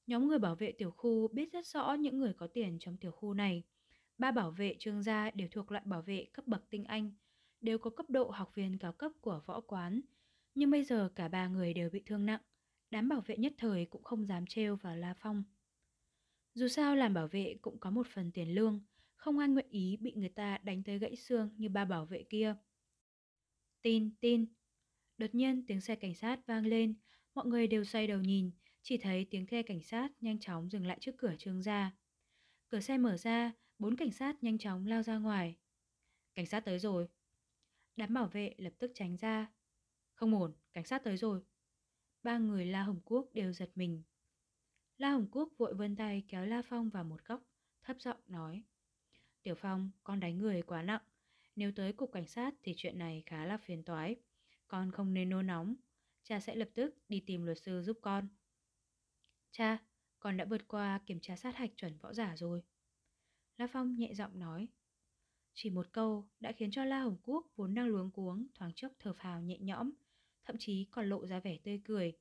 Nhóm 0.07 0.29
người 0.29 0.39
bảo 0.39 0.55
vệ 0.55 0.72
tiểu 0.72 0.91
khu 0.91 1.29
biết 1.29 1.53
rất 1.53 1.66
rõ 1.66 1.95
những 1.95 2.18
người 2.18 2.33
có 2.33 2.47
tiền 2.47 2.76
trong 2.81 2.97
tiểu 2.97 3.11
khu 3.11 3.35
này. 3.35 3.62
Ba 4.18 4.31
bảo 4.31 4.51
vệ 4.51 4.76
trương 4.79 5.03
gia 5.03 5.31
đều 5.31 5.49
thuộc 5.51 5.72
loại 5.72 5.85
bảo 5.87 6.03
vệ 6.03 6.26
cấp 6.33 6.47
bậc 6.47 6.70
tinh 6.70 6.85
anh, 6.85 7.12
đều 7.61 7.79
có 7.79 7.91
cấp 7.91 8.07
độ 8.11 8.31
học 8.31 8.55
viên 8.55 8.79
cao 8.79 8.93
cấp 8.93 9.12
của 9.20 9.43
võ 9.47 9.61
quán, 9.61 10.01
nhưng 10.55 10.70
bây 10.70 10.85
giờ 10.85 11.09
cả 11.16 11.29
ba 11.29 11.49
người 11.49 11.74
đều 11.74 11.91
bị 11.91 12.03
thương 12.07 12.26
nặng, 12.26 12.41
đám 12.91 13.09
bảo 13.09 13.20
vệ 13.20 13.37
nhất 13.37 13.53
thời 13.59 13.87
cũng 13.87 14.03
không 14.03 14.26
dám 14.26 14.47
trêu 14.47 14.76
vào 14.76 14.97
La 14.97 15.14
Phong. 15.14 15.45
Dù 16.59 16.68
sao 16.68 16.96
làm 16.96 17.14
bảo 17.14 17.28
vệ 17.28 17.56
cũng 17.62 17.78
có 17.78 17.90
một 17.90 18.06
phần 18.06 18.32
tiền 18.32 18.54
lương, 18.54 18.80
không 19.16 19.38
ai 19.38 19.48
nguyện 19.48 19.66
ý 19.70 19.96
bị 19.96 20.12
người 20.16 20.28
ta 20.28 20.59
đánh 20.59 20.82
tới 20.82 20.98
gãy 20.98 21.16
xương 21.16 21.50
như 21.56 21.68
ba 21.68 21.84
bảo 21.84 22.06
vệ 22.06 22.22
kia. 22.22 22.56
Tin, 23.82 24.11
tin. 24.20 24.46
Đột 25.18 25.34
nhiên 25.34 25.66
tiếng 25.66 25.80
xe 25.80 25.96
cảnh 25.96 26.14
sát 26.14 26.46
vang 26.46 26.66
lên, 26.66 26.94
mọi 27.34 27.46
người 27.46 27.66
đều 27.66 27.84
xoay 27.84 28.06
đầu 28.06 28.20
nhìn, 28.20 28.50
chỉ 28.82 28.96
thấy 28.96 29.26
tiếng 29.30 29.46
xe 29.46 29.62
cảnh 29.62 29.82
sát 29.82 30.09
nhanh 30.20 30.38
chóng 30.38 30.70
dừng 30.70 30.86
lại 30.86 30.98
trước 31.00 31.12
cửa 31.18 31.34
trương 31.38 31.62
gia. 31.62 31.96
Cửa 32.68 32.80
xe 32.80 32.98
mở 32.98 33.16
ra, 33.16 33.52
bốn 33.78 33.96
cảnh 33.96 34.12
sát 34.12 34.42
nhanh 34.42 34.59
chóng 34.59 34.86
lao 34.86 35.02
ra 35.02 35.18
ngoài. 35.18 35.56
Cảnh 36.34 36.46
sát 36.46 36.61
tới 36.61 36.78
rồi. 36.78 37.09
Đám 37.96 38.14
bảo 38.14 38.26
vệ 38.26 38.54
lập 38.59 38.72
tức 38.78 38.92
tránh 38.94 39.16
ra, 39.16 39.46
không 40.14 40.34
ổn, 40.34 40.52
cảnh 40.72 40.84
sát 40.84 41.04
tới 41.04 41.16
rồi. 41.16 41.40
Ba 42.22 42.38
người 42.38 42.66
La 42.66 42.82
Hồng 42.82 43.00
Quốc 43.04 43.26
đều 43.34 43.52
giật 43.52 43.70
mình. 43.74 44.02
La 44.99 45.11
Hồng 45.11 45.26
Quốc 45.30 45.49
vội 45.59 45.74
vươn 45.74 45.96
tay 45.96 46.24
kéo 46.28 46.46
La 46.46 46.62
Phong 46.62 46.90
vào 46.90 47.05
một 47.05 47.24
góc, 47.24 47.42
thấp 47.82 47.96
giọng 48.01 48.20
nói. 48.26 48.62
Tiểu 49.42 49.55
Phong, 49.55 49.90
con 50.05 50.20
đánh 50.20 50.38
người 50.38 50.62
quá 50.62 50.82
nặng. 50.82 51.03
Nếu 51.57 51.72
tới 51.72 51.92
cục 51.92 52.12
cảnh 52.12 52.26
sát 52.26 52.55
thì 52.62 52.74
chuyện 52.76 52.99
này 52.99 53.22
khá 53.26 53.44
là 53.44 53.57
phiền 53.57 53.84
toái. 53.84 54.16
Con 54.68 54.92
không 54.92 55.14
nên 55.14 55.28
nôn 55.28 55.46
nóng. 55.46 55.74
Cha 56.22 56.40
sẽ 56.40 56.55
lập 56.55 56.68
tức 56.74 56.94
đi 57.09 57.20
tìm 57.26 57.44
luật 57.44 57.59
sư 57.59 57.82
giúp 57.82 57.99
con. 58.03 58.28
Cha, 59.51 59.78
con 60.20 60.36
đã 60.36 60.44
vượt 60.44 60.68
qua 60.68 61.01
kiểm 61.07 61.20
tra 61.20 61.36
sát 61.36 61.57
hạch 61.57 61.70
chuẩn 61.76 61.99
võ 61.99 62.12
giả 62.12 62.36
rồi. 62.36 62.62
La 63.57 63.66
Phong 63.66 63.96
nhẹ 63.96 64.14
giọng 64.14 64.38
nói. 64.38 64.68
Chỉ 65.55 65.70
một 65.70 65.92
câu 65.92 66.28
đã 66.40 66.53
khiến 66.53 66.70
cho 66.70 66.84
La 66.84 67.01
Hồng 67.01 67.18
Quốc 67.22 67.46
vốn 67.57 67.74
đang 67.74 67.86
luống 67.86 68.11
cuống 68.11 68.46
thoáng 68.55 68.72
chốc 68.74 68.92
thở 68.99 69.12
phào 69.12 69.40
nhẹ 69.40 69.59
nhõm, 69.59 69.90
thậm 70.44 70.57
chí 70.59 70.88
còn 70.90 71.09
lộ 71.09 71.26
ra 71.26 71.40
vẻ 71.40 71.59
tươi 71.64 71.80
cười. 71.84 72.12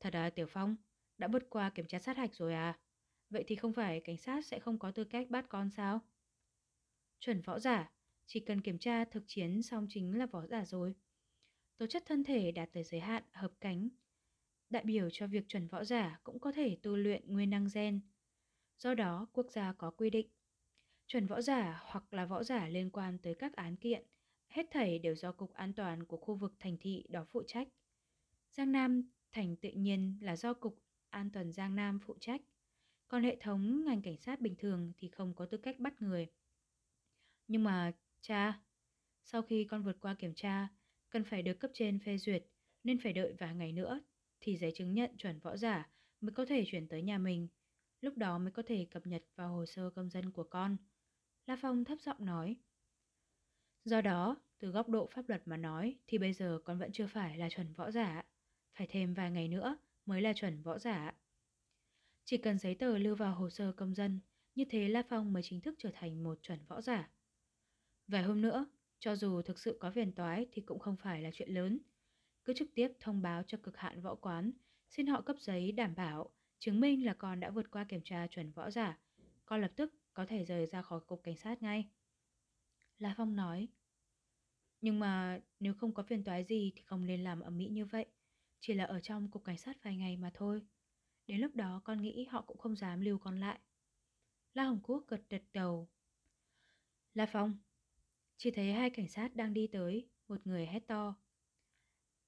Thật 0.00 0.12
à 0.12 0.30
Tiểu 0.30 0.46
Phong, 0.50 0.76
đã 1.18 1.28
vượt 1.28 1.50
qua 1.50 1.70
kiểm 1.70 1.86
tra 1.86 1.98
sát 1.98 2.16
hạch 2.16 2.34
rồi 2.34 2.54
à? 2.54 2.78
Vậy 3.30 3.44
thì 3.46 3.56
không 3.56 3.72
phải 3.72 4.00
cảnh 4.00 4.16
sát 4.16 4.46
sẽ 4.46 4.58
không 4.58 4.78
có 4.78 4.90
tư 4.90 5.04
cách 5.04 5.30
bắt 5.30 5.46
con 5.48 5.70
sao? 5.70 6.00
Chuẩn 7.20 7.40
võ 7.42 7.58
giả, 7.58 7.92
chỉ 8.26 8.40
cần 8.40 8.60
kiểm 8.60 8.78
tra 8.78 9.04
thực 9.04 9.24
chiến 9.26 9.62
xong 9.62 9.86
chính 9.90 10.18
là 10.18 10.26
võ 10.26 10.46
giả 10.46 10.64
rồi. 10.64 10.94
Tố 11.76 11.86
chất 11.86 12.02
thân 12.06 12.24
thể 12.24 12.52
đạt 12.52 12.68
tới 12.72 12.82
giới 12.82 13.00
hạn 13.00 13.22
hợp 13.32 13.52
cánh. 13.60 13.88
Đại 14.70 14.84
biểu 14.84 15.08
cho 15.12 15.26
việc 15.26 15.44
chuẩn 15.48 15.68
võ 15.68 15.84
giả 15.84 16.20
cũng 16.24 16.40
có 16.40 16.52
thể 16.52 16.78
tu 16.82 16.96
luyện 16.96 17.32
nguyên 17.32 17.50
năng 17.50 17.66
gen. 17.74 18.00
Do 18.78 18.94
đó, 18.94 19.26
quốc 19.32 19.46
gia 19.50 19.72
có 19.72 19.90
quy 19.90 20.10
định. 20.10 20.28
Chuẩn 21.06 21.26
võ 21.26 21.40
giả 21.40 21.82
hoặc 21.84 22.14
là 22.14 22.26
võ 22.26 22.44
giả 22.44 22.68
liên 22.68 22.90
quan 22.90 23.18
tới 23.18 23.34
các 23.34 23.52
án 23.52 23.76
kiện 23.76 24.06
Hết 24.54 24.66
thảy 24.70 24.98
đều 24.98 25.14
do 25.14 25.32
Cục 25.32 25.52
An 25.52 25.72
toàn 25.72 26.04
của 26.04 26.16
khu 26.16 26.34
vực 26.34 26.52
thành 26.58 26.76
thị 26.80 27.04
đó 27.08 27.24
phụ 27.32 27.42
trách. 27.46 27.68
Giang 28.50 28.72
Nam 28.72 29.10
thành 29.32 29.56
tự 29.56 29.70
nhiên 29.70 30.18
là 30.20 30.36
do 30.36 30.54
Cục 30.54 30.83
An 31.14 31.30
toàn 31.30 31.52
Giang 31.52 31.74
Nam 31.74 31.98
phụ 32.06 32.16
trách. 32.20 32.40
Còn 33.08 33.22
hệ 33.22 33.36
thống 33.40 33.84
ngành 33.84 34.02
cảnh 34.02 34.16
sát 34.16 34.40
bình 34.40 34.54
thường 34.58 34.92
thì 34.96 35.08
không 35.08 35.34
có 35.34 35.46
tư 35.46 35.58
cách 35.58 35.80
bắt 35.80 36.02
người. 36.02 36.26
Nhưng 37.48 37.64
mà, 37.64 37.92
cha, 38.20 38.60
sau 39.24 39.42
khi 39.42 39.64
con 39.64 39.82
vượt 39.82 39.96
qua 40.00 40.14
kiểm 40.14 40.34
tra, 40.34 40.68
cần 41.10 41.24
phải 41.24 41.42
được 41.42 41.60
cấp 41.60 41.70
trên 41.74 41.98
phê 41.98 42.18
duyệt, 42.18 42.44
nên 42.84 42.98
phải 42.98 43.12
đợi 43.12 43.34
vài 43.38 43.54
ngày 43.54 43.72
nữa 43.72 44.00
thì 44.40 44.56
giấy 44.56 44.72
chứng 44.74 44.94
nhận 44.94 45.16
chuẩn 45.16 45.38
võ 45.38 45.56
giả 45.56 45.90
mới 46.20 46.32
có 46.32 46.44
thể 46.46 46.64
chuyển 46.66 46.88
tới 46.88 47.02
nhà 47.02 47.18
mình. 47.18 47.48
Lúc 48.00 48.16
đó 48.16 48.38
mới 48.38 48.52
có 48.52 48.62
thể 48.66 48.86
cập 48.90 49.06
nhật 49.06 49.24
vào 49.36 49.48
hồ 49.52 49.66
sơ 49.66 49.90
công 49.90 50.10
dân 50.10 50.30
của 50.30 50.44
con. 50.44 50.76
La 51.46 51.56
Phong 51.62 51.84
thấp 51.84 51.98
giọng 52.00 52.24
nói. 52.24 52.56
Do 53.84 54.00
đó, 54.00 54.36
từ 54.58 54.70
góc 54.70 54.88
độ 54.88 55.08
pháp 55.14 55.28
luật 55.28 55.42
mà 55.48 55.56
nói 55.56 55.96
thì 56.06 56.18
bây 56.18 56.32
giờ 56.32 56.58
con 56.64 56.78
vẫn 56.78 56.92
chưa 56.92 57.06
phải 57.06 57.38
là 57.38 57.48
chuẩn 57.50 57.72
võ 57.72 57.90
giả. 57.90 58.22
Phải 58.72 58.86
thêm 58.86 59.14
vài 59.14 59.30
ngày 59.30 59.48
nữa 59.48 59.76
mới 60.06 60.22
là 60.22 60.32
chuẩn 60.32 60.62
võ 60.62 60.78
giả. 60.78 61.14
Chỉ 62.24 62.36
cần 62.36 62.58
giấy 62.58 62.74
tờ 62.74 62.98
lưu 62.98 63.16
vào 63.16 63.34
hồ 63.34 63.50
sơ 63.50 63.72
công 63.72 63.94
dân, 63.94 64.20
như 64.54 64.64
thế 64.70 64.88
La 64.88 65.02
Phong 65.08 65.32
mới 65.32 65.42
chính 65.42 65.60
thức 65.60 65.74
trở 65.78 65.90
thành 65.94 66.22
một 66.22 66.38
chuẩn 66.42 66.58
võ 66.68 66.80
giả. 66.80 67.10
Vài 68.06 68.22
hôm 68.22 68.42
nữa, 68.42 68.66
Cho 68.98 69.16
dù 69.16 69.42
thực 69.42 69.58
sự 69.58 69.76
có 69.80 69.90
phiền 69.90 70.12
toái 70.12 70.46
thì 70.52 70.62
cũng 70.62 70.78
không 70.78 70.96
phải 70.96 71.22
là 71.22 71.30
chuyện 71.34 71.48
lớn. 71.50 71.78
Cứ 72.44 72.54
trực 72.56 72.68
tiếp 72.74 72.92
thông 73.00 73.22
báo 73.22 73.42
cho 73.46 73.58
cực 73.62 73.76
hạn 73.76 74.00
võ 74.00 74.14
quán, 74.14 74.52
xin 74.90 75.06
họ 75.06 75.22
cấp 75.22 75.36
giấy 75.40 75.72
đảm 75.72 75.94
bảo, 75.94 76.30
chứng 76.58 76.80
minh 76.80 77.06
là 77.06 77.14
con 77.14 77.40
đã 77.40 77.50
vượt 77.50 77.70
qua 77.70 77.84
kiểm 77.84 78.00
tra 78.04 78.26
chuẩn 78.26 78.52
võ 78.52 78.70
giả. 78.70 78.98
Con 79.46 79.60
lập 79.60 79.72
tức 79.76 79.94
có 80.14 80.26
thể 80.26 80.44
rời 80.44 80.66
ra 80.66 80.82
khỏi 80.82 81.00
cục 81.00 81.22
cảnh 81.22 81.36
sát 81.36 81.62
ngay. 81.62 81.88
La 82.98 83.14
Phong 83.16 83.36
nói. 83.36 83.68
Nhưng 84.80 84.98
mà 85.00 85.40
nếu 85.60 85.74
không 85.74 85.94
có 85.94 86.02
phiền 86.02 86.24
toái 86.24 86.44
gì 86.44 86.72
thì 86.76 86.82
không 86.82 87.06
nên 87.06 87.24
làm 87.24 87.40
ở 87.40 87.50
Mỹ 87.50 87.68
như 87.68 87.86
vậy. 87.86 88.06
Chỉ 88.66 88.74
là 88.74 88.84
ở 88.84 89.00
trong 89.00 89.28
cục 89.30 89.44
cảnh 89.44 89.58
sát 89.58 89.82
vài 89.82 89.96
ngày 89.96 90.16
mà 90.16 90.30
thôi. 90.34 90.62
Đến 91.26 91.40
lúc 91.40 91.54
đó 91.54 91.80
con 91.84 92.02
nghĩ 92.02 92.24
họ 92.24 92.42
cũng 92.42 92.58
không 92.58 92.76
dám 92.76 93.00
lưu 93.00 93.18
con 93.18 93.40
lại. 93.40 93.58
La 94.54 94.64
Hồng 94.64 94.80
Quốc 94.82 95.04
gật 95.08 95.22
gật 95.30 95.42
đầu. 95.52 95.88
La 97.14 97.26
Phong, 97.26 97.58
chỉ 98.36 98.50
thấy 98.50 98.72
hai 98.72 98.90
cảnh 98.90 99.08
sát 99.08 99.36
đang 99.36 99.54
đi 99.54 99.66
tới, 99.66 100.08
một 100.28 100.46
người 100.46 100.66
hét 100.66 100.86
to. 100.86 101.16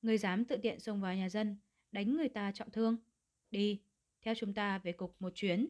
Người 0.03 0.18
dám 0.18 0.45
tự 0.45 0.57
tiện 0.62 0.80
xông 0.80 1.01
vào 1.01 1.14
nhà 1.14 1.28
dân, 1.28 1.57
đánh 1.93 2.16
người 2.16 2.28
ta 2.28 2.53
trọng 2.53 2.70
thương. 2.70 2.97
Đi, 3.51 3.82
theo 4.22 4.34
chúng 4.34 4.55
ta 4.55 4.78
về 4.78 4.93
cục 4.93 5.16
một 5.22 5.32
chuyến. 5.34 5.68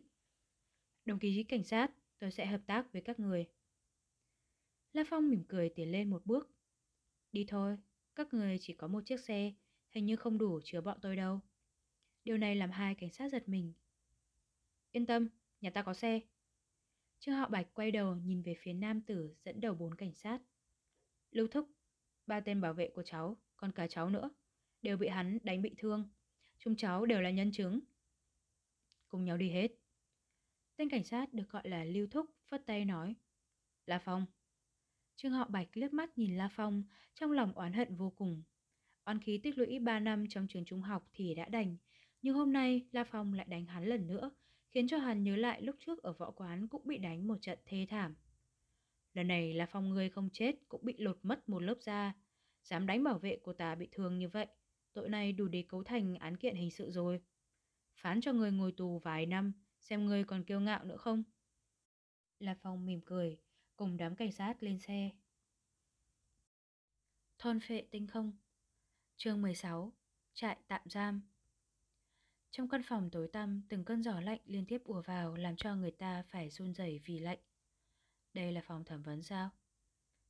Đồng 1.05 1.19
chí 1.19 1.43
cảnh 1.43 1.64
sát, 1.64 1.91
tôi 2.19 2.31
sẽ 2.31 2.47
hợp 2.47 2.61
tác 2.67 2.93
với 2.93 3.03
các 3.03 3.21
người. 3.21 3.49
La 4.93 5.05
Phong 5.09 5.31
mỉm 5.31 5.45
cười 5.49 5.69
tiến 5.69 5.93
lên 5.93 6.11
một 6.11 6.27
bước. 6.27 6.51
Đi 7.33 7.45
thôi, 7.49 7.79
các 8.14 8.35
người 8.35 8.59
chỉ 8.61 8.75
có 8.75 8.89
một 8.89 9.07
chiếc 9.07 9.21
xe, 9.21 9.53
hình 9.97 10.07
như 10.07 10.16
không 10.16 10.38
đủ 10.38 10.61
chứa 10.64 10.80
bọn 10.80 10.99
tôi 11.03 11.16
đâu. 11.16 11.40
Điều 12.24 12.38
này 12.38 12.57
làm 12.57 12.70
hai 12.70 12.94
cảnh 12.94 13.11
sát 13.11 13.28
giật 13.28 13.49
mình. 13.49 13.72
Yên 14.92 15.07
tâm, 15.07 15.28
nhà 15.61 15.70
ta 15.70 15.82
có 15.82 15.94
xe. 15.94 16.20
Trương 17.18 17.34
Hạo 17.34 17.49
Bạch 17.49 17.74
quay 17.74 17.90
đầu 17.90 18.16
nhìn 18.16 18.42
về 18.42 18.55
phía 18.59 18.72
nam 18.72 19.01
tử 19.01 19.34
dẫn 19.44 19.61
đầu 19.61 19.74
bốn 19.74 19.94
cảnh 19.94 20.14
sát. 20.14 20.38
Lưu 21.30 21.49
Thúc, 21.49 21.68
ba 22.26 22.40
tên 22.40 22.61
bảo 22.61 22.72
vệ 22.72 22.88
của 22.88 23.03
cháu, 23.03 23.36
còn 23.57 23.72
cả 23.72 23.86
cháu 23.88 24.11
nữa, 24.11 24.30
đều 24.82 24.97
bị 24.97 25.09
hắn 25.09 25.38
đánh 25.42 25.62
bị 25.62 25.74
thương. 25.78 26.09
Chúng 26.59 26.76
cháu 26.76 27.07
đều 27.07 27.20
là 27.20 27.30
nhân 27.30 27.53
chứng. 27.53 27.80
Cùng 29.09 29.24
nhau 29.24 29.36
đi 29.36 29.51
hết. 29.51 29.68
Tên 30.76 30.88
cảnh 30.88 31.05
sát 31.05 31.34
được 31.34 31.51
gọi 31.51 31.68
là 31.68 31.84
Lưu 31.84 32.07
Thúc 32.11 32.26
phất 32.47 32.66
tay 32.66 32.84
nói. 32.84 33.14
La 33.86 33.99
Phong. 33.99 34.26
Trương 35.16 35.32
Hạo 35.32 35.47
Bạch 35.49 35.68
liếc 35.72 35.92
mắt 35.92 36.18
nhìn 36.18 36.36
La 36.36 36.49
Phong, 36.53 36.84
trong 37.14 37.32
lòng 37.32 37.53
oán 37.53 37.72
hận 37.72 37.97
vô 37.97 38.11
cùng. 38.11 38.42
Oan 39.07 39.20
khí 39.20 39.40
tích 39.42 39.59
lũy 39.59 39.78
3 39.78 40.00
năm 40.00 40.24
trong 40.28 40.46
trường 40.48 40.64
trung 40.64 40.82
học 40.82 41.09
thì 41.12 41.34
đã 41.34 41.48
đành, 41.48 41.76
nhưng 42.22 42.34
hôm 42.34 42.52
nay 42.52 42.86
La 42.92 43.04
Phong 43.04 43.32
lại 43.32 43.46
đánh 43.48 43.66
hắn 43.66 43.86
lần 43.86 44.07
nữa, 44.07 44.30
khiến 44.70 44.88
cho 44.88 44.98
hắn 44.98 45.22
nhớ 45.22 45.36
lại 45.36 45.62
lúc 45.62 45.76
trước 45.78 46.02
ở 46.02 46.12
võ 46.12 46.30
quán 46.30 46.68
cũng 46.68 46.86
bị 46.86 46.98
đánh 46.98 47.28
một 47.28 47.36
trận 47.40 47.59
thê 47.66 47.86
thảm. 47.90 48.14
Lần 49.14 49.28
này 49.28 49.54
La 49.54 49.66
Phong 49.66 49.90
ngươi 49.90 50.11
không 50.11 50.28
chết 50.32 50.54
cũng 50.68 50.84
bị 50.84 50.94
lột 50.98 51.18
mất 51.22 51.48
một 51.48 51.62
lớp 51.62 51.78
da, 51.80 52.12
dám 52.62 52.86
đánh 52.86 53.04
bảo 53.04 53.18
vệ 53.18 53.36
của 53.36 53.52
ta 53.52 53.74
bị 53.74 53.88
thương 53.92 54.18
như 54.18 54.28
vậy, 54.28 54.46
tội 54.92 55.09
này 55.09 55.32
đủ 55.32 55.48
để 55.48 55.64
cấu 55.68 55.84
thành 55.84 56.14
án 56.14 56.36
kiện 56.36 56.54
hình 56.54 56.70
sự 56.70 56.90
rồi. 56.90 57.20
Phán 57.94 58.20
cho 58.20 58.32
người 58.32 58.52
ngồi 58.52 58.72
tù 58.72 58.98
vài 58.98 59.26
năm, 59.26 59.52
xem 59.80 60.07
người 60.07 60.24
còn 60.24 60.44
kiêu 60.44 60.61
ngạo 60.61 60.84
nữa 60.84 60.96
không? 60.96 61.22
La 62.38 62.57
Phong 62.62 62.86
mỉm 62.86 63.00
cười, 63.04 63.38
cùng 63.76 63.96
đám 63.96 64.16
cảnh 64.16 64.32
sát 64.32 64.62
lên 64.62 64.78
xe. 64.78 65.11
Thôn 67.38 67.61
phệ 67.61 67.82
tinh 67.90 68.07
không 68.07 68.32
chương 69.19 69.43
16 69.43 69.93
Trại 70.35 70.57
tạm 70.69 70.81
giam 70.85 71.23
Trong 72.51 72.69
căn 72.69 72.83
phòng 72.83 73.11
tối 73.12 73.29
tăm, 73.33 73.62
từng 73.69 73.85
cơn 73.85 74.03
gió 74.03 74.21
lạnh 74.21 74.41
liên 74.45 74.67
tiếp 74.67 74.83
ùa 74.85 75.03
vào 75.03 75.35
làm 75.35 75.57
cho 75.57 75.75
người 75.75 75.91
ta 75.91 76.23
phải 76.29 76.51
run 76.51 76.75
rẩy 76.75 77.01
vì 77.05 77.19
lạnh. 77.19 77.39
Đây 78.33 78.53
là 78.53 78.61
phòng 78.64 78.85
thẩm 78.85 79.03
vấn 79.03 79.23
sao? 79.23 79.51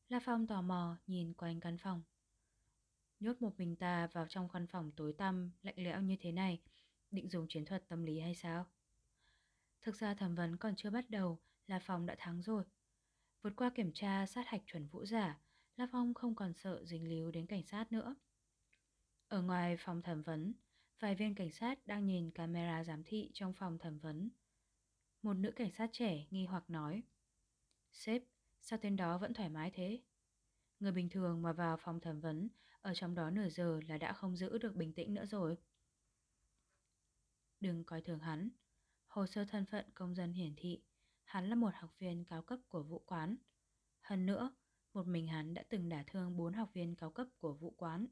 La 0.08 0.20
Phong 0.24 0.46
tò 0.46 0.62
mò 0.62 0.96
nhìn 1.06 1.34
quanh 1.34 1.60
căn 1.60 1.78
phòng. 1.78 2.02
Nhốt 3.20 3.42
một 3.42 3.58
mình 3.58 3.76
ta 3.76 4.06
vào 4.06 4.26
trong 4.28 4.48
căn 4.48 4.66
phòng 4.66 4.90
tối 4.96 5.12
tăm, 5.12 5.50
lạnh 5.62 5.74
lẽo 5.76 6.00
như 6.00 6.16
thế 6.20 6.32
này, 6.32 6.60
định 7.10 7.28
dùng 7.28 7.46
chiến 7.48 7.64
thuật 7.64 7.88
tâm 7.88 8.04
lý 8.04 8.20
hay 8.20 8.34
sao? 8.34 8.66
Thực 9.82 9.96
ra 9.96 10.14
thẩm 10.14 10.34
vấn 10.34 10.56
còn 10.56 10.76
chưa 10.76 10.90
bắt 10.90 11.10
đầu, 11.10 11.38
La 11.66 11.78
Phong 11.78 12.06
đã 12.06 12.14
thắng 12.18 12.42
rồi. 12.42 12.64
Vượt 13.42 13.52
qua 13.56 13.70
kiểm 13.74 13.92
tra 13.92 14.26
sát 14.26 14.46
hạch 14.46 14.62
chuẩn 14.66 14.86
vũ 14.86 15.04
giả, 15.04 15.40
La 15.76 15.88
Phong 15.92 16.14
không 16.14 16.34
còn 16.34 16.52
sợ 16.54 16.84
dính 16.84 17.08
líu 17.08 17.30
đến 17.30 17.46
cảnh 17.46 17.62
sát 17.62 17.92
nữa. 17.92 18.14
Ở 19.28 19.42
ngoài 19.42 19.76
phòng 19.76 20.02
thẩm 20.02 20.22
vấn, 20.22 20.52
vài 21.00 21.14
viên 21.14 21.34
cảnh 21.34 21.50
sát 21.50 21.86
đang 21.86 22.06
nhìn 22.06 22.30
camera 22.30 22.84
giám 22.84 23.02
thị 23.04 23.30
trong 23.34 23.52
phòng 23.52 23.78
thẩm 23.78 23.98
vấn. 23.98 24.30
Một 25.22 25.34
nữ 25.34 25.50
cảnh 25.50 25.70
sát 25.72 25.90
trẻ 25.92 26.26
nghi 26.30 26.46
hoặc 26.46 26.70
nói 26.70 27.02
Sếp, 27.92 28.22
sao 28.60 28.78
tên 28.82 28.96
đó 28.96 29.18
vẫn 29.18 29.34
thoải 29.34 29.48
mái 29.48 29.70
thế? 29.70 30.02
Người 30.80 30.92
bình 30.92 31.08
thường 31.08 31.42
mà 31.42 31.52
vào 31.52 31.76
phòng 31.76 32.00
thẩm 32.00 32.20
vấn 32.20 32.48
ở 32.80 32.94
trong 32.94 33.14
đó 33.14 33.30
nửa 33.30 33.48
giờ 33.48 33.80
là 33.88 33.98
đã 33.98 34.12
không 34.12 34.36
giữ 34.36 34.58
được 34.58 34.76
bình 34.76 34.92
tĩnh 34.92 35.14
nữa 35.14 35.26
rồi. 35.26 35.56
Đừng 37.60 37.84
coi 37.84 38.02
thường 38.02 38.18
hắn. 38.18 38.48
Hồ 39.06 39.26
sơ 39.26 39.44
thân 39.44 39.64
phận 39.66 39.90
công 39.94 40.14
dân 40.14 40.32
hiển 40.32 40.54
thị 40.56 40.82
hắn 41.24 41.48
là 41.48 41.54
một 41.54 41.74
học 41.74 41.90
viên 41.98 42.24
cao 42.24 42.42
cấp 42.42 42.58
của 42.68 42.82
vũ 42.82 42.98
quán. 43.06 43.36
Hơn 44.00 44.26
nữa, 44.26 44.50
một 44.92 45.06
mình 45.06 45.26
hắn 45.26 45.54
đã 45.54 45.64
từng 45.68 45.88
đả 45.88 46.04
thương 46.06 46.36
bốn 46.36 46.52
học 46.52 46.70
viên 46.74 46.96
cao 46.96 47.10
cấp 47.10 47.26
của 47.38 47.54
vũ 47.54 47.70
quán. 47.70 48.06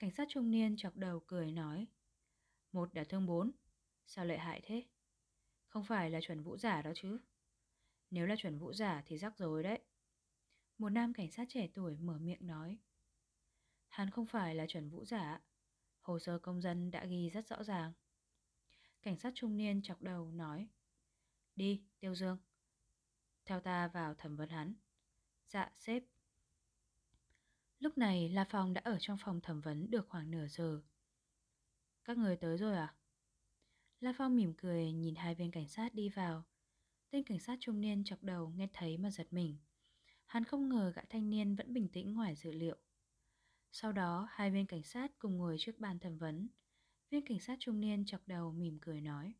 Cảnh 0.00 0.10
sát 0.10 0.28
trung 0.28 0.50
niên 0.50 0.76
chọc 0.76 0.96
đầu 0.96 1.20
cười 1.26 1.50
nói 1.50 1.86
Một 2.72 2.94
đả 2.94 3.04
thương 3.04 3.26
bốn 3.26 3.50
Sao 4.06 4.24
lợi 4.24 4.38
hại 4.38 4.60
thế? 4.64 4.84
Không 5.66 5.84
phải 5.84 6.10
là 6.10 6.20
chuẩn 6.20 6.42
vũ 6.42 6.56
giả 6.56 6.82
đó 6.82 6.90
chứ. 6.94 7.18
Nếu 8.10 8.26
là 8.26 8.36
chuẩn 8.38 8.58
vũ 8.58 8.72
giả 8.72 9.02
thì 9.06 9.18
rắc 9.18 9.38
rối 9.38 9.62
đấy. 9.62 9.78
Một 10.78 10.88
nam 10.88 11.12
cảnh 11.12 11.30
sát 11.30 11.48
trẻ 11.48 11.68
tuổi 11.74 11.96
mở 11.96 12.18
miệng 12.18 12.46
nói 12.46 12.78
Hắn 13.88 14.10
không 14.10 14.26
phải 14.26 14.54
là 14.54 14.66
chuẩn 14.66 14.90
vũ 14.90 15.04
giả 15.04 15.40
Hồ 16.00 16.18
sơ 16.18 16.38
công 16.38 16.60
dân 16.60 16.90
đã 16.90 17.04
ghi 17.04 17.30
rất 17.30 17.46
rõ 17.46 17.62
ràng. 17.64 17.92
Cảnh 19.02 19.16
sát 19.16 19.32
trung 19.34 19.56
niên 19.56 19.82
chọc 19.82 20.02
đầu 20.02 20.32
nói 20.32 20.68
Đi, 21.56 21.82
Tiêu 21.98 22.14
Dương 22.14 22.38
Theo 23.44 23.60
ta 23.60 23.88
vào 23.88 24.14
thẩm 24.14 24.36
vấn 24.36 24.48
hắn. 24.48 24.74
Dạ, 25.46 25.72
sếp. 25.78 26.02
Lúc 27.80 27.98
này 27.98 28.28
La 28.28 28.44
Phong 28.50 28.72
đã 28.72 28.80
ở 28.84 28.96
trong 29.00 29.16
phòng 29.20 29.40
thẩm 29.40 29.60
vấn 29.60 29.90
được 29.90 30.08
khoảng 30.08 30.30
nửa 30.30 30.46
giờ. 30.46 30.82
Các 32.04 32.18
người 32.18 32.36
tới 32.36 32.58
rồi 32.58 32.76
à? 32.76 32.94
La 34.00 34.12
Phong 34.18 34.36
mỉm 34.36 34.54
cười 34.56 34.92
nhìn 34.92 35.14
hai 35.14 35.34
viên 35.34 35.50
cảnh 35.50 35.68
sát 35.68 35.94
đi 35.94 36.08
vào. 36.08 36.44
Tên 37.10 37.24
cảnh 37.24 37.38
sát 37.38 37.58
trung 37.60 37.80
niên 37.80 38.04
chọc 38.04 38.22
đầu 38.22 38.52
nghe 38.56 38.68
thấy 38.72 38.98
mà 38.98 39.10
giật 39.10 39.26
mình. 39.30 39.58
Hắn 40.26 40.44
không 40.44 40.68
ngờ 40.68 40.92
gã 40.96 41.02
thanh 41.08 41.30
niên 41.30 41.54
vẫn 41.54 41.72
bình 41.72 41.88
tĩnh 41.88 42.14
ngoài 42.14 42.34
dự 42.34 42.52
liệu. 42.52 42.76
Sau 43.72 43.92
đó, 43.92 44.28
hai 44.30 44.50
viên 44.50 44.66
cảnh 44.66 44.82
sát 44.82 45.18
cùng 45.18 45.36
ngồi 45.36 45.56
trước 45.58 45.78
bàn 45.78 45.98
thẩm 45.98 46.18
vấn. 46.18 46.48
Viên 47.10 47.26
cảnh 47.26 47.40
sát 47.40 47.56
trung 47.60 47.80
niên 47.80 48.04
chọc 48.06 48.20
đầu 48.26 48.52
mỉm 48.52 48.78
cười 48.80 49.00
nói. 49.00 49.34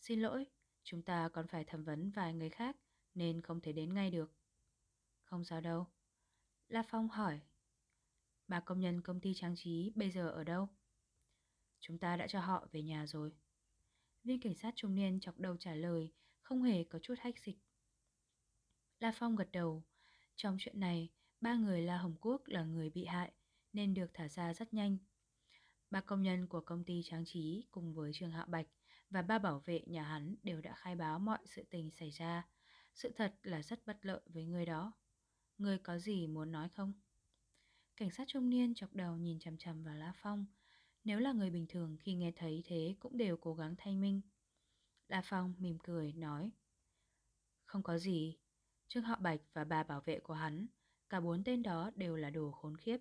Xin 0.00 0.20
lỗi, 0.20 0.46
chúng 0.82 1.02
ta 1.02 1.28
còn 1.28 1.46
phải 1.46 1.64
thẩm 1.64 1.84
vấn 1.84 2.10
vài 2.10 2.34
người 2.34 2.50
khác 2.50 2.76
nên 3.14 3.42
không 3.42 3.60
thể 3.60 3.72
đến 3.72 3.94
ngay 3.94 4.10
được. 4.10 4.32
Không 5.22 5.44
sao 5.44 5.60
đâu. 5.60 5.86
La 6.68 6.82
Phong 6.88 7.08
hỏi 7.08 7.40
Ba 8.52 8.60
công 8.60 8.80
nhân 8.80 9.00
công 9.00 9.20
ty 9.20 9.34
trang 9.34 9.54
trí 9.56 9.92
bây 9.94 10.10
giờ 10.10 10.28
ở 10.28 10.44
đâu? 10.44 10.68
Chúng 11.80 11.98
ta 11.98 12.16
đã 12.16 12.26
cho 12.26 12.40
họ 12.40 12.68
về 12.72 12.82
nhà 12.82 13.06
rồi. 13.06 13.32
Viên 14.24 14.40
cảnh 14.40 14.54
sát 14.54 14.72
trung 14.76 14.94
niên 14.94 15.20
chọc 15.20 15.38
đầu 15.38 15.56
trả 15.56 15.74
lời, 15.74 16.12
không 16.40 16.62
hề 16.62 16.84
có 16.84 16.98
chút 16.98 17.14
hách 17.18 17.38
dịch. 17.38 17.58
La 18.98 19.12
Phong 19.14 19.36
gật 19.36 19.48
đầu. 19.52 19.84
Trong 20.36 20.56
chuyện 20.60 20.80
này, 20.80 21.10
ba 21.40 21.54
người 21.54 21.82
La 21.82 21.98
Hồng 21.98 22.16
Quốc 22.20 22.42
là 22.46 22.64
người 22.64 22.90
bị 22.90 23.04
hại, 23.04 23.32
nên 23.72 23.94
được 23.94 24.10
thả 24.14 24.28
ra 24.28 24.54
rất 24.54 24.74
nhanh. 24.74 24.98
Ba 25.90 26.00
công 26.00 26.22
nhân 26.22 26.46
của 26.46 26.60
công 26.60 26.84
ty 26.84 27.00
trang 27.04 27.24
trí 27.26 27.64
cùng 27.70 27.94
với 27.94 28.10
trương 28.14 28.30
Hạ 28.30 28.44
Bạch 28.44 28.66
và 29.10 29.22
ba 29.22 29.38
bảo 29.38 29.62
vệ 29.66 29.80
nhà 29.86 30.02
hắn 30.02 30.36
đều 30.42 30.60
đã 30.60 30.74
khai 30.74 30.96
báo 30.96 31.18
mọi 31.18 31.38
sự 31.44 31.64
tình 31.70 31.90
xảy 31.90 32.10
ra. 32.10 32.48
Sự 32.94 33.12
thật 33.16 33.34
là 33.42 33.62
rất 33.62 33.86
bất 33.86 34.06
lợi 34.06 34.20
với 34.26 34.44
người 34.44 34.66
đó. 34.66 34.92
Người 35.58 35.78
có 35.78 35.98
gì 35.98 36.26
muốn 36.26 36.52
nói 36.52 36.68
không? 36.68 36.92
Cảnh 37.96 38.10
sát 38.10 38.28
trung 38.28 38.50
niên 38.50 38.74
chọc 38.74 38.94
đầu 38.94 39.16
nhìn 39.16 39.38
chằm 39.38 39.56
chằm 39.56 39.84
vào 39.84 39.94
La 39.94 40.12
Phong. 40.16 40.46
Nếu 41.04 41.18
là 41.18 41.32
người 41.32 41.50
bình 41.50 41.66
thường 41.68 41.96
khi 42.00 42.14
nghe 42.14 42.32
thấy 42.36 42.62
thế 42.64 42.94
cũng 43.00 43.16
đều 43.16 43.36
cố 43.36 43.54
gắng 43.54 43.74
thanh 43.78 44.00
minh. 44.00 44.20
La 45.08 45.22
Phong 45.24 45.54
mỉm 45.58 45.78
cười 45.82 46.12
nói. 46.12 46.50
Không 47.64 47.82
có 47.82 47.98
gì. 47.98 48.38
Trương 48.88 49.02
Họ 49.04 49.16
Bạch 49.16 49.40
và 49.52 49.64
bà 49.64 49.82
bảo 49.82 50.00
vệ 50.00 50.20
của 50.20 50.34
hắn, 50.34 50.66
cả 51.08 51.20
bốn 51.20 51.44
tên 51.44 51.62
đó 51.62 51.90
đều 51.94 52.16
là 52.16 52.30
đồ 52.30 52.50
khốn 52.50 52.76
khiếp. 52.76 52.98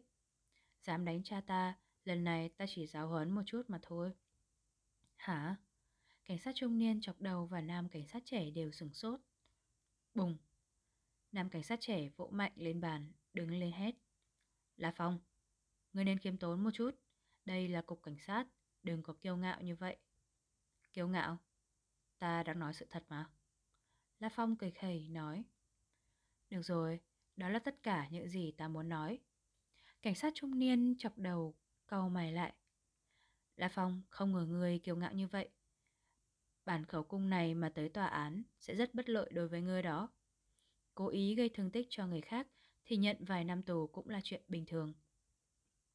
Dám 0.82 1.06
đánh 1.06 1.24
cha 1.24 1.42
ta, 1.42 1.78
lần 2.04 2.24
này 2.24 2.50
ta 2.50 2.66
chỉ 2.68 2.88
giáo 2.88 3.08
huấn 3.08 3.32
một 3.32 3.42
chút 3.46 3.62
mà 3.68 3.80
thôi. 3.82 4.12
Hả? 5.16 5.56
Cảnh 6.26 6.38
sát 6.38 6.56
trung 6.56 6.78
niên 6.78 7.02
chọc 7.02 7.22
đầu 7.22 7.46
và 7.46 7.62
nam 7.62 7.90
cảnh 7.90 8.08
sát 8.08 8.24
trẻ 8.26 8.50
đều 8.52 8.72
sửng 8.72 8.94
sốt. 8.94 9.20
Bùng! 10.14 10.38
Nam 11.32 11.50
cảnh 11.50 11.64
sát 11.64 11.80
trẻ 11.82 12.10
vỗ 12.16 12.30
mạnh 12.32 12.52
lên 12.56 12.82
bàn, 12.82 13.12
đứng 13.34 13.60
lên 13.60 13.72
hét. 13.72 13.96
La 14.82 14.92
Phong, 14.96 15.20
ngươi 15.94 16.06
nên 16.06 16.20
khiêm 16.20 16.38
tốn 16.38 16.64
một 16.64 16.72
chút. 16.74 16.92
Đây 17.46 17.68
là 17.68 17.82
cục 17.82 18.04
cảnh 18.04 18.18
sát, 18.20 18.48
đừng 18.84 19.04
có 19.04 19.14
kiêu 19.14 19.38
ngạo 19.38 19.62
như 19.62 19.76
vậy. 19.76 19.98
Kiêu 20.94 21.08
ngạo? 21.08 21.38
Ta 22.20 22.44
đang 22.44 22.60
nói 22.60 22.74
sự 22.74 22.86
thật 22.90 23.04
mà. 23.10 23.30
La 24.20 24.30
Phong 24.30 24.56
cười 24.56 24.72
khẩy 24.72 25.08
nói. 25.10 25.44
Được 26.50 26.62
rồi, 26.62 27.00
Đó 27.36 27.50
là 27.50 27.60
tất 27.60 27.84
cả 27.84 28.08
những 28.12 28.28
gì 28.28 28.52
ta 28.52 28.68
muốn 28.68 28.90
nói. 28.90 29.20
Cảnh 30.02 30.16
sát 30.16 30.34
trung 30.36 30.60
niên 30.60 30.96
chọc 30.98 31.18
đầu, 31.18 31.56
cau 31.88 32.10
mày 32.10 32.32
lại. 32.32 32.54
La 33.56 33.70
Phong 33.70 34.02
không 34.10 34.34
ngờ 34.34 34.46
người 34.46 34.80
kiêu 34.80 34.96
ngạo 34.96 35.14
như 35.14 35.28
vậy. 35.28 35.50
Bản 36.66 36.86
khẩu 36.86 37.04
cung 37.04 37.30
này 37.30 37.54
mà 37.54 37.70
tới 37.70 37.90
tòa 37.90 38.08
án 38.08 38.44
sẽ 38.60 38.76
rất 38.76 38.94
bất 38.94 39.10
lợi 39.10 39.32
đối 39.34 39.48
với 39.48 39.62
ngươi 39.62 39.82
đó. 39.82 40.10
Cố 40.96 41.08
ý 41.08 41.36
gây 41.36 41.50
thương 41.50 41.72
tích 41.72 41.88
cho 41.90 42.08
người 42.08 42.22
khác 42.22 42.48
thì 42.92 42.98
nhận 42.98 43.18
vài 43.20 43.44
năm 43.44 43.64
tù 43.64 43.88
cũng 43.88 44.10
là 44.10 44.22
chuyện 44.24 44.42
bình 44.48 44.66
thường. 44.66 44.94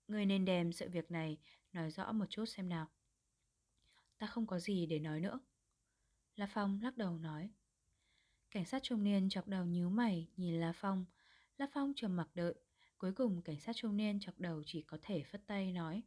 Ngươi 0.09 0.27
nên 0.27 0.45
đem 0.45 0.73
sự 0.73 0.89
việc 0.89 1.11
này 1.11 1.39
nói 1.73 1.91
rõ 1.91 2.13
một 2.13 2.27
chút 2.31 2.45
xem 2.45 2.69
nào. 2.69 2.87
Ta 4.19 4.27
không 4.27 4.47
có 4.47 4.59
gì 4.59 4.87
để 4.87 4.99
nói 4.99 5.21
nữa. 5.21 5.41
La 6.37 6.47
Phong 6.51 6.81
lắc 6.83 6.97
đầu 6.97 7.19
nói. 7.19 7.51
Cảnh 8.51 8.65
sát 8.65 8.83
trung 8.83 9.05
niên 9.05 9.29
chọc 9.29 9.49
đầu 9.49 9.65
nhíu 9.65 9.91
mày 9.91 10.29
nhìn 10.37 10.61
La 10.61 10.73
Phong. 10.77 11.05
La 11.59 11.67
Phong 11.73 11.93
trầm 11.97 12.17
mặc 12.17 12.29
đợi. 12.35 12.55
Cuối 12.99 13.13
cùng 13.13 13.43
cảnh 13.43 13.61
sát 13.61 13.77
trung 13.77 13.97
niên 13.97 14.21
chọc 14.21 14.39
đầu 14.39 14.63
chỉ 14.67 14.83
có 14.83 14.99
thể 15.03 15.23
phất 15.23 15.47
tay 15.47 15.73
nói. 15.73 16.03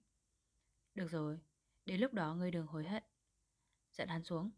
Được 0.95 1.07
rồi, 1.07 1.39
đến 1.85 1.99
lúc 1.99 2.13
đó 2.13 2.35
ngươi 2.35 2.51
đừng 2.51 2.67
hối 2.67 2.87
hận. 2.87 3.03
Dẫn 3.91 4.07
hắn 4.07 4.23
xuống. 4.23 4.51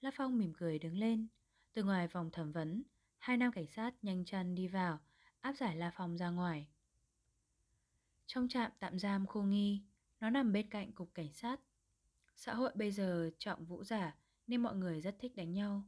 La 0.00 0.10
Phong 0.14 0.38
mỉm 0.38 0.52
cười 0.56 0.78
đứng 0.78 0.96
lên. 0.96 1.28
Từ 1.72 1.84
ngoài 1.84 2.08
vòng 2.08 2.30
thẩm 2.30 2.52
vấn, 2.52 2.82
hai 3.18 3.36
nam 3.36 3.52
cảnh 3.52 3.66
sát 3.66 3.94
nhanh 4.02 4.24
chân 4.24 4.54
đi 4.54 4.68
vào, 4.68 5.00
áp 5.42 5.56
giải 5.56 5.76
La 5.76 5.90
Phong 5.94 6.16
ra 6.18 6.30
ngoài. 6.30 6.66
Trong 8.26 8.48
trạm 8.48 8.70
tạm 8.78 8.98
giam 8.98 9.26
khu 9.26 9.42
nghi, 9.42 9.82
nó 10.20 10.30
nằm 10.30 10.52
bên 10.52 10.68
cạnh 10.70 10.92
cục 10.92 11.14
cảnh 11.14 11.32
sát. 11.32 11.60
Xã 12.36 12.54
hội 12.54 12.72
bây 12.74 12.90
giờ 12.90 13.30
trọng 13.38 13.64
vũ 13.64 13.84
giả 13.84 14.16
nên 14.46 14.62
mọi 14.62 14.76
người 14.76 15.00
rất 15.00 15.16
thích 15.18 15.36
đánh 15.36 15.52
nhau. 15.52 15.82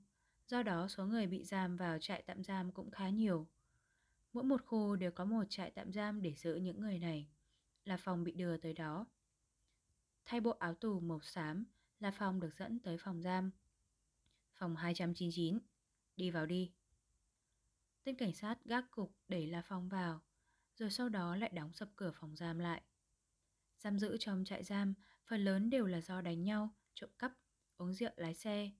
Do 0.46 0.62
đó 0.62 0.88
số 0.88 1.06
người 1.06 1.26
bị 1.26 1.44
giam 1.44 1.76
vào 1.76 1.98
trại 1.98 2.22
tạm 2.22 2.44
giam 2.44 2.72
cũng 2.72 2.90
khá 2.90 3.08
nhiều. 3.08 3.46
Mỗi 4.32 4.44
một 4.44 4.62
khu 4.66 4.96
đều 4.96 5.10
có 5.10 5.24
một 5.24 5.44
trại 5.48 5.70
tạm 5.70 5.92
giam 5.92 6.22
để 6.22 6.34
giữ 6.34 6.54
những 6.54 6.80
người 6.80 6.98
này. 6.98 7.28
La 7.84 7.96
Phong 7.96 8.24
bị 8.24 8.32
đưa 8.32 8.56
tới 8.56 8.72
đó. 8.72 9.06
Thay 10.24 10.40
bộ 10.40 10.50
áo 10.50 10.74
tù 10.74 11.00
màu 11.00 11.20
xám, 11.20 11.64
La 12.00 12.10
Phong 12.10 12.40
được 12.40 12.54
dẫn 12.58 12.78
tới 12.78 12.98
phòng 12.98 13.22
giam. 13.22 13.50
Phòng 14.54 14.76
299, 14.76 15.58
đi 16.16 16.30
vào 16.30 16.46
đi. 16.46 16.72
Tên 18.04 18.16
cảnh 18.16 18.32
sát 18.32 18.64
gác 18.64 18.90
cục 18.90 19.16
đẩy 19.28 19.46
La 19.46 19.62
Phong 19.62 19.88
vào, 19.88 20.20
rồi 20.74 20.90
sau 20.90 21.08
đó 21.08 21.36
lại 21.36 21.50
đóng 21.54 21.72
sập 21.72 21.88
cửa 21.96 22.12
phòng 22.14 22.36
giam 22.36 22.58
lại. 22.58 22.82
Giam 23.78 23.98
giữ 23.98 24.16
trong 24.20 24.44
trại 24.44 24.64
giam 24.64 24.94
phần 25.26 25.44
lớn 25.44 25.70
đều 25.70 25.86
là 25.86 26.00
do 26.00 26.20
đánh 26.20 26.42
nhau, 26.42 26.68
trộm 26.94 27.10
cắp, 27.18 27.32
uống 27.76 27.94
rượu 27.94 28.10
lái 28.16 28.34
xe. 28.34 28.70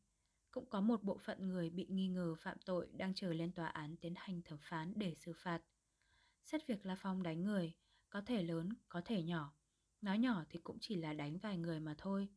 Cũng 0.50 0.70
có 0.70 0.80
một 0.80 1.02
bộ 1.02 1.18
phận 1.18 1.48
người 1.48 1.70
bị 1.70 1.86
nghi 1.90 2.08
ngờ 2.08 2.34
phạm 2.34 2.58
tội 2.64 2.88
đang 2.92 3.14
chờ 3.14 3.32
lên 3.32 3.52
tòa 3.52 3.66
án 3.66 3.96
tiến 3.96 4.14
hành 4.16 4.42
thẩm 4.42 4.58
phán 4.62 4.92
để 4.96 5.14
xử 5.14 5.32
phạt. 5.36 5.60
Xét 6.44 6.66
việc 6.66 6.86
La 6.86 6.96
Phong 6.98 7.22
đánh 7.22 7.44
người, 7.44 7.74
có 8.10 8.20
thể 8.20 8.42
lớn, 8.42 8.68
có 8.88 9.00
thể 9.04 9.22
nhỏ. 9.22 9.54
Nói 10.00 10.18
nhỏ 10.18 10.44
thì 10.50 10.58
cũng 10.64 10.78
chỉ 10.80 10.96
là 10.96 11.12
đánh 11.12 11.38
vài 11.38 11.58
người 11.58 11.80
mà 11.80 11.94
thôi. 11.98 12.28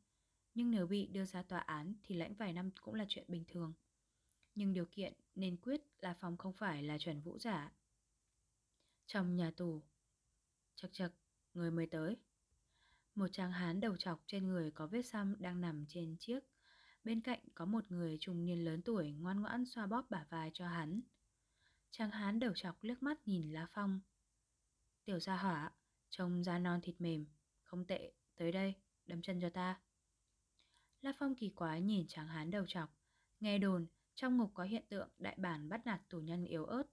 Nhưng 0.54 0.72
nếu 0.72 0.88
bị 0.88 1.08
đưa 1.08 1.26
ra 1.26 1.44
tòa 1.44 1.60
án 1.60 1.94
thì 2.04 2.16
lãnh 2.16 2.34
vài 2.34 2.54
năm 2.54 2.72
cũng 2.82 2.94
là 2.94 3.06
chuyện 3.08 3.26
bình 3.28 3.44
thường. 3.48 3.74
Nhưng 4.58 4.74
điều 4.74 4.86
kiện 4.86 5.14
nên 5.36 5.58
quyết 5.58 5.82
là 6.00 6.16
Phong 6.20 6.38
không 6.38 6.54
phải 6.54 6.84
là 6.84 6.98
chuẩn 6.98 7.22
vũ 7.22 7.40
giả. 7.40 7.72
Trong 9.06 9.36
nhà 9.36 9.52
tù, 9.58 9.84
chật 10.76 10.90
chật, 10.94 11.14
người 11.54 11.72
mới 11.72 11.88
tới. 11.88 12.18
Một 13.16 13.28
chàng 13.32 13.52
hán 13.52 13.80
đầu 13.80 13.98
chọc 13.98 14.24
trên 14.28 14.48
người 14.48 14.72
có 14.72 14.88
vết 14.88 15.02
xăm 15.02 15.36
đang 15.40 15.62
nằm 15.62 15.86
trên 15.88 16.16
chiếc. 16.20 16.40
Bên 17.04 17.22
cạnh 17.22 17.40
có 17.56 17.66
một 17.66 17.92
người 17.92 18.18
trung 18.20 18.46
niên 18.46 18.66
lớn 18.66 18.82
tuổi 18.82 19.12
ngoan 19.12 19.42
ngoãn 19.42 19.66
xoa 19.66 19.88
bóp 19.88 20.10
bả 20.10 20.26
vai 20.30 20.52
cho 20.54 20.68
hắn. 20.68 21.02
Chàng 21.92 22.12
hán 22.12 22.40
đầu 22.40 22.54
chọc 22.56 22.84
liếc 22.84 23.04
mắt 23.04 23.28
nhìn 23.28 23.52
La 23.52 23.68
Phong. 23.74 24.00
Tiểu 25.06 25.20
gia 25.20 25.38
hỏa, 25.38 25.72
trông 26.10 26.44
da 26.44 26.60
non 26.60 26.82
thịt 26.82 27.02
mềm, 27.02 27.26
không 27.62 27.86
tệ, 27.86 28.12
tới 28.36 28.52
đây, 28.52 28.74
đấm 29.06 29.22
chân 29.22 29.42
cho 29.42 29.50
ta. 29.50 29.82
La 31.02 31.14
Phong 31.20 31.36
kỳ 31.36 31.50
quái 31.50 31.82
nhìn 31.82 32.06
chàng 32.08 32.28
hán 32.28 32.52
đầu 32.52 32.66
chọc, 32.68 32.90
nghe 33.40 33.58
đồn 33.58 33.88
trong 34.18 34.38
ngục 34.38 34.52
có 34.54 34.64
hiện 34.64 34.84
tượng 34.90 35.10
đại 35.20 35.36
bản 35.38 35.70
bắt 35.70 35.86
nạt 35.86 36.02
tù 36.10 36.20
nhân 36.20 36.46
yếu 36.46 36.66
ớt. 36.66 36.84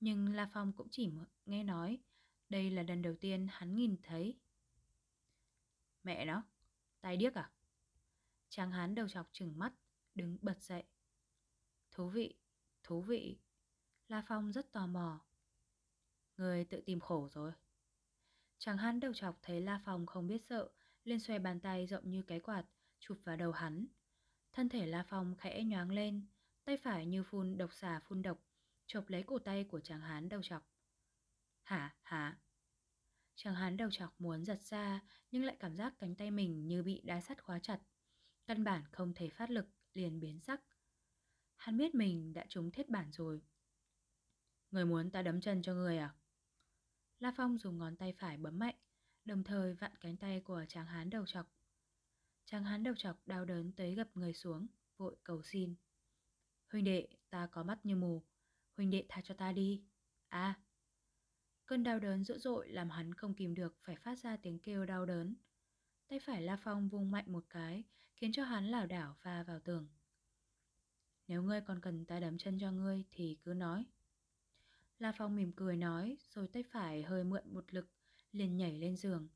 Nhưng 0.00 0.34
La 0.34 0.50
Phong 0.52 0.72
cũng 0.72 0.88
chỉ 0.90 1.10
nghe 1.46 1.64
nói, 1.64 1.98
đây 2.48 2.70
là 2.70 2.82
lần 2.82 3.02
đầu 3.02 3.14
tiên 3.20 3.46
hắn 3.50 3.74
nhìn 3.74 3.96
thấy. 4.02 4.38
Mẹ 6.02 6.24
nó, 6.24 6.42
tay 7.00 7.16
điếc 7.16 7.34
à? 7.34 7.50
Chàng 8.48 8.70
hán 8.70 8.94
đầu 8.94 9.08
chọc 9.08 9.28
trừng 9.32 9.58
mắt, 9.58 9.72
đứng 10.14 10.38
bật 10.42 10.62
dậy. 10.62 10.82
Thú 11.90 12.08
vị, 12.08 12.34
thú 12.82 13.00
vị. 13.00 13.38
La 14.08 14.24
Phong 14.28 14.52
rất 14.52 14.72
tò 14.72 14.86
mò. 14.86 15.20
Người 16.36 16.64
tự 16.64 16.80
tìm 16.80 17.00
khổ 17.00 17.28
rồi. 17.32 17.52
Chàng 18.58 18.78
hán 18.78 19.00
đầu 19.00 19.12
chọc 19.14 19.38
thấy 19.42 19.60
La 19.60 19.80
Phong 19.84 20.06
không 20.06 20.26
biết 20.26 20.42
sợ, 20.48 20.70
lên 21.04 21.20
xoay 21.20 21.38
bàn 21.38 21.60
tay 21.60 21.86
rộng 21.86 22.10
như 22.10 22.22
cái 22.22 22.40
quạt, 22.40 22.64
chụp 23.00 23.18
vào 23.24 23.36
đầu 23.36 23.52
hắn. 23.52 23.86
Thân 24.52 24.68
thể 24.68 24.86
La 24.86 25.04
Phong 25.08 25.34
khẽ 25.38 25.62
nhoáng 25.64 25.90
lên, 25.90 26.26
tay 26.64 26.76
phải 26.76 27.06
như 27.06 27.22
phun 27.22 27.56
độc 27.56 27.72
xà 27.72 28.00
phun 28.00 28.22
độc, 28.22 28.38
chộp 28.86 29.08
lấy 29.08 29.22
cổ 29.22 29.38
tay 29.38 29.64
của 29.64 29.80
chàng 29.80 30.00
hán 30.00 30.28
đầu 30.28 30.42
chọc. 30.42 30.62
Hả, 31.62 31.96
hả? 32.02 32.38
Chàng 33.34 33.54
hán 33.54 33.76
đầu 33.76 33.88
chọc 33.92 34.20
muốn 34.20 34.44
giật 34.44 34.62
ra, 34.62 35.00
nhưng 35.30 35.44
lại 35.44 35.56
cảm 35.60 35.76
giác 35.76 35.94
cánh 35.98 36.14
tay 36.14 36.30
mình 36.30 36.66
như 36.66 36.82
bị 36.82 37.00
đá 37.04 37.20
sắt 37.20 37.42
khóa 37.42 37.58
chặt. 37.58 37.80
Căn 38.46 38.64
bản 38.64 38.82
không 38.92 39.14
thể 39.14 39.28
phát 39.28 39.50
lực, 39.50 39.66
liền 39.94 40.20
biến 40.20 40.40
sắc. 40.40 40.60
Hắn 41.56 41.76
biết 41.76 41.94
mình 41.94 42.32
đã 42.32 42.46
trúng 42.48 42.70
thiết 42.70 42.88
bản 42.88 43.12
rồi. 43.12 43.42
Người 44.70 44.84
muốn 44.84 45.10
ta 45.10 45.22
đấm 45.22 45.40
chân 45.40 45.62
cho 45.62 45.74
người 45.74 45.98
à? 45.98 46.14
La 47.18 47.32
Phong 47.36 47.58
dùng 47.58 47.78
ngón 47.78 47.96
tay 47.96 48.12
phải 48.12 48.36
bấm 48.36 48.58
mạnh, 48.58 48.74
đồng 49.24 49.44
thời 49.44 49.74
vặn 49.74 49.92
cánh 50.00 50.16
tay 50.16 50.40
của 50.40 50.64
chàng 50.68 50.86
hán 50.86 51.10
đầu 51.10 51.26
chọc. 51.26 51.46
Chàng 52.44 52.64
hán 52.64 52.82
đầu 52.82 52.94
chọc 52.94 53.26
đau 53.26 53.44
đớn 53.44 53.72
tới 53.72 53.94
gập 53.94 54.16
người 54.16 54.32
xuống, 54.32 54.66
vội 54.96 55.16
cầu 55.24 55.42
xin. 55.42 55.74
Huynh 56.74 56.84
đệ, 56.84 57.08
ta 57.30 57.46
có 57.46 57.62
mắt 57.62 57.86
như 57.86 57.96
mù. 57.96 58.22
Huynh 58.76 58.90
đệ 58.90 59.06
tha 59.08 59.20
cho 59.24 59.34
ta 59.34 59.52
đi. 59.52 59.82
À. 60.28 60.60
Cơn 61.66 61.82
đau 61.82 61.98
đớn 61.98 62.24
dữ 62.24 62.38
dội 62.38 62.68
làm 62.68 62.90
hắn 62.90 63.14
không 63.14 63.34
kìm 63.34 63.54
được 63.54 63.76
phải 63.82 63.96
phát 63.96 64.18
ra 64.18 64.36
tiếng 64.36 64.58
kêu 64.58 64.86
đau 64.86 65.06
đớn. 65.06 65.34
Tay 66.08 66.20
phải 66.20 66.42
La 66.42 66.56
Phong 66.56 66.88
vung 66.88 67.10
mạnh 67.10 67.32
một 67.32 67.44
cái, 67.50 67.84
khiến 68.14 68.32
cho 68.32 68.44
hắn 68.44 68.66
lảo 68.66 68.86
đảo 68.86 69.16
va 69.22 69.42
vào 69.42 69.60
tường. 69.60 69.88
Nếu 71.28 71.42
ngươi 71.42 71.60
còn 71.60 71.80
cần 71.80 72.04
ta 72.04 72.20
đấm 72.20 72.38
chân 72.38 72.58
cho 72.60 72.72
ngươi 72.72 73.04
thì 73.12 73.38
cứ 73.44 73.54
nói. 73.54 73.84
La 74.98 75.12
Phong 75.12 75.36
mỉm 75.36 75.52
cười 75.56 75.76
nói, 75.76 76.16
rồi 76.30 76.48
tay 76.48 76.62
phải 76.62 77.02
hơi 77.02 77.24
mượn 77.24 77.54
một 77.54 77.74
lực, 77.74 77.90
liền 78.32 78.56
nhảy 78.56 78.78
lên 78.78 78.96
giường. 78.96 79.28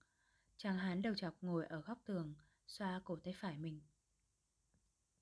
Chàng 0.57 0.79
hán 0.79 1.03
đầu 1.03 1.15
chọc 1.15 1.35
ngồi 1.41 1.67
ở 1.67 1.81
góc 1.81 1.99
tường, 2.05 2.35
xoa 2.67 3.01
cổ 3.05 3.17
tay 3.17 3.35
phải 3.37 3.59
mình. 3.59 3.81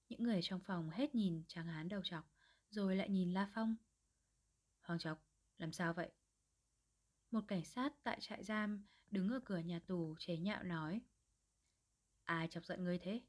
Những 0.09 0.23
người 0.23 0.41
trong 0.43 0.61
phòng 0.61 0.91
hết 0.91 1.15
nhìn 1.15 1.43
tráng 1.49 1.67
hán 1.67 1.89
đầu 1.89 2.01
chọc, 2.05 2.25
rồi 2.71 2.97
lại 2.97 3.09
nhìn 3.09 3.35
La 3.35 3.51
Phong. 3.55 3.77
Hoàng 4.81 4.99
chọc, 4.99 5.23
làm 5.59 5.73
sao 5.73 5.93
vậy? 5.93 6.11
Một 7.31 7.45
cảnh 7.49 7.65
sát 7.65 7.93
tại 8.03 8.19
trại 8.21 8.45
giam 8.45 8.87
đứng 9.11 9.31
ở 9.31 9.41
cửa 9.45 9.59
nhà 9.59 9.79
tù 9.87 10.15
chế 10.19 10.37
nhạo 10.37 10.63
nói. 10.63 11.01
Ai 12.25 12.49
chọc 12.49 12.65
giận 12.65 12.85
ngươi 12.85 12.99
thế? 12.99 13.21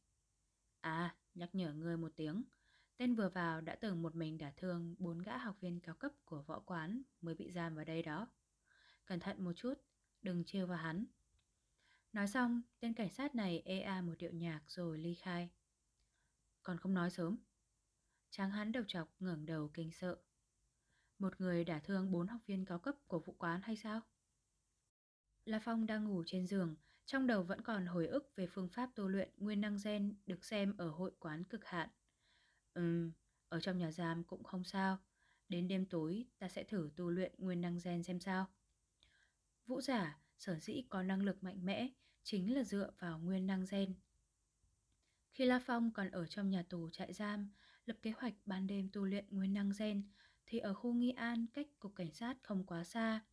À, 0.81 1.15
nhắc 1.33 1.49
nhở 1.55 1.73
ngươi 1.73 1.97
một 1.97 2.11
tiếng. 2.15 2.43
Tên 2.97 3.15
vừa 3.15 3.29
vào 3.29 3.61
đã 3.61 3.75
từng 3.75 4.01
một 4.01 4.15
mình 4.15 4.37
đả 4.37 4.51
thương 4.57 4.95
bốn 4.99 5.19
gã 5.19 5.37
học 5.37 5.55
viên 5.61 5.79
cao 5.79 5.95
cấp 5.95 6.11
của 6.25 6.41
võ 6.41 6.59
quán 6.59 7.01
mới 7.21 7.35
bị 7.35 7.51
giam 7.51 7.75
vào 7.75 7.85
đây 7.85 8.01
đó. 8.01 8.27
Cẩn 9.05 9.19
thận 9.19 9.43
một 9.43 9.53
chút, 9.53 9.73
đừng 10.21 10.43
trêu 10.45 10.67
vào 10.67 10.77
hắn. 10.77 11.05
Nói 12.13 12.27
xong, 12.27 12.61
tên 12.79 12.93
cảnh 12.93 13.09
sát 13.09 13.35
này 13.35 13.61
ea 13.65 13.93
a 13.93 14.01
một 14.01 14.13
điệu 14.17 14.31
nhạc 14.31 14.61
rồi 14.67 14.97
ly 14.97 15.13
khai. 15.13 15.49
Còn 16.67 16.77
không 16.77 16.93
nói 16.93 17.09
sớm. 17.09 17.37
Tráng 18.29 18.51
hắn 18.51 18.71
đầu 18.71 18.83
chọc 18.87 19.15
ngẩng 19.19 19.45
đầu 19.45 19.71
kinh 19.73 19.91
sợ. 19.91 20.17
Một 21.19 21.41
người 21.41 21.63
đả 21.63 21.79
thương 21.79 22.11
bốn 22.11 22.27
học 22.27 22.41
viên 22.45 22.65
cao 22.65 22.79
cấp 22.79 22.95
của 23.07 23.19
vụ 23.19 23.35
quán 23.37 23.61
hay 23.61 23.75
sao? 23.75 24.01
La 25.45 25.59
Phong 25.59 25.85
đang 25.85 26.03
ngủ 26.03 26.23
trên 26.25 26.47
giường, 26.47 26.75
trong 27.05 27.27
đầu 27.27 27.43
vẫn 27.43 27.61
còn 27.61 27.85
hồi 27.85 28.07
ức 28.07 28.31
về 28.35 28.47
phương 28.47 28.69
pháp 28.69 28.89
tu 28.95 29.07
luyện 29.07 29.29
nguyên 29.37 29.61
năng 29.61 29.77
gen 29.83 30.15
được 30.25 30.45
xem 30.45 30.77
ở 30.77 30.89
hội 30.89 31.11
quán 31.19 31.43
cực 31.43 31.65
hạn. 31.65 31.89
Ừm, 32.73 33.11
ở 33.49 33.59
trong 33.59 33.77
nhà 33.77 33.91
giam 33.91 34.23
cũng 34.23 34.43
không 34.43 34.63
sao. 34.63 34.97
Đến 35.49 35.67
đêm 35.67 35.85
tối 35.85 36.25
ta 36.39 36.49
sẽ 36.49 36.63
thử 36.63 36.89
tu 36.95 37.09
luyện 37.09 37.33
nguyên 37.37 37.61
năng 37.61 37.79
gen 37.83 38.03
xem 38.03 38.19
sao. 38.19 38.45
Vũ 39.65 39.81
giả 39.81 40.19
sở 40.37 40.59
dĩ 40.59 40.83
có 40.89 41.03
năng 41.03 41.23
lực 41.23 41.43
mạnh 41.43 41.65
mẽ 41.65 41.89
chính 42.23 42.55
là 42.55 42.63
dựa 42.63 42.91
vào 42.99 43.19
nguyên 43.19 43.47
năng 43.47 43.65
gen. 43.71 43.93
Khi 45.37 45.45
La 45.45 45.59
Phong 45.59 45.91
còn 45.91 46.11
ở 46.11 46.25
trong 46.27 46.49
nhà 46.49 46.63
tù 46.69 46.89
trại 46.89 47.13
giam, 47.13 47.49
lập 47.85 47.97
kế 48.01 48.11
hoạch 48.11 48.33
ban 48.45 48.67
đêm 48.67 48.89
tu 48.93 49.05
luyện 49.05 49.25
nguyên 49.29 49.53
năng 49.53 49.71
gen, 49.79 50.03
thì 50.45 50.59
ở 50.59 50.73
khu 50.73 50.93
Nghi 50.93 51.11
An 51.11 51.45
cách 51.53 51.67
cục 51.79 51.95
cảnh 51.95 52.11
sát 52.13 52.37
không 52.43 52.65
quá 52.65 52.83
xa, 52.83 53.25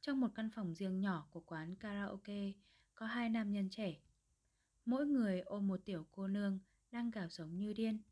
trong 0.00 0.20
một 0.20 0.28
căn 0.34 0.50
phòng 0.50 0.74
riêng 0.74 1.00
nhỏ 1.00 1.28
của 1.30 1.40
quán 1.40 1.76
karaoke 1.76 2.52
có 2.94 3.06
hai 3.06 3.28
nam 3.28 3.52
nhân 3.52 3.68
trẻ. 3.70 4.00
Mỗi 4.84 5.06
người 5.06 5.40
ôm 5.40 5.66
một 5.66 5.80
tiểu 5.84 6.06
cô 6.10 6.28
nương 6.28 6.58
đang 6.90 7.10
gào 7.10 7.28
sống 7.28 7.58
như 7.58 7.72
điên. 7.72 8.02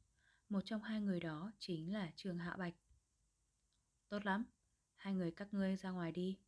Một 0.48 0.60
trong 0.64 0.82
hai 0.82 1.00
người 1.00 1.20
đó 1.20 1.52
chính 1.58 1.92
là 1.92 2.12
Trường 2.16 2.38
Hạ 2.38 2.56
Bạch. 2.58 2.74
Tốt 4.08 4.24
lắm, 4.26 4.44
hai 4.96 5.14
người 5.14 5.30
các 5.30 5.54
ngươi 5.54 5.76
ra 5.76 5.90
ngoài 5.90 6.12
đi. 6.12 6.38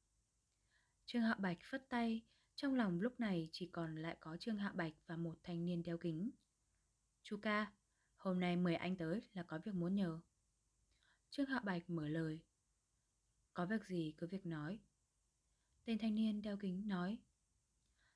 Trương 1.07 1.23
Hạ 1.23 1.35
Bạch 1.39 1.59
phất 1.71 1.89
tay, 1.89 2.23
trong 2.55 2.75
lòng 2.75 3.01
lúc 3.01 3.21
này 3.21 3.49
chỉ 3.53 3.67
còn 3.67 3.97
lại 3.97 4.17
có 4.21 4.37
Trương 4.37 4.57
Hạ 4.57 4.73
Bạch 4.75 4.93
và 5.07 5.17
một 5.17 5.39
thanh 5.43 5.65
niên 5.65 5.83
đeo 5.83 5.99
kính. 5.99 6.31
Chu 7.23 7.37
ca, 7.43 7.73
hôm 8.17 8.41
nay 8.41 8.57
mời 8.57 8.75
anh 8.75 8.97
tới 8.97 9.23
là 9.33 9.43
có 9.43 9.59
việc 9.65 9.75
muốn 9.75 9.95
nhờ. 9.95 10.21
Trương 11.31 11.47
Hạ 11.47 11.61
Bạch 11.61 11.91
mở 11.91 12.09
lời. 12.09 12.41
Có 13.55 13.67
việc 13.67 13.85
gì 13.85 14.15
cứ 14.19 14.27
việc 14.27 14.47
nói. 14.47 14.81
Tên 15.85 15.99
thanh 15.99 16.15
niên 16.15 16.43
đeo 16.43 16.57
kính 16.57 16.89
nói. 16.89 17.19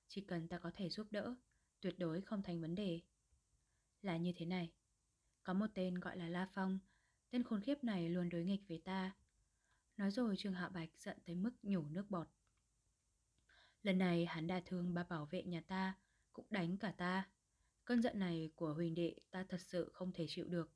Chỉ 0.08 0.20
cần 0.20 0.48
ta 0.48 0.58
có 0.58 0.70
thể 0.74 0.88
giúp 0.88 1.06
đỡ, 1.10 1.34
tuyệt 1.80 1.98
đối 1.98 2.20
không 2.20 2.42
thành 2.42 2.60
vấn 2.60 2.74
đề. 2.74 3.00
Là 4.02 4.16
như 4.16 4.32
thế 4.36 4.46
này. 4.46 4.72
Có 5.42 5.52
một 5.52 5.66
tên 5.74 5.94
gọi 5.94 6.16
là 6.16 6.28
La 6.28 6.48
Phong, 6.54 6.78
tên 7.30 7.42
khốn 7.42 7.60
khiếp 7.60 7.84
này 7.84 8.08
luôn 8.08 8.28
đối 8.28 8.44
nghịch 8.44 8.62
với 8.68 8.82
ta. 8.84 9.16
Nói 9.96 10.10
rồi 10.10 10.36
Trương 10.36 10.52
Hạ 10.52 10.68
Bạch 10.68 10.90
giận 10.98 11.18
tới 11.24 11.36
mức 11.36 11.52
nhổ 11.62 11.82
nước 11.82 12.10
bọt. 12.10 12.28
Lần 13.82 13.98
này 13.98 14.26
hắn 14.26 14.46
đả 14.46 14.60
thương 14.66 14.94
ba 14.94 15.02
bảo 15.04 15.26
vệ 15.26 15.42
nhà 15.42 15.60
ta, 15.60 15.94
cũng 16.32 16.46
đánh 16.50 16.78
cả 16.78 16.94
ta. 16.96 17.28
Cơn 17.86 18.02
giận 18.02 18.18
này 18.18 18.50
của 18.54 18.74
huỳnh 18.74 18.94
đệ 18.94 19.14
ta 19.30 19.44
thật 19.48 19.60
sự 19.60 19.90
không 19.92 20.12
thể 20.12 20.26
chịu 20.28 20.48
được. 20.48 20.70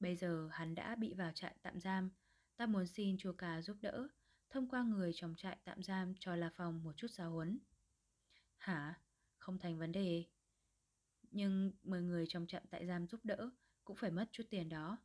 Bây 0.00 0.16
giờ 0.16 0.48
hắn 0.52 0.74
đã 0.74 0.94
bị 0.94 1.14
vào 1.14 1.32
trại 1.34 1.56
tạm 1.62 1.80
giam, 1.80 2.10
ta 2.56 2.66
muốn 2.66 2.86
xin 2.86 3.18
chùa 3.18 3.32
cà 3.32 3.62
giúp 3.62 3.76
đỡ, 3.80 4.08
thông 4.50 4.68
qua 4.68 4.82
người 4.82 5.12
trong 5.14 5.34
trại 5.36 5.58
tạm 5.64 5.82
giam 5.82 6.14
cho 6.18 6.36
La 6.36 6.50
Phong 6.56 6.82
một 6.82 6.96
chút 6.96 7.10
giáo 7.10 7.30
huấn. 7.30 7.58
Hả? 8.56 9.00
Không 9.38 9.58
thành 9.58 9.78
vấn 9.78 9.92
đề. 9.92 10.24
Nhưng 11.30 11.72
mời 11.82 12.02
người 12.02 12.24
trong 12.28 12.46
trại 12.46 12.62
tại 12.70 12.86
giam 12.86 13.06
giúp 13.06 13.20
đỡ 13.24 13.50
cũng 13.84 13.96
phải 13.96 14.10
mất 14.10 14.28
chút 14.32 14.44
tiền 14.50 14.68
đó. 14.68 14.98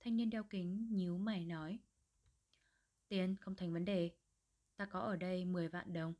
Thanh 0.00 0.16
niên 0.16 0.30
đeo 0.30 0.44
kính 0.44 0.88
nhíu 0.90 1.18
mày 1.18 1.44
nói. 1.44 1.78
Tiền 3.08 3.36
không 3.40 3.56
thành 3.56 3.72
vấn 3.72 3.84
đề. 3.84 4.10
Ta 4.76 4.84
có 4.84 5.00
ở 5.00 5.16
đây 5.16 5.44
10 5.44 5.68
vạn 5.68 5.92
đồng. 5.92 6.14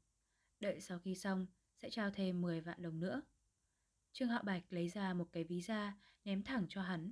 Đợi 0.60 0.80
sau 0.80 0.98
khi 0.98 1.14
xong 1.14 1.46
sẽ 1.76 1.90
trao 1.90 2.10
thêm 2.10 2.40
10 2.40 2.60
vạn 2.60 2.82
đồng 2.82 3.00
nữa. 3.00 3.22
Trương 4.18 4.28
Hạo 4.28 4.42
Bạch 4.42 4.62
lấy 4.70 4.88
ra 4.88 5.14
một 5.14 5.28
cái 5.32 5.44
ví 5.44 5.60
da 5.60 5.96
ném 6.24 6.42
thẳng 6.42 6.66
cho 6.68 6.82
hắn. 6.82 7.10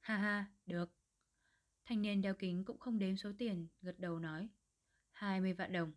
Ha 0.00 0.16
ha, 0.16 0.46
được. 0.66 0.90
Thanh 1.84 2.02
niên 2.02 2.22
đeo 2.22 2.34
kính 2.34 2.64
cũng 2.64 2.78
không 2.78 2.98
đếm 2.98 3.16
số 3.16 3.32
tiền, 3.38 3.68
gật 3.82 3.98
đầu 3.98 4.18
nói. 4.18 4.48
20 5.10 5.52
vạn 5.52 5.72
đồng, 5.72 5.92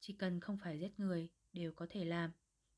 chỉ 0.00 0.12
cần 0.12 0.40
không 0.40 0.58
phải 0.58 0.78
giết 0.78 1.00
người 1.00 1.28
đều 1.52 1.72
có 1.72 1.86
thể 1.90 2.04
làm. 2.04 2.30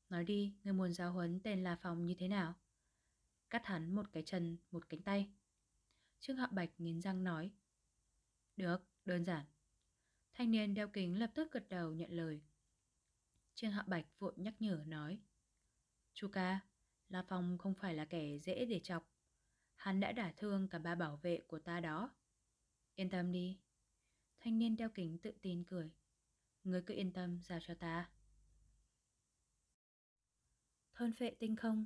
Nói 0.09 0.25
đi, 0.25 0.53
người 0.63 0.73
muốn 0.73 0.93
giáo 0.93 1.11
huấn 1.11 1.39
tên 1.39 1.63
là 1.63 1.75
Phòng 1.75 2.05
như 2.05 2.15
thế 2.19 2.27
nào? 2.27 2.53
Cắt 3.49 3.65
hắn 3.65 3.95
một 3.95 4.05
cái 4.11 4.23
chân, 4.25 4.57
một 4.71 4.89
cánh 4.89 5.01
tay. 5.01 5.29
Trương 6.19 6.37
Hạo 6.37 6.49
Bạch 6.51 6.69
nghiến 6.77 7.01
răng 7.01 7.23
nói. 7.23 7.51
Được, 8.55 8.77
đơn 9.05 9.25
giản. 9.25 9.45
Thanh 10.33 10.51
niên 10.51 10.73
đeo 10.73 10.87
kính 10.87 11.19
lập 11.19 11.31
tức 11.35 11.51
gật 11.51 11.69
đầu 11.69 11.93
nhận 11.93 12.11
lời. 12.11 12.41
Trương 13.55 13.71
Hạo 13.71 13.83
Bạch 13.87 14.05
vội 14.19 14.33
nhắc 14.37 14.53
nhở 14.59 14.83
nói. 14.87 15.19
Chu 16.13 16.27
ca, 16.27 16.59
La 17.09 17.23
Phong 17.27 17.57
không 17.57 17.73
phải 17.73 17.95
là 17.95 18.05
kẻ 18.05 18.37
dễ 18.37 18.65
để 18.65 18.79
chọc. 18.83 19.09
Hắn 19.75 19.99
đã 19.99 20.11
đả 20.11 20.33
thương 20.37 20.67
cả 20.67 20.79
ba 20.79 20.95
bảo 20.95 21.17
vệ 21.17 21.39
của 21.47 21.59
ta 21.59 21.79
đó. 21.79 22.15
Yên 22.95 23.09
tâm 23.09 23.31
đi. 23.31 23.59
Thanh 24.39 24.59
niên 24.59 24.77
đeo 24.77 24.89
kính 24.89 25.17
tự 25.17 25.31
tin 25.41 25.63
cười. 25.63 25.91
Ngươi 26.63 26.81
cứ 26.85 26.93
yên 26.93 27.13
tâm 27.13 27.39
giao 27.43 27.59
cho 27.61 27.75
ta. 27.75 28.09
Thôn 30.93 31.13
phệ 31.13 31.35
tinh 31.39 31.55
không 31.55 31.85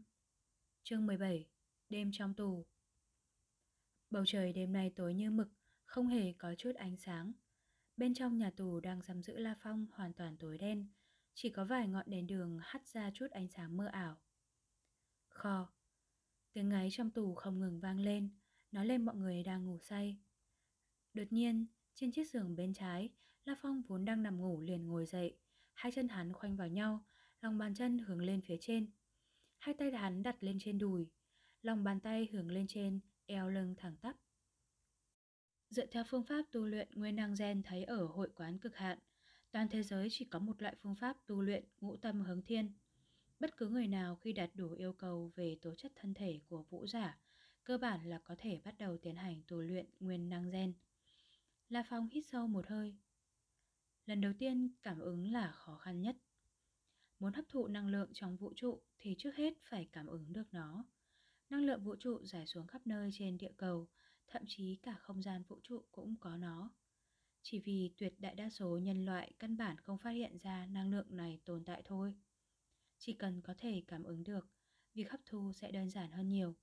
Chương 0.84 1.05
17 1.05 1.49
Đêm 1.89 2.09
trong 2.13 2.34
tù 2.34 2.65
Bầu 4.09 4.24
trời 4.28 4.53
đêm 4.53 4.74
nay 4.74 4.91
tối 4.95 5.13
như 5.13 5.32
mực, 5.32 5.47
không 5.86 6.07
hề 6.07 6.34
có 6.34 6.55
chút 6.55 6.76
ánh 6.76 6.97
sáng. 6.97 7.34
Bên 7.97 8.13
trong 8.13 8.38
nhà 8.38 8.51
tù 8.55 8.80
đang 8.80 9.01
giam 9.01 9.22
giữ 9.24 9.38
La 9.38 9.55
Phong 9.59 9.86
hoàn 9.91 10.13
toàn 10.13 10.38
tối 10.38 10.57
đen, 10.57 10.88
chỉ 11.34 11.49
có 11.49 11.65
vài 11.65 11.88
ngọn 11.88 12.09
đèn 12.09 12.28
đường 12.28 12.59
hắt 12.61 12.88
ra 12.88 13.11
chút 13.13 13.28
ánh 13.32 13.47
sáng 13.47 13.78
mơ 13.78 13.86
ảo. 13.86 14.18
Kho 15.38 15.68
Tiếng 16.54 16.70
ngáy 16.70 16.90
trong 16.92 17.12
tù 17.12 17.36
không 17.36 17.60
ngừng 17.60 17.80
vang 17.80 18.00
lên, 18.00 18.30
nói 18.72 18.86
lên 18.86 19.06
mọi 19.06 19.16
người 19.16 19.44
đang 19.44 19.66
ngủ 19.66 19.78
say. 19.80 20.18
Đột 21.14 21.28
nhiên, 21.30 21.66
trên 21.96 22.12
chiếc 22.12 22.30
giường 22.30 22.56
bên 22.56 22.74
trái, 22.74 23.10
La 23.46 23.56
Phong 23.62 23.82
vốn 23.82 24.06
đang 24.06 24.24
nằm 24.24 24.42
ngủ 24.42 24.62
liền 24.62 24.88
ngồi 24.88 25.06
dậy, 25.06 25.38
hai 25.74 25.92
chân 25.92 26.08
hắn 26.08 26.34
khoanh 26.34 26.58
vào 26.58 26.68
nhau, 26.68 27.06
lòng 27.42 27.58
bàn 27.58 27.74
chân 27.74 27.98
hướng 27.98 28.22
lên 28.22 28.42
phía 28.42 28.58
trên. 28.62 28.92
Hai 29.58 29.76
tay 29.76 29.92
hắn 29.92 30.24
đặt 30.24 30.44
lên 30.44 30.58
trên 30.60 30.78
đùi, 30.78 31.08
lòng 31.62 31.84
bàn 31.84 32.00
tay 32.00 32.28
hướng 32.32 32.52
lên 32.52 32.68
trên, 32.68 33.00
eo 33.26 33.50
lưng 33.50 33.76
thẳng 33.78 33.96
tắp. 34.02 34.16
Dựa 35.70 35.86
theo 35.86 36.04
phương 36.08 36.24
pháp 36.24 36.46
tu 36.52 36.66
luyện 36.66 36.90
nguyên 36.96 37.16
năng 37.16 37.36
gen 37.40 37.64
thấy 37.64 37.84
ở 37.84 38.06
hội 38.06 38.30
quán 38.36 38.60
cực 38.60 38.76
hạn, 38.76 39.00
toàn 39.52 39.70
thế 39.70 39.84
giới 39.84 40.08
chỉ 40.12 40.26
có 40.26 40.40
một 40.40 40.62
loại 40.62 40.76
phương 40.82 40.96
pháp 40.96 41.18
tu 41.26 41.42
luyện 41.42 41.64
ngũ 41.82 41.98
tâm 41.98 42.22
hướng 42.22 42.42
thiên. 42.42 42.74
Bất 43.40 43.58
cứ 43.58 43.68
người 43.68 43.88
nào 43.88 44.16
khi 44.16 44.34
đạt 44.34 44.50
đủ 44.54 44.72
yêu 44.72 44.94
cầu 44.94 45.32
về 45.36 45.58
tố 45.62 45.76
chất 45.76 45.92
thân 45.96 46.14
thể 46.14 46.40
của 46.48 46.64
vũ 46.64 46.88
giả, 46.88 47.20
cơ 47.64 47.78
bản 47.78 48.10
là 48.10 48.20
có 48.24 48.36
thể 48.38 48.62
bắt 48.64 48.78
đầu 48.78 48.98
tiến 48.98 49.16
hành 49.16 49.42
tu 49.48 49.62
luyện 49.62 49.86
nguyên 50.00 50.30
năng 50.30 50.50
gen. 50.50 50.74
La 51.70 51.84
Phong 51.90 52.10
hít 52.12 52.26
sâu 52.26 52.48
một 52.48 52.68
hơi. 52.68 52.96
Lần 54.06 54.22
đầu 54.22 54.34
tiên 54.40 54.70
cảm 54.84 55.00
ứng 55.00 55.32
là 55.32 55.52
khó 55.52 55.78
khăn 55.78 56.02
nhất. 56.02 56.16
Muốn 57.20 57.34
hấp 57.34 57.46
thụ 57.50 57.68
năng 57.68 57.88
lượng 57.88 58.10
trong 58.14 58.38
vũ 58.38 58.54
trụ 58.56 58.82
thì 58.98 59.16
trước 59.18 59.36
hết 59.36 59.54
phải 59.64 59.90
cảm 59.92 60.08
ứng 60.08 60.34
được 60.34 60.48
nó. 60.54 60.86
Năng 61.50 61.66
lượng 61.66 61.84
vũ 61.84 61.96
trụ 62.00 62.26
giải 62.26 62.46
xuống 62.48 62.68
khắp 62.68 62.88
nơi 62.88 63.10
trên 63.14 63.38
địa 63.38 63.52
cầu, 63.58 63.88
thậm 64.28 64.42
chí 64.48 64.80
cả 64.82 64.96
không 65.00 65.22
gian 65.22 65.44
vũ 65.44 65.60
trụ 65.64 65.84
cũng 65.92 66.16
có 66.20 66.38
nó. 66.38 66.70
Chỉ 67.42 67.60
vì 67.60 67.94
tuyệt 67.98 68.14
đại 68.20 68.36
đa 68.36 68.50
số 68.50 68.78
nhân 68.78 69.06
loại 69.06 69.32
căn 69.40 69.58
bản 69.58 69.78
không 69.78 69.98
phát 69.98 70.12
hiện 70.12 70.38
ra 70.38 70.66
năng 70.66 70.92
lượng 70.92 71.18
này 71.18 71.40
tồn 71.46 71.64
tại 71.66 71.82
thôi. 71.86 72.16
Chỉ 73.00 73.14
cần 73.14 73.41
có 73.41 73.54
thể 73.58 73.84
cảm 73.88 74.04
ứng 74.04 74.24
được, 74.24 74.48
việc 74.93 75.12
hấp 75.12 75.20
thu 75.26 75.52
sẽ 75.54 75.72
đơn 75.72 75.89
giản 75.89 76.12
hơn 76.12 76.30
nhiều. 76.30 76.56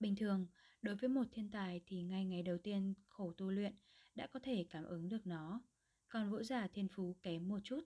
Bình 0.00 0.16
thường, 0.16 0.46
đối 0.82 0.96
với 0.96 1.08
một 1.08 1.24
thiên 1.32 1.50
tài 1.50 1.80
thì 1.86 2.02
ngay 2.02 2.24
ngày 2.24 2.42
đầu 2.42 2.58
tiên 2.58 2.94
khổ 3.08 3.32
tu 3.32 3.50
luyện 3.50 3.74
đã 4.14 4.26
có 4.26 4.40
thể 4.42 4.66
cảm 4.70 4.84
ứng 4.84 5.08
được 5.08 5.26
nó. 5.26 5.60
Còn 6.08 6.30
vũ 6.30 6.42
giả 6.42 6.68
thiên 6.68 6.88
phú 6.88 7.16
kém 7.22 7.48
một 7.48 7.60
chút, 7.64 7.80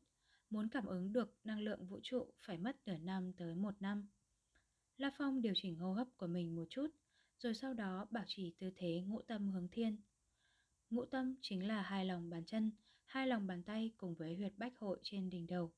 muốn 0.50 0.68
cảm 0.68 0.86
ứng 0.86 1.12
được 1.12 1.36
năng 1.44 1.60
lượng 1.60 1.86
vũ 1.86 2.00
trụ 2.02 2.30
phải 2.40 2.58
mất 2.58 2.76
nửa 2.86 2.98
năm 2.98 3.32
tới 3.32 3.54
một 3.54 3.82
năm. 3.82 4.08
La 4.96 5.10
Phong 5.18 5.40
điều 5.40 5.52
chỉnh 5.56 5.76
hô 5.76 5.92
hấp 5.92 6.08
của 6.16 6.26
mình 6.26 6.56
một 6.56 6.64
chút, 6.70 6.86
rồi 7.38 7.54
sau 7.54 7.74
đó 7.74 8.06
bảo 8.10 8.24
trì 8.26 8.54
tư 8.58 8.70
thế 8.76 9.02
ngũ 9.06 9.22
tâm 9.22 9.48
hướng 9.48 9.68
thiên. 9.72 10.02
Ngũ 10.90 11.04
tâm 11.04 11.34
chính 11.40 11.66
là 11.66 11.82
hai 11.82 12.06
lòng 12.06 12.30
bàn 12.30 12.44
chân, 12.44 12.72
hai 13.04 13.26
lòng 13.26 13.46
bàn 13.46 13.62
tay 13.62 13.92
cùng 13.96 14.14
với 14.14 14.34
huyệt 14.34 14.52
bách 14.56 14.78
hội 14.78 15.00
trên 15.02 15.30
đỉnh 15.30 15.46
đầu. 15.46 15.72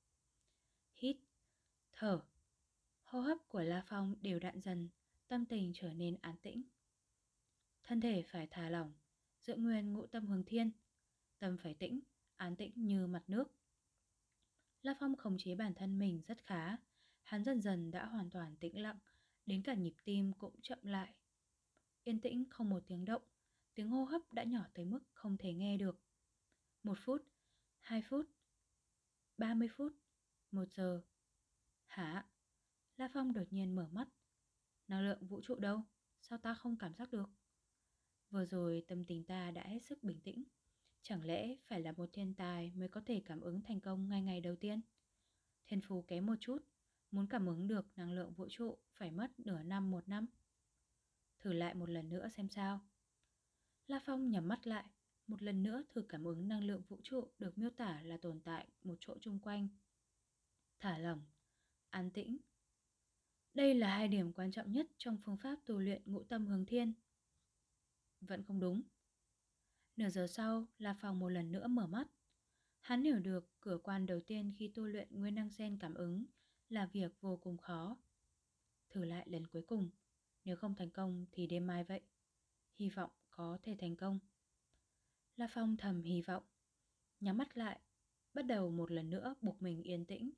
Hít, 0.94 1.16
thở. 1.96 2.20
Hô 3.02 3.20
hấp 3.20 3.38
của 3.48 3.62
La 3.62 3.84
Phong 3.86 4.14
đều 4.20 4.38
đặn 4.38 4.60
dần, 4.60 4.88
tâm 5.28 5.46
tình 5.46 5.72
trở 5.74 5.92
nên 5.94 6.16
an 6.20 6.36
tĩnh. 6.42 6.62
Thân 7.82 8.00
thể 8.00 8.22
phải 8.28 8.46
thả 8.50 8.70
lỏng, 8.70 8.94
giữ 9.42 9.56
nguyên 9.56 9.92
ngũ 9.92 10.06
tâm 10.06 10.26
hướng 10.26 10.44
thiên. 10.44 10.70
Tâm 11.38 11.56
phải 11.62 11.74
tĩnh, 11.74 12.00
an 12.36 12.56
tĩnh 12.56 12.72
như 12.76 13.06
mặt 13.06 13.22
nước. 13.26 13.44
La 14.82 14.94
Phong 15.00 15.16
khống 15.16 15.36
chế 15.38 15.54
bản 15.54 15.74
thân 15.74 15.98
mình 15.98 16.22
rất 16.26 16.46
khá, 16.46 16.76
hắn 17.22 17.44
dần 17.44 17.60
dần 17.60 17.90
đã 17.90 18.06
hoàn 18.06 18.30
toàn 18.30 18.56
tĩnh 18.56 18.82
lặng, 18.82 18.98
đến 19.46 19.62
cả 19.62 19.74
nhịp 19.74 19.94
tim 20.04 20.32
cũng 20.32 20.60
chậm 20.62 20.78
lại. 20.82 21.14
Yên 22.04 22.20
tĩnh 22.20 22.44
không 22.50 22.70
một 22.70 22.82
tiếng 22.86 23.04
động, 23.04 23.22
tiếng 23.74 23.88
hô 23.88 24.04
hấp 24.04 24.32
đã 24.32 24.44
nhỏ 24.44 24.64
tới 24.74 24.84
mức 24.84 25.00
không 25.12 25.36
thể 25.36 25.52
nghe 25.54 25.76
được. 25.76 26.00
Một 26.82 26.98
phút, 27.00 27.22
hai 27.78 28.02
phút, 28.08 28.26
ba 29.38 29.54
mươi 29.54 29.68
phút, 29.76 29.92
một 30.50 30.64
giờ. 30.72 31.02
Hả? 31.96 32.24
La 32.96 33.08
Phong 33.14 33.32
đột 33.32 33.52
nhiên 33.52 33.76
mở 33.76 33.88
mắt. 33.92 34.08
Năng 34.88 35.02
lượng 35.02 35.26
vũ 35.26 35.40
trụ 35.42 35.54
đâu? 35.54 35.82
Sao 36.20 36.38
ta 36.38 36.54
không 36.54 36.78
cảm 36.78 36.94
giác 36.94 37.10
được? 37.10 37.30
Vừa 38.30 38.44
rồi 38.44 38.84
tâm 38.88 39.04
tình 39.04 39.24
ta 39.24 39.50
đã 39.50 39.62
hết 39.62 39.78
sức 39.82 40.02
bình 40.02 40.20
tĩnh. 40.20 40.44
Chẳng 41.02 41.24
lẽ 41.24 41.56
phải 41.66 41.80
là 41.80 41.92
một 41.92 42.08
thiên 42.12 42.34
tài 42.34 42.72
mới 42.74 42.88
có 42.88 43.00
thể 43.06 43.22
cảm 43.24 43.40
ứng 43.40 43.60
thành 43.62 43.80
công 43.80 44.08
ngay 44.08 44.22
ngày 44.22 44.40
đầu 44.40 44.56
tiên? 44.56 44.80
Thiên 45.66 45.80
phú 45.80 46.04
kém 46.08 46.26
một 46.26 46.34
chút, 46.40 46.58
muốn 47.10 47.26
cảm 47.26 47.46
ứng 47.46 47.66
được 47.66 47.86
năng 47.96 48.12
lượng 48.12 48.32
vũ 48.32 48.48
trụ 48.50 48.78
phải 48.92 49.10
mất 49.10 49.40
nửa 49.40 49.62
năm 49.62 49.90
một 49.90 50.08
năm. 50.08 50.26
Thử 51.40 51.52
lại 51.52 51.74
một 51.74 51.90
lần 51.90 52.08
nữa 52.08 52.28
xem 52.28 52.48
sao. 52.48 52.80
La 53.86 54.00
Phong 54.04 54.30
nhắm 54.30 54.48
mắt 54.48 54.66
lại, 54.66 54.84
một 55.26 55.42
lần 55.42 55.62
nữa 55.62 55.82
thử 55.88 56.06
cảm 56.08 56.24
ứng 56.24 56.48
năng 56.48 56.64
lượng 56.64 56.82
vũ 56.88 57.00
trụ 57.02 57.30
được 57.38 57.58
miêu 57.58 57.70
tả 57.70 58.02
là 58.02 58.16
tồn 58.16 58.40
tại 58.40 58.68
một 58.82 58.96
chỗ 59.00 59.16
chung 59.20 59.38
quanh. 59.40 59.68
Thả 60.78 60.98
lỏng, 60.98 61.22
an 61.90 62.10
tĩnh. 62.10 62.38
Đây 63.54 63.74
là 63.74 63.96
hai 63.96 64.08
điểm 64.08 64.32
quan 64.32 64.50
trọng 64.50 64.72
nhất 64.72 64.86
trong 64.98 65.18
phương 65.24 65.36
pháp 65.36 65.56
tu 65.64 65.78
luyện 65.78 66.02
ngũ 66.04 66.22
tâm 66.24 66.46
hướng 66.46 66.66
thiên. 66.66 66.92
Vẫn 68.20 68.42
không 68.42 68.60
đúng. 68.60 68.82
Nửa 69.96 70.08
giờ 70.08 70.26
sau, 70.26 70.66
La 70.78 70.96
Phong 71.00 71.18
một 71.18 71.28
lần 71.28 71.52
nữa 71.52 71.66
mở 71.66 71.86
mắt. 71.86 72.08
Hắn 72.80 73.04
hiểu 73.04 73.18
được 73.18 73.60
cửa 73.60 73.78
quan 73.82 74.06
đầu 74.06 74.20
tiên 74.20 74.52
khi 74.58 74.68
tu 74.68 74.86
luyện 74.86 75.08
nguyên 75.20 75.34
năng 75.34 75.50
gen 75.58 75.78
cảm 75.78 75.94
ứng 75.94 76.24
là 76.68 76.86
việc 76.86 77.20
vô 77.20 77.36
cùng 77.36 77.56
khó. 77.56 77.96
Thử 78.90 79.04
lại 79.04 79.26
lần 79.28 79.46
cuối 79.46 79.62
cùng, 79.62 79.90
nếu 80.44 80.56
không 80.56 80.74
thành 80.74 80.90
công 80.90 81.26
thì 81.32 81.46
đêm 81.46 81.66
mai 81.66 81.84
vậy. 81.84 82.00
Hy 82.74 82.88
vọng 82.88 83.10
có 83.30 83.58
thể 83.62 83.76
thành 83.78 83.96
công. 83.96 84.18
La 85.36 85.48
Phong 85.50 85.76
thầm 85.76 86.02
hy 86.02 86.22
vọng. 86.22 86.42
Nhắm 87.20 87.36
mắt 87.36 87.56
lại, 87.56 87.80
bắt 88.34 88.42
đầu 88.42 88.70
một 88.70 88.90
lần 88.90 89.10
nữa 89.10 89.34
buộc 89.40 89.62
mình 89.62 89.82
yên 89.82 90.04
tĩnh, 90.06 90.30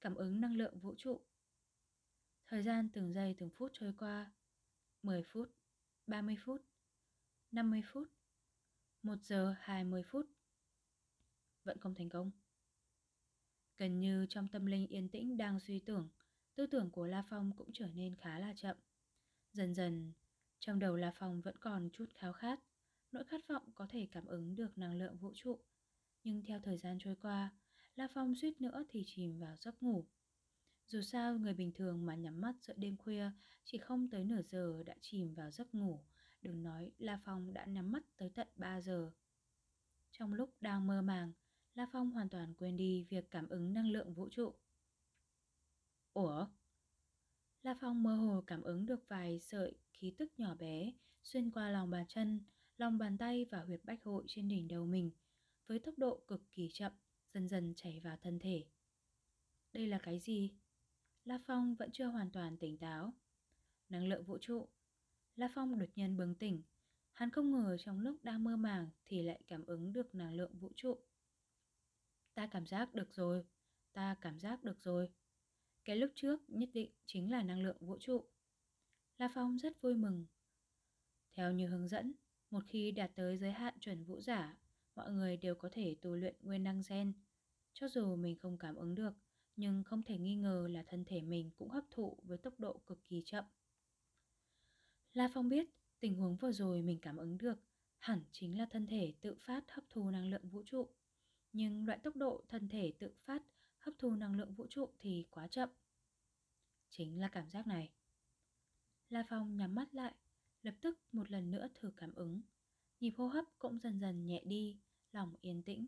cảm 0.00 0.14
ứng 0.14 0.40
năng 0.40 0.56
lượng 0.56 0.78
vũ 0.78 0.94
trụ. 0.98 1.20
Thời 2.46 2.62
gian 2.62 2.88
từng 2.92 3.12
giây 3.12 3.34
từng 3.38 3.50
phút 3.50 3.70
trôi 3.74 3.92
qua, 3.98 4.32
10 5.02 5.22
phút, 5.22 5.50
30 6.06 6.36
phút, 6.44 6.62
50 7.50 7.82
phút, 7.92 8.08
1 9.02 9.18
giờ 9.22 9.54
20 9.60 10.02
phút. 10.02 10.26
Vẫn 11.64 11.80
không 11.80 11.94
thành 11.94 12.08
công. 12.08 12.30
Gần 13.78 14.00
như 14.00 14.26
trong 14.28 14.48
tâm 14.48 14.66
linh 14.66 14.86
yên 14.86 15.08
tĩnh 15.08 15.36
đang 15.36 15.60
suy 15.60 15.80
tưởng, 15.80 16.08
tư 16.54 16.66
tưởng 16.66 16.90
của 16.90 17.06
La 17.06 17.24
Phong 17.30 17.52
cũng 17.56 17.70
trở 17.72 17.86
nên 17.86 18.16
khá 18.16 18.38
là 18.38 18.54
chậm. 18.56 18.76
Dần 19.52 19.74
dần, 19.74 20.12
trong 20.58 20.78
đầu 20.78 20.96
La 20.96 21.12
Phong 21.14 21.40
vẫn 21.40 21.56
còn 21.60 21.90
chút 21.92 22.06
khao 22.14 22.32
khát, 22.32 22.60
nỗi 23.12 23.24
khát 23.24 23.48
vọng 23.48 23.72
có 23.74 23.86
thể 23.90 24.08
cảm 24.12 24.26
ứng 24.26 24.56
được 24.56 24.78
năng 24.78 24.94
lượng 24.94 25.16
vũ 25.16 25.32
trụ. 25.34 25.60
Nhưng 26.22 26.42
theo 26.42 26.60
thời 26.60 26.78
gian 26.78 26.98
trôi 27.00 27.16
qua, 27.16 27.50
La 27.96 28.08
Phong 28.14 28.34
suýt 28.34 28.60
nữa 28.60 28.84
thì 28.88 29.04
chìm 29.06 29.38
vào 29.38 29.56
giấc 29.56 29.82
ngủ. 29.82 30.06
Dù 30.86 31.00
sao, 31.02 31.38
người 31.38 31.54
bình 31.54 31.72
thường 31.72 32.06
mà 32.06 32.14
nhắm 32.14 32.40
mắt 32.40 32.54
giữa 32.60 32.74
đêm 32.76 32.96
khuya 32.96 33.30
chỉ 33.64 33.78
không 33.78 34.08
tới 34.10 34.24
nửa 34.24 34.42
giờ 34.42 34.82
đã 34.86 34.94
chìm 35.00 35.34
vào 35.34 35.50
giấc 35.50 35.74
ngủ, 35.74 36.04
đừng 36.42 36.62
nói 36.62 36.92
La 36.98 37.20
Phong 37.24 37.52
đã 37.52 37.64
nhắm 37.64 37.92
mắt 37.92 38.02
tới 38.16 38.30
tận 38.34 38.48
3 38.56 38.80
giờ. 38.80 39.10
Trong 40.10 40.32
lúc 40.32 40.54
đang 40.60 40.86
mơ 40.86 41.02
màng, 41.02 41.32
La 41.74 41.86
Phong 41.92 42.10
hoàn 42.10 42.28
toàn 42.28 42.54
quên 42.54 42.76
đi 42.76 43.06
việc 43.10 43.30
cảm 43.30 43.48
ứng 43.48 43.74
năng 43.74 43.88
lượng 43.88 44.14
vũ 44.14 44.28
trụ. 44.30 44.54
Ủa? 46.12 46.46
La 47.62 47.76
Phong 47.80 48.02
mơ 48.02 48.14
hồ 48.14 48.44
cảm 48.46 48.62
ứng 48.62 48.86
được 48.86 49.08
vài 49.08 49.40
sợi 49.40 49.78
khí 49.92 50.14
tức 50.18 50.32
nhỏ 50.36 50.54
bé 50.54 50.92
xuyên 51.22 51.50
qua 51.50 51.70
lòng 51.70 51.90
bàn 51.90 52.06
chân, 52.08 52.40
lòng 52.76 52.98
bàn 52.98 53.18
tay 53.18 53.44
và 53.50 53.58
huyệt 53.60 53.80
bách 53.84 54.04
hội 54.04 54.24
trên 54.26 54.48
đỉnh 54.48 54.68
đầu 54.68 54.86
mình 54.86 55.10
với 55.66 55.78
tốc 55.78 55.94
độ 55.98 56.20
cực 56.26 56.42
kỳ 56.52 56.68
chậm, 56.72 56.92
dần 57.36 57.48
dần 57.48 57.74
chảy 57.76 58.00
vào 58.00 58.16
thân 58.16 58.38
thể. 58.38 58.64
Đây 59.72 59.86
là 59.86 59.98
cái 59.98 60.18
gì? 60.18 60.54
La 61.24 61.38
Phong 61.46 61.74
vẫn 61.74 61.90
chưa 61.92 62.06
hoàn 62.06 62.30
toàn 62.30 62.56
tỉnh 62.56 62.78
táo. 62.78 63.14
Năng 63.88 64.08
lượng 64.08 64.24
vũ 64.24 64.38
trụ. 64.40 64.68
La 65.34 65.48
Phong 65.54 65.78
đột 65.78 65.86
nhiên 65.94 66.16
bừng 66.16 66.34
tỉnh. 66.34 66.62
Hắn 67.12 67.30
không 67.30 67.50
ngờ 67.50 67.76
trong 67.78 68.00
lúc 68.00 68.24
đang 68.24 68.44
mơ 68.44 68.56
màng 68.56 68.90
thì 69.04 69.22
lại 69.22 69.42
cảm 69.46 69.64
ứng 69.64 69.92
được 69.92 70.14
năng 70.14 70.34
lượng 70.34 70.58
vũ 70.58 70.72
trụ. 70.76 70.98
Ta 72.34 72.46
cảm 72.46 72.66
giác 72.66 72.94
được 72.94 73.14
rồi, 73.14 73.44
ta 73.92 74.16
cảm 74.20 74.38
giác 74.38 74.64
được 74.64 74.82
rồi. 74.82 75.08
Cái 75.84 75.96
lúc 75.96 76.10
trước 76.14 76.40
nhất 76.48 76.68
định 76.72 76.90
chính 77.06 77.30
là 77.30 77.42
năng 77.42 77.62
lượng 77.62 77.78
vũ 77.80 77.98
trụ. 78.00 78.24
La 79.18 79.30
Phong 79.34 79.58
rất 79.58 79.80
vui 79.80 79.94
mừng. 79.94 80.26
Theo 81.32 81.52
như 81.52 81.68
hướng 81.68 81.88
dẫn, 81.88 82.12
một 82.50 82.64
khi 82.68 82.90
đạt 82.90 83.10
tới 83.14 83.38
giới 83.38 83.52
hạn 83.52 83.74
chuẩn 83.80 84.04
vũ 84.04 84.20
giả, 84.20 84.56
mọi 84.94 85.12
người 85.12 85.36
đều 85.36 85.54
có 85.54 85.68
thể 85.72 85.96
tu 86.00 86.14
luyện 86.14 86.34
nguyên 86.42 86.64
năng 86.64 86.82
gen. 86.88 87.12
Cho 87.78 87.88
dù 87.88 88.16
mình 88.16 88.36
không 88.36 88.58
cảm 88.58 88.74
ứng 88.74 88.94
được, 88.94 89.14
nhưng 89.56 89.82
không 89.84 90.02
thể 90.02 90.18
nghi 90.18 90.36
ngờ 90.36 90.68
là 90.70 90.82
thân 90.86 91.04
thể 91.04 91.22
mình 91.22 91.50
cũng 91.58 91.70
hấp 91.70 91.84
thụ 91.90 92.18
với 92.22 92.38
tốc 92.38 92.60
độ 92.60 92.80
cực 92.86 93.04
kỳ 93.04 93.22
chậm. 93.26 93.44
La 95.12 95.30
Phong 95.34 95.48
biết 95.48 95.68
tình 96.00 96.14
huống 96.14 96.36
vừa 96.36 96.52
rồi 96.52 96.82
mình 96.82 96.98
cảm 97.02 97.16
ứng 97.16 97.38
được 97.38 97.58
hẳn 97.98 98.24
chính 98.32 98.58
là 98.58 98.66
thân 98.70 98.86
thể 98.86 99.14
tự 99.20 99.34
phát 99.34 99.64
hấp 99.70 99.84
thu 99.90 100.10
năng 100.10 100.30
lượng 100.30 100.48
vũ 100.48 100.62
trụ. 100.66 100.88
Nhưng 101.52 101.86
loại 101.86 101.98
tốc 101.98 102.16
độ 102.16 102.44
thân 102.48 102.68
thể 102.68 102.92
tự 102.98 103.14
phát 103.24 103.42
hấp 103.78 103.94
thu 103.98 104.14
năng 104.14 104.36
lượng 104.36 104.54
vũ 104.54 104.66
trụ 104.70 104.88
thì 104.98 105.26
quá 105.30 105.48
chậm. 105.48 105.68
Chính 106.90 107.20
là 107.20 107.28
cảm 107.28 107.50
giác 107.50 107.66
này. 107.66 107.92
La 109.08 109.24
Phong 109.28 109.56
nhắm 109.56 109.74
mắt 109.74 109.94
lại, 109.94 110.14
lập 110.62 110.74
tức 110.80 110.98
một 111.12 111.30
lần 111.30 111.50
nữa 111.50 111.68
thử 111.74 111.92
cảm 111.96 112.14
ứng. 112.14 112.40
Nhịp 113.00 113.12
hô 113.16 113.26
hấp 113.26 113.44
cũng 113.58 113.78
dần 113.78 114.00
dần 114.00 114.26
nhẹ 114.26 114.42
đi, 114.46 114.80
lòng 115.12 115.34
yên 115.40 115.62
tĩnh. 115.62 115.86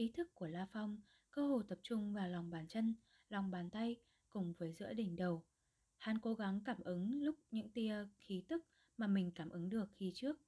Ý 0.00 0.12
thức 0.16 0.34
của 0.34 0.46
La 0.46 0.66
Phong 0.72 1.00
cơ 1.30 1.46
hồ 1.46 1.62
tập 1.68 1.78
trung 1.82 2.12
vào 2.12 2.28
lòng 2.28 2.50
bàn 2.50 2.68
chân, 2.68 2.94
lòng 3.28 3.50
bàn 3.50 3.70
tay 3.70 3.96
cùng 4.28 4.54
với 4.58 4.72
giữa 4.72 4.92
đỉnh 4.92 5.16
đầu. 5.16 5.44
Hắn 5.98 6.18
cố 6.18 6.34
gắng 6.34 6.60
cảm 6.64 6.80
ứng 6.80 7.22
lúc 7.22 7.36
những 7.50 7.70
tia 7.72 7.94
khí 8.20 8.44
tức 8.48 8.64
mà 8.96 9.06
mình 9.06 9.32
cảm 9.34 9.50
ứng 9.50 9.68
được 9.68 9.88
khi 9.94 10.12
trước. 10.14 10.40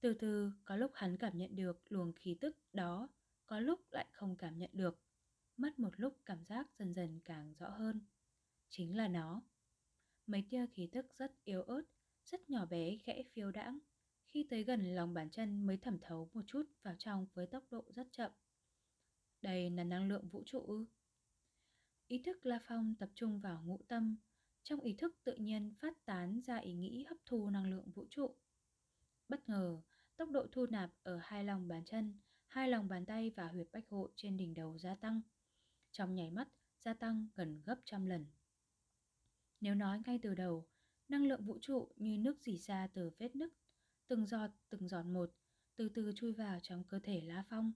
Từ 0.00 0.14
từ, 0.14 0.52
có 0.64 0.76
lúc 0.76 0.90
hắn 0.94 1.16
cảm 1.16 1.38
nhận 1.38 1.56
được 1.56 1.92
luồng 1.92 2.12
khí 2.12 2.36
tức 2.40 2.56
đó, 2.72 3.08
có 3.46 3.60
lúc 3.60 3.80
lại 3.90 4.06
không 4.12 4.36
cảm 4.36 4.58
nhận 4.58 4.70
được. 4.72 5.00
Mất 5.56 5.78
một 5.78 6.00
lúc 6.00 6.16
cảm 6.24 6.44
giác 6.44 6.68
dần 6.78 6.94
dần 6.94 7.20
càng 7.24 7.54
rõ 7.58 7.68
hơn. 7.68 8.00
Chính 8.68 8.96
là 8.96 9.08
nó. 9.08 9.42
Mấy 10.26 10.44
tia 10.50 10.66
khí 10.66 10.88
tức 10.92 11.06
rất 11.16 11.44
yếu 11.44 11.62
ớt, 11.62 11.82
rất 12.24 12.50
nhỏ 12.50 12.66
bé 12.66 12.96
khẽ 13.04 13.22
phiêu 13.32 13.50
đãng. 13.50 13.78
Khi 14.28 14.46
tới 14.50 14.64
gần 14.64 14.94
lòng 14.94 15.14
bàn 15.14 15.30
chân 15.30 15.66
mới 15.66 15.76
thẩm 15.76 15.98
thấu 16.00 16.30
một 16.32 16.42
chút 16.46 16.62
vào 16.82 16.94
trong 16.98 17.26
với 17.34 17.46
tốc 17.46 17.64
độ 17.70 17.84
rất 17.94 18.06
chậm. 18.12 18.30
Đây 19.42 19.70
là 19.70 19.84
năng 19.84 20.08
lượng 20.08 20.28
vũ 20.28 20.42
trụ 20.46 20.60
ư? 20.66 20.86
Ý 22.08 22.22
thức 22.22 22.46
La 22.46 22.60
Phong 22.68 22.94
tập 22.98 23.08
trung 23.14 23.40
vào 23.40 23.62
ngũ 23.64 23.80
tâm, 23.88 24.16
trong 24.62 24.80
ý 24.80 24.94
thức 24.94 25.16
tự 25.24 25.34
nhiên 25.34 25.74
phát 25.80 26.04
tán 26.04 26.40
ra 26.40 26.56
ý 26.56 26.74
nghĩ 26.74 27.04
hấp 27.08 27.18
thu 27.26 27.50
năng 27.50 27.70
lượng 27.70 27.90
vũ 27.90 28.06
trụ. 28.10 28.34
Bất 29.28 29.48
ngờ, 29.48 29.82
tốc 30.16 30.30
độ 30.30 30.46
thu 30.52 30.66
nạp 30.66 30.90
ở 31.02 31.18
hai 31.22 31.44
lòng 31.44 31.68
bàn 31.68 31.84
chân, 31.84 32.20
hai 32.46 32.68
lòng 32.68 32.88
bàn 32.88 33.06
tay 33.06 33.30
và 33.36 33.48
huyệt 33.48 33.68
bách 33.72 33.88
hội 33.88 34.10
trên 34.16 34.36
đỉnh 34.36 34.54
đầu 34.54 34.78
gia 34.78 34.94
tăng. 34.94 35.20
Trong 35.90 36.14
nhảy 36.14 36.30
mắt, 36.30 36.48
gia 36.78 36.94
tăng 36.94 37.28
gần 37.34 37.62
gấp 37.66 37.78
trăm 37.84 38.06
lần. 38.06 38.26
Nếu 39.60 39.74
nói 39.74 40.00
ngay 40.06 40.18
từ 40.22 40.34
đầu, 40.34 40.66
năng 41.08 41.26
lượng 41.26 41.44
vũ 41.44 41.58
trụ 41.62 41.92
như 41.96 42.18
nước 42.18 42.40
dì 42.40 42.58
ra 42.58 42.88
từ 42.94 43.10
vết 43.18 43.36
nứt, 43.36 43.52
từng 44.08 44.26
giọt 44.26 44.50
từng 44.68 44.88
giọt 44.88 45.02
một, 45.02 45.30
từ 45.76 45.88
từ 45.88 46.12
chui 46.16 46.32
vào 46.32 46.60
trong 46.62 46.84
cơ 46.84 46.98
thể 47.02 47.20
lá 47.20 47.44
Phong, 47.48 47.72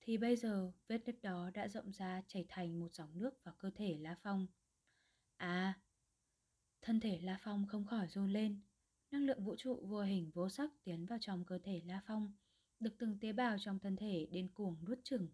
thì 0.00 0.18
bây 0.18 0.36
giờ 0.36 0.72
vết 0.88 1.06
nứt 1.06 1.22
đó 1.22 1.50
đã 1.54 1.68
rộng 1.68 1.92
ra 1.92 2.22
chảy 2.28 2.44
thành 2.48 2.80
một 2.80 2.94
dòng 2.94 3.18
nước 3.18 3.44
vào 3.44 3.54
cơ 3.58 3.70
thể 3.74 3.98
lá 4.00 4.16
Phong. 4.22 4.46
À, 5.36 5.80
thân 6.82 7.00
thể 7.00 7.20
La 7.22 7.38
Phong 7.40 7.66
không 7.66 7.86
khỏi 7.86 8.08
run 8.08 8.32
lên, 8.32 8.60
năng 9.10 9.26
lượng 9.26 9.44
vũ 9.44 9.56
trụ 9.56 9.86
vô 9.86 10.02
hình 10.02 10.30
vô 10.34 10.48
sắc 10.48 10.70
tiến 10.84 11.06
vào 11.06 11.18
trong 11.20 11.44
cơ 11.44 11.58
thể 11.58 11.82
La 11.86 12.02
Phong, 12.06 12.32
được 12.80 12.94
từng 12.98 13.18
tế 13.20 13.32
bào 13.32 13.56
trong 13.58 13.78
thân 13.78 13.96
thể 13.96 14.28
điên 14.30 14.48
cuồng 14.54 14.76
nuốt 14.84 14.98
chửng. 15.04 15.28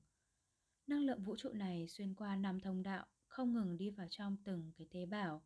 Năng 0.87 1.01
lượng 1.01 1.23
vũ 1.23 1.37
trụ 1.37 1.53
này 1.53 1.89
xuyên 1.89 2.15
qua 2.15 2.37
năm 2.37 2.61
thông 2.61 2.83
đạo, 2.83 3.07
không 3.27 3.55
ngừng 3.55 3.77
đi 3.77 3.91
vào 3.91 4.07
trong 4.11 4.37
từng 4.45 4.73
cái 4.77 4.87
tế 4.91 5.07
bào. 5.07 5.43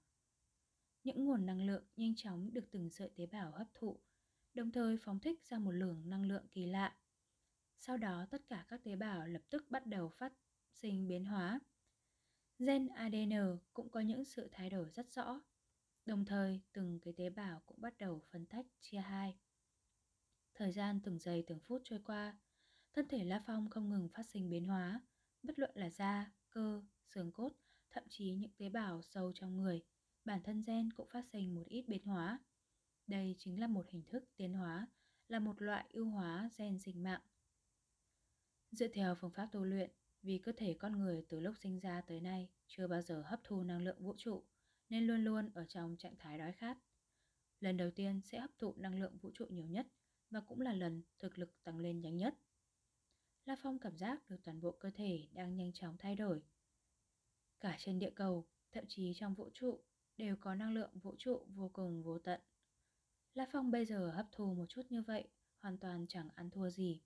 Những 1.05 1.25
nguồn 1.25 1.47
năng 1.47 1.67
lượng 1.67 1.85
nhanh 1.97 2.15
chóng 2.17 2.53
được 2.53 2.65
từng 2.71 2.91
sợi 2.91 3.11
tế 3.17 3.27
bào 3.27 3.51
hấp 3.51 3.67
thụ, 3.75 4.01
đồng 4.59 4.71
thời 4.71 4.97
phóng 4.97 5.21
thích 5.21 5.41
ra 5.49 5.59
một 5.59 5.71
lượng 5.71 6.03
năng 6.11 6.25
lượng 6.25 6.47
kỳ 6.51 6.67
lạ. 6.67 6.97
Sau 7.79 7.97
đó 7.97 8.27
tất 8.31 8.43
cả 8.49 8.65
các 8.69 8.81
tế 8.85 8.97
bào 8.97 9.27
lập 9.27 9.43
tức 9.51 9.71
bắt 9.71 9.87
đầu 9.87 10.09
phát 10.09 10.33
sinh 10.73 11.09
biến 11.09 11.25
hóa. 11.25 11.61
Gen 12.59 12.89
ADN 12.89 13.59
cũng 13.73 13.91
có 13.91 14.01
những 14.01 14.25
sự 14.25 14.49
thay 14.53 14.71
đổi 14.71 14.91
rất 14.91 15.11
rõ. 15.11 15.41
Đồng 16.05 16.25
thời, 16.25 16.61
từng 16.73 17.01
cái 17.01 17.15
tế 17.17 17.31
bào 17.31 17.63
cũng 17.67 17.81
bắt 17.81 17.99
đầu 17.99 18.21
phân 18.31 18.47
tách 18.47 18.67
chia 18.81 18.99
hai. 18.99 19.39
Thời 20.55 20.73
gian 20.73 21.01
từng 21.01 21.19
giây 21.19 21.45
từng 21.47 21.61
phút 21.61 21.83
trôi 21.85 22.01
qua, 22.05 22.39
thân 22.93 23.09
thể 23.09 23.25
La 23.25 23.43
Phong 23.47 23.71
không 23.71 23.91
ngừng 23.91 24.09
phát 24.09 24.27
sinh 24.27 24.51
biến 24.51 24.65
hóa, 24.65 25.01
bất 25.43 25.59
luận 25.59 25.71
là 25.75 25.91
da, 25.91 26.33
cơ, 26.51 26.83
xương 27.03 27.33
cốt, 27.33 27.53
thậm 27.91 28.05
chí 28.09 28.33
những 28.33 28.53
tế 28.57 28.69
bào 28.69 29.03
sâu 29.03 29.33
trong 29.35 29.57
người, 29.57 29.83
bản 30.25 30.43
thân 30.43 30.63
gen 30.67 30.91
cũng 30.93 31.09
phát 31.09 31.25
sinh 31.33 31.55
một 31.55 31.67
ít 31.67 31.85
biến 31.89 32.05
hóa. 32.05 32.39
Đây 33.09 33.35
chính 33.39 33.61
là 33.61 33.67
một 33.67 33.87
hình 33.91 34.03
thức 34.07 34.25
tiến 34.37 34.53
hóa, 34.53 34.87
là 35.29 35.39
một 35.39 35.63
loại 35.63 35.87
ưu 35.93 36.11
hóa 36.11 36.51
gen 36.59 36.79
sinh 36.79 37.03
mạng. 37.03 37.21
Dựa 38.71 38.89
theo 38.89 39.15
phương 39.15 39.31
pháp 39.31 39.49
tu 39.53 39.65
luyện, 39.65 39.91
vì 40.23 40.39
cơ 40.39 40.53
thể 40.57 40.77
con 40.81 40.99
người 40.99 41.25
từ 41.29 41.41
lúc 41.41 41.55
sinh 41.63 41.79
ra 41.79 42.01
tới 42.01 42.21
nay 42.21 42.49
chưa 42.67 42.87
bao 42.87 43.03
giờ 43.03 43.23
hấp 43.27 43.41
thu 43.45 43.63
năng 43.63 43.83
lượng 43.83 44.03
vũ 44.03 44.15
trụ, 44.19 44.45
nên 44.89 45.07
luôn 45.07 45.25
luôn 45.25 45.51
ở 45.55 45.65
trong 45.69 45.97
trạng 45.97 46.17
thái 46.19 46.39
đói 46.39 46.53
khát. 46.53 46.79
Lần 47.61 47.77
đầu 47.77 47.91
tiên 47.91 48.21
sẽ 48.25 48.39
hấp 48.39 48.51
thụ 48.59 48.75
năng 48.77 49.01
lượng 49.01 49.19
vũ 49.19 49.31
trụ 49.35 49.47
nhiều 49.47 49.67
nhất 49.67 49.87
và 50.31 50.41
cũng 50.41 50.61
là 50.61 50.73
lần 50.73 51.03
thực 51.19 51.39
lực 51.39 51.65
tăng 51.65 51.79
lên 51.79 52.01
nhanh 52.01 52.17
nhất. 52.17 52.35
La 53.45 53.57
Phong 53.63 53.79
cảm 53.79 53.97
giác 53.97 54.29
được 54.29 54.37
toàn 54.45 54.61
bộ 54.61 54.77
cơ 54.81 54.91
thể 54.91 55.29
đang 55.33 55.57
nhanh 55.57 55.73
chóng 55.73 55.97
thay 55.99 56.17
đổi. 56.17 56.43
Cả 57.61 57.77
trên 57.79 57.99
địa 57.99 58.11
cầu, 58.15 58.47
thậm 58.73 58.85
chí 58.89 59.13
trong 59.17 59.35
vũ 59.35 59.51
trụ, 59.55 59.81
đều 60.17 60.37
có 60.41 60.55
năng 60.55 60.75
lượng 60.75 60.99
vũ 60.99 61.15
trụ 61.19 61.47
vô 61.49 61.71
cùng 61.73 62.03
vô 62.03 62.19
tận. 62.19 62.41
La 63.35 63.47
Phong 63.53 63.71
bây 63.71 63.85
giờ 63.85 64.11
hấp 64.11 64.27
thu 64.33 64.55
một 64.55 64.67
chút 64.69 64.83
như 64.91 65.03
vậy, 65.03 65.29
hoàn 65.59 65.79
toàn 65.79 66.07
chẳng 66.09 66.29
ăn 66.35 66.51
thua 66.51 66.71
gì. 66.71 67.01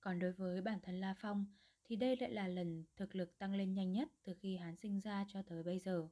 Còn 0.00 0.18
đối 0.18 0.32
với 0.32 0.62
bản 0.62 0.78
thân 0.82 1.00
La 1.00 1.14
Phong 1.18 1.46
thì 1.84 1.96
đây 1.96 2.16
lại 2.16 2.30
là 2.30 2.48
lần 2.48 2.84
thực 2.96 3.14
lực 3.14 3.38
tăng 3.38 3.54
lên 3.54 3.74
nhanh 3.74 3.92
nhất 3.92 4.08
từ 4.22 4.34
khi 4.40 4.56
hắn 4.56 4.76
sinh 4.76 5.00
ra 5.00 5.24
cho 5.28 5.42
tới 5.42 5.62
bây 5.62 5.78
giờ. 5.78 6.08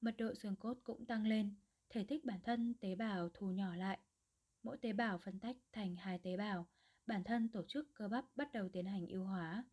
Mật 0.00 0.14
độ 0.18 0.34
xương 0.34 0.56
cốt 0.56 0.78
cũng 0.84 1.06
tăng 1.06 1.26
lên, 1.26 1.54
thể 1.88 2.04
tích 2.04 2.24
bản 2.24 2.40
thân 2.44 2.74
tế 2.80 2.94
bào 2.94 3.28
thu 3.34 3.50
nhỏ 3.50 3.74
lại. 3.76 3.98
Mỗi 4.62 4.76
tế 4.76 4.92
bào 4.92 5.18
phân 5.18 5.40
tách 5.40 5.56
thành 5.72 5.96
hai 5.96 6.18
tế 6.18 6.36
bào, 6.36 6.66
bản 7.06 7.24
thân 7.24 7.48
tổ 7.48 7.64
chức 7.68 7.94
cơ 7.94 8.08
bắp 8.08 8.24
bắt 8.36 8.52
đầu 8.52 8.68
tiến 8.68 8.86
hành 8.86 9.06
ưu 9.06 9.24
hóa. 9.24 9.64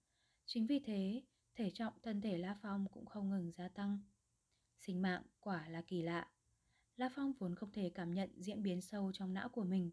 Chính 0.45 0.67
vì 0.67 0.79
thế, 0.79 1.23
thể 1.55 1.71
trọng 1.73 1.93
thân 2.03 2.21
thể 2.21 2.37
La 2.37 2.57
Phong 2.61 2.87
cũng 2.91 3.05
không 3.05 3.29
ngừng 3.29 3.51
gia 3.51 3.67
tăng. 3.67 3.99
Sinh 4.77 5.01
mạng 5.01 5.23
quả 5.39 5.69
là 5.69 5.81
kỳ 5.81 6.01
lạ. 6.01 6.34
La 6.97 7.09
Phong 7.15 7.33
vốn 7.39 7.55
không 7.55 7.71
thể 7.71 7.91
cảm 7.95 8.13
nhận 8.13 8.29
diễn 8.37 8.63
biến 8.63 8.81
sâu 8.81 9.11
trong 9.13 9.33
não 9.33 9.49
của 9.49 9.63
mình. 9.63 9.91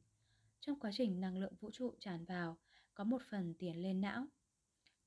Trong 0.60 0.80
quá 0.80 0.90
trình 0.94 1.20
năng 1.20 1.38
lượng 1.38 1.54
vũ 1.60 1.70
trụ 1.70 1.94
tràn 2.00 2.24
vào, 2.24 2.58
có 2.94 3.04
một 3.04 3.22
phần 3.30 3.54
tiền 3.58 3.82
lên 3.82 4.00
não. 4.00 4.26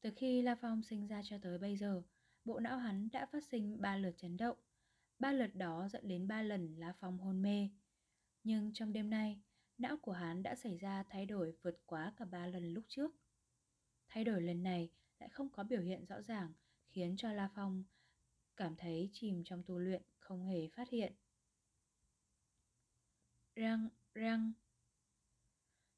Từ 0.01 0.11
khi 0.15 0.41
La 0.41 0.55
Phong 0.55 0.83
sinh 0.83 1.07
ra 1.07 1.21
cho 1.23 1.37
tới 1.41 1.57
bây 1.57 1.77
giờ, 1.77 2.03
bộ 2.45 2.59
não 2.59 2.77
hắn 2.77 3.09
đã 3.11 3.25
phát 3.25 3.43
sinh 3.43 3.81
ba 3.81 3.97
lượt 3.97 4.13
chấn 4.17 4.37
động. 4.37 4.57
Ba 5.19 5.31
lượt 5.31 5.55
đó 5.55 5.87
dẫn 5.91 6.07
đến 6.07 6.27
ba 6.27 6.41
lần 6.41 6.75
La 6.75 6.93
Phong 6.99 7.17
hôn 7.17 7.41
mê. 7.41 7.69
Nhưng 8.43 8.73
trong 8.73 8.93
đêm 8.93 9.09
nay, 9.09 9.41
não 9.77 9.97
của 9.97 10.11
hắn 10.11 10.43
đã 10.43 10.55
xảy 10.55 10.77
ra 10.77 11.03
thay 11.09 11.25
đổi 11.25 11.53
vượt 11.61 11.81
quá 11.85 12.13
cả 12.17 12.25
ba 12.25 12.47
lần 12.47 12.73
lúc 12.73 12.83
trước. 12.87 13.11
Thay 14.07 14.23
đổi 14.23 14.41
lần 14.41 14.63
này 14.63 14.89
lại 15.19 15.29
không 15.29 15.49
có 15.49 15.63
biểu 15.63 15.81
hiện 15.81 16.05
rõ 16.05 16.21
ràng, 16.21 16.53
khiến 16.89 17.15
cho 17.17 17.33
La 17.33 17.49
Phong 17.55 17.83
cảm 18.57 18.75
thấy 18.75 19.09
chìm 19.13 19.43
trong 19.45 19.63
tu 19.63 19.79
luyện 19.79 20.01
không 20.19 20.43
hề 20.43 20.67
phát 20.67 20.89
hiện. 20.89 21.13
Răng, 23.55 23.89
răng. 24.13 24.51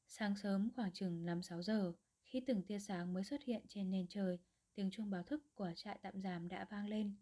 Sáng 0.06 0.36
sớm 0.36 0.70
khoảng 0.76 0.92
chừng 0.92 1.26
5-6 1.26 1.62
giờ, 1.62 1.92
khi 2.24 2.40
từng 2.46 2.62
tia 2.62 2.78
sáng 2.78 3.12
mới 3.12 3.24
xuất 3.24 3.42
hiện 3.42 3.62
trên 3.68 3.90
nền 3.90 4.06
trời, 4.08 4.38
tiếng 4.74 4.90
chuông 4.90 5.10
báo 5.10 5.22
thức 5.22 5.54
của 5.54 5.72
trại 5.76 5.98
tạm 6.02 6.22
giam 6.22 6.48
đã 6.48 6.66
vang 6.70 6.86
lên. 6.86 7.16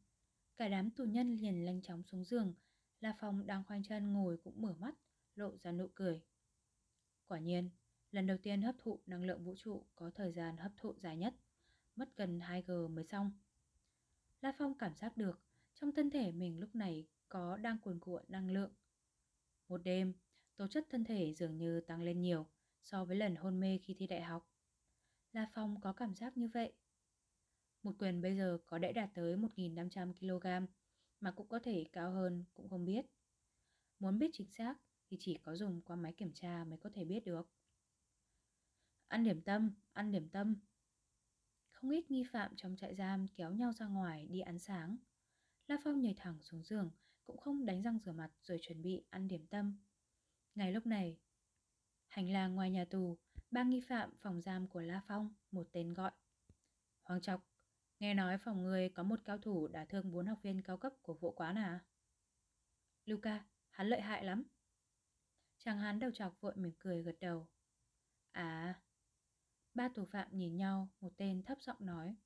Cả 0.57 0.69
đám 0.69 0.91
tù 0.91 1.05
nhân 1.05 1.37
liền 1.37 1.65
lanh 1.65 1.83
chóng 1.83 2.03
xuống 2.03 2.25
giường, 2.25 2.55
La 3.01 3.17
Phong 3.21 3.47
đang 3.47 3.65
khoanh 3.65 3.83
chân 3.83 4.13
ngồi 4.13 4.37
cũng 4.45 4.63
mở 4.63 4.75
mắt, 4.79 4.95
lộ 5.35 5.57
ra 5.57 5.73
nụ 5.73 5.89
cười. 5.95 6.23
Quả 7.27 7.39
nhiên, 7.39 7.71
lần 8.11 8.27
đầu 8.27 8.37
tiên 8.43 8.63
hấp 8.63 8.75
thụ 8.79 9.01
năng 9.07 9.25
lượng 9.25 9.45
vũ 9.45 9.55
trụ 9.57 9.87
có 9.95 10.11
thời 10.15 10.33
gian 10.33 10.57
hấp 10.57 10.73
thụ 10.77 10.95
dài 11.03 11.17
nhất, 11.17 11.35
mất 11.97 12.17
gần 12.17 12.39
2G 12.39 12.89
mới 12.89 13.05
xong. 13.05 13.33
La 14.41 14.53
Phong 14.59 14.79
cảm 14.79 14.95
giác 14.95 15.17
được 15.17 15.41
trong 15.75 15.93
thân 15.93 16.11
thể 16.11 16.33
mình 16.33 16.61
lúc 16.61 16.75
này 16.75 17.07
có 17.29 17.57
đang 17.57 17.79
cuồn 17.79 18.01
cuộn 18.01 18.25
năng 18.29 18.51
lượng. 18.51 18.73
Một 19.69 19.79
đêm, 19.79 20.15
tố 20.57 20.67
chất 20.67 20.87
thân 20.91 21.05
thể 21.05 21.35
dường 21.35 21.57
như 21.57 21.81
tăng 21.81 22.03
lên 22.03 22.21
nhiều 22.21 22.47
so 22.83 23.05
với 23.05 23.17
lần 23.17 23.37
hôn 23.37 23.61
mê 23.61 23.79
khi 23.83 23.95
thi 23.99 24.07
đại 24.07 24.23
học. 24.23 24.49
La 25.33 25.51
Phong 25.55 25.81
có 25.81 25.93
cảm 25.93 26.15
giác 26.15 26.37
như 26.37 26.49
vậy. 26.49 26.73
Một 27.83 27.93
quyền 27.99 28.23
bây 28.23 28.37
giờ 28.37 28.59
có 28.67 28.79
đã 28.79 28.93
đạt 28.93 29.11
tới 29.15 29.37
1.500kg 29.37 30.67
mà 31.21 31.31
cũng 31.31 31.49
có 31.49 31.59
thể 31.59 31.85
cao 31.93 32.11
hơn 32.11 32.45
cũng 32.55 32.69
không 32.69 32.85
biết. 32.85 33.07
Muốn 33.99 34.19
biết 34.19 34.31
chính 34.33 34.51
xác 34.51 34.75
thì 35.11 35.17
chỉ 35.21 35.39
có 35.43 35.57
dùng 35.57 35.83
qua 35.83 35.97
máy 35.97 36.13
kiểm 36.13 36.33
tra 36.33 36.65
mới 36.65 36.79
có 36.79 36.91
thể 36.95 37.05
biết 37.05 37.25
được. 37.25 37.49
Ăn 39.09 39.25
điểm 39.25 39.43
tâm, 39.43 39.71
ăn 39.93 40.13
điểm 40.13 40.29
tâm. 40.29 40.57
Không 41.71 41.91
ít 41.91 42.11
nghi 42.11 42.25
phạm 42.33 42.57
trong 42.57 42.77
trại 42.77 42.95
giam 42.95 43.27
kéo 43.29 43.53
nhau 43.53 43.73
ra 43.73 43.87
ngoài 43.87 44.27
đi 44.27 44.41
ăn 44.41 44.59
sáng. 44.59 44.97
La 45.67 45.77
Phong 45.85 46.01
nhảy 46.01 46.15
thẳng 46.17 46.43
xuống 46.43 46.63
giường, 46.63 46.91
cũng 47.25 47.39
không 47.39 47.67
đánh 47.67 47.83
răng 47.83 47.99
rửa 48.05 48.13
mặt 48.13 48.31
rồi 48.43 48.59
chuẩn 48.63 48.83
bị 48.83 49.05
ăn 49.11 49.29
điểm 49.29 49.47
tâm. 49.47 49.79
Ngay 50.57 50.73
lúc 50.73 50.87
này, 50.87 51.19
hành 52.09 52.33
lang 52.33 52.55
ngoài 52.55 52.71
nhà 52.71 52.85
tù, 52.85 53.19
ba 53.51 53.63
nghi 53.63 53.81
phạm 53.81 54.17
phòng 54.21 54.41
giam 54.41 54.69
của 54.69 54.81
La 54.81 55.01
Phong, 55.09 55.35
một 55.51 55.69
tên 55.73 55.95
gọi. 55.95 56.11
Hoàng 57.03 57.21
Trọc, 57.21 57.41
nghe 57.99 58.15
nói 58.15 58.39
phòng 58.39 58.63
người 58.63 58.89
có 58.89 59.03
một 59.03 59.21
cao 59.25 59.39
thủ 59.39 59.69
đã 59.69 59.85
thương 59.85 60.13
bốn 60.13 60.27
học 60.27 60.39
viên 60.43 60.63
cao 60.63 60.77
cấp 60.77 60.93
của 61.03 61.15
vụ 61.15 61.33
quán 61.33 61.59
à? 61.59 61.85
Luca, 63.05 63.45
hắn 63.71 63.87
lợi 63.89 64.01
hại 64.01 64.25
lắm. 64.25 64.45
Chàng 65.59 65.79
hắn 65.79 65.99
đầu 65.99 66.11
chọc 66.15 66.41
vội 66.41 66.57
mỉm 66.57 66.73
cười 66.79 67.03
gật 67.03 67.17
đầu. 67.21 67.49
À, 68.33 68.83
ba 69.75 69.89
tù 69.89 70.05
phạm 70.05 70.29
nhìn 70.39 70.57
nhau, 70.57 70.89
một 71.01 71.13
tên 71.17 71.43
thấp 71.43 71.59
giọng 71.61 71.87
nói. 71.87 72.17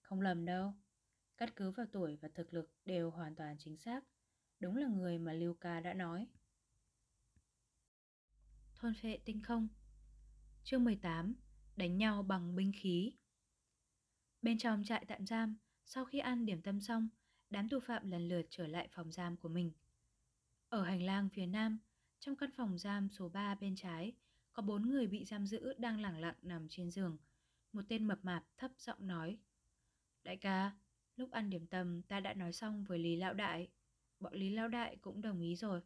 Không 0.00 0.20
lầm 0.20 0.44
đâu, 0.44 0.74
cắt 1.36 1.56
cứ 1.56 1.70
vào 1.70 1.86
tuổi 1.92 2.16
và 2.16 2.28
thực 2.34 2.54
lực 2.54 2.70
đều 2.84 3.10
hoàn 3.10 3.34
toàn 3.34 3.56
chính 3.58 3.76
xác. 3.76 4.04
Đúng 4.60 4.76
là 4.76 4.88
người 4.88 5.18
mà 5.18 5.32
Luca 5.32 5.80
đã 5.80 5.94
nói. 5.94 6.26
Thôn 8.82 8.94
phệ 8.94 9.18
tinh 9.24 9.42
không 9.42 9.68
Chương 10.64 10.84
18 10.84 11.34
Đánh 11.76 11.98
nhau 11.98 12.22
bằng 12.22 12.54
binh 12.56 12.72
khí 12.74 13.12
Bên 14.42 14.58
trong 14.58 14.84
trại 14.84 15.04
tạm 15.08 15.26
giam, 15.26 15.56
sau 15.84 16.04
khi 16.04 16.18
ăn 16.18 16.46
điểm 16.46 16.62
tâm 16.62 16.80
xong, 16.80 17.08
đám 17.50 17.68
tù 17.68 17.80
phạm 17.80 18.10
lần 18.10 18.28
lượt 18.28 18.46
trở 18.50 18.66
lại 18.66 18.88
phòng 18.92 19.12
giam 19.12 19.36
của 19.36 19.48
mình. 19.48 19.72
Ở 20.68 20.84
hành 20.84 21.02
lang 21.02 21.28
phía 21.28 21.46
nam, 21.46 21.78
trong 22.20 22.36
căn 22.36 22.50
phòng 22.56 22.78
giam 22.78 23.08
số 23.10 23.28
3 23.28 23.54
bên 23.54 23.76
trái, 23.76 24.12
có 24.52 24.62
bốn 24.62 24.90
người 24.90 25.06
bị 25.06 25.24
giam 25.24 25.46
giữ 25.46 25.74
đang 25.78 26.00
lẳng 26.00 26.18
lặng 26.20 26.36
nằm 26.42 26.66
trên 26.68 26.90
giường. 26.90 27.18
Một 27.72 27.82
tên 27.88 28.04
mập 28.04 28.24
mạp 28.24 28.44
thấp 28.58 28.70
giọng 28.78 29.06
nói. 29.06 29.38
Đại 30.22 30.36
ca, 30.36 30.72
lúc 31.16 31.30
ăn 31.30 31.50
điểm 31.50 31.66
tâm 31.66 32.02
ta 32.02 32.20
đã 32.20 32.34
nói 32.34 32.52
xong 32.52 32.84
với 32.84 32.98
Lý 32.98 33.16
Lão 33.16 33.34
Đại. 33.34 33.68
Bọn 34.20 34.34
Lý 34.34 34.50
Lão 34.50 34.68
Đại 34.68 34.96
cũng 34.96 35.20
đồng 35.20 35.40
ý 35.40 35.56
rồi. 35.56 35.80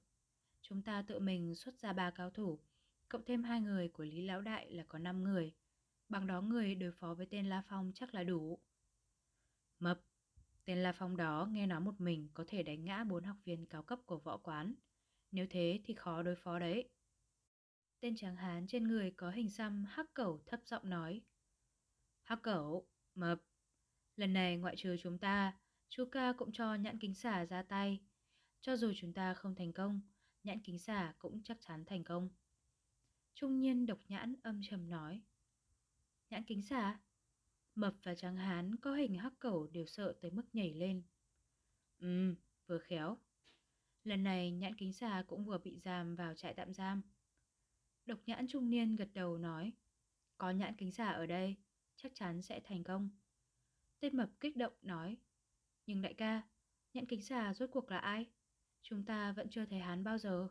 Chúng 0.62 0.82
ta 0.82 1.02
tự 1.02 1.18
mình 1.18 1.54
xuất 1.54 1.78
ra 1.78 1.92
ba 1.92 2.10
cao 2.10 2.30
thủ, 2.30 2.60
cộng 3.08 3.24
thêm 3.24 3.42
hai 3.42 3.60
người 3.60 3.88
của 3.88 4.04
Lý 4.04 4.20
Lão 4.20 4.40
Đại 4.40 4.70
là 4.70 4.84
có 4.88 4.98
5 4.98 5.24
người. 5.24 5.54
Bằng 6.08 6.26
đó 6.26 6.40
người 6.40 6.74
đối 6.74 6.92
phó 6.92 7.14
với 7.14 7.26
tên 7.30 7.46
La 7.46 7.62
Phong 7.68 7.92
chắc 7.94 8.14
là 8.14 8.24
đủ. 8.24 8.58
Mập, 9.78 10.00
tên 10.64 10.78
La 10.78 10.92
Phong 10.92 11.16
đó 11.16 11.48
nghe 11.50 11.66
nói 11.66 11.80
một 11.80 12.00
mình 12.00 12.28
có 12.34 12.44
thể 12.46 12.62
đánh 12.62 12.84
ngã 12.84 13.04
bốn 13.04 13.24
học 13.24 13.36
viên 13.44 13.66
cao 13.66 13.82
cấp 13.82 13.98
của 14.06 14.18
võ 14.18 14.36
quán. 14.36 14.74
Nếu 15.30 15.46
thế 15.50 15.80
thì 15.84 15.94
khó 15.94 16.22
đối 16.22 16.36
phó 16.36 16.58
đấy. 16.58 16.88
Tên 18.00 18.16
tráng 18.16 18.36
hán 18.36 18.66
trên 18.66 18.88
người 18.88 19.10
có 19.10 19.30
hình 19.30 19.50
xăm 19.50 19.84
hắc 19.88 20.14
cẩu 20.14 20.42
thấp 20.46 20.60
giọng 20.64 20.90
nói. 20.90 21.20
Hắc 22.22 22.42
cẩu, 22.42 22.86
mập. 23.14 23.38
Lần 24.16 24.32
này 24.32 24.56
ngoại 24.56 24.76
trừ 24.76 24.96
chúng 25.02 25.18
ta, 25.18 25.58
chú 25.88 26.04
ca 26.12 26.32
cũng 26.32 26.52
cho 26.52 26.74
nhãn 26.74 26.98
kính 26.98 27.14
xả 27.14 27.44
ra 27.44 27.62
tay. 27.62 28.00
Cho 28.60 28.76
dù 28.76 28.92
chúng 28.96 29.12
ta 29.12 29.34
không 29.34 29.54
thành 29.54 29.72
công, 29.72 30.00
nhãn 30.42 30.60
kính 30.60 30.78
xả 30.78 31.14
cũng 31.18 31.42
chắc 31.42 31.56
chắn 31.60 31.84
thành 31.84 32.04
công. 32.04 32.28
Trung 33.36 33.60
nhiên 33.60 33.86
độc 33.86 33.98
nhãn 34.08 34.34
âm 34.42 34.60
trầm 34.62 34.88
nói. 34.88 35.22
Nhãn 36.30 36.44
kính 36.44 36.62
xà 36.62 37.00
Mập 37.74 37.94
và 38.02 38.14
tráng 38.14 38.36
hán 38.36 38.76
có 38.76 38.94
hình 38.94 39.14
hắc 39.14 39.32
cẩu 39.38 39.66
đều 39.66 39.86
sợ 39.86 40.14
tới 40.20 40.30
mức 40.30 40.44
nhảy 40.52 40.74
lên. 40.74 41.02
Ừ, 41.98 42.34
vừa 42.66 42.78
khéo. 42.78 43.18
Lần 44.04 44.22
này 44.22 44.50
nhãn 44.50 44.74
kính 44.74 44.92
xà 44.92 45.24
cũng 45.26 45.44
vừa 45.44 45.58
bị 45.58 45.78
giam 45.78 46.16
vào 46.16 46.34
trại 46.34 46.54
tạm 46.54 46.74
giam. 46.74 47.02
Độc 48.06 48.18
nhãn 48.26 48.46
trung 48.48 48.70
niên 48.70 48.96
gật 48.96 49.08
đầu 49.14 49.38
nói, 49.38 49.72
có 50.38 50.50
nhãn 50.50 50.76
kính 50.76 50.92
xà 50.92 51.08
ở 51.10 51.26
đây, 51.26 51.56
chắc 51.96 52.12
chắn 52.14 52.42
sẽ 52.42 52.60
thành 52.60 52.84
công. 52.84 53.10
Tên 54.00 54.16
mập 54.16 54.30
kích 54.40 54.56
động 54.56 54.74
nói, 54.82 55.16
nhưng 55.86 56.02
đại 56.02 56.14
ca, 56.14 56.42
nhãn 56.92 57.06
kính 57.06 57.22
xà 57.22 57.54
rốt 57.54 57.70
cuộc 57.72 57.90
là 57.90 57.98
ai? 57.98 58.26
Chúng 58.82 59.04
ta 59.04 59.32
vẫn 59.32 59.48
chưa 59.50 59.66
thấy 59.66 59.78
hắn 59.78 60.04
bao 60.04 60.18
giờ. 60.18 60.48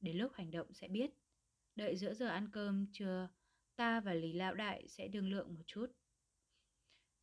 Đến 0.00 0.16
lúc 0.16 0.32
hành 0.34 0.50
động 0.50 0.74
sẽ 0.74 0.88
biết. 0.88 1.19
Đợi 1.76 1.96
giữa 1.96 2.14
giờ 2.14 2.26
ăn 2.28 2.48
cơm 2.52 2.86
trưa, 2.92 3.28
ta 3.76 4.00
và 4.00 4.14
Lý 4.14 4.32
Lão 4.32 4.54
Đại 4.54 4.88
sẽ 4.88 5.08
đương 5.08 5.30
lượng 5.30 5.54
một 5.54 5.62
chút. 5.66 5.86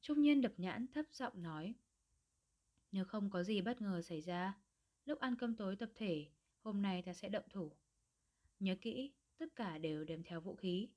Trung 0.02 0.22
nhiên 0.22 0.42
đập 0.42 0.54
nhãn 0.58 0.88
thấp 0.94 1.06
giọng 1.12 1.44
nói, 1.44 1.76
nếu 2.92 3.06
không 3.06 3.30
có 3.30 3.44
gì 3.44 3.62
bất 3.62 3.82
ngờ 3.82 4.02
xảy 4.02 4.22
ra, 4.22 4.58
lúc 5.06 5.20
ăn 5.20 5.36
cơm 5.36 5.56
tối 5.56 5.76
tập 5.76 5.90
thể, 5.96 6.28
hôm 6.64 6.82
nay 6.82 7.02
ta 7.02 7.14
sẽ 7.14 7.30
động 7.30 7.50
thủ. 7.50 7.72
Nhớ 8.60 8.76
kỹ, 8.82 9.14
tất 9.38 9.56
cả 9.56 9.78
đều 9.78 10.04
đem 10.04 10.24
theo 10.24 10.42
vũ 10.42 10.56
khí. 10.56 10.90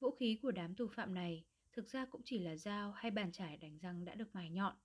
Vũ 0.00 0.10
khí 0.10 0.38
của 0.42 0.50
đám 0.50 0.74
tù 0.74 0.88
phạm 0.88 1.14
này 1.14 1.44
thực 1.72 1.90
ra 1.90 2.06
cũng 2.06 2.20
chỉ 2.24 2.38
là 2.38 2.56
dao 2.56 2.92
hay 2.92 3.10
bàn 3.10 3.32
chải 3.32 3.56
đánh 3.56 3.78
răng 3.78 4.04
đã 4.04 4.14
được 4.14 4.34
mài 4.34 4.50
nhọn. 4.50 4.76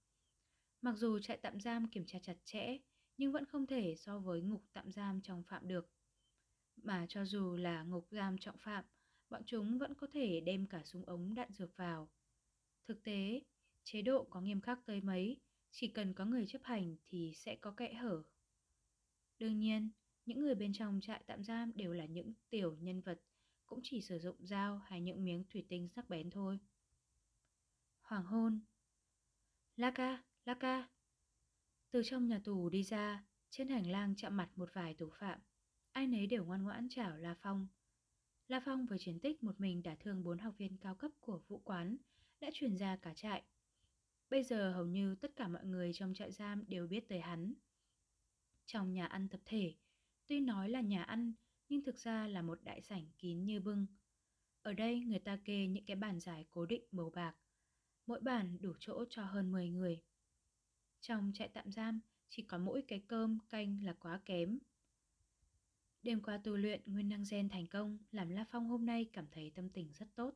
Mặc 0.81 0.95
dù 0.98 1.19
trại 1.19 1.38
tạm 1.38 1.60
giam 1.60 1.88
kiểm 1.88 2.06
tra 2.06 2.19
chặt 2.19 2.38
chẽ, 2.45 2.77
nhưng 3.18 3.31
vẫn 3.31 3.45
không 3.45 3.68
thể 3.68 3.95
so 3.95 4.19
với 4.19 4.41
ngục 4.41 4.64
tạm 4.73 4.91
giam 4.91 5.22
trong 5.22 5.44
phạm 5.44 5.68
được. 5.68 5.90
Mà 6.75 7.05
cho 7.09 7.25
dù 7.25 7.55
là 7.55 7.83
ngục 7.83 8.07
giam 8.11 8.37
trọng 8.37 8.57
phạm, 8.57 8.85
bọn 9.29 9.41
chúng 9.45 9.77
vẫn 9.77 9.93
có 9.95 10.07
thể 10.13 10.39
đem 10.39 10.67
cả 10.67 10.81
súng 10.85 11.05
ống 11.05 11.33
đạn 11.33 11.51
dược 11.51 11.77
vào. 11.77 12.09
Thực 12.87 13.03
tế, 13.03 13.41
chế 13.83 14.01
độ 14.01 14.23
có 14.29 14.41
nghiêm 14.41 14.61
khắc 14.61 14.85
tới 14.85 15.01
mấy, 15.01 15.39
chỉ 15.71 15.87
cần 15.87 16.13
có 16.13 16.25
người 16.25 16.45
chấp 16.47 16.63
hành 16.63 16.95
thì 17.05 17.33
sẽ 17.35 17.55
có 17.55 17.71
kẽ 17.71 17.93
hở. 17.93 18.23
Đương 19.39 19.59
nhiên, 19.59 19.89
những 20.25 20.41
người 20.41 20.55
bên 20.55 20.73
trong 20.73 20.99
trại 21.01 21.23
tạm 21.25 21.43
giam 21.43 21.71
đều 21.75 21.93
là 21.93 22.05
những 22.05 22.33
tiểu 22.49 22.75
nhân 22.79 23.01
vật, 23.01 23.21
cũng 23.65 23.79
chỉ 23.83 24.01
sử 24.01 24.19
dụng 24.19 24.35
dao 24.39 24.77
hay 24.77 25.01
những 25.01 25.23
miếng 25.23 25.43
thủy 25.49 25.65
tinh 25.69 25.89
sắc 25.89 26.09
bén 26.09 26.29
thôi. 26.29 26.59
Hoàng 28.01 28.25
hôn 28.25 28.59
Laka, 29.75 30.23
Laka 30.45 30.89
Từ 31.91 32.01
trong 32.05 32.27
nhà 32.27 32.39
tù 32.43 32.69
đi 32.69 32.83
ra, 32.83 33.23
trên 33.49 33.69
hành 33.69 33.91
lang 33.91 34.13
chạm 34.17 34.37
mặt 34.37 34.49
một 34.55 34.69
vài 34.73 34.93
tù 34.93 35.09
phạm. 35.19 35.39
Ai 35.94 36.07
nấy 36.07 36.28
đều 36.28 36.45
ngoan 36.45 36.64
ngoãn 36.64 36.88
chào 36.90 37.18
La 37.18 37.36
Phong. 37.41 37.68
La 38.48 38.60
Phong 38.65 38.86
với 38.86 38.99
chiến 38.99 39.20
tích 39.20 39.44
một 39.44 39.60
mình 39.60 39.84
đã 39.84 39.95
thương 39.95 40.24
bốn 40.24 40.38
học 40.38 40.53
viên 40.57 40.78
cao 40.78 40.95
cấp 40.95 41.11
của 41.20 41.41
vũ 41.48 41.61
quán, 41.64 41.98
đã 42.40 42.49
truyền 42.53 42.78
ra 42.78 42.95
cả 42.95 43.14
trại. 43.14 43.44
Bây 44.30 44.44
giờ 44.44 44.74
hầu 44.74 44.86
như 44.86 45.15
tất 45.15 45.36
cả 45.36 45.48
mọi 45.48 45.65
người 45.65 45.94
trong 45.94 46.14
trại 46.14 46.32
giam 46.32 46.64
đều 46.68 46.88
biết 46.88 47.10
tới 47.10 47.20
hắn. 47.20 47.53
Trong 48.65 48.94
nhà 48.94 49.06
ăn 49.06 49.30
tập 49.30 49.41
thể, 49.45 49.74
tuy 50.28 50.40
nói 50.40 50.70
là 50.70 50.82
nhà 50.82 51.03
ăn 51.03 51.34
nhưng 51.70 51.84
thực 51.84 51.99
ra 51.99 52.28
là 52.28 52.41
một 52.41 52.64
đại 52.64 52.82
sảnh 52.82 53.06
kín 53.20 53.45
như 53.45 53.60
bưng. 53.60 53.86
Ở 54.61 54.74
đây 54.74 54.99
người 54.99 55.20
ta 55.20 55.38
kê 55.45 55.68
những 55.68 55.86
cái 55.86 55.95
bàn 55.95 56.20
dài 56.20 56.45
cố 56.52 56.65
định 56.65 56.84
màu 56.91 57.10
bạc, 57.10 57.36
mỗi 58.07 58.20
bàn 58.22 58.57
đủ 58.61 58.74
chỗ 58.80 59.06
cho 59.10 59.24
hơn 59.24 59.52
10 59.52 59.70
người. 59.70 60.02
Trong 61.02 61.32
trại 61.34 61.48
tạm 61.48 61.72
giam 61.72 61.99
chỉ 62.30 62.44
có 62.44 62.57
mỗi 62.57 62.82
cái 62.88 63.03
cơm 63.07 63.40
canh 63.49 63.84
là 63.84 63.94
quá 63.94 64.22
kém. 64.26 64.60
Đêm 66.03 66.21
qua 66.21 66.38
tu 66.38 66.55
luyện 66.55 66.81
nguyên 66.85 67.09
năng 67.09 67.23
gen 67.31 67.49
thành 67.49 67.67
công 67.67 67.97
làm 68.11 68.30
La 68.30 68.45
Phong 68.51 68.67
hôm 68.67 68.85
nay 68.85 69.09
cảm 69.13 69.27
thấy 69.31 69.51
tâm 69.55 69.69
tình 69.69 69.93
rất 69.93 70.07
tốt. 70.15 70.34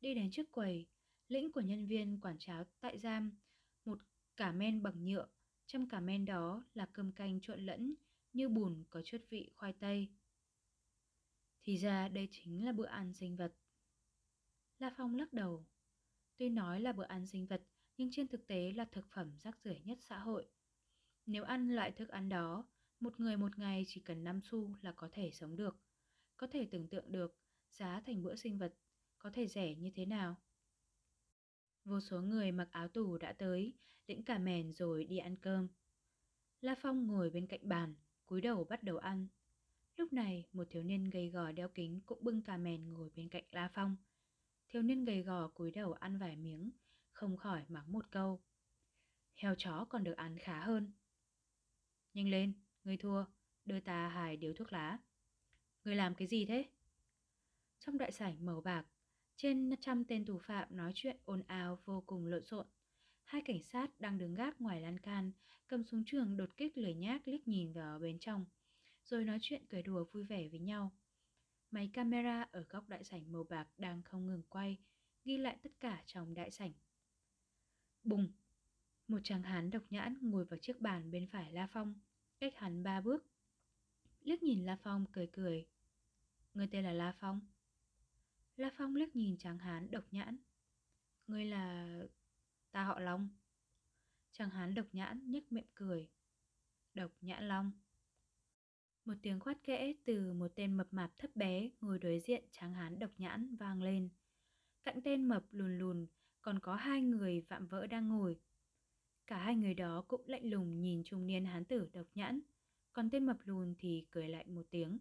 Đi 0.00 0.14
đến 0.14 0.30
trước 0.30 0.52
quầy, 0.52 0.86
lĩnh 1.28 1.52
của 1.52 1.60
nhân 1.60 1.86
viên 1.86 2.20
quản 2.20 2.36
cháo 2.38 2.64
tại 2.80 2.98
giam, 2.98 3.38
một 3.84 3.98
cả 4.36 4.52
men 4.52 4.82
bằng 4.82 5.04
nhựa, 5.04 5.28
trong 5.66 5.88
cả 5.88 6.00
men 6.00 6.24
đó 6.24 6.64
là 6.74 6.86
cơm 6.92 7.12
canh 7.12 7.40
trộn 7.40 7.60
lẫn 7.60 7.94
như 8.32 8.48
bùn 8.48 8.84
có 8.90 9.02
chút 9.04 9.18
vị 9.30 9.50
khoai 9.54 9.72
tây. 9.72 10.08
Thì 11.62 11.76
ra 11.76 12.08
đây 12.08 12.28
chính 12.30 12.64
là 12.64 12.72
bữa 12.72 12.86
ăn 12.86 13.14
sinh 13.14 13.36
vật. 13.36 13.54
La 14.78 14.94
Phong 14.96 15.14
lắc 15.14 15.32
đầu. 15.32 15.66
Tuy 16.36 16.48
nói 16.48 16.80
là 16.80 16.92
bữa 16.92 17.04
ăn 17.04 17.26
sinh 17.26 17.46
vật, 17.46 17.62
nhưng 17.96 18.08
trên 18.12 18.28
thực 18.28 18.46
tế 18.46 18.72
là 18.72 18.84
thực 18.84 19.10
phẩm 19.10 19.38
rác 19.38 19.58
rưởi 19.64 19.80
nhất 19.84 19.98
xã 20.00 20.18
hội. 20.18 20.48
Nếu 21.26 21.44
ăn 21.44 21.68
loại 21.68 21.90
thức 21.90 22.08
ăn 22.08 22.28
đó, 22.28 22.68
một 23.00 23.20
người 23.20 23.36
một 23.36 23.58
ngày 23.58 23.84
chỉ 23.88 24.00
cần 24.00 24.24
5 24.24 24.40
xu 24.44 24.74
là 24.82 24.92
có 24.92 25.08
thể 25.12 25.30
sống 25.30 25.56
được. 25.56 25.76
Có 26.36 26.46
thể 26.46 26.68
tưởng 26.70 26.88
tượng 26.88 27.12
được 27.12 27.36
giá 27.70 28.02
thành 28.06 28.22
bữa 28.22 28.36
sinh 28.36 28.58
vật 28.58 28.74
có 29.18 29.30
thể 29.32 29.48
rẻ 29.48 29.74
như 29.74 29.90
thế 29.94 30.06
nào. 30.06 30.36
Vô 31.84 32.00
số 32.00 32.20
người 32.22 32.52
mặc 32.52 32.68
áo 32.70 32.88
tù 32.88 33.18
đã 33.18 33.32
tới, 33.32 33.72
lĩnh 34.06 34.22
cả 34.22 34.38
mèn 34.38 34.72
rồi 34.74 35.04
đi 35.04 35.18
ăn 35.18 35.36
cơm. 35.36 35.68
La 36.60 36.74
Phong 36.82 37.06
ngồi 37.06 37.30
bên 37.30 37.46
cạnh 37.46 37.68
bàn, 37.68 37.94
cúi 38.26 38.40
đầu 38.40 38.64
bắt 38.64 38.82
đầu 38.82 38.96
ăn. 38.96 39.28
Lúc 39.96 40.12
này, 40.12 40.44
một 40.52 40.66
thiếu 40.70 40.82
niên 40.82 41.10
gầy 41.10 41.30
gò 41.30 41.52
đeo 41.52 41.68
kính 41.68 42.00
cũng 42.06 42.24
bưng 42.24 42.42
cà 42.42 42.56
mèn 42.56 42.92
ngồi 42.92 43.10
bên 43.16 43.28
cạnh 43.28 43.44
La 43.50 43.70
Phong. 43.74 43.96
Thiếu 44.68 44.82
niên 44.82 45.04
gầy 45.04 45.22
gò 45.22 45.48
cúi 45.48 45.70
đầu 45.70 45.92
ăn 45.92 46.18
vài 46.18 46.36
miếng, 46.36 46.70
không 47.12 47.36
khỏi 47.36 47.64
mắng 47.68 47.92
một 47.92 48.10
câu. 48.10 48.40
Heo 49.34 49.54
chó 49.58 49.86
còn 49.88 50.04
được 50.04 50.16
ăn 50.16 50.38
khá 50.38 50.60
hơn. 50.64 50.92
Nhanh 52.14 52.28
lên, 52.28 52.52
người 52.84 52.96
thua, 52.96 53.24
đưa 53.64 53.80
ta 53.80 54.08
hai 54.08 54.36
điếu 54.36 54.52
thuốc 54.52 54.72
lá. 54.72 54.98
người 55.84 55.96
làm 55.96 56.14
cái 56.14 56.28
gì 56.28 56.46
thế? 56.46 56.64
Trong 57.78 57.98
đại 57.98 58.12
sảnh 58.12 58.46
màu 58.46 58.60
bạc, 58.60 58.86
trên 59.36 59.70
trăm 59.80 60.04
tên 60.04 60.24
tù 60.24 60.38
phạm 60.38 60.76
nói 60.76 60.92
chuyện 60.94 61.16
ồn 61.24 61.42
ào 61.46 61.78
vô 61.84 62.04
cùng 62.06 62.26
lộn 62.26 62.44
xộn. 62.44 62.66
Hai 63.24 63.42
cảnh 63.44 63.62
sát 63.62 64.00
đang 64.00 64.18
đứng 64.18 64.34
gác 64.34 64.60
ngoài 64.60 64.80
lan 64.80 64.98
can, 64.98 65.32
cầm 65.66 65.84
súng 65.84 66.02
trường 66.06 66.36
đột 66.36 66.56
kích 66.56 66.78
lười 66.78 66.94
nhác 66.94 67.28
liếc 67.28 67.48
nhìn 67.48 67.72
vào 67.72 67.98
bên 67.98 68.18
trong, 68.18 68.46
rồi 69.04 69.24
nói 69.24 69.38
chuyện 69.40 69.66
cười 69.70 69.82
đùa 69.82 70.04
vui 70.12 70.24
vẻ 70.24 70.48
với 70.48 70.60
nhau. 70.60 70.92
Máy 71.70 71.90
camera 71.92 72.42
ở 72.42 72.64
góc 72.68 72.88
đại 72.88 73.04
sảnh 73.04 73.32
màu 73.32 73.44
bạc 73.44 73.68
đang 73.78 74.02
không 74.02 74.26
ngừng 74.26 74.42
quay, 74.48 74.78
ghi 75.24 75.38
lại 75.38 75.56
tất 75.62 75.70
cả 75.80 76.02
trong 76.06 76.34
đại 76.34 76.50
sảnh. 76.50 76.72
Bùng! 78.04 78.32
Một 79.08 79.18
chàng 79.24 79.42
hán 79.42 79.70
độc 79.70 79.82
nhãn 79.90 80.18
ngồi 80.20 80.44
vào 80.44 80.58
chiếc 80.58 80.80
bàn 80.80 81.10
bên 81.10 81.26
phải 81.26 81.52
La 81.52 81.66
Phong, 81.72 81.94
cách 82.40 82.56
hắn 82.56 82.82
ba 82.82 83.00
bước. 83.00 83.26
Liếc 84.22 84.42
nhìn 84.42 84.66
La 84.66 84.76
Phong 84.76 85.04
cười 85.12 85.26
cười. 85.26 85.66
Người 86.54 86.68
tên 86.70 86.84
là 86.84 86.92
La 86.92 87.14
Phong. 87.20 87.40
La 88.56 88.70
Phong 88.76 88.96
liếc 88.96 89.16
nhìn 89.16 89.36
chàng 89.38 89.58
hán 89.58 89.90
độc 89.90 90.04
nhãn. 90.10 90.36
Ngươi 91.26 91.44
là... 91.44 91.98
Ta 92.70 92.84
họ 92.84 93.00
Long. 93.00 93.28
Chàng 94.32 94.50
hán 94.50 94.74
độc 94.74 94.86
nhãn 94.92 95.30
nhếch 95.30 95.52
miệng 95.52 95.70
cười. 95.74 96.08
Độc 96.94 97.10
nhãn 97.20 97.48
Long. 97.48 97.72
Một 99.04 99.14
tiếng 99.22 99.40
khoát 99.40 99.62
kẽ 99.62 99.92
từ 100.04 100.32
một 100.32 100.52
tên 100.54 100.74
mập 100.76 100.92
mạp 100.92 101.18
thấp 101.18 101.36
bé 101.36 101.70
ngồi 101.80 101.98
đối 101.98 102.20
diện 102.20 102.44
tráng 102.50 102.74
hán 102.74 102.98
độc 102.98 103.10
nhãn 103.18 103.56
vang 103.56 103.82
lên. 103.82 104.08
Cạnh 104.82 105.02
tên 105.02 105.24
mập 105.28 105.44
lùn 105.50 105.78
lùn, 105.78 106.06
còn 106.42 106.58
có 106.58 106.74
hai 106.74 107.02
người 107.02 107.40
vạm 107.48 107.66
vỡ 107.66 107.86
đang 107.86 108.08
ngồi. 108.08 108.40
Cả 109.30 109.38
hai 109.38 109.56
người 109.56 109.74
đó 109.74 110.04
cũng 110.08 110.22
lạnh 110.26 110.50
lùng 110.50 110.80
nhìn 110.80 111.04
trung 111.04 111.26
niên 111.26 111.44
hán 111.44 111.64
tử 111.64 111.88
độc 111.92 112.06
nhãn, 112.14 112.40
còn 112.92 113.10
tên 113.10 113.26
mập 113.26 113.36
lùn 113.44 113.74
thì 113.78 114.06
cười 114.10 114.28
lạnh 114.28 114.54
một 114.54 114.66
tiếng. 114.70 114.98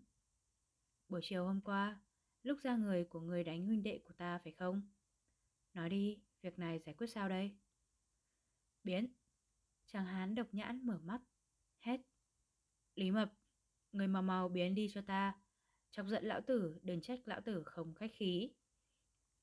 Buổi 1.08 1.22
chiều 1.24 1.46
hôm 1.46 1.62
qua, 1.62 2.00
lúc 2.44 2.60
ra 2.64 2.76
người 2.76 3.04
của 3.04 3.20
người 3.20 3.44
đánh 3.44 3.66
huynh 3.66 3.84
đệ 3.84 4.00
của 4.08 4.14
ta 4.18 4.40
phải 4.44 4.54
không? 4.54 4.82
Nói 5.74 5.90
đi, 5.90 6.20
việc 6.42 6.60
này 6.60 6.80
giải 6.80 6.96
quyết 6.96 7.08
sao 7.08 7.30
đây? 7.30 7.52
Biến. 8.84 9.08
Chàng 9.86 10.06
hán 10.06 10.36
độc 10.36 10.48
nhãn 10.54 10.86
mở 10.86 11.00
mắt, 11.04 11.22
hét. 11.80 12.02
Lý 12.96 13.12
mập, 13.12 13.34
Người 13.92 14.08
mau 14.08 14.22
mau 14.22 14.50
biến 14.50 14.76
đi 14.76 14.88
cho 14.94 15.02
ta 15.02 15.36
Chọc 15.92 16.08
giận 16.08 16.26
lão 16.26 16.42
tử 16.42 16.80
đừng 16.82 17.02
trách 17.02 17.20
lão 17.26 17.42
tử 17.42 17.64
không 17.66 17.94
khách 17.94 18.12
khí 18.14 18.52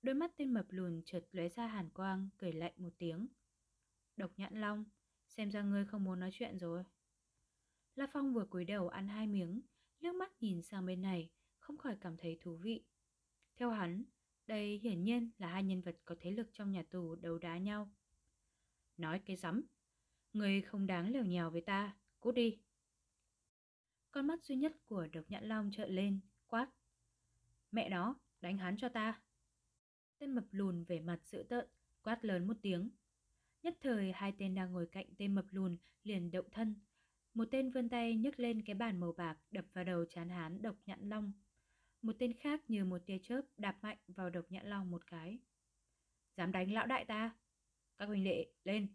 Đôi 0.02 0.14
mắt 0.14 0.32
tên 0.36 0.54
mập 0.54 0.66
lùn 0.68 1.02
chợt 1.04 1.28
lóe 1.32 1.48
ra 1.48 1.66
hàn 1.66 1.90
quang 1.90 2.28
Cười 2.38 2.52
lạnh 2.52 2.72
một 2.76 2.92
tiếng 2.98 3.28
Độc 4.16 4.30
nhãn 4.36 4.60
long 4.60 4.84
Xem 5.28 5.50
ra 5.50 5.62
ngươi 5.62 5.84
không 5.84 6.04
muốn 6.04 6.20
nói 6.20 6.30
chuyện 6.32 6.58
rồi 6.58 6.84
La 7.94 8.06
Phong 8.12 8.34
vừa 8.34 8.44
cúi 8.44 8.64
đầu 8.64 8.88
ăn 8.88 9.08
hai 9.08 9.26
miếng 9.26 9.62
nước 10.00 10.14
mắt 10.14 10.32
nhìn 10.40 10.62
sang 10.62 10.86
bên 10.86 11.02
này 11.02 11.30
Không 11.58 11.78
khỏi 11.78 11.96
cảm 12.00 12.16
thấy 12.16 12.38
thú 12.40 12.56
vị 12.56 12.84
Theo 13.56 13.70
hắn 13.70 14.04
Đây 14.46 14.78
hiển 14.78 15.04
nhiên 15.04 15.30
là 15.38 15.48
hai 15.48 15.64
nhân 15.64 15.80
vật 15.80 15.96
có 16.04 16.14
thế 16.20 16.30
lực 16.30 16.48
trong 16.52 16.72
nhà 16.72 16.82
tù 16.90 17.14
đấu 17.14 17.38
đá 17.38 17.58
nhau 17.58 17.90
Nói 18.96 19.18
cái 19.18 19.36
rắm 19.36 19.66
Người 20.32 20.62
không 20.62 20.86
đáng 20.86 21.12
lèo 21.12 21.24
nhèo 21.24 21.50
với 21.50 21.60
ta 21.60 21.96
Cút 22.20 22.34
đi 22.34 22.58
con 24.16 24.26
mắt 24.26 24.44
duy 24.44 24.56
nhất 24.56 24.72
của 24.86 25.06
độc 25.12 25.24
nhãn 25.28 25.44
long 25.44 25.70
trợn 25.72 25.90
lên, 25.90 26.20
quát. 26.46 26.70
Mẹ 27.70 27.88
nó, 27.88 28.14
đánh 28.40 28.58
hắn 28.58 28.76
cho 28.76 28.88
ta. 28.88 29.20
Tên 30.18 30.34
mập 30.34 30.44
lùn 30.50 30.84
về 30.84 31.00
mặt 31.00 31.20
dữ 31.24 31.42
tợn, 31.48 31.68
quát 32.02 32.24
lớn 32.24 32.46
một 32.46 32.56
tiếng. 32.62 32.90
Nhất 33.66 33.76
thời 33.80 34.12
hai 34.12 34.32
tên 34.38 34.54
đang 34.54 34.72
ngồi 34.72 34.86
cạnh 34.86 35.06
tên 35.18 35.34
mập 35.34 35.44
lùn 35.50 35.76
liền 36.02 36.30
động 36.30 36.50
thân. 36.50 36.74
Một 37.34 37.48
tên 37.50 37.70
vươn 37.70 37.88
tay 37.88 38.16
nhấc 38.16 38.38
lên 38.38 38.62
cái 38.62 38.74
bàn 38.74 39.00
màu 39.00 39.12
bạc 39.12 39.38
đập 39.50 39.64
vào 39.72 39.84
đầu 39.84 40.04
chán 40.04 40.28
hán 40.28 40.62
độc 40.62 40.76
nhãn 40.86 41.08
long. 41.08 41.32
Một 42.02 42.12
tên 42.18 42.32
khác 42.38 42.60
như 42.68 42.84
một 42.84 42.98
tia 43.06 43.18
chớp 43.22 43.42
đạp 43.56 43.78
mạnh 43.82 43.98
vào 44.06 44.30
độc 44.30 44.44
nhãn 44.50 44.66
long 44.66 44.90
một 44.90 45.06
cái. 45.06 45.38
Dám 46.36 46.52
đánh 46.52 46.72
lão 46.72 46.86
đại 46.86 47.04
ta? 47.04 47.36
Các 47.98 48.06
huynh 48.06 48.24
đệ, 48.24 48.46
lên! 48.64 48.86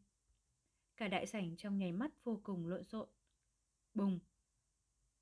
Cả 0.98 1.08
đại 1.08 1.28
sảnh 1.28 1.56
trong 1.58 1.78
nháy 1.78 1.92
mắt 1.92 2.12
vô 2.24 2.40
cùng 2.44 2.68
lộn 2.68 2.84
xộn. 2.84 3.10
Bùng! 3.94 4.20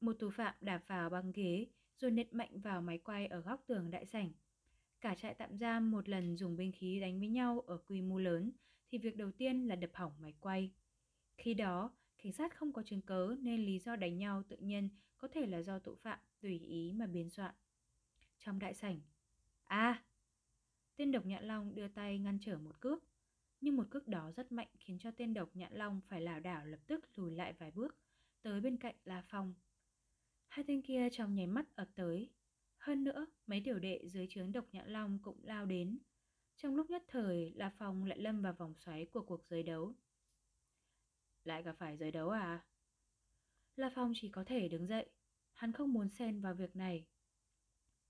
Một 0.01 0.13
tù 0.19 0.29
phạm 0.29 0.53
đạp 0.61 0.83
vào 0.87 1.09
băng 1.09 1.31
ghế 1.31 1.67
rồi 1.97 2.11
nện 2.11 2.27
mạnh 2.31 2.59
vào 2.61 2.81
máy 2.81 2.97
quay 2.97 3.27
ở 3.27 3.39
góc 3.39 3.63
tường 3.67 3.91
đại 3.91 4.05
sảnh. 4.05 4.31
Cả 5.01 5.15
trại 5.15 5.33
tạm 5.33 5.57
giam 5.57 5.91
một 5.91 6.09
lần 6.09 6.37
dùng 6.37 6.55
binh 6.55 6.71
khí 6.71 6.99
đánh 6.99 7.19
với 7.19 7.27
nhau 7.27 7.59
ở 7.59 7.77
quy 7.77 8.01
mô 8.01 8.19
lớn 8.19 8.51
thì 8.89 8.97
việc 8.97 9.17
đầu 9.17 9.31
tiên 9.31 9.67
là 9.67 9.75
đập 9.75 9.89
hỏng 9.93 10.13
máy 10.21 10.33
quay. 10.39 10.71
Khi 11.37 11.53
đó, 11.53 11.91
cảnh 12.23 12.31
sát 12.31 12.57
không 12.57 12.73
có 12.73 12.83
chứng 12.83 13.01
cớ 13.01 13.35
nên 13.39 13.65
lý 13.65 13.79
do 13.79 13.95
đánh 13.95 14.17
nhau 14.17 14.43
tự 14.49 14.57
nhiên 14.57 14.89
có 15.17 15.27
thể 15.27 15.45
là 15.45 15.61
do 15.61 15.79
tội 15.79 15.95
phạm 15.95 16.19
tùy 16.41 16.59
ý 16.59 16.93
mà 16.93 17.07
biên 17.07 17.29
soạn. 17.29 17.55
Trong 18.37 18.59
đại 18.59 18.73
sảnh, 18.73 19.01
a 19.63 20.03
Tên 20.95 21.11
độc 21.11 21.25
nhạn 21.25 21.43
long 21.43 21.75
đưa 21.75 21.87
tay 21.87 22.19
ngăn 22.19 22.37
trở 22.41 22.57
một 22.57 22.81
cước, 22.81 23.03
nhưng 23.61 23.75
một 23.75 23.87
cước 23.89 24.07
đó 24.07 24.31
rất 24.31 24.51
mạnh 24.51 24.67
khiến 24.79 24.99
cho 24.99 25.11
tên 25.11 25.33
độc 25.33 25.55
nhạn 25.55 25.73
long 25.73 26.01
phải 26.07 26.21
lảo 26.21 26.39
đảo 26.39 26.65
lập 26.65 26.79
tức 26.87 27.05
lùi 27.15 27.31
lại 27.31 27.53
vài 27.53 27.71
bước, 27.71 27.95
tới 28.41 28.61
bên 28.61 28.77
cạnh 28.77 28.95
La 29.03 29.23
Phong. 29.27 29.53
Hai 30.47 30.65
tên 30.67 30.81
kia 30.81 31.09
trong 31.11 31.35
nháy 31.35 31.47
mắt 31.47 31.75
ập 31.75 31.87
tới. 31.95 32.29
Hơn 32.77 33.03
nữa, 33.03 33.25
mấy 33.47 33.61
tiểu 33.65 33.79
đệ 33.79 34.01
dưới 34.03 34.27
trướng 34.29 34.51
độc 34.51 34.65
nhãn 34.71 34.89
long 34.89 35.19
cũng 35.21 35.39
lao 35.43 35.65
đến. 35.65 35.99
Trong 36.61 36.75
lúc 36.75 36.89
nhất 36.89 37.03
thời, 37.07 37.51
La 37.55 37.71
Phong 37.77 38.05
lại 38.05 38.19
lâm 38.19 38.41
vào 38.41 38.53
vòng 38.53 38.73
xoáy 38.75 39.05
của 39.05 39.21
cuộc 39.21 39.43
giới 39.49 39.63
đấu. 39.63 39.93
Lại 41.43 41.63
gặp 41.63 41.75
phải 41.79 41.97
giới 41.97 42.11
đấu 42.11 42.29
à? 42.29 42.65
La 43.75 43.91
Phong 43.95 44.11
chỉ 44.15 44.29
có 44.29 44.43
thể 44.43 44.67
đứng 44.67 44.87
dậy. 44.87 45.09
Hắn 45.53 45.71
không 45.71 45.93
muốn 45.93 46.09
xen 46.09 46.41
vào 46.41 46.53
việc 46.53 46.75
này. 46.75 47.05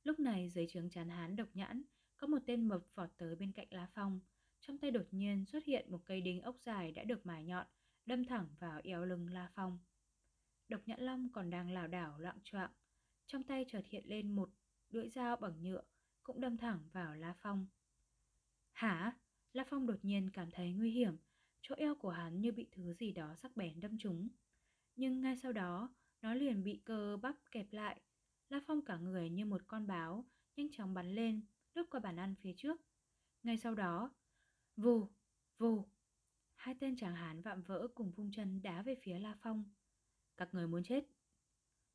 Lúc 0.03 0.19
này 0.19 0.49
dưới 0.49 0.67
trướng 0.69 0.89
chán 0.89 1.09
hán 1.09 1.35
độc 1.35 1.47
nhãn, 1.53 1.83
có 2.17 2.27
một 2.27 2.37
tên 2.45 2.67
mập 2.67 2.81
vọt 2.95 3.09
tới 3.17 3.35
bên 3.35 3.51
cạnh 3.51 3.67
La 3.69 3.87
Phong. 3.93 4.19
Trong 4.59 4.77
tay 4.77 4.91
đột 4.91 5.07
nhiên 5.11 5.45
xuất 5.45 5.65
hiện 5.65 5.91
một 5.91 6.01
cây 6.05 6.21
đinh 6.21 6.41
ốc 6.41 6.55
dài 6.59 6.91
đã 6.91 7.03
được 7.03 7.25
mài 7.25 7.43
nhọn, 7.43 7.67
đâm 8.05 8.25
thẳng 8.25 8.47
vào 8.59 8.81
eo 8.83 9.05
lưng 9.05 9.27
La 9.27 9.51
Phong. 9.55 9.79
Độc 10.67 10.81
nhãn 10.85 10.99
long 10.99 11.29
còn 11.33 11.49
đang 11.49 11.71
lảo 11.71 11.87
đảo 11.87 12.19
loạn 12.19 12.37
choạng 12.43 12.71
Trong 13.25 13.43
tay 13.43 13.65
chợt 13.67 13.83
hiện 13.85 14.03
lên 14.07 14.35
một 14.35 14.49
lưỡi 14.89 15.09
dao 15.09 15.35
bằng 15.35 15.61
nhựa 15.61 15.83
Cũng 16.23 16.41
đâm 16.41 16.57
thẳng 16.57 16.89
vào 16.93 17.15
La 17.15 17.35
Phong 17.41 17.67
Hả? 18.79 19.17
La 19.53 19.63
Phong 19.69 19.87
đột 19.87 19.99
nhiên 20.01 20.29
cảm 20.29 20.51
thấy 20.51 20.73
nguy 20.73 20.91
hiểm 20.91 21.17
Chỗ 21.61 21.75
eo 21.75 21.95
của 21.95 22.09
hắn 22.09 22.41
như 22.41 22.51
bị 22.51 22.67
thứ 22.71 22.93
gì 22.93 23.11
đó 23.11 23.35
sắc 23.35 23.55
bén 23.55 23.79
đâm 23.79 23.97
trúng 23.97 24.27
Nhưng 24.95 25.21
ngay 25.21 25.37
sau 25.37 25.53
đó 25.53 25.95
Nó 26.21 26.33
liền 26.33 26.63
bị 26.63 26.81
cơ 26.85 27.17
bắp 27.21 27.35
kẹp 27.51 27.73
lại 27.73 28.01
La 28.49 28.61
Phong 28.67 28.85
cả 28.85 28.97
người 28.97 29.29
như 29.29 29.45
một 29.45 29.61
con 29.67 29.87
báo 29.87 30.25
Nhanh 30.55 30.67
chóng 30.71 30.93
bắn 30.93 31.15
lên 31.15 31.41
Lướt 31.73 31.89
qua 31.89 31.99
bàn 31.99 32.19
ăn 32.19 32.35
phía 32.41 32.53
trước 32.57 32.81
Ngay 33.43 33.57
sau 33.57 33.75
đó 33.75 34.11
Vù, 34.77 35.07
vù 35.57 35.85
Hai 36.55 36.75
tên 36.79 36.95
chàng 36.95 37.15
hán 37.15 37.41
vạm 37.41 37.63
vỡ 37.63 37.87
cùng 37.95 38.11
vung 38.11 38.31
chân 38.31 38.61
đá 38.61 38.81
về 38.81 38.95
phía 39.03 39.19
La 39.19 39.35
Phong 39.41 39.63
các 40.39 40.53
người 40.53 40.67
muốn 40.67 40.83
chết. 40.83 41.03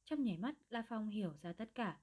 Trong 0.05 0.23
nhảy 0.23 0.39
mắt, 0.39 0.55
La 0.69 0.83
Phong 0.89 1.09
hiểu 1.09 1.33
ra 1.43 1.53
tất 1.53 1.75
cả. 1.75 2.01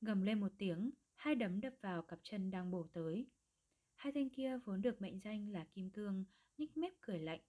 Gầm 0.00 0.22
lên 0.22 0.40
một 0.40 0.52
tiếng, 0.58 0.90
hai 1.14 1.34
đấm 1.34 1.60
đập 1.60 1.72
vào 1.80 2.02
cặp 2.02 2.18
chân 2.22 2.50
đang 2.50 2.70
bổ 2.70 2.86
tới. 2.92 3.26
Hai 3.98 4.12
tên 4.12 4.28
kia 4.28 4.58
vốn 4.64 4.82
được 4.82 5.02
mệnh 5.02 5.20
danh 5.20 5.48
là 5.48 5.64
Kim 5.64 5.90
Cương, 5.90 6.24
nhích 6.58 6.76
mép 6.76 6.92
cười 7.00 7.18
lạnh. 7.18 7.40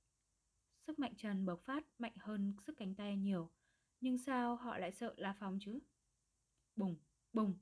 Sức 0.87 0.99
mạnh 0.99 1.13
chân 1.17 1.45
bộc 1.45 1.61
phát 1.65 1.85
mạnh 1.97 2.13
hơn 2.17 2.53
sức 2.65 2.77
cánh 2.77 2.95
tay 2.95 3.17
nhiều, 3.17 3.51
nhưng 4.01 4.17
sao 4.17 4.55
họ 4.55 4.77
lại 4.77 4.91
sợ 4.91 5.13
La 5.17 5.35
Phong 5.39 5.57
chứ? 5.61 5.79
bùng, 6.75 6.97
bùng. 7.33 7.57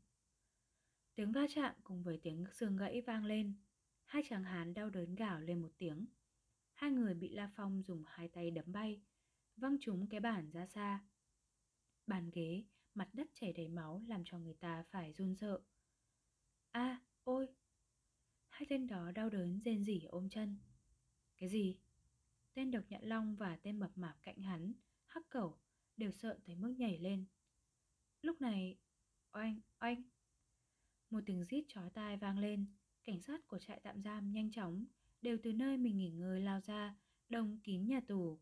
Tiếng 1.15 1.31
va 1.31 1.45
chạm 1.49 1.75
cùng 1.83 2.03
với 2.03 2.19
tiếng 2.23 2.45
xương 2.53 2.77
gãy 2.77 3.01
vang 3.01 3.25
lên. 3.25 3.53
Hai 4.05 4.23
chàng 4.29 4.43
hán 4.43 4.73
đau 4.73 4.89
đớn 4.89 5.15
gào 5.15 5.41
lên 5.41 5.61
một 5.61 5.71
tiếng. 5.77 6.05
Hai 6.73 6.91
người 6.91 7.13
bị 7.13 7.29
La 7.29 7.51
Phong 7.55 7.83
dùng 7.83 8.03
hai 8.07 8.27
tay 8.27 8.51
đấm 8.51 8.71
bay, 8.71 9.01
văng 9.55 9.77
trúng 9.81 10.07
cái 10.09 10.19
bàn 10.19 10.49
ra 10.49 10.65
xa. 10.65 11.05
Bàn 12.05 12.29
ghế, 12.33 12.63
mặt 12.93 13.09
đất 13.13 13.27
chảy 13.33 13.53
đầy 13.53 13.67
máu 13.67 14.03
làm 14.07 14.21
cho 14.25 14.39
người 14.39 14.55
ta 14.55 14.83
phải 14.91 15.13
run 15.13 15.35
sợ. 15.35 15.61
A, 16.71 17.01
ôi! 17.23 17.47
Hai 18.57 18.65
tên 18.69 18.87
đó 18.87 19.11
đau 19.11 19.29
đớn 19.29 19.59
rên 19.59 19.83
rỉ 19.83 20.03
ôm 20.03 20.29
chân. 20.29 20.57
Cái 21.37 21.49
gì? 21.49 21.77
Tên 22.53 22.71
độc 22.71 22.83
nhạn 22.89 23.03
long 23.03 23.35
và 23.35 23.55
tên 23.55 23.79
mập 23.79 23.97
mạp 23.97 24.23
cạnh 24.23 24.41
hắn, 24.41 24.73
hắc 25.05 25.29
cẩu, 25.29 25.57
đều 25.97 26.11
sợ 26.11 26.39
tới 26.45 26.55
mức 26.55 26.75
nhảy 26.77 26.97
lên. 26.97 27.25
Lúc 28.21 28.41
này, 28.41 28.77
oanh, 29.31 29.59
oanh! 29.79 30.03
Một 31.09 31.19
tiếng 31.25 31.45
rít 31.45 31.65
chói 31.67 31.89
tai 31.89 32.17
vang 32.17 32.39
lên, 32.39 32.65
cảnh 33.03 33.21
sát 33.21 33.47
của 33.47 33.59
trại 33.59 33.79
tạm 33.83 34.01
giam 34.01 34.31
nhanh 34.31 34.51
chóng 34.51 34.85
đều 35.21 35.37
từ 35.43 35.53
nơi 35.53 35.77
mình 35.77 35.97
nghỉ 35.97 36.09
ngơi 36.09 36.41
lao 36.41 36.59
ra, 36.59 36.95
đông 37.29 37.59
kín 37.63 37.87
nhà 37.87 37.99
tù. 38.07 38.39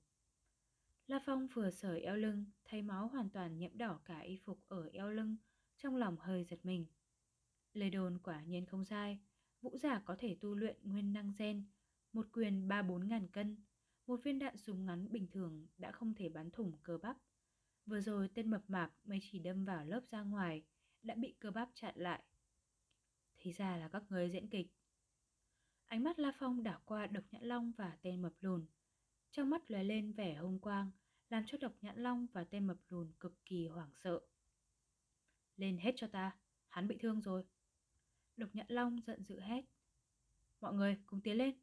La 1.08 1.20
Phong 1.26 1.48
vừa 1.48 1.72
sởi 1.72 2.02
eo 2.02 2.16
lưng, 2.16 2.46
thấy 2.66 2.82
máu 2.82 3.08
hoàn 3.08 3.30
toàn 3.30 3.58
nhiễm 3.58 3.78
đỏ 3.78 4.00
cả 4.06 4.20
y 4.20 4.38
phục 4.38 4.64
ở 4.68 4.90
eo 4.94 5.10
lưng, 5.10 5.38
trong 5.78 5.96
lòng 5.96 6.18
hơi 6.20 6.44
giật 6.44 6.60
mình. 6.64 6.86
Lời 7.74 7.90
đồn 7.90 8.18
quả 8.24 8.42
nhiên 8.42 8.66
không 8.66 8.86
sai, 8.86 9.20
vũ 9.66 9.78
giả 9.78 10.02
có 10.06 10.16
thể 10.20 10.38
tu 10.42 10.56
luyện 10.56 10.76
nguyên 10.84 11.14
năng 11.14 11.34
gen, 11.38 11.64
một 12.14 12.28
quyền 12.34 12.68
ba 12.68 12.82
bốn 12.82 13.08
ngàn 13.08 13.28
cân, 13.28 13.58
một 14.08 14.20
viên 14.24 14.40
đạn 14.40 14.58
súng 14.58 14.86
ngắn 14.86 15.12
bình 15.12 15.28
thường 15.32 15.68
đã 15.78 15.92
không 15.92 16.14
thể 16.14 16.30
bắn 16.30 16.52
thủng 16.52 16.74
cơ 16.84 16.98
bắp. 16.98 17.18
Vừa 17.86 18.02
rồi 18.02 18.30
tên 18.34 18.52
mập 18.52 18.70
mạp 18.70 18.92
mới 19.04 19.20
chỉ 19.22 19.40
đâm 19.40 19.66
vào 19.66 19.86
lớp 19.86 20.02
ra 20.12 20.22
ngoài, 20.22 20.64
đã 21.04 21.16
bị 21.16 21.36
cơ 21.40 21.52
bắp 21.52 21.70
chặn 21.74 21.94
lại. 21.98 22.24
Thì 23.38 23.52
ra 23.52 23.78
là 23.78 23.88
các 23.88 24.04
người 24.10 24.30
diễn 24.30 24.50
kịch. 24.50 24.68
Ánh 25.88 26.04
mắt 26.04 26.20
La 26.20 26.32
Phong 26.40 26.64
đảo 26.64 26.82
qua 26.86 27.08
độc 27.08 27.24
nhãn 27.32 27.44
long 27.44 27.72
và 27.78 27.98
tên 28.02 28.22
mập 28.22 28.34
lùn. 28.40 28.66
Trong 29.32 29.50
mắt 29.50 29.72
lóe 29.72 29.84
lên 29.84 30.12
vẻ 30.14 30.36
hung 30.36 30.60
quang, 30.60 30.92
làm 31.30 31.44
cho 31.48 31.58
độc 31.62 31.74
nhãn 31.82 32.00
long 32.04 32.28
và 32.34 32.44
tên 32.44 32.68
mập 32.68 32.78
lùn 32.90 33.12
cực 33.20 33.46
kỳ 33.46 33.68
hoảng 33.68 33.92
sợ. 33.94 34.20
Lên 35.58 35.78
hết 35.78 35.92
cho 35.96 36.08
ta, 36.08 36.38
hắn 36.68 36.88
bị 36.88 36.98
thương 37.00 37.22
rồi. 37.22 37.46
Độc 38.38 38.50
nhận 38.54 38.66
long 38.70 39.02
giận 39.02 39.24
dữ 39.24 39.40
hét. 39.40 39.66
Mọi 40.62 40.74
người 40.74 40.98
cùng 41.06 41.22
tiến 41.22 41.38
lên. 41.38 41.56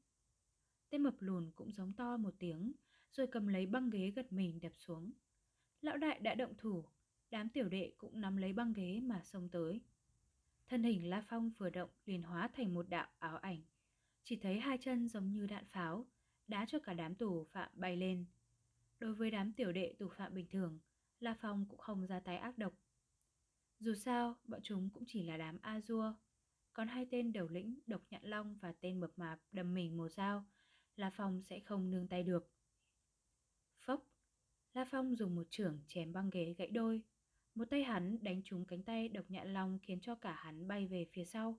Tên 0.90 1.02
mập 1.02 1.14
lùn 1.18 1.50
cũng 1.54 1.72
giống 1.72 1.92
to 1.92 2.16
một 2.16 2.34
tiếng, 2.38 2.72
rồi 3.12 3.26
cầm 3.26 3.46
lấy 3.46 3.66
băng 3.66 3.90
ghế 3.90 4.12
gật 4.16 4.32
mình 4.32 4.60
đập 4.60 4.72
xuống. 4.74 5.12
Lão 5.80 5.96
đại 5.96 6.20
đã 6.20 6.34
động 6.34 6.54
thủ, 6.58 6.84
đám 7.30 7.48
tiểu 7.48 7.68
đệ 7.68 7.92
cũng 7.98 8.20
nắm 8.20 8.36
lấy 8.36 8.52
băng 8.52 8.72
ghế 8.72 9.00
mà 9.00 9.22
xông 9.22 9.48
tới. 9.48 9.80
Thân 10.68 10.82
hình 10.82 11.10
La 11.10 11.24
Phong 11.28 11.50
vừa 11.58 11.70
động 11.70 11.90
liền 12.06 12.22
hóa 12.22 12.48
thành 12.48 12.74
một 12.74 12.88
đạo 12.88 13.08
áo 13.18 13.36
ảnh. 13.36 13.62
Chỉ 14.24 14.36
thấy 14.36 14.60
hai 14.60 14.78
chân 14.78 15.08
giống 15.08 15.32
như 15.32 15.46
đạn 15.46 15.64
pháo, 15.64 16.06
đá 16.48 16.66
cho 16.68 16.78
cả 16.78 16.94
đám 16.94 17.14
tù 17.14 17.44
phạm 17.44 17.70
bay 17.74 17.96
lên. 17.96 18.26
Đối 18.98 19.14
với 19.14 19.30
đám 19.30 19.52
tiểu 19.52 19.72
đệ 19.72 19.94
tù 19.98 20.08
phạm 20.08 20.34
bình 20.34 20.46
thường, 20.50 20.78
La 21.20 21.34
Phong 21.40 21.66
cũng 21.68 21.78
không 21.78 22.06
ra 22.06 22.20
tay 22.20 22.36
ác 22.36 22.58
độc. 22.58 22.74
Dù 23.80 23.94
sao, 23.94 24.36
bọn 24.44 24.60
chúng 24.62 24.90
cũng 24.90 25.04
chỉ 25.06 25.22
là 25.22 25.36
đám 25.36 25.58
A-dua. 25.62 26.14
Còn 26.72 26.88
hai 26.88 27.06
tên 27.10 27.32
đầu 27.32 27.48
lĩnh 27.48 27.78
độc 27.86 28.00
nhạn 28.10 28.24
long 28.24 28.58
và 28.60 28.72
tên 28.80 29.00
mập 29.00 29.10
mạp 29.16 29.38
đâm 29.52 29.74
mình 29.74 29.96
một 29.96 30.08
dao, 30.08 30.44
La 30.96 31.10
Phong 31.10 31.42
sẽ 31.42 31.60
không 31.60 31.90
nương 31.90 32.08
tay 32.08 32.22
được. 32.22 32.50
Phốc, 33.78 34.06
La 34.74 34.84
Phong 34.90 35.16
dùng 35.16 35.34
một 35.34 35.46
trưởng 35.50 35.80
chém 35.86 36.12
băng 36.12 36.30
ghế 36.30 36.54
gãy 36.58 36.70
đôi. 36.70 37.02
Một 37.54 37.64
tay 37.70 37.84
hắn 37.84 38.18
đánh 38.22 38.42
trúng 38.44 38.66
cánh 38.66 38.82
tay 38.82 39.08
độc 39.08 39.30
nhạn 39.30 39.52
long 39.52 39.78
khiến 39.82 40.00
cho 40.00 40.14
cả 40.14 40.32
hắn 40.32 40.68
bay 40.68 40.86
về 40.86 41.06
phía 41.12 41.24
sau. 41.24 41.58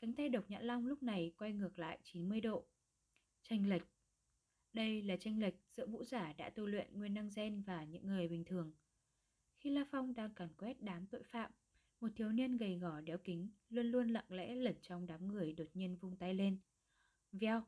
Cánh 0.00 0.14
tay 0.14 0.28
độc 0.28 0.50
nhạn 0.50 0.64
long 0.64 0.86
lúc 0.86 1.02
này 1.02 1.32
quay 1.38 1.52
ngược 1.52 1.78
lại 1.78 1.98
90 2.02 2.40
độ. 2.40 2.66
Tranh 3.42 3.68
lệch 3.68 3.82
Đây 4.72 5.02
là 5.02 5.16
tranh 5.16 5.38
lệch 5.38 5.54
giữa 5.70 5.86
vũ 5.86 6.04
giả 6.04 6.32
đã 6.32 6.50
tu 6.50 6.66
luyện 6.66 6.98
nguyên 6.98 7.14
năng 7.14 7.30
gen 7.36 7.62
và 7.62 7.84
những 7.84 8.06
người 8.06 8.28
bình 8.28 8.44
thường. 8.44 8.72
Khi 9.56 9.70
La 9.70 9.84
Phong 9.90 10.14
đang 10.14 10.34
càn 10.34 10.48
quét 10.58 10.82
đám 10.82 11.06
tội 11.06 11.22
phạm, 11.22 11.52
một 12.00 12.08
thiếu 12.16 12.32
niên 12.32 12.56
gầy 12.56 12.78
gò 12.78 13.00
đéo 13.00 13.18
kính 13.18 13.48
luôn 13.70 13.86
luôn 13.86 14.08
lặng 14.08 14.24
lẽ 14.28 14.54
lẩn 14.54 14.74
trong 14.82 15.06
đám 15.06 15.28
người 15.28 15.52
đột 15.52 15.68
nhiên 15.74 15.96
vung 15.96 16.16
tay 16.16 16.34
lên. 16.34 16.58
Veo! 17.32 17.64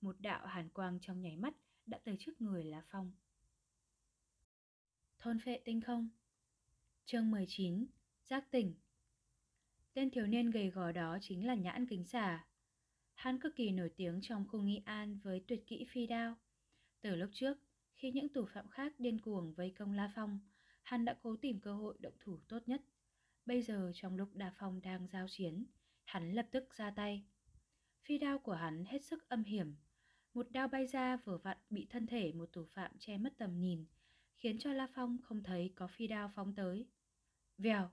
Một 0.00 0.16
đạo 0.20 0.46
hàn 0.46 0.68
quang 0.68 0.98
trong 1.00 1.22
nháy 1.22 1.36
mắt 1.36 1.54
đã 1.86 1.98
tới 2.04 2.16
trước 2.18 2.40
người 2.40 2.64
là 2.64 2.82
Phong. 2.90 3.12
Thôn 5.18 5.38
phệ 5.44 5.60
tinh 5.64 5.80
không 5.80 6.08
Chương 7.04 7.30
19 7.30 7.86
Giác 8.24 8.50
tỉnh 8.50 8.74
Tên 9.94 10.10
thiếu 10.10 10.26
niên 10.26 10.50
gầy 10.50 10.70
gò 10.70 10.92
đó 10.92 11.18
chính 11.20 11.46
là 11.46 11.54
Nhãn 11.54 11.86
Kính 11.86 12.04
Xà. 12.04 12.46
Hắn 13.14 13.40
cực 13.40 13.56
kỳ 13.56 13.70
nổi 13.70 13.90
tiếng 13.96 14.20
trong 14.22 14.48
khu 14.48 14.62
nghi 14.62 14.82
an 14.84 15.18
với 15.22 15.44
tuyệt 15.48 15.66
kỹ 15.66 15.84
phi 15.88 16.06
đao. 16.06 16.36
Từ 17.00 17.16
lúc 17.16 17.30
trước, 17.32 17.58
khi 17.94 18.10
những 18.10 18.28
tù 18.28 18.46
phạm 18.46 18.68
khác 18.68 18.92
điên 18.98 19.20
cuồng 19.20 19.54
vây 19.54 19.70
công 19.70 19.92
La 19.92 20.12
Phong, 20.14 20.40
hắn 20.82 21.04
đã 21.04 21.16
cố 21.22 21.36
tìm 21.36 21.60
cơ 21.60 21.74
hội 21.74 21.96
động 22.00 22.14
thủ 22.20 22.38
tốt 22.48 22.58
nhất. 22.66 22.82
Bây 23.46 23.62
giờ 23.62 23.92
trong 23.94 24.16
lúc 24.16 24.28
Đa 24.34 24.52
Phong 24.56 24.80
đang 24.80 25.06
giao 25.06 25.26
chiến, 25.28 25.64
hắn 26.04 26.32
lập 26.32 26.46
tức 26.50 26.74
ra 26.74 26.90
tay. 26.90 27.24
Phi 28.02 28.18
đao 28.18 28.38
của 28.38 28.52
hắn 28.52 28.84
hết 28.84 29.04
sức 29.04 29.28
âm 29.28 29.44
hiểm. 29.44 29.76
Một 30.34 30.50
đao 30.50 30.68
bay 30.68 30.86
ra 30.86 31.16
vừa 31.16 31.38
vặn 31.38 31.56
bị 31.70 31.86
thân 31.90 32.06
thể 32.06 32.32
một 32.32 32.52
tù 32.52 32.64
phạm 32.64 32.90
che 32.98 33.18
mất 33.18 33.32
tầm 33.38 33.60
nhìn, 33.60 33.86
khiến 34.36 34.58
cho 34.58 34.72
La 34.72 34.88
Phong 34.94 35.18
không 35.22 35.42
thấy 35.42 35.72
có 35.74 35.86
phi 35.86 36.06
đao 36.06 36.30
phóng 36.34 36.54
tới. 36.54 36.86
Vèo! 37.58 37.90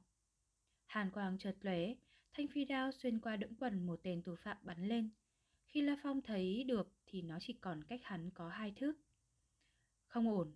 Hàn 0.85 1.11
quang 1.11 1.37
chợt 1.37 1.55
lóe, 1.61 1.95
thanh 2.33 2.47
phi 2.47 2.65
đao 2.65 2.91
xuyên 2.91 3.19
qua 3.19 3.35
đũng 3.35 3.55
quần 3.55 3.85
một 3.85 3.99
tên 4.03 4.23
tù 4.23 4.35
phạm 4.35 4.57
bắn 4.61 4.87
lên. 4.87 5.09
Khi 5.65 5.81
La 5.81 5.97
Phong 6.03 6.21
thấy 6.21 6.63
được 6.63 6.93
thì 7.05 7.21
nó 7.21 7.37
chỉ 7.41 7.53
còn 7.53 7.83
cách 7.83 8.01
hắn 8.03 8.31
có 8.31 8.49
hai 8.49 8.73
thước. 8.75 8.93
Không 10.07 10.29
ổn, 10.29 10.55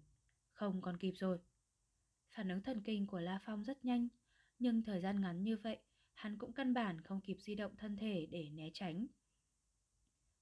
không 0.51 0.81
còn 0.81 0.97
kịp 0.97 1.13
rồi. 1.17 1.39
Phản 2.29 2.49
ứng 2.49 2.61
thần 2.61 2.81
kinh 2.81 3.07
của 3.07 3.19
La 3.19 3.39
Phong 3.45 3.63
rất 3.63 3.85
nhanh, 3.85 4.07
nhưng 4.59 4.83
thời 4.83 5.01
gian 5.01 5.21
ngắn 5.21 5.43
như 5.43 5.57
vậy, 5.57 5.79
hắn 6.13 6.37
cũng 6.37 6.53
căn 6.53 6.73
bản 6.73 7.01
không 7.01 7.21
kịp 7.21 7.37
di 7.39 7.55
động 7.55 7.75
thân 7.75 7.97
thể 7.97 8.27
để 8.31 8.49
né 8.49 8.69
tránh. 8.73 9.07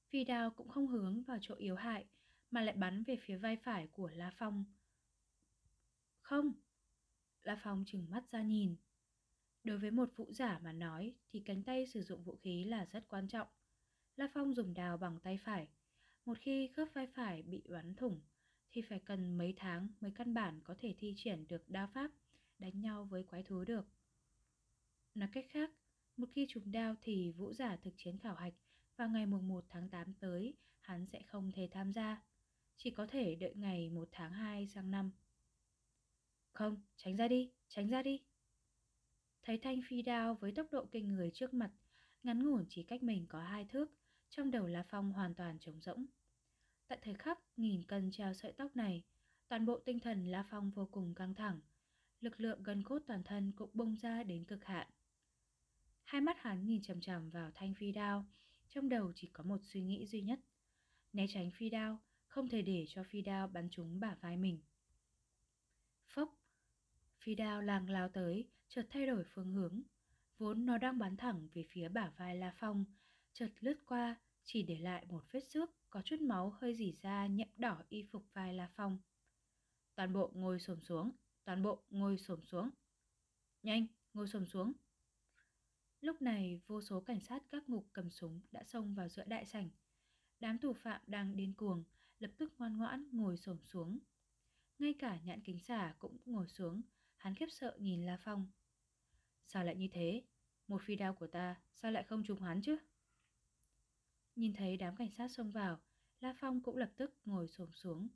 Phi 0.10 0.24
đao 0.24 0.52
cũng 0.52 0.70
không 0.70 0.88
hướng 0.88 1.24
vào 1.24 1.38
chỗ 1.42 1.56
yếu 1.56 1.76
hại, 1.76 2.06
mà 2.52 2.62
lại 2.62 2.76
bắn 2.76 3.04
về 3.04 3.16
phía 3.22 3.38
vai 3.38 3.56
phải 3.56 3.88
của 3.88 4.10
La 4.10 4.32
Phong. 4.38 4.66
Không! 6.22 6.54
La 7.44 7.60
Phong 7.64 7.84
chừng 7.88 8.10
mắt 8.10 8.30
ra 8.32 8.42
nhìn. 8.42 8.76
Đối 9.64 9.78
với 9.78 9.92
một 9.92 10.10
vũ 10.16 10.34
giả 10.34 10.60
mà 10.64 10.74
nói 10.74 11.16
thì 11.30 11.42
cánh 11.46 11.64
tay 11.64 11.88
sử 11.88 12.02
dụng 12.02 12.24
vũ 12.24 12.36
khí 12.36 12.66
là 12.66 12.86
rất 12.86 13.08
quan 13.08 13.28
trọng. 13.28 13.48
La 14.16 14.30
Phong 14.34 14.54
dùng 14.54 14.74
đào 14.74 14.98
bằng 14.98 15.20
tay 15.20 15.38
phải. 15.38 15.68
Một 16.26 16.38
khi 16.42 16.68
khớp 16.68 16.88
vai 16.94 17.08
phải 17.08 17.42
bị 17.44 17.64
bắn 17.70 17.96
thủng 17.96 18.22
thì 18.72 18.82
phải 18.82 19.00
cần 19.00 19.38
mấy 19.38 19.54
tháng 19.58 19.88
mới 20.02 20.12
căn 20.16 20.34
bản 20.34 20.62
có 20.64 20.76
thể 20.80 20.96
thi 20.98 21.14
triển 21.18 21.48
được 21.48 21.70
đao 21.70 21.88
pháp 21.94 22.12
đánh 22.60 22.82
nhau 22.82 23.06
với 23.06 23.24
quái 23.24 23.44
thú 23.44 23.64
được. 23.64 23.86
Nói 25.16 25.30
cách 25.34 25.46
khác, 25.50 25.72
một 26.18 26.30
khi 26.32 26.46
trúng 26.50 26.72
đao 26.72 26.96
thì 27.02 27.32
vũ 27.32 27.54
giả 27.54 27.76
thực 27.76 27.94
chiến 27.98 28.18
khảo 28.18 28.36
hạch 28.36 28.54
vào 28.96 29.10
ngày 29.10 29.26
mùng 29.26 29.48
1 29.48 29.66
tháng 29.70 29.90
8 29.90 30.14
tới 30.14 30.54
hắn 30.80 31.06
sẽ 31.06 31.22
không 31.24 31.52
thể 31.52 31.70
tham 31.72 31.94
gia. 31.94 32.24
Chỉ 32.78 32.92
có 32.92 33.08
thể 33.08 33.36
đợi 33.36 33.54
ngày 33.56 33.90
1 33.90 34.10
tháng 34.12 34.32
2 34.32 34.68
sang 34.68 34.92
năm. 34.92 35.12
Không, 36.52 36.82
tránh 36.96 37.16
ra 37.16 37.28
đi, 37.28 37.52
tránh 37.68 37.90
ra 37.90 38.04
đi. 38.04 38.22
Thấy 39.44 39.58
thanh 39.58 39.82
phi 39.88 40.02
đao 40.02 40.36
với 40.36 40.52
tốc 40.52 40.68
độ 40.72 40.86
kinh 40.86 41.08
người 41.08 41.32
trước 41.34 41.54
mặt, 41.54 41.72
ngắn 42.24 42.44
ngủn 42.44 42.66
chỉ 42.70 42.84
cách 42.84 43.04
mình 43.04 43.26
có 43.30 43.40
hai 43.40 43.66
thước, 43.66 43.92
trong 44.30 44.52
đầu 44.52 44.68
La 44.68 44.84
Phong 44.90 45.14
hoàn 45.14 45.36
toàn 45.36 45.60
trống 45.60 45.82
rỗng. 45.82 46.06
Tại 46.88 47.00
thời 47.02 47.14
khắc 47.14 47.40
nghìn 47.58 47.84
cân 47.84 48.12
treo 48.12 48.34
sợi 48.34 48.52
tóc 48.52 48.76
này, 48.76 49.04
toàn 49.48 49.66
bộ 49.66 49.80
tinh 49.80 50.00
thần 50.00 50.26
La 50.26 50.44
Phong 50.50 50.72
vô 50.72 50.86
cùng 50.92 51.16
căng 51.16 51.36
thẳng, 51.36 51.60
lực 52.20 52.40
lượng 52.40 52.64
gần 52.64 52.84
cốt 52.84 53.02
toàn 53.08 53.24
thân 53.24 53.52
cũng 53.52 53.70
bung 53.74 53.96
ra 53.96 54.24
đến 54.24 54.46
cực 54.46 54.66
hạn. 54.66 54.88
Hai 56.12 56.22
mắt 56.22 56.42
hắn 56.42 56.66
nhìn 56.66 56.82
chằm 56.82 57.02
chằm 57.02 57.30
vào 57.30 57.52
thanh 57.54 57.74
phi 57.74 57.92
đao, 57.92 58.26
trong 58.70 58.90
đầu 58.90 59.12
chỉ 59.16 59.30
có 59.34 59.44
một 59.44 59.58
suy 59.64 59.82
nghĩ 59.82 60.06
duy 60.06 60.22
nhất. 60.22 60.40
Né 61.14 61.26
tránh 61.30 61.52
phi 61.52 61.70
đao, 61.70 62.00
không 62.28 62.50
thể 62.50 62.62
để 62.62 62.86
cho 62.88 63.04
phi 63.04 63.22
đao 63.22 63.48
bắn 63.48 63.70
trúng 63.70 64.00
bả 64.00 64.16
vai 64.22 64.38
mình. 64.38 64.60
Phốc, 66.08 66.38
Phi 67.20 67.36
đao 67.36 67.62
làng 67.62 67.90
lao 67.90 68.10
tới, 68.10 68.50
chợt 68.68 68.88
thay 68.90 69.08
đổi 69.08 69.24
phương 69.24 69.54
hướng. 69.54 69.82
Vốn 70.38 70.66
nó 70.66 70.78
đang 70.78 71.00
bắn 71.00 71.18
thẳng 71.18 71.48
về 71.54 71.66
phía 71.70 71.90
bả 71.90 72.12
vai 72.18 72.36
La 72.36 72.54
Phong, 72.60 72.86
chợt 73.34 73.50
lướt 73.60 73.86
qua, 73.86 74.16
chỉ 74.44 74.64
để 74.64 74.78
lại 74.78 75.06
một 75.10 75.24
vết 75.32 75.44
xước 75.50 75.70
có 75.90 76.02
chút 76.02 76.22
máu 76.22 76.50
hơi 76.50 76.76
dỉ 76.76 76.96
ra 77.02 77.28
nhậm 77.28 77.50
đỏ 77.58 77.84
y 77.90 78.04
phục 78.12 78.26
vai 78.34 78.54
La 78.54 78.70
Phong. 78.76 79.00
Toàn 79.96 80.14
bộ 80.14 80.32
ngồi 80.34 80.60
xổm 80.60 80.82
xuống, 80.82 81.12
toàn 81.44 81.64
bộ 81.64 81.84
ngồi 81.90 82.18
xổm 82.18 82.44
xuống. 82.44 82.70
Nhanh, 83.64 83.88
ngồi 84.14 84.28
xổm 84.28 84.46
xuống. 84.46 84.74
Lúc 86.02 86.22
này, 86.22 86.62
vô 86.68 86.82
số 86.82 87.02
cảnh 87.02 87.20
sát 87.20 87.44
các 87.52 87.70
ngục 87.70 87.88
cầm 87.94 88.10
súng 88.10 88.42
đã 88.52 88.64
xông 88.64 88.96
vào 88.96 89.10
giữa 89.10 89.24
đại 89.24 89.46
sảnh. 89.46 89.70
Đám 90.40 90.58
tù 90.58 90.74
phạm 90.74 91.02
đang 91.08 91.36
điên 91.36 91.54
cuồng, 91.54 91.84
lập 92.20 92.32
tức 92.38 92.54
ngoan 92.58 92.78
ngoãn 92.78 93.10
ngồi 93.12 93.38
xổm 93.38 93.58
xuống. 93.64 94.00
Ngay 94.80 94.94
cả 95.00 95.20
nhãn 95.24 95.42
kính 95.42 95.60
xả 95.60 95.96
cũng 96.00 96.18
ngồi 96.26 96.48
xuống, 96.48 96.82
hắn 97.16 97.36
khiếp 97.36 97.46
sợ 97.50 97.78
nhìn 97.80 98.06
La 98.06 98.18
Phong. 98.24 98.52
Sao 99.46 99.64
lại 99.64 99.76
như 99.76 99.88
thế? 99.92 100.24
Một 100.68 100.82
phi 100.86 100.96
đao 100.96 101.14
của 101.14 101.28
ta, 101.28 101.62
sao 101.74 101.92
lại 101.92 102.04
không 102.04 102.24
trúng 102.24 102.42
hắn 102.42 102.62
chứ? 102.62 102.78
Nhìn 104.36 104.54
thấy 104.54 104.78
đám 104.78 104.96
cảnh 104.96 105.12
sát 105.12 105.32
xông 105.32 105.52
vào, 105.52 105.80
La 106.20 106.36
Phong 106.40 106.62
cũng 106.62 106.78
lập 106.78 106.92
tức 106.98 107.14
ngồi 107.26 107.48
xổm 107.48 107.70
xuống. 107.74 108.08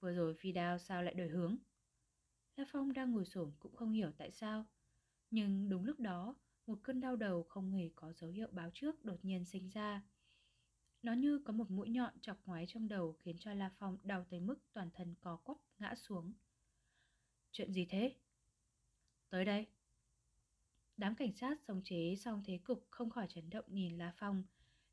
Vừa 0.00 0.12
rồi 0.12 0.34
phi 0.34 0.52
đao 0.52 0.78
sao 0.78 1.02
lại 1.02 1.14
đổi 1.14 1.28
hướng? 1.28 1.56
La 2.56 2.64
Phong 2.68 2.92
đang 2.92 3.12
ngồi 3.12 3.24
xổm 3.24 3.52
cũng 3.58 3.76
không 3.76 3.92
hiểu 3.92 4.12
tại 4.18 4.30
sao. 4.30 4.66
Nhưng 5.30 5.68
đúng 5.68 5.84
lúc 5.84 6.00
đó, 6.00 6.34
một 6.66 6.78
cơn 6.82 7.00
đau 7.00 7.16
đầu 7.16 7.42
không 7.42 7.70
hề 7.70 7.90
có 7.96 8.12
dấu 8.12 8.30
hiệu 8.30 8.48
báo 8.52 8.70
trước 8.74 9.04
đột 9.04 9.24
nhiên 9.24 9.44
sinh 9.44 9.68
ra. 9.68 10.02
Nó 11.02 11.12
như 11.12 11.38
có 11.44 11.52
một 11.52 11.70
mũi 11.70 11.88
nhọn 11.88 12.20
chọc 12.20 12.46
ngoái 12.46 12.64
trong 12.68 12.88
đầu 12.88 13.12
khiến 13.12 13.36
cho 13.38 13.54
La 13.54 13.70
Phong 13.78 13.98
đau 14.02 14.24
tới 14.30 14.40
mức 14.40 14.58
toàn 14.72 14.90
thân 14.94 15.14
co 15.20 15.36
quắp 15.36 15.56
ngã 15.78 15.94
xuống. 15.94 16.32
Chuyện 17.52 17.72
gì 17.72 17.86
thế? 17.90 18.14
Tới 19.30 19.44
đây. 19.44 19.66
Đám 20.96 21.14
cảnh 21.14 21.32
sát 21.32 21.60
sống 21.60 21.82
chế 21.84 22.14
xong 22.16 22.42
thế 22.46 22.58
cục 22.64 22.86
không 22.90 23.10
khỏi 23.10 23.26
chấn 23.28 23.50
động 23.50 23.64
nhìn 23.68 23.98
La 23.98 24.12
Phong. 24.16 24.44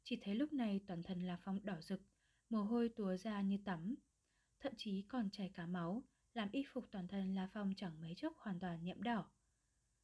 Chỉ 0.03 0.19
thấy 0.21 0.35
lúc 0.35 0.53
này 0.53 0.81
toàn 0.87 1.03
thân 1.03 1.21
La 1.21 1.37
Phong 1.43 1.65
đỏ 1.65 1.81
rực, 1.81 2.01
mồ 2.49 2.63
hôi 2.63 2.89
túa 2.89 3.17
ra 3.17 3.41
như 3.41 3.57
tắm. 3.65 3.95
Thậm 4.59 4.73
chí 4.77 5.01
còn 5.01 5.29
chảy 5.29 5.51
cả 5.53 5.65
máu, 5.65 6.03
làm 6.33 6.49
y 6.51 6.63
phục 6.73 6.87
toàn 6.91 7.07
thân 7.07 7.35
La 7.35 7.49
Phong 7.53 7.73
chẳng 7.77 8.01
mấy 8.01 8.13
chốc 8.15 8.37
hoàn 8.37 8.59
toàn 8.59 8.83
nhiễm 8.83 9.03
đỏ. 9.03 9.25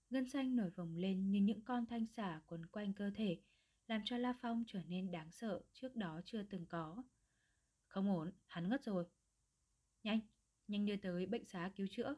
Gân 0.10 0.30
xanh 0.30 0.56
nổi 0.56 0.70
vòng 0.70 0.96
lên 0.96 1.32
như 1.32 1.40
những 1.40 1.62
con 1.62 1.86
thanh 1.86 2.06
xả 2.06 2.42
quấn 2.48 2.66
quanh 2.66 2.94
cơ 2.94 3.12
thể, 3.16 3.42
làm 3.88 4.02
cho 4.06 4.18
La 4.18 4.34
Phong 4.42 4.64
trở 4.68 4.82
nên 4.88 5.12
đáng 5.12 5.32
sợ 5.32 5.62
trước 5.74 5.96
đó 5.96 6.22
chưa 6.26 6.44
từng 6.44 6.66
có. 6.66 7.04
Không 7.88 8.10
ổn, 8.10 8.32
hắn 8.48 8.70
ngất 8.70 8.84
rồi. 8.84 9.06
Nhanh, 10.04 10.20
nhanh 10.68 10.86
đưa 10.86 10.96
tới 10.96 11.26
bệnh 11.26 11.46
xá 11.46 11.72
cứu 11.76 11.88
chữa. 11.92 12.16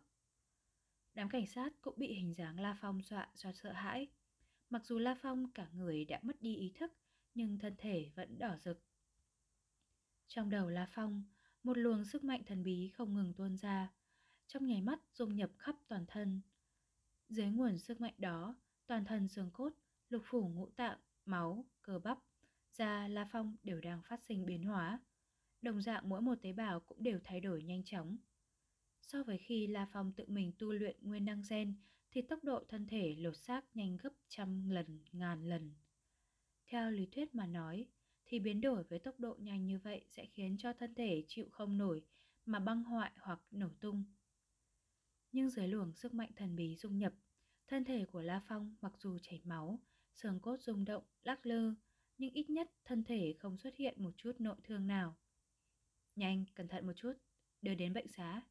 Đám 1.13 1.29
cảnh 1.29 1.47
sát 1.47 1.73
cũng 1.81 1.93
bị 1.97 2.13
hình 2.13 2.33
dáng 2.33 2.59
La 2.59 2.77
Phong 2.81 3.01
dọa 3.01 3.29
do 3.33 3.51
sợ 3.51 3.71
hãi. 3.71 4.07
Mặc 4.69 4.85
dù 4.85 4.99
La 4.99 5.15
Phong 5.21 5.51
cả 5.51 5.67
người 5.73 6.05
đã 6.05 6.19
mất 6.23 6.41
đi 6.41 6.55
ý 6.55 6.71
thức, 6.75 6.93
nhưng 7.33 7.59
thân 7.59 7.75
thể 7.77 8.11
vẫn 8.15 8.39
đỏ 8.39 8.57
rực. 8.57 8.83
Trong 10.27 10.49
đầu 10.49 10.69
La 10.69 10.87
Phong, 10.89 11.23
một 11.63 11.77
luồng 11.77 12.05
sức 12.05 12.23
mạnh 12.23 12.43
thần 12.45 12.63
bí 12.63 12.89
không 12.93 13.13
ngừng 13.13 13.33
tuôn 13.33 13.57
ra, 13.57 13.93
trong 14.47 14.65
nháy 14.65 14.81
mắt 14.81 14.99
dung 15.13 15.35
nhập 15.35 15.51
khắp 15.57 15.75
toàn 15.87 16.05
thân. 16.07 16.41
Dưới 17.31 17.47
nguồn 17.47 17.77
sức 17.77 18.01
mạnh 18.01 18.13
đó, 18.17 18.55
toàn 18.87 19.05
thân 19.05 19.27
xương 19.27 19.49
cốt, 19.53 19.73
lục 20.09 20.21
phủ 20.25 20.47
ngũ 20.47 20.69
tạng, 20.69 20.99
máu, 21.25 21.65
cơ 21.81 21.99
bắp, 21.99 22.17
da 22.71 23.07
La 23.07 23.27
Phong 23.31 23.55
đều 23.63 23.79
đang 23.81 24.01
phát 24.09 24.23
sinh 24.23 24.45
biến 24.45 24.63
hóa. 24.63 24.99
Đồng 25.61 25.81
dạng 25.81 26.09
mỗi 26.09 26.21
một 26.21 26.35
tế 26.41 26.53
bào 26.53 26.79
cũng 26.79 27.03
đều 27.03 27.19
thay 27.23 27.39
đổi 27.39 27.63
nhanh 27.63 27.83
chóng. 27.83 28.17
So 29.01 29.23
với 29.23 29.37
khi 29.37 29.67
La 29.67 29.87
Phong 29.93 30.11
tự 30.11 30.25
mình 30.27 30.51
tu 30.57 30.71
luyện 30.73 30.97
nguyên 31.01 31.25
năng 31.25 31.41
gen 31.49 31.75
thì 32.11 32.21
tốc 32.21 32.43
độ 32.43 32.63
thân 32.69 32.87
thể 32.87 33.15
lột 33.17 33.37
xác 33.37 33.65
nhanh 33.73 33.97
gấp 33.97 34.13
trăm 34.29 34.69
lần, 34.69 34.99
ngàn 35.11 35.45
lần. 35.49 35.71
Theo 36.67 36.91
lý 36.91 37.05
thuyết 37.05 37.35
mà 37.35 37.45
nói, 37.45 37.87
thì 38.25 38.39
biến 38.39 38.61
đổi 38.61 38.83
với 38.83 38.99
tốc 38.99 39.19
độ 39.19 39.35
nhanh 39.39 39.65
như 39.65 39.79
vậy 39.79 40.05
sẽ 40.09 40.25
khiến 40.25 40.55
cho 40.59 40.73
thân 40.73 40.93
thể 40.95 41.23
chịu 41.27 41.47
không 41.51 41.77
nổi 41.77 42.03
mà 42.45 42.59
băng 42.59 42.83
hoại 42.83 43.11
hoặc 43.19 43.41
nổ 43.51 43.69
tung. 43.79 44.03
Nhưng 45.31 45.49
dưới 45.49 45.67
luồng 45.67 45.93
sức 45.93 46.13
mạnh 46.13 46.31
thần 46.35 46.55
bí 46.55 46.75
dung 46.75 46.97
nhập, 46.97 47.13
thân 47.67 47.83
thể 47.83 48.05
của 48.05 48.21
La 48.21 48.41
Phong 48.47 48.75
mặc 48.81 48.93
dù 48.97 49.17
chảy 49.19 49.41
máu, 49.43 49.79
xương 50.13 50.39
cốt 50.39 50.57
rung 50.61 50.85
động, 50.85 51.03
lắc 51.23 51.45
lư, 51.45 51.73
nhưng 52.17 52.33
ít 52.33 52.49
nhất 52.49 52.71
thân 52.85 53.03
thể 53.03 53.35
không 53.39 53.57
xuất 53.57 53.75
hiện 53.75 54.03
một 54.03 54.11
chút 54.17 54.35
nội 54.39 54.55
thương 54.63 54.87
nào. 54.87 55.17
Nhanh, 56.15 56.45
cẩn 56.55 56.67
thận 56.67 56.87
một 56.87 56.93
chút, 56.95 57.13
đưa 57.61 57.75
đến 57.75 57.93
bệnh 57.93 58.07
xá. 58.07 58.41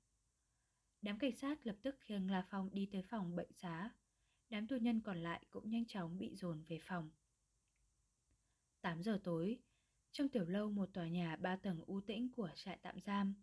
Đám 1.02 1.18
cảnh 1.18 1.36
sát 1.36 1.66
lập 1.66 1.76
tức 1.82 1.96
khiêng 2.00 2.30
La 2.30 2.46
Phong 2.50 2.74
đi 2.74 2.88
tới 2.92 3.02
phòng 3.02 3.36
bệnh 3.36 3.52
xá. 3.52 3.90
Đám 4.48 4.66
tù 4.66 4.76
nhân 4.76 5.00
còn 5.00 5.22
lại 5.22 5.46
cũng 5.50 5.70
nhanh 5.70 5.86
chóng 5.86 6.18
bị 6.18 6.34
dồn 6.36 6.64
về 6.68 6.78
phòng. 6.82 7.10
8 8.80 9.02
giờ 9.02 9.20
tối, 9.24 9.58
trong 10.12 10.28
tiểu 10.28 10.44
lâu 10.44 10.70
một 10.70 10.88
tòa 10.92 11.08
nhà 11.08 11.36
ba 11.36 11.56
tầng 11.56 11.84
u 11.86 12.00
tĩnh 12.00 12.28
của 12.36 12.50
trại 12.54 12.78
tạm 12.82 13.00
giam, 13.00 13.34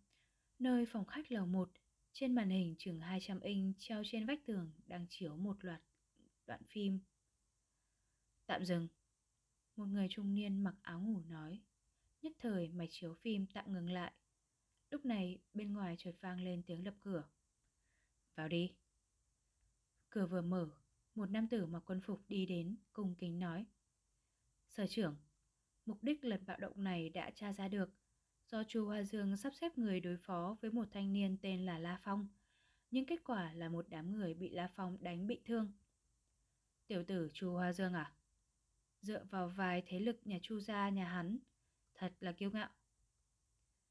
nơi 0.59 0.85
phòng 0.85 1.05
khách 1.05 1.31
lầu 1.31 1.45
1, 1.45 1.71
trên 2.19 2.35
màn 2.35 2.49
hình 2.49 2.75
chừng 2.77 2.99
200 2.99 3.39
inch 3.39 3.75
treo 3.79 4.03
trên 4.05 4.25
vách 4.25 4.45
tường 4.45 4.71
đang 4.87 5.05
chiếu 5.09 5.35
một 5.35 5.65
loạt 5.65 5.81
đoạn 6.45 6.61
phim. 6.67 6.99
Tạm 8.45 8.65
dừng. 8.65 8.87
Một 9.75 9.85
người 9.85 10.07
trung 10.09 10.33
niên 10.33 10.63
mặc 10.63 10.75
áo 10.81 11.01
ngủ 11.01 11.21
nói. 11.29 11.61
Nhất 12.21 12.31
thời 12.39 12.69
mạch 12.69 12.89
chiếu 12.89 13.13
phim 13.13 13.45
tạm 13.53 13.73
ngừng 13.73 13.89
lại. 13.89 14.13
Lúc 14.89 15.05
này 15.05 15.37
bên 15.53 15.73
ngoài 15.73 15.95
chợt 15.97 16.11
vang 16.21 16.41
lên 16.41 16.63
tiếng 16.63 16.83
đập 16.83 16.93
cửa. 17.01 17.23
Vào 18.35 18.47
đi. 18.47 18.75
Cửa 20.09 20.27
vừa 20.27 20.41
mở, 20.41 20.69
một 21.15 21.29
nam 21.29 21.47
tử 21.47 21.65
mặc 21.65 21.83
quân 21.85 22.01
phục 22.01 22.21
đi 22.27 22.45
đến 22.45 22.75
cùng 22.93 23.15
kính 23.15 23.39
nói. 23.39 23.65
Sở 24.67 24.87
trưởng, 24.87 25.15
mục 25.85 26.03
đích 26.03 26.25
lần 26.25 26.45
bạo 26.45 26.57
động 26.57 26.83
này 26.83 27.09
đã 27.09 27.31
tra 27.35 27.53
ra 27.53 27.67
được. 27.67 27.89
Do 28.51 28.63
chu 28.63 28.85
Hoa 28.85 29.03
Dương 29.03 29.37
sắp 29.37 29.53
xếp 29.55 29.77
người 29.77 29.99
đối 29.99 30.17
phó 30.17 30.57
với 30.61 30.71
một 30.71 30.87
thanh 30.91 31.13
niên 31.13 31.37
tên 31.41 31.65
là 31.65 31.79
La 31.79 31.99
Phong. 32.03 32.27
Nhưng 32.91 33.05
kết 33.05 33.23
quả 33.23 33.53
là 33.53 33.69
một 33.69 33.85
đám 33.89 34.13
người 34.13 34.33
bị 34.33 34.49
La 34.49 34.69
Phong 34.75 34.97
đánh 35.01 35.27
bị 35.27 35.41
thương. 35.45 35.71
Tiểu 36.87 37.03
tử 37.03 37.29
chu 37.33 37.53
Hoa 37.53 37.73
Dương 37.73 37.93
à? 37.93 38.13
Dựa 39.01 39.23
vào 39.23 39.49
vài 39.49 39.83
thế 39.85 39.99
lực 39.99 40.19
nhà 40.25 40.39
chu 40.41 40.59
gia 40.59 40.89
nhà 40.89 41.07
hắn, 41.07 41.37
thật 41.95 42.13
là 42.19 42.31
kiêu 42.31 42.51
ngạo. 42.51 42.69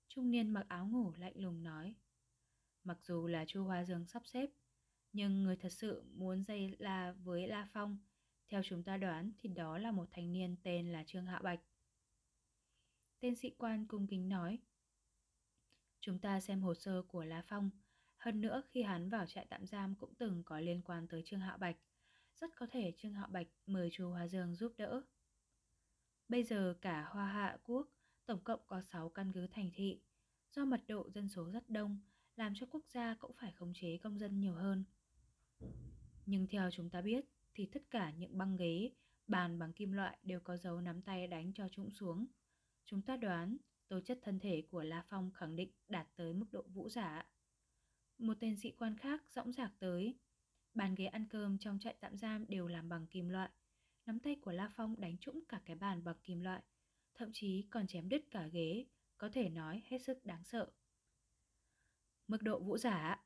Trung 0.09 0.31
niên 0.31 0.51
mặc 0.51 0.66
áo 0.69 0.87
ngủ 0.87 1.12
lạnh 1.16 1.33
lùng 1.37 1.62
nói. 1.62 1.95
Mặc 2.85 2.99
dù 3.03 3.27
là 3.27 3.45
Chu 3.49 3.65
Hoa 3.65 3.85
Dương 3.85 4.07
sắp 4.07 4.23
xếp, 4.27 4.51
nhưng 5.12 5.43
người 5.43 5.57
thật 5.57 5.73
sự 5.73 6.03
muốn 6.15 6.43
dây 6.43 6.77
la 6.78 7.12
với 7.12 7.49
La 7.49 7.69
Phong, 7.73 7.99
theo 8.49 8.62
chúng 8.62 8.83
ta 8.83 8.97
đoán 8.97 9.33
thì 9.39 9.49
đó 9.49 9.78
là 9.78 9.91
một 9.91 10.09
thanh 10.12 10.33
niên 10.33 10.57
tên 10.62 10.93
là 10.93 11.05
Trương 11.07 11.27
Hạ 11.27 11.41
Bạch. 11.43 11.61
Tên 13.20 13.36
sĩ 13.36 13.51
quan 13.59 13.86
cung 13.86 14.06
kính 14.06 14.28
nói. 14.28 14.59
Chúng 16.01 16.18
ta 16.18 16.40
xem 16.40 16.62
hồ 16.62 16.74
sơ 16.74 17.02
của 17.02 17.24
La 17.24 17.43
Phong, 17.48 17.70
hơn 18.16 18.40
nữa 18.40 18.62
khi 18.70 18.82
hắn 18.82 19.09
vào 19.09 19.26
trại 19.26 19.47
tạm 19.51 19.66
giam 19.66 19.94
cũng 19.94 20.14
từng 20.14 20.43
có 20.44 20.60
liên 20.60 20.82
quan 20.82 21.09
tới 21.09 21.22
Trương 21.24 21.40
Hạo 21.40 21.59
Bạch. 21.59 21.76
Rất 22.34 22.56
có 22.56 22.66
thể 22.70 22.93
Trương 22.97 23.12
Hạo 23.12 23.28
Bạch 23.28 23.47
mời 23.66 23.88
chú 23.93 24.10
Hoa 24.10 24.28
Dương 24.28 24.55
giúp 24.55 24.72
đỡ. 24.76 25.02
Bây 26.28 26.44
giờ 26.44 26.74
cả 26.80 27.09
Hoa 27.10 27.26
Hạ 27.26 27.59
Quốc 27.64 27.88
tổng 28.26 28.44
cộng 28.44 28.60
có 28.66 28.82
6 28.82 29.09
căn 29.09 29.32
cứ 29.32 29.47
thành 29.47 29.70
thị. 29.74 30.01
Do 30.51 30.64
mật 30.64 30.80
độ 30.88 31.10
dân 31.10 31.28
số 31.28 31.51
rất 31.51 31.70
đông, 31.70 32.01
làm 32.36 32.52
cho 32.55 32.66
quốc 32.70 32.84
gia 32.88 33.14
cũng 33.14 33.32
phải 33.40 33.52
khống 33.52 33.72
chế 33.74 33.98
công 34.02 34.18
dân 34.18 34.40
nhiều 34.40 34.55
hơn. 34.55 34.84
Nhưng 36.26 36.47
theo 36.47 36.70
chúng 36.70 36.90
ta 36.90 37.01
biết 37.01 37.24
thì 37.55 37.68
tất 37.72 37.82
cả 37.90 38.10
những 38.10 38.38
băng 38.38 38.56
ghế, 38.56 38.90
bàn 39.26 39.59
bằng 39.59 39.72
kim 39.72 39.93
loại 39.93 40.18
đều 40.22 40.40
có 40.40 40.56
dấu 40.56 40.80
nắm 40.80 41.02
tay 41.02 41.26
đánh 41.26 41.52
cho 41.52 41.68
trũng 41.68 41.90
xuống. 41.90 42.26
Chúng 42.87 43.03
ta 43.03 43.17
đoán 43.17 43.57
tố 43.89 44.01
chất 44.01 44.19
thân 44.23 44.39
thể 44.39 44.63
của 44.71 44.83
La 44.83 45.05
Phong 45.09 45.31
khẳng 45.31 45.57
định 45.57 45.73
đạt 45.89 46.07
tới 46.17 46.33
mức 46.33 46.47
độ 46.53 46.63
vũ 46.63 46.89
giả. 46.89 47.27
Một 48.19 48.37
tên 48.41 48.57
sĩ 48.57 48.71
quan 48.71 48.97
khác 48.97 49.23
dõng 49.31 49.53
dạc 49.53 49.73
tới. 49.79 50.19
Bàn 50.75 50.95
ghế 50.95 51.07
ăn 51.07 51.27
cơm 51.31 51.59
trong 51.59 51.79
trại 51.79 51.97
tạm 52.01 52.17
giam 52.17 52.47
đều 52.49 52.67
làm 52.67 52.89
bằng 52.89 53.07
kim 53.07 53.29
loại. 53.29 53.51
Nắm 54.07 54.19
tay 54.19 54.37
của 54.43 54.53
La 54.53 54.69
Phong 54.77 55.01
đánh 55.01 55.19
trũng 55.19 55.45
cả 55.49 55.61
cái 55.65 55.77
bàn 55.77 56.05
bằng 56.05 56.17
kim 56.23 56.41
loại, 56.41 56.63
thậm 57.15 57.31
chí 57.33 57.67
còn 57.71 57.87
chém 57.87 58.09
đứt 58.09 58.25
cả 58.31 58.47
ghế, 58.47 58.87
có 59.19 59.29
thể 59.33 59.49
nói 59.49 59.83
hết 59.87 59.99
sức 59.99 60.25
đáng 60.25 60.45
sợ. 60.45 60.71
Mức 62.29 62.43
độ 62.43 62.61
vũ 62.61 62.79
giả 62.79 63.25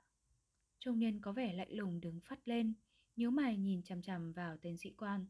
Trung 0.78 0.98
niên 0.98 1.20
có 1.20 1.32
vẻ 1.32 1.52
lạnh 1.52 1.72
lùng 1.72 2.00
đứng 2.00 2.20
phát 2.20 2.48
lên, 2.48 2.74
nhíu 3.16 3.30
mày 3.30 3.56
nhìn 3.56 3.82
chằm 3.82 4.02
chằm 4.02 4.32
vào 4.32 4.56
tên 4.62 4.76
sĩ 4.78 4.90
quan. 4.90 5.26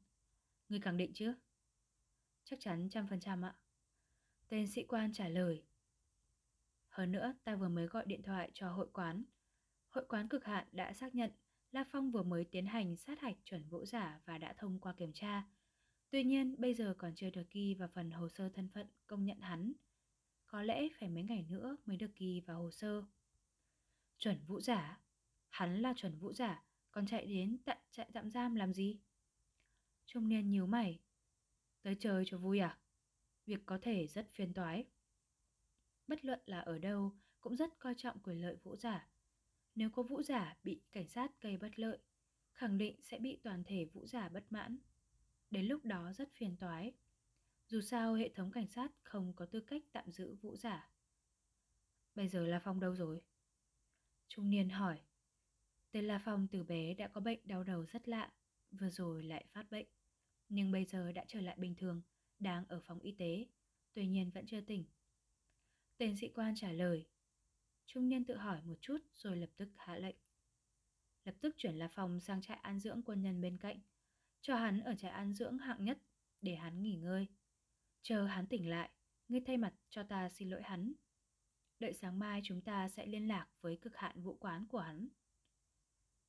Người 0.69 0.81
khẳng 0.81 0.97
định 0.97 1.11
chứ? 1.15 1.35
Chắc 2.45 2.61
chắn 2.61 2.89
trăm 2.91 3.07
phần 3.07 3.21
trăm 3.21 3.45
ạ. 3.45 3.57
Tên 4.51 4.67
sĩ 4.67 4.85
quan 4.85 5.13
trả 5.13 5.29
lời. 5.29 5.63
Hơn 6.89 7.13
nữa, 7.13 7.35
ta 7.45 7.57
vừa 7.57 7.69
mới 7.69 7.87
gọi 7.87 8.05
điện 8.07 8.23
thoại 8.23 8.51
cho 8.55 8.73
hội 8.73 8.89
quán. 8.93 9.25
Hội 9.89 10.05
quán 10.09 10.29
cực 10.29 10.45
hạn 10.45 10.67
đã 10.73 10.93
xác 10.93 11.15
nhận 11.15 11.31
La 11.71 11.85
Phong 11.93 12.11
vừa 12.11 12.23
mới 12.23 12.45
tiến 12.45 12.67
hành 12.67 12.97
sát 12.97 13.21
hạch 13.21 13.37
chuẩn 13.45 13.69
vũ 13.69 13.85
giả 13.85 14.21
và 14.25 14.39
đã 14.39 14.55
thông 14.59 14.81
qua 14.81 14.93
kiểm 14.93 15.13
tra. 15.13 15.49
Tuy 16.11 16.25
nhiên, 16.25 16.55
bây 16.59 16.75
giờ 16.75 16.95
còn 16.99 17.15
chưa 17.15 17.31
được 17.31 17.51
ghi 17.51 17.75
vào 17.75 17.89
phần 17.95 18.11
hồ 18.11 18.29
sơ 18.29 18.49
thân 18.49 18.69
phận 18.75 18.87
công 19.07 19.25
nhận 19.25 19.41
hắn. 19.41 19.73
Có 20.47 20.63
lẽ 20.63 20.89
phải 21.01 21.09
mấy 21.09 21.23
ngày 21.23 21.43
nữa 21.49 21.77
mới 21.87 21.97
được 21.97 22.17
ghi 22.17 22.41
vào 22.47 22.63
hồ 22.63 22.71
sơ. 22.71 23.05
Chuẩn 24.19 24.45
vũ 24.47 24.61
giả? 24.61 25.01
Hắn 25.49 25.83
là 25.83 25.95
chuẩn 25.97 26.19
vũ 26.19 26.33
giả, 26.33 26.65
còn 26.91 27.07
chạy 27.07 27.27
đến 27.27 27.59
tận 27.65 27.79
trại 27.91 28.11
tạm 28.13 28.31
giam 28.31 28.55
làm 28.55 28.75
gì? 28.75 29.01
Trung 30.07 30.29
niên 30.29 30.51
nhíu 30.51 30.67
mày. 30.67 31.01
Tới 31.83 31.97
chơi 32.01 32.25
cho 32.27 32.39
vui 32.39 32.59
à? 32.59 32.80
Việc 33.47 33.61
có 33.67 33.79
thể 33.83 34.07
rất 34.07 34.29
phiền 34.31 34.55
toái. 34.55 34.85
Bất 36.07 36.25
luận 36.25 36.41
là 36.47 36.61
ở 36.61 36.79
đâu 36.79 37.17
cũng 37.41 37.57
rất 37.57 37.79
coi 37.79 37.95
trọng 37.97 38.19
quyền 38.19 38.43
lợi 38.43 38.57
vũ 38.63 38.77
giả. 38.77 39.09
Nếu 39.75 39.91
có 39.91 40.03
vũ 40.03 40.23
giả 40.23 40.57
bị 40.63 40.83
cảnh 40.93 41.09
sát 41.09 41.41
gây 41.41 41.57
bất 41.57 41.79
lợi, 41.79 41.99
khẳng 42.53 42.79
định 42.79 43.03
sẽ 43.03 43.19
bị 43.19 43.41
toàn 43.43 43.65
thể 43.65 43.85
vũ 43.85 44.07
giả 44.07 44.29
bất 44.29 44.53
mãn. 44.53 44.79
Đến 45.51 45.67
lúc 45.67 45.85
đó 45.85 46.13
rất 46.13 46.33
phiền 46.33 46.57
toái. 46.57 46.93
Dù 47.67 47.81
sao 47.81 48.15
hệ 48.15 48.29
thống 48.29 48.53
cảnh 48.53 48.69
sát 48.69 48.93
không 49.03 49.33
có 49.37 49.47
tư 49.47 49.61
cách 49.61 49.83
tạm 49.93 50.11
giữ 50.11 50.35
vũ 50.35 50.57
giả. 50.57 50.91
Bây 52.15 52.29
giờ 52.29 52.47
La 52.47 52.59
Phong 52.59 52.81
đâu 52.81 52.95
rồi? 52.95 53.23
Trung 54.29 54.51
niên 54.51 54.69
hỏi. 54.69 55.01
Tên 55.91 56.05
La 56.05 56.19
Phong 56.25 56.49
từ 56.49 56.65
bé 56.65 56.95
đã 56.95 57.09
có 57.09 57.21
bệnh 57.21 57.41
đau 57.45 57.65
đầu 57.65 57.85
rất 57.85 58.09
lạ, 58.09 58.33
vừa 58.71 58.91
rồi 58.91 59.23
lại 59.23 59.45
phát 59.53 59.71
bệnh, 59.71 59.87
nhưng 60.49 60.73
bây 60.73 60.85
giờ 60.85 61.13
đã 61.13 61.25
trở 61.29 61.41
lại 61.41 61.57
bình 61.59 61.75
thường, 61.75 62.03
đang 62.41 62.67
ở 62.69 62.81
phòng 62.81 62.99
y 63.01 63.13
tế, 63.13 63.47
tuy 63.93 64.07
nhiên 64.07 64.31
vẫn 64.31 64.47
chưa 64.47 64.61
tỉnh. 64.61 64.85
Tên 65.97 66.17
sĩ 66.17 66.29
quan 66.29 66.55
trả 66.57 66.73
lời. 66.73 67.07
Trung 67.87 68.09
nhân 68.09 68.25
tự 68.25 68.37
hỏi 68.37 68.63
một 68.65 68.79
chút 68.81 68.99
rồi 69.15 69.37
lập 69.37 69.51
tức 69.57 69.69
hạ 69.77 69.97
lệnh. 69.97 70.17
Lập 71.25 71.35
tức 71.41 71.55
chuyển 71.59 71.75
La 71.75 71.89
Phong 71.89 72.21
sang 72.21 72.43
trại 72.43 72.57
an 72.57 72.81
dưỡng 72.81 73.03
quân 73.03 73.23
nhân 73.23 73.41
bên 73.41 73.59
cạnh, 73.59 73.81
cho 74.41 74.57
hắn 74.57 74.81
ở 74.81 74.95
trại 74.95 75.11
an 75.11 75.35
dưỡng 75.35 75.59
hạng 75.59 75.85
nhất 75.85 75.99
để 76.41 76.55
hắn 76.55 76.83
nghỉ 76.83 76.97
ngơi. 76.97 77.27
Chờ 78.03 78.27
hắn 78.27 78.47
tỉnh 78.47 78.71
lại, 78.71 78.91
ngươi 79.29 79.41
thay 79.47 79.57
mặt 79.57 79.75
cho 79.91 80.03
ta 80.03 80.29
xin 80.29 80.51
lỗi 80.51 80.63
hắn. 80.63 80.93
Đợi 81.79 81.93
sáng 81.93 82.19
mai 82.19 82.41
chúng 82.45 82.61
ta 82.61 82.89
sẽ 82.89 83.07
liên 83.07 83.29
lạc 83.29 83.49
với 83.61 83.77
cực 83.77 83.97
hạn 83.97 84.23
vũ 84.23 84.37
quán 84.41 84.67
của 84.67 84.79
hắn. 84.79 85.09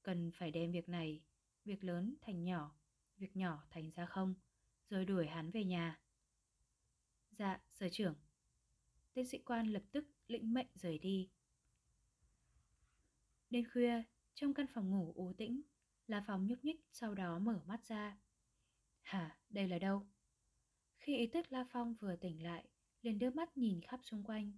Cần 0.03 0.31
phải 0.31 0.51
đem 0.51 0.71
việc 0.71 0.89
này, 0.89 1.21
việc 1.65 1.83
lớn 1.83 2.15
thành 2.21 2.43
nhỏ, 2.43 2.75
việc 3.17 3.35
nhỏ 3.35 3.63
thành 3.69 3.91
ra 3.91 4.05
không, 4.05 4.35
rồi 4.91 5.05
đuổi 5.05 5.27
hắn 5.27 5.51
về 5.51 5.63
nhà. 5.63 5.99
Dạ, 7.29 7.61
sở 7.69 7.89
trưởng. 7.89 8.15
Tên 9.13 9.27
sĩ 9.27 9.37
quan 9.37 9.67
lập 9.67 9.83
tức 9.91 10.05
lĩnh 10.27 10.53
mệnh 10.53 10.67
rời 10.73 10.97
đi. 10.97 11.29
Đêm 13.49 13.63
khuya, 13.73 14.03
trong 14.33 14.53
căn 14.53 14.65
phòng 14.73 14.89
ngủ 14.89 15.13
u 15.15 15.33
tĩnh, 15.37 15.61
là 16.07 16.23
phòng 16.27 16.47
nhúc 16.47 16.65
nhích 16.65 16.79
sau 16.91 17.15
đó 17.15 17.39
mở 17.39 17.61
mắt 17.67 17.85
ra. 17.87 18.17
Hả, 19.01 19.37
đây 19.49 19.67
là 19.67 19.79
đâu? 19.79 20.07
Khi 20.97 21.17
ý 21.17 21.27
thức 21.27 21.51
La 21.51 21.65
Phong 21.71 21.95
vừa 21.95 22.15
tỉnh 22.15 22.43
lại, 22.43 22.65
liền 23.01 23.19
đưa 23.19 23.29
mắt 23.29 23.57
nhìn 23.57 23.81
khắp 23.81 23.99
xung 24.03 24.23
quanh. 24.23 24.51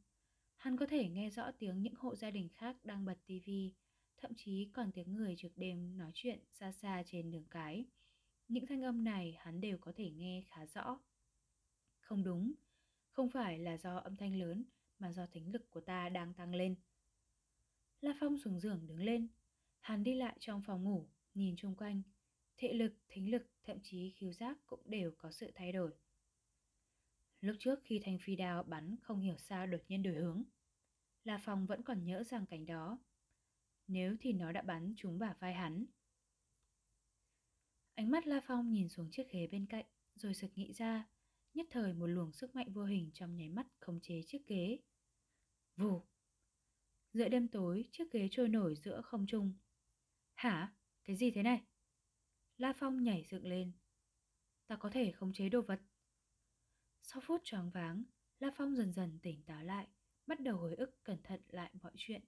Hắn 0.56 0.78
có 0.78 0.86
thể 0.86 1.10
nghe 1.10 1.30
rõ 1.30 1.52
tiếng 1.60 1.82
những 1.82 1.96
hộ 1.96 2.16
gia 2.16 2.32
đình 2.32 2.50
khác 2.50 2.78
đang 2.84 3.06
bật 3.06 3.18
tivi, 3.26 3.74
thậm 4.18 4.32
chí 4.36 4.70
còn 4.74 4.92
tiếng 4.92 5.16
người 5.16 5.36
trực 5.38 5.58
đêm 5.58 5.98
nói 5.98 6.12
chuyện 6.14 6.40
xa 6.50 6.72
xa 6.72 7.04
trên 7.06 7.32
đường 7.32 7.48
cái. 7.50 7.86
Những 8.48 8.66
thanh 8.66 8.82
âm 8.82 9.04
này 9.04 9.38
hắn 9.40 9.62
đều 9.62 9.78
có 9.78 9.92
thể 9.96 10.12
nghe 10.12 10.44
khá 10.48 10.66
rõ. 10.66 11.00
Không 12.00 12.24
đúng, 12.24 12.54
không 13.12 13.30
phải 13.30 13.60
là 13.60 13.78
do 13.78 13.98
âm 13.98 14.16
thanh 14.16 14.36
lớn 14.36 14.64
mà 15.00 15.12
do 15.12 15.28
thính 15.28 15.52
lực 15.52 15.70
của 15.70 15.82
ta 15.82 16.10
đang 16.10 16.34
tăng 16.34 16.56
lên. 16.56 16.76
La 18.02 18.14
Phong 18.20 18.38
xuống 18.38 18.60
giường 18.60 18.88
đứng 18.88 19.00
lên, 19.00 19.28
hắn 19.80 20.04
đi 20.04 20.16
lại 20.16 20.38
trong 20.40 20.62
phòng 20.62 20.84
ngủ, 20.84 21.10
nhìn 21.34 21.56
chung 21.56 21.76
quanh. 21.76 22.02
Thị 22.58 22.74
lực, 22.74 22.94
thính 23.10 23.32
lực, 23.32 23.44
thậm 23.64 23.78
chí 23.84 24.10
khiếu 24.10 24.32
giác 24.32 24.58
cũng 24.66 24.82
đều 24.86 25.12
có 25.18 25.32
sự 25.32 25.52
thay 25.56 25.72
đổi. 25.72 25.92
Lúc 27.42 27.56
trước 27.60 27.80
khi 27.84 28.02
thanh 28.04 28.18
phi 28.22 28.36
đao 28.36 28.64
bắn 28.64 28.96
không 29.02 29.22
hiểu 29.22 29.38
sao 29.38 29.68
đột 29.68 29.82
nhiên 29.88 30.04
đổi 30.04 30.14
hướng. 30.14 30.44
La 31.24 31.40
Phong 31.44 31.66
vẫn 31.66 31.84
còn 31.84 32.06
nhớ 32.06 32.24
rằng 32.24 32.46
cảnh 32.46 32.66
đó. 32.66 33.00
Nếu 33.88 34.16
thì 34.20 34.34
nó 34.34 34.52
đã 34.52 34.62
bắn 34.62 34.94
trúng 34.98 35.20
bả 35.20 35.34
vai 35.40 35.54
hắn. 35.54 35.86
Ánh 37.96 38.12
mắt 38.12 38.28
La 38.28 38.42
Phong 38.48 38.72
nhìn 38.72 38.90
xuống 38.90 39.12
chiếc 39.12 39.32
ghế 39.32 39.48
bên 39.48 39.66
cạnh, 39.66 39.86
rồi 40.16 40.34
sực 40.34 40.52
nghĩ 40.56 40.74
ra, 40.74 41.10
nhất 41.54 41.68
thời 41.70 41.94
một 41.94 42.08
luồng 42.08 42.34
sức 42.34 42.56
mạnh 42.56 42.74
vô 42.74 42.84
hình 42.84 43.12
trong 43.14 43.36
nháy 43.36 43.50
mắt 43.50 43.68
khống 43.80 44.00
chế 44.02 44.22
chiếc 44.28 44.48
ghế. 44.48 44.80
Vù! 45.76 46.02
Giữa 47.14 47.30
đêm 47.30 47.48
tối, 47.48 47.90
chiếc 47.92 48.12
ghế 48.12 48.28
trôi 48.32 48.50
nổi 48.50 48.76
giữa 48.76 49.02
không 49.02 49.26
trung. 49.28 49.54
Hả? 50.36 50.74
Cái 51.04 51.16
gì 51.16 51.32
thế 51.32 51.44
này? 51.44 51.62
La 52.58 52.74
Phong 52.74 53.04
nhảy 53.04 53.24
dựng 53.24 53.46
lên. 53.46 53.72
Ta 54.68 54.76
có 54.76 54.90
thể 54.90 55.12
khống 55.12 55.34
chế 55.34 55.50
đồ 55.50 55.62
vật. 55.62 55.82
Sau 57.02 57.22
phút 57.26 57.42
choáng 57.44 57.70
váng, 57.70 58.04
La 58.40 58.52
Phong 58.58 58.76
dần 58.76 58.94
dần 58.94 59.20
tỉnh 59.22 59.44
táo 59.44 59.64
lại, 59.64 59.88
bắt 60.28 60.40
đầu 60.40 60.58
hồi 60.58 60.76
ức 60.76 61.04
cẩn 61.04 61.18
thận 61.24 61.42
lại 61.48 61.72
mọi 61.82 61.92
chuyện. 61.96 62.22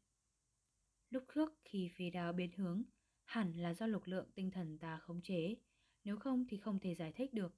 Lúc 1.09 1.23
trước 1.35 1.49
khi 1.63 1.89
phi 1.95 2.09
đao 2.09 2.33
biến 2.33 2.51
hướng, 2.51 2.83
hẳn 3.25 3.53
là 3.53 3.73
do 3.73 3.85
lực 3.85 4.07
lượng 4.07 4.31
tinh 4.35 4.51
thần 4.51 4.77
ta 4.77 4.97
khống 4.97 5.21
chế, 5.21 5.55
nếu 6.03 6.17
không 6.17 6.45
thì 6.49 6.57
không 6.57 6.79
thể 6.79 6.95
giải 6.95 7.11
thích 7.11 7.33
được. 7.33 7.55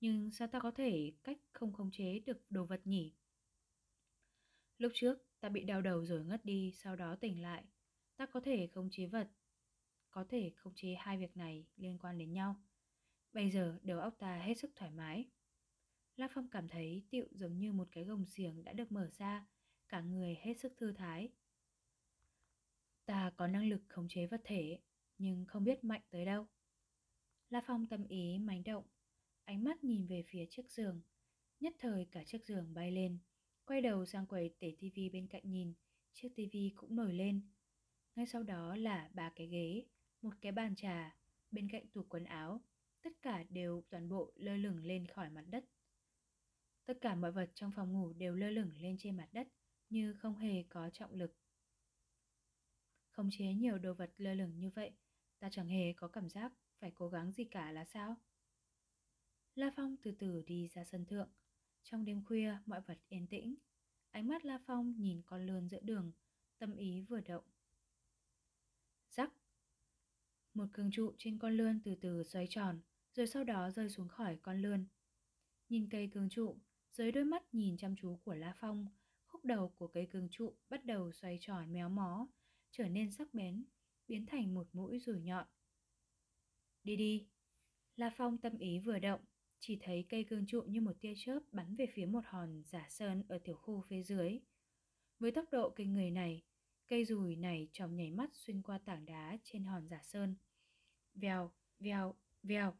Nhưng 0.00 0.30
sao 0.30 0.48
ta 0.48 0.60
có 0.60 0.70
thể 0.70 1.12
cách 1.24 1.38
không 1.52 1.72
khống 1.72 1.90
chế 1.90 2.18
được 2.18 2.38
đồ 2.50 2.64
vật 2.64 2.80
nhỉ? 2.84 3.14
Lúc 4.78 4.92
trước 4.94 5.18
ta 5.40 5.48
bị 5.48 5.64
đau 5.64 5.82
đầu 5.82 6.04
rồi 6.04 6.24
ngất 6.24 6.44
đi, 6.44 6.72
sau 6.74 6.96
đó 6.96 7.16
tỉnh 7.16 7.42
lại. 7.42 7.64
Ta 8.16 8.26
có 8.26 8.40
thể 8.40 8.66
khống 8.66 8.88
chế 8.92 9.06
vật, 9.06 9.28
có 10.10 10.24
thể 10.28 10.52
khống 10.56 10.72
chế 10.76 10.94
hai 10.98 11.18
việc 11.18 11.36
này 11.36 11.66
liên 11.76 11.98
quan 11.98 12.18
đến 12.18 12.32
nhau. 12.32 12.56
Bây 13.32 13.50
giờ 13.50 13.78
đầu 13.82 14.00
óc 14.00 14.16
ta 14.18 14.38
hết 14.38 14.54
sức 14.54 14.70
thoải 14.76 14.90
mái. 14.90 15.30
La 16.16 16.28
Phong 16.34 16.48
cảm 16.48 16.68
thấy 16.68 17.06
tiệu 17.10 17.26
giống 17.30 17.58
như 17.58 17.72
một 17.72 17.88
cái 17.92 18.04
gồng 18.04 18.26
xiềng 18.26 18.64
đã 18.64 18.72
được 18.72 18.92
mở 18.92 19.10
ra, 19.18 19.46
cả 19.88 20.00
người 20.00 20.36
hết 20.40 20.54
sức 20.54 20.72
thư 20.76 20.92
thái. 20.92 21.28
Ta 23.04 23.32
có 23.36 23.46
năng 23.46 23.68
lực 23.68 23.82
khống 23.88 24.08
chế 24.08 24.26
vật 24.26 24.40
thể, 24.44 24.78
nhưng 25.18 25.44
không 25.48 25.64
biết 25.64 25.84
mạnh 25.84 26.02
tới 26.10 26.24
đâu. 26.24 26.46
La 27.50 27.62
Phong 27.66 27.86
tâm 27.86 28.06
ý 28.08 28.38
mánh 28.38 28.64
động, 28.64 28.84
ánh 29.44 29.64
mắt 29.64 29.84
nhìn 29.84 30.06
về 30.06 30.24
phía 30.28 30.46
chiếc 30.50 30.70
giường. 30.70 31.00
Nhất 31.60 31.74
thời 31.78 32.06
cả 32.10 32.24
chiếc 32.24 32.44
giường 32.44 32.74
bay 32.74 32.90
lên, 32.92 33.18
quay 33.66 33.80
đầu 33.80 34.06
sang 34.06 34.26
quầy 34.26 34.54
tể 34.58 34.76
tivi 34.78 35.08
bên 35.08 35.26
cạnh 35.26 35.42
nhìn, 35.44 35.74
chiếc 36.12 36.28
tivi 36.36 36.72
cũng 36.76 36.96
nổi 36.96 37.14
lên. 37.14 37.40
Ngay 38.14 38.26
sau 38.26 38.42
đó 38.42 38.76
là 38.76 39.10
ba 39.14 39.32
cái 39.36 39.46
ghế, 39.46 39.86
một 40.22 40.34
cái 40.40 40.52
bàn 40.52 40.74
trà, 40.76 41.16
bên 41.50 41.68
cạnh 41.70 41.86
tủ 41.88 42.02
quần 42.08 42.24
áo, 42.24 42.60
tất 43.02 43.10
cả 43.22 43.44
đều 43.48 43.82
toàn 43.90 44.08
bộ 44.08 44.32
lơ 44.36 44.56
lửng 44.56 44.84
lên 44.84 45.06
khỏi 45.06 45.30
mặt 45.30 45.44
đất. 45.48 45.64
Tất 46.84 46.98
cả 47.00 47.14
mọi 47.14 47.32
vật 47.32 47.50
trong 47.54 47.72
phòng 47.76 47.92
ngủ 47.92 48.12
đều 48.12 48.34
lơ 48.34 48.50
lửng 48.50 48.72
lên 48.78 48.96
trên 48.98 49.16
mặt 49.16 49.28
đất 49.32 49.48
như 49.90 50.14
không 50.14 50.36
hề 50.36 50.62
có 50.68 50.90
trọng 50.90 51.14
lực. 51.14 51.36
Không 53.10 53.28
chế 53.32 53.44
nhiều 53.44 53.78
đồ 53.78 53.94
vật 53.94 54.10
lơ 54.16 54.34
lửng 54.34 54.58
như 54.58 54.70
vậy, 54.70 54.90
ta 55.38 55.48
chẳng 55.50 55.68
hề 55.68 55.92
có 55.92 56.08
cảm 56.08 56.28
giác 56.28 56.52
phải 56.78 56.92
cố 56.94 57.08
gắng 57.08 57.32
gì 57.32 57.44
cả 57.44 57.72
là 57.72 57.84
sao? 57.84 58.16
La 59.54 59.70
Phong 59.76 59.96
từ 60.02 60.12
từ 60.18 60.42
đi 60.46 60.68
ra 60.68 60.84
sân 60.84 61.06
thượng. 61.06 61.28
Trong 61.82 62.04
đêm 62.04 62.24
khuya, 62.24 62.56
mọi 62.66 62.80
vật 62.80 62.98
yên 63.08 63.26
tĩnh. 63.26 63.54
Ánh 64.10 64.28
mắt 64.28 64.44
La 64.44 64.58
Phong 64.66 64.94
nhìn 64.98 65.22
con 65.26 65.46
lươn 65.46 65.68
giữa 65.68 65.80
đường, 65.80 66.12
tâm 66.58 66.76
ý 66.76 67.00
vừa 67.00 67.20
động. 67.20 67.44
Rắc! 69.10 69.32
Một 70.54 70.66
cường 70.72 70.90
trụ 70.90 71.12
trên 71.18 71.38
con 71.38 71.56
lươn 71.56 71.80
từ 71.84 71.94
từ 71.94 72.22
xoay 72.22 72.46
tròn, 72.50 72.80
rồi 73.14 73.26
sau 73.26 73.44
đó 73.44 73.70
rơi 73.70 73.88
xuống 73.88 74.08
khỏi 74.08 74.38
con 74.42 74.62
lươn. 74.62 74.86
Nhìn 75.68 75.88
cây 75.90 76.08
cường 76.14 76.28
trụ, 76.28 76.58
dưới 76.92 77.12
đôi 77.12 77.24
mắt 77.24 77.54
nhìn 77.54 77.76
chăm 77.76 77.96
chú 77.96 78.18
của 78.24 78.34
La 78.34 78.54
Phong, 78.56 78.86
khúc 79.26 79.44
đầu 79.44 79.68
của 79.68 79.88
cây 79.88 80.06
cường 80.06 80.28
trụ 80.30 80.54
bắt 80.68 80.84
đầu 80.84 81.12
xoay 81.12 81.38
tròn 81.40 81.72
méo 81.72 81.88
mó, 81.88 82.26
trở 82.70 82.88
nên 82.88 83.10
sắc 83.10 83.34
bén, 83.34 83.64
biến 84.08 84.26
thành 84.26 84.54
một 84.54 84.66
mũi 84.72 84.98
rủi 84.98 85.20
nhọn. 85.20 85.46
Đi 86.84 86.96
đi! 86.96 87.28
La 87.96 88.10
Phong 88.16 88.38
tâm 88.38 88.58
ý 88.58 88.78
vừa 88.78 88.98
động, 88.98 89.20
chỉ 89.60 89.78
thấy 89.82 90.06
cây 90.08 90.24
cương 90.24 90.46
trụ 90.46 90.62
như 90.62 90.80
một 90.80 91.00
tia 91.00 91.14
chớp 91.16 91.40
bắn 91.52 91.76
về 91.76 91.86
phía 91.92 92.06
một 92.06 92.24
hòn 92.26 92.62
giả 92.64 92.86
sơn 92.88 93.22
ở 93.28 93.38
tiểu 93.38 93.56
khu 93.56 93.80
phía 93.80 94.02
dưới. 94.02 94.38
Với 95.18 95.32
tốc 95.32 95.44
độ 95.50 95.70
kinh 95.70 95.92
người 95.92 96.10
này, 96.10 96.42
cây 96.88 97.04
rùi 97.04 97.36
này 97.36 97.68
trong 97.72 97.96
nhảy 97.96 98.10
mắt 98.10 98.30
xuyên 98.32 98.62
qua 98.62 98.78
tảng 98.78 99.06
đá 99.06 99.38
trên 99.44 99.64
hòn 99.64 99.88
giả 99.88 100.00
sơn. 100.02 100.34
Vèo, 101.14 101.52
vèo, 101.80 102.14
vèo. 102.42 102.74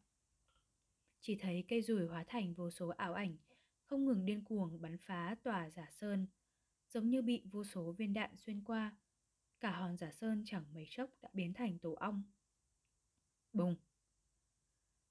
Chỉ 1.21 1.37
thấy 1.37 1.65
cây 1.69 1.83
rùi 1.83 2.07
hóa 2.07 2.25
thành 2.29 2.55
vô 2.55 2.71
số 2.71 2.89
ảo 2.89 3.15
ảnh, 3.15 3.37
không 3.83 4.05
ngừng 4.05 4.27
điên 4.27 4.45
cuồng 4.45 4.81
bắn 4.81 4.99
phá 4.99 5.37
tòa 5.43 5.71
giả 5.71 5.89
sơn, 5.91 6.27
giống 6.89 7.11
như 7.11 7.23
bị 7.23 7.43
vô 7.45 7.65
số 7.65 7.93
viên 7.93 8.13
đạn 8.13 8.37
xuyên 8.37 8.65
qua. 8.65 8.97
Cả 9.61 9.71
hòn 9.71 9.97
giả 9.97 10.11
sơn 10.13 10.43
chẳng 10.47 10.65
mấy 10.75 10.87
chốc 10.91 11.11
đã 11.23 11.29
biến 11.33 11.55
thành 11.55 11.79
tổ 11.79 11.93
ong. 11.93 12.23
Bùng! 13.53 13.77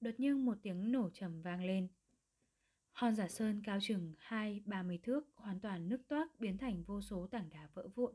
Đột 0.01 0.11
nhiên 0.17 0.45
một 0.45 0.57
tiếng 0.61 0.91
nổ 0.91 1.09
trầm 1.09 1.41
vang 1.41 1.63
lên. 1.63 1.87
Hòn 2.91 3.15
giả 3.15 3.27
sơn 3.27 3.61
cao 3.63 3.79
chừng 3.81 4.13
hai 4.17 4.61
ba 4.65 4.83
mươi 4.83 4.99
thước 5.03 5.21
hoàn 5.35 5.59
toàn 5.59 5.89
nứt 5.89 6.01
toác 6.07 6.39
biến 6.39 6.57
thành 6.57 6.83
vô 6.83 7.01
số 7.01 7.27
tảng 7.27 7.49
đá 7.49 7.69
vỡ 7.73 7.87
vụn. 7.95 8.13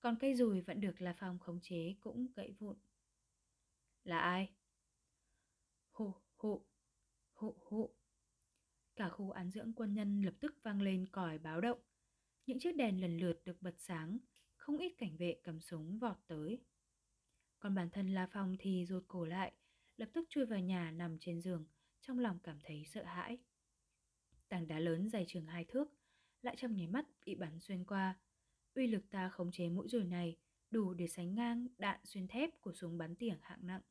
Còn 0.00 0.16
cây 0.20 0.34
rùi 0.34 0.60
vẫn 0.60 0.80
được 0.80 1.00
La 1.00 1.14
Phong 1.18 1.38
khống 1.38 1.60
chế 1.62 1.94
cũng 2.00 2.26
gãy 2.36 2.52
vụn. 2.58 2.76
Là 4.04 4.18
ai? 4.18 4.52
Hụ, 5.90 6.12
hụ, 6.36 6.66
hụ, 7.32 7.56
hụ. 7.60 7.94
Cả 8.96 9.08
khu 9.08 9.30
án 9.30 9.50
dưỡng 9.50 9.72
quân 9.72 9.94
nhân 9.94 10.22
lập 10.22 10.34
tức 10.40 10.54
vang 10.62 10.82
lên 10.82 11.06
còi 11.12 11.38
báo 11.38 11.60
động. 11.60 11.78
Những 12.46 12.58
chiếc 12.58 12.76
đèn 12.76 13.00
lần 13.00 13.18
lượt 13.18 13.40
được 13.44 13.62
bật 13.62 13.74
sáng, 13.78 14.18
không 14.64 14.78
ít 14.78 14.94
cảnh 14.98 15.16
vệ 15.16 15.36
cầm 15.42 15.60
súng 15.60 15.98
vọt 15.98 16.16
tới. 16.26 16.58
Còn 17.58 17.74
bản 17.74 17.90
thân 17.90 18.08
La 18.08 18.28
Phong 18.32 18.56
thì 18.58 18.86
rụt 18.86 19.04
cổ 19.08 19.24
lại, 19.24 19.52
lập 19.96 20.08
tức 20.12 20.24
chui 20.28 20.46
vào 20.46 20.58
nhà 20.58 20.90
nằm 20.90 21.18
trên 21.20 21.40
giường, 21.40 21.66
trong 22.00 22.18
lòng 22.18 22.38
cảm 22.42 22.58
thấy 22.64 22.84
sợ 22.84 23.04
hãi. 23.04 23.38
Tảng 24.48 24.66
đá 24.66 24.78
lớn 24.78 25.08
dày 25.08 25.24
chừng 25.28 25.46
hai 25.46 25.64
thước, 25.64 25.88
lại 26.42 26.56
trong 26.58 26.76
nháy 26.76 26.86
mắt 26.86 27.06
bị 27.26 27.34
bắn 27.34 27.60
xuyên 27.60 27.84
qua. 27.84 28.18
Uy 28.74 28.86
lực 28.86 29.10
ta 29.10 29.28
khống 29.28 29.50
chế 29.52 29.68
mũi 29.68 29.88
rùi 29.88 30.04
này 30.04 30.36
đủ 30.70 30.94
để 30.94 31.08
sánh 31.08 31.34
ngang 31.34 31.66
đạn 31.78 32.00
xuyên 32.04 32.28
thép 32.28 32.60
của 32.60 32.72
súng 32.72 32.98
bắn 32.98 33.16
tỉa 33.16 33.36
hạng 33.42 33.66
nặng. 33.66 33.82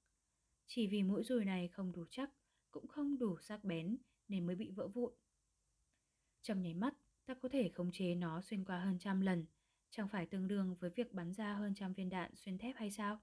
Chỉ 0.68 0.88
vì 0.88 1.04
mũi 1.04 1.24
rùi 1.24 1.46
này 1.46 1.68
không 1.68 1.92
đủ 1.92 2.06
chắc, 2.10 2.30
cũng 2.72 2.88
không 2.88 3.18
đủ 3.18 3.38
sắc 3.40 3.64
bén 3.64 3.98
nên 4.28 4.46
mới 4.46 4.56
bị 4.56 4.72
vỡ 4.72 4.88
vụn. 4.88 5.14
Trong 6.42 6.62
nháy 6.62 6.74
mắt, 6.74 6.94
ta 7.26 7.34
có 7.34 7.50
thể 7.50 7.70
khống 7.70 7.92
chế 7.94 8.16
nó 8.16 8.42
xuyên 8.42 8.66
qua 8.66 8.80
hơn 8.80 9.00
trăm 9.00 9.22
lần, 9.22 9.46
chẳng 9.96 10.08
phải 10.08 10.26
tương 10.26 10.48
đương 10.48 10.76
với 10.80 10.90
việc 10.90 11.14
bắn 11.14 11.34
ra 11.34 11.54
hơn 11.54 11.74
trăm 11.76 11.94
viên 11.94 12.10
đạn 12.10 12.36
xuyên 12.36 12.58
thép 12.58 12.76
hay 12.76 12.92
sao? 12.92 13.22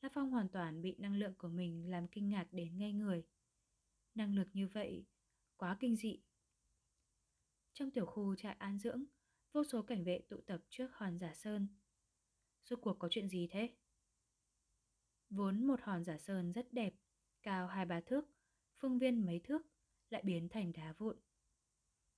La 0.00 0.08
Phong 0.14 0.30
hoàn 0.30 0.48
toàn 0.48 0.82
bị 0.82 0.96
năng 0.98 1.16
lượng 1.16 1.34
của 1.38 1.48
mình 1.48 1.90
làm 1.90 2.08
kinh 2.08 2.28
ngạc 2.28 2.52
đến 2.52 2.78
ngây 2.78 2.92
người. 2.92 3.26
Năng 4.14 4.34
lực 4.34 4.48
như 4.52 4.68
vậy, 4.68 5.06
quá 5.56 5.76
kinh 5.80 5.96
dị. 5.96 6.22
Trong 7.72 7.90
tiểu 7.90 8.06
khu 8.06 8.34
trại 8.34 8.54
an 8.54 8.78
dưỡng, 8.78 9.04
vô 9.52 9.64
số 9.64 9.82
cảnh 9.82 10.04
vệ 10.04 10.20
tụ 10.28 10.40
tập 10.46 10.60
trước 10.68 10.88
hòn 10.92 11.18
giả 11.18 11.34
sơn. 11.34 11.68
Rốt 12.64 12.78
cuộc 12.82 12.98
có 12.98 13.08
chuyện 13.10 13.28
gì 13.28 13.48
thế? 13.50 13.76
Vốn 15.30 15.66
một 15.66 15.80
hòn 15.82 16.04
giả 16.04 16.18
sơn 16.18 16.52
rất 16.52 16.72
đẹp, 16.72 16.94
cao 17.42 17.66
hai 17.66 17.86
ba 17.86 18.00
thước, 18.00 18.24
phương 18.78 18.98
viên 18.98 19.26
mấy 19.26 19.40
thước, 19.44 19.62
lại 20.10 20.22
biến 20.24 20.48
thành 20.48 20.72
đá 20.72 20.92
vụn. 20.92 21.16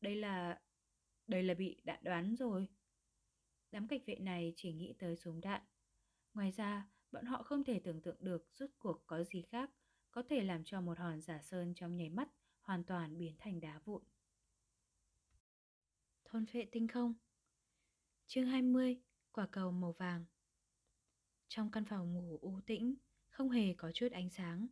Đây 0.01 0.17
là... 0.17 0.61
đây 1.27 1.43
là 1.43 1.55
bị 1.55 1.81
đạn 1.85 2.05
đoán 2.05 2.37
rồi. 2.37 2.69
Đám 3.75 3.89
cảnh 3.89 4.01
vệ 4.07 4.17
này 4.17 4.53
chỉ 4.57 4.73
nghĩ 4.73 4.95
tới 4.99 5.17
súng 5.17 5.41
đạn. 5.41 5.63
Ngoài 6.35 6.51
ra, 6.51 6.89
bọn 7.13 7.25
họ 7.25 7.43
không 7.43 7.65
thể 7.65 7.81
tưởng 7.85 8.01
tượng 8.03 8.17
được 8.21 8.47
rốt 8.55 8.71
cuộc 8.79 9.03
có 9.07 9.25
gì 9.25 9.43
khác 9.43 9.71
có 10.11 10.23
thể 10.29 10.43
làm 10.43 10.65
cho 10.65 10.81
một 10.81 10.99
hòn 10.99 11.21
giả 11.21 11.43
sơn 11.43 11.75
trong 11.75 11.97
nháy 11.97 12.11
mắt 12.11 12.29
hoàn 12.61 12.85
toàn 12.85 13.19
biến 13.19 13.37
thành 13.39 13.61
đá 13.61 13.79
vụn. 13.85 14.03
Thôn 16.25 16.47
phệ 16.47 16.65
tinh 16.73 16.89
không 16.89 17.15
Chương 18.27 18.47
20 18.47 19.01
Quả 19.33 19.47
cầu 19.47 19.73
màu 19.73 19.93
vàng 19.93 20.25
Trong 21.49 21.71
căn 21.71 21.85
phòng 21.85 22.15
ngủ 22.15 22.39
u 22.43 22.61
tĩnh, 22.67 22.95
không 23.29 23.51
hề 23.51 23.75
có 23.75 23.93
chút 23.93 24.13
ánh 24.13 24.31
sáng. 24.31 24.67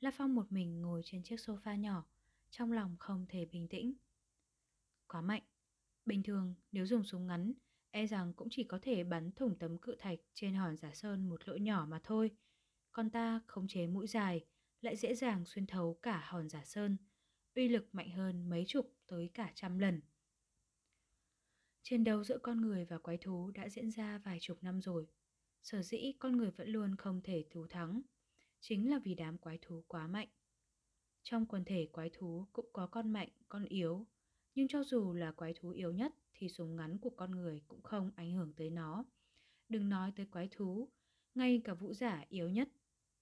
La 0.00 0.10
Phong 0.10 0.34
một 0.34 0.52
mình 0.52 0.82
ngồi 0.82 1.02
trên 1.04 1.22
chiếc 1.22 1.36
sofa 1.36 1.76
nhỏ, 1.76 2.06
trong 2.50 2.72
lòng 2.72 2.96
không 2.98 3.26
thể 3.28 3.46
bình 3.46 3.68
tĩnh. 3.68 3.94
Quá 5.06 5.20
mạnh. 5.20 5.42
Bình 6.04 6.22
thường, 6.22 6.54
nếu 6.72 6.86
dùng 6.86 7.04
súng 7.04 7.26
ngắn, 7.26 7.52
e 7.90 8.06
rằng 8.06 8.32
cũng 8.32 8.48
chỉ 8.50 8.64
có 8.64 8.78
thể 8.82 9.04
bắn 9.04 9.32
thủng 9.32 9.56
tấm 9.58 9.78
cự 9.78 9.96
thạch 9.98 10.18
trên 10.34 10.54
hòn 10.54 10.76
giả 10.76 10.94
sơn 10.94 11.28
một 11.28 11.48
lỗ 11.48 11.56
nhỏ 11.56 11.86
mà 11.88 12.00
thôi. 12.04 12.30
Còn 12.92 13.10
ta 13.10 13.40
khống 13.46 13.68
chế 13.68 13.86
mũi 13.86 14.06
dài, 14.06 14.44
lại 14.80 14.96
dễ 14.96 15.14
dàng 15.14 15.44
xuyên 15.44 15.66
thấu 15.66 15.98
cả 16.02 16.22
hòn 16.26 16.48
giả 16.48 16.64
sơn, 16.64 16.96
uy 17.54 17.68
lực 17.68 17.88
mạnh 17.92 18.10
hơn 18.10 18.50
mấy 18.50 18.64
chục 18.68 18.94
tới 19.06 19.30
cả 19.34 19.52
trăm 19.54 19.78
lần. 19.78 20.00
Chiến 21.82 22.04
đấu 22.04 22.24
giữa 22.24 22.38
con 22.38 22.60
người 22.60 22.84
và 22.84 22.98
quái 22.98 23.18
thú 23.18 23.50
đã 23.50 23.68
diễn 23.68 23.90
ra 23.90 24.18
vài 24.18 24.38
chục 24.40 24.58
năm 24.62 24.80
rồi. 24.80 25.06
Sở 25.62 25.82
dĩ 25.82 26.12
con 26.18 26.36
người 26.36 26.50
vẫn 26.50 26.68
luôn 26.68 26.96
không 26.96 27.20
thể 27.22 27.44
thú 27.50 27.66
thắng, 27.66 28.02
chính 28.60 28.90
là 28.90 28.98
vì 29.04 29.14
đám 29.14 29.38
quái 29.38 29.58
thú 29.62 29.84
quá 29.88 30.06
mạnh. 30.06 30.28
Trong 31.22 31.46
quần 31.46 31.64
thể 31.64 31.88
quái 31.92 32.10
thú 32.10 32.46
cũng 32.52 32.66
có 32.72 32.86
con 32.86 33.12
mạnh, 33.12 33.28
con 33.48 33.64
yếu, 33.64 34.06
nhưng 34.54 34.68
cho 34.68 34.84
dù 34.84 35.12
là 35.12 35.32
quái 35.32 35.54
thú 35.54 35.70
yếu 35.70 35.92
nhất 35.92 36.14
thì 36.38 36.48
súng 36.48 36.76
ngắn 36.76 36.98
của 36.98 37.10
con 37.10 37.30
người 37.30 37.62
cũng 37.68 37.82
không 37.82 38.10
ảnh 38.16 38.32
hưởng 38.32 38.52
tới 38.56 38.70
nó. 38.70 39.04
Đừng 39.68 39.88
nói 39.88 40.12
tới 40.16 40.26
quái 40.26 40.48
thú, 40.52 40.88
ngay 41.34 41.60
cả 41.64 41.74
vũ 41.74 41.94
giả 41.94 42.24
yếu 42.28 42.48
nhất, 42.48 42.68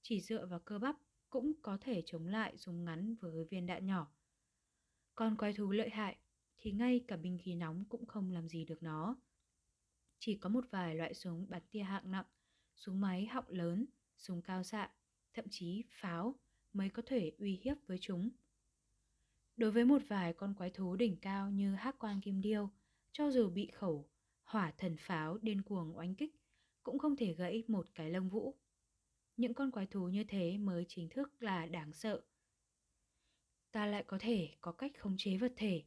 chỉ 0.03 0.21
dựa 0.21 0.47
vào 0.47 0.61
cơ 0.61 0.79
bắp 0.79 0.97
cũng 1.31 1.53
có 1.63 1.79
thể 1.81 2.03
chống 2.07 2.27
lại 2.27 2.57
súng 2.57 2.85
ngắn 2.85 3.15
với 3.15 3.45
viên 3.45 3.67
đạn 3.67 3.87
nhỏ. 3.87 4.13
Còn 5.15 5.37
quái 5.37 5.53
thú 5.53 5.71
lợi 5.71 5.91
hại 5.91 6.17
thì 6.59 6.73
ngay 6.73 7.05
cả 7.09 7.17
binh 7.17 7.39
khí 7.43 7.55
nóng 7.55 7.85
cũng 7.89 8.07
không 8.07 8.31
làm 8.31 8.49
gì 8.49 8.65
được 8.65 8.83
nó. 8.83 9.17
Chỉ 10.19 10.35
có 10.35 10.49
một 10.49 10.65
vài 10.71 10.95
loại 10.95 11.15
súng 11.15 11.47
bắn 11.49 11.63
tia 11.71 11.83
hạng 11.83 12.11
nặng, 12.11 12.27
súng 12.75 13.01
máy 13.01 13.27
họng 13.27 13.49
lớn, 13.49 13.87
súng 14.17 14.43
cao 14.43 14.63
xạ, 14.63 14.91
thậm 15.35 15.45
chí 15.51 15.85
pháo 15.89 16.35
mới 16.73 16.89
có 16.91 17.03
thể 17.07 17.33
uy 17.39 17.61
hiếp 17.63 17.77
với 17.87 17.99
chúng. 18.01 18.31
Đối 19.57 19.71
với 19.71 19.85
một 19.85 20.03
vài 20.09 20.33
con 20.33 20.55
quái 20.55 20.71
thú 20.71 20.97
đỉnh 20.97 21.17
cao 21.17 21.51
như 21.51 21.75
hắc 21.75 21.99
quan 21.99 22.21
kim 22.21 22.41
điêu, 22.41 22.71
cho 23.17 23.31
dù 23.31 23.51
bị 23.51 23.71
khẩu 23.73 24.09
hỏa 24.45 24.73
thần 24.79 24.97
pháo 24.97 25.39
điên 25.39 25.63
cuồng 25.63 25.99
oanh 25.99 26.15
kích, 26.15 26.35
cũng 26.83 26.99
không 26.99 27.17
thể 27.17 27.35
gãy 27.35 27.65
một 27.69 27.87
cái 27.95 28.11
lông 28.11 28.29
vũ. 28.29 28.55
Những 29.37 29.55
con 29.55 29.71
quái 29.71 29.87
thú 29.87 30.09
như 30.09 30.25
thế 30.25 30.59
mới 30.59 30.85
chính 30.89 31.09
thức 31.09 31.43
là 31.43 31.67
đáng 31.67 31.93
sợ. 31.93 32.23
Ta 33.73 33.87
lại 33.87 34.05
có 34.07 34.19
thể 34.21 34.55
có 34.61 34.73
cách 34.73 34.93
khống 34.99 35.15
chế 35.19 35.37
vật 35.37 35.53
thể. 35.57 35.85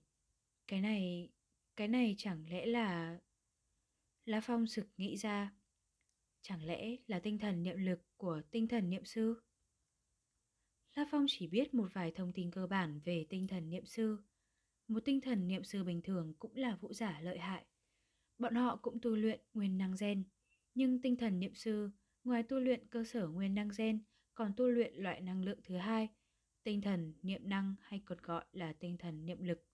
Cái 0.67 0.81
này, 0.81 1.29
cái 1.75 1.87
này 1.87 2.15
chẳng 2.17 2.45
lẽ 2.49 2.65
là... 2.65 3.19
La 4.25 4.41
Phong 4.41 4.67
sực 4.67 4.87
nghĩ 4.97 5.17
ra. 5.17 5.53
Chẳng 6.41 6.65
lẽ 6.65 6.95
là 7.07 7.19
tinh 7.19 7.39
thần 7.39 7.63
niệm 7.63 7.77
lực 7.77 7.99
của 8.17 8.41
tinh 8.51 8.67
thần 8.67 8.89
niệm 8.89 9.05
sư? 9.05 9.41
La 10.95 11.05
Phong 11.11 11.25
chỉ 11.27 11.47
biết 11.47 11.73
một 11.73 11.93
vài 11.93 12.11
thông 12.11 12.33
tin 12.33 12.51
cơ 12.51 12.67
bản 12.67 12.99
về 13.05 13.25
tinh 13.29 13.47
thần 13.47 13.69
niệm 13.69 13.85
sư. 13.85 14.17
Một 14.89 15.05
tinh 15.05 15.21
thần 15.21 15.47
niệm 15.47 15.63
sư 15.63 15.83
bình 15.83 16.01
thường 16.01 16.33
cũng 16.39 16.55
là 16.55 16.75
vũ 16.75 16.93
giả 16.93 17.19
lợi 17.21 17.37
hại. 17.39 17.65
Bọn 18.37 18.55
họ 18.55 18.75
cũng 18.75 18.99
tu 19.01 19.15
luyện 19.15 19.39
nguyên 19.53 19.77
năng 19.77 19.95
gen, 19.99 20.23
nhưng 20.75 21.01
tinh 21.01 21.15
thần 21.15 21.39
niệm 21.39 21.55
sư 21.55 21.89
ngoài 22.23 22.43
tu 22.43 22.59
luyện 22.59 22.87
cơ 22.87 23.03
sở 23.03 23.27
nguyên 23.27 23.55
năng 23.55 23.69
gen 23.77 24.03
còn 24.33 24.53
tu 24.57 24.69
luyện 24.69 24.93
loại 24.95 25.21
năng 25.21 25.43
lượng 25.43 25.59
thứ 25.63 25.77
hai, 25.77 26.09
tinh 26.63 26.81
thần 26.81 27.13
niệm 27.21 27.49
năng 27.49 27.75
hay 27.81 28.01
còn 28.05 28.17
gọi 28.21 28.45
là 28.51 28.73
tinh 28.73 28.97
thần 28.97 29.25
niệm 29.25 29.43
lực. 29.43 29.65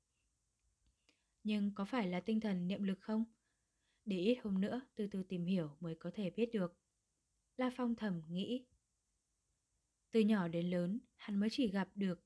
Nhưng 1.43 1.71
có 1.75 1.85
phải 1.85 2.07
là 2.07 2.19
tinh 2.19 2.39
thần 2.39 2.67
niệm 2.67 2.83
lực 2.83 3.01
không? 3.01 3.23
Để 4.05 4.19
ít 4.19 4.37
hôm 4.43 4.61
nữa 4.61 4.81
từ 4.95 5.07
từ 5.07 5.23
tìm 5.23 5.45
hiểu 5.45 5.77
mới 5.79 5.95
có 5.95 6.11
thể 6.13 6.29
biết 6.29 6.49
được. 6.53 6.77
La 7.57 7.71
Phong 7.77 7.95
thầm 7.95 8.21
nghĩ. 8.29 8.65
Từ 10.11 10.19
nhỏ 10.19 10.47
đến 10.47 10.69
lớn, 10.69 10.99
hắn 11.15 11.39
mới 11.39 11.49
chỉ 11.51 11.67
gặp 11.67 11.89
được 11.95 12.23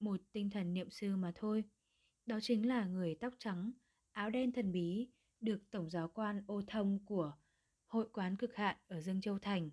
một 0.00 0.20
tinh 0.32 0.50
thần 0.50 0.74
niệm 0.74 0.90
sư 0.90 1.16
mà 1.16 1.32
thôi. 1.34 1.64
Đó 2.26 2.38
chính 2.42 2.68
là 2.68 2.86
người 2.86 3.14
tóc 3.14 3.34
trắng, 3.38 3.72
áo 4.12 4.30
đen 4.30 4.52
thần 4.52 4.72
bí, 4.72 5.08
được 5.40 5.70
Tổng 5.70 5.90
giáo 5.90 6.08
quan 6.08 6.44
ô 6.46 6.62
thông 6.66 6.98
của 7.06 7.32
hội 7.86 8.08
quán 8.12 8.36
cực 8.36 8.54
hạn 8.54 8.76
ở 8.86 9.00
Dương 9.00 9.20
Châu 9.20 9.38
Thành, 9.38 9.70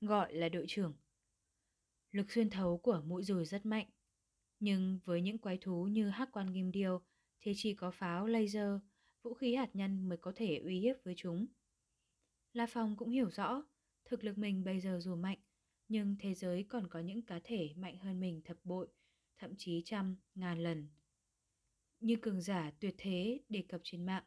gọi 0.00 0.34
là 0.34 0.48
đội 0.48 0.64
trưởng. 0.68 0.94
Lực 2.12 2.32
xuyên 2.32 2.50
thấu 2.50 2.78
của 2.78 3.02
mũi 3.06 3.22
dùi 3.22 3.44
rất 3.44 3.66
mạnh, 3.66 3.86
nhưng 4.60 4.98
với 5.04 5.22
những 5.22 5.38
quái 5.38 5.58
thú 5.58 5.86
như 5.86 6.08
hắc 6.08 6.28
quan 6.32 6.54
kim 6.54 6.72
điêu 6.72 7.02
thì 7.40 7.52
chỉ 7.56 7.74
có 7.74 7.90
pháo 7.90 8.26
laser, 8.26 8.70
vũ 9.22 9.34
khí 9.34 9.54
hạt 9.54 9.76
nhân 9.76 10.08
mới 10.08 10.18
có 10.18 10.32
thể 10.36 10.60
uy 10.64 10.80
hiếp 10.80 10.96
với 11.04 11.14
chúng. 11.16 11.46
La 12.52 12.66
Phong 12.66 12.96
cũng 12.96 13.10
hiểu 13.10 13.30
rõ, 13.30 13.62
thực 14.04 14.24
lực 14.24 14.38
mình 14.38 14.64
bây 14.64 14.80
giờ 14.80 14.98
dù 15.02 15.16
mạnh, 15.16 15.38
nhưng 15.88 16.16
thế 16.18 16.34
giới 16.34 16.62
còn 16.62 16.86
có 16.86 17.00
những 17.00 17.22
cá 17.22 17.40
thể 17.44 17.74
mạnh 17.76 17.98
hơn 17.98 18.20
mình 18.20 18.42
thập 18.44 18.56
bội, 18.64 18.88
thậm 19.38 19.54
chí 19.58 19.82
trăm, 19.84 20.16
ngàn 20.34 20.58
lần. 20.58 20.88
Như 22.00 22.16
cường 22.22 22.40
giả 22.40 22.70
tuyệt 22.80 22.94
thế 22.98 23.40
đề 23.48 23.64
cập 23.68 23.80
trên 23.84 24.06
mạng, 24.06 24.24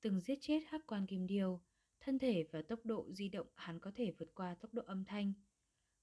từng 0.00 0.20
giết 0.20 0.38
chết 0.40 0.60
hắc 0.66 0.86
quan 0.86 1.06
kim 1.06 1.26
điêu, 1.26 1.60
thân 2.00 2.18
thể 2.18 2.44
và 2.52 2.62
tốc 2.62 2.80
độ 2.84 3.12
di 3.12 3.28
động 3.28 3.46
hắn 3.54 3.80
có 3.80 3.92
thể 3.94 4.12
vượt 4.18 4.34
qua 4.34 4.54
tốc 4.54 4.74
độ 4.74 4.82
âm 4.86 5.04
thanh. 5.04 5.32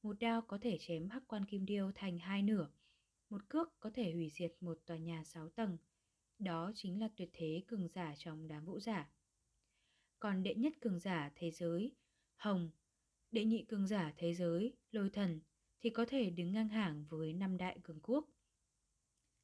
Một 0.02 0.20
đao 0.20 0.42
có 0.42 0.58
thể 0.62 0.78
chém 0.80 1.10
hắc 1.10 1.24
quan 1.28 1.46
kim 1.46 1.66
điêu 1.66 1.92
thành 1.96 2.20
hai 2.20 2.42
nửa, 2.44 2.70
một 3.30 3.50
cước 3.50 3.80
có 3.80 3.90
thể 3.94 4.12
hủy 4.12 4.30
diệt 4.30 4.54
một 4.60 4.78
tòa 4.86 4.98
nhà 4.98 5.24
sáu 5.24 5.50
tầng. 5.50 5.78
Đó 6.40 6.72
chính 6.76 7.00
là 7.02 7.10
tuyệt 7.16 7.30
thế 7.34 7.64
cường 7.68 7.88
giả 7.88 8.14
trong 8.18 8.48
đám 8.48 8.66
vũ 8.66 8.80
giả. 8.80 9.12
Còn 10.20 10.44
đệ 10.44 10.56
nhất 10.56 10.74
cường 10.82 11.00
giả 11.00 11.32
thế 11.36 11.52
giới, 11.52 11.96
Hồng, 12.36 12.72
đệ 13.32 13.46
nhị 13.46 13.66
cường 13.66 13.88
giả 13.88 14.14
thế 14.18 14.34
giới, 14.34 14.74
Lôi 14.92 15.10
Thần, 15.10 15.42
thì 15.80 15.90
có 15.90 16.06
thể 16.06 16.30
đứng 16.30 16.52
ngang 16.52 16.70
hàng 16.70 17.06
với 17.10 17.34
năm 17.34 17.58
đại 17.58 17.80
cường 17.84 18.00
quốc. 18.04 18.26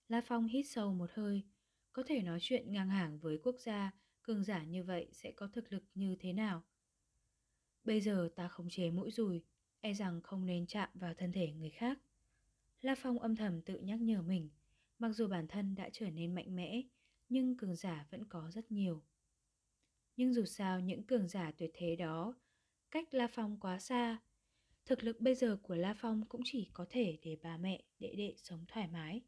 La 0.07 0.21
Phong 0.25 0.47
hít 0.47 0.65
sâu 0.69 0.93
một 0.93 1.09
hơi, 1.13 1.43
có 1.93 2.03
thể 2.07 2.21
nói 2.21 2.39
chuyện 2.41 2.71
ngang 2.71 2.89
hàng 2.89 3.19
với 3.19 3.39
quốc 3.43 3.55
gia 3.59 3.91
cường 4.21 4.43
giả 4.43 4.63
như 4.63 4.83
vậy 4.83 5.09
sẽ 5.11 5.31
có 5.31 5.47
thực 5.47 5.73
lực 5.73 5.83
như 5.95 6.15
thế 6.19 6.33
nào. 6.33 6.63
Bây 7.83 8.01
giờ 8.01 8.29
ta 8.35 8.47
khống 8.47 8.69
chế 8.69 8.91
mũi 8.91 9.11
dùi, 9.11 9.43
e 9.81 9.93
rằng 9.93 10.21
không 10.21 10.45
nên 10.45 10.67
chạm 10.67 10.89
vào 10.93 11.13
thân 11.13 11.31
thể 11.31 11.51
người 11.51 11.69
khác. 11.69 11.99
La 12.81 12.95
Phong 12.97 13.19
âm 13.19 13.35
thầm 13.35 13.61
tự 13.61 13.79
nhắc 13.79 14.01
nhở 14.01 14.21
mình, 14.21 14.49
mặc 14.99 15.09
dù 15.09 15.27
bản 15.27 15.47
thân 15.47 15.75
đã 15.75 15.89
trở 15.93 16.09
nên 16.09 16.35
mạnh 16.35 16.55
mẽ, 16.55 16.81
nhưng 17.29 17.57
cường 17.57 17.75
giả 17.75 18.07
vẫn 18.11 18.25
có 18.25 18.51
rất 18.51 18.71
nhiều. 18.71 19.03
Nhưng 20.15 20.33
dù 20.33 20.45
sao 20.45 20.79
những 20.79 21.03
cường 21.03 21.27
giả 21.27 21.51
tuyệt 21.57 21.71
thế 21.73 21.95
đó, 21.95 22.35
cách 22.91 23.13
La 23.13 23.27
Phong 23.27 23.59
quá 23.59 23.79
xa, 23.79 24.21
thực 24.85 25.03
lực 25.03 25.21
bây 25.21 25.35
giờ 25.35 25.57
của 25.63 25.75
La 25.75 25.93
Phong 25.97 26.25
cũng 26.29 26.41
chỉ 26.45 26.69
có 26.73 26.85
thể 26.89 27.17
để 27.21 27.37
bà 27.43 27.57
mẹ, 27.57 27.83
đệ 27.99 28.15
đệ 28.15 28.33
sống 28.37 28.65
thoải 28.67 28.87
mái. 28.87 29.21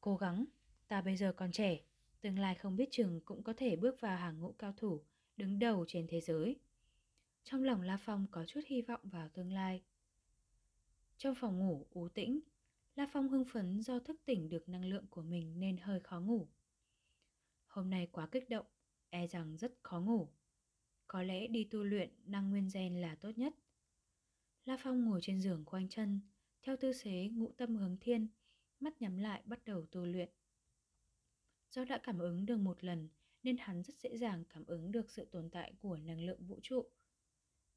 Cố 0.00 0.16
gắng, 0.16 0.44
ta 0.88 1.00
bây 1.00 1.16
giờ 1.16 1.32
còn 1.32 1.52
trẻ, 1.52 1.80
tương 2.20 2.38
lai 2.38 2.54
không 2.54 2.76
biết 2.76 2.88
chừng 2.90 3.20
cũng 3.24 3.42
có 3.42 3.52
thể 3.56 3.76
bước 3.76 4.00
vào 4.00 4.16
hàng 4.16 4.40
ngũ 4.40 4.52
cao 4.52 4.72
thủ 4.76 5.00
đứng 5.36 5.58
đầu 5.58 5.84
trên 5.88 6.06
thế 6.08 6.20
giới. 6.20 6.56
Trong 7.44 7.64
lòng 7.64 7.82
La 7.82 7.96
Phong 7.96 8.26
có 8.30 8.44
chút 8.44 8.60
hy 8.66 8.82
vọng 8.82 9.00
vào 9.02 9.28
tương 9.28 9.52
lai. 9.52 9.82
Trong 11.16 11.34
phòng 11.34 11.58
ngủ 11.58 11.86
u 11.90 12.08
tĩnh, 12.08 12.40
La 12.96 13.08
Phong 13.12 13.28
hưng 13.28 13.44
phấn 13.44 13.80
do 13.82 13.98
thức 13.98 14.20
tỉnh 14.24 14.48
được 14.48 14.68
năng 14.68 14.84
lượng 14.84 15.06
của 15.10 15.22
mình 15.22 15.60
nên 15.60 15.76
hơi 15.76 16.00
khó 16.00 16.20
ngủ. 16.20 16.48
Hôm 17.66 17.90
nay 17.90 18.08
quá 18.12 18.26
kích 18.26 18.48
động, 18.48 18.66
e 19.10 19.26
rằng 19.26 19.56
rất 19.56 19.74
khó 19.82 20.00
ngủ. 20.00 20.28
Có 21.06 21.22
lẽ 21.22 21.46
đi 21.46 21.64
tu 21.64 21.82
luyện 21.82 22.10
năng 22.24 22.50
nguyên 22.50 22.68
gen 22.74 23.00
là 23.00 23.14
tốt 23.14 23.38
nhất. 23.38 23.54
La 24.64 24.76
Phong 24.80 25.04
ngồi 25.04 25.20
trên 25.22 25.40
giường 25.40 25.64
khoanh 25.66 25.88
chân, 25.88 26.20
theo 26.62 26.76
tư 26.76 26.92
thế 27.02 27.28
ngũ 27.32 27.52
tâm 27.56 27.76
hướng 27.76 27.96
thiên, 28.00 28.28
mắt 28.80 29.02
nhắm 29.02 29.16
lại 29.16 29.42
bắt 29.44 29.64
đầu 29.64 29.86
tu 29.86 30.04
luyện. 30.04 30.28
Do 31.70 31.84
đã 31.84 32.00
cảm 32.02 32.18
ứng 32.18 32.46
được 32.46 32.56
một 32.56 32.84
lần 32.84 33.08
nên 33.42 33.56
hắn 33.58 33.82
rất 33.82 33.94
dễ 33.98 34.16
dàng 34.16 34.44
cảm 34.48 34.64
ứng 34.66 34.92
được 34.92 35.10
sự 35.10 35.24
tồn 35.24 35.50
tại 35.50 35.72
của 35.80 35.96
năng 35.96 36.20
lượng 36.20 36.46
vũ 36.46 36.60
trụ. 36.62 36.84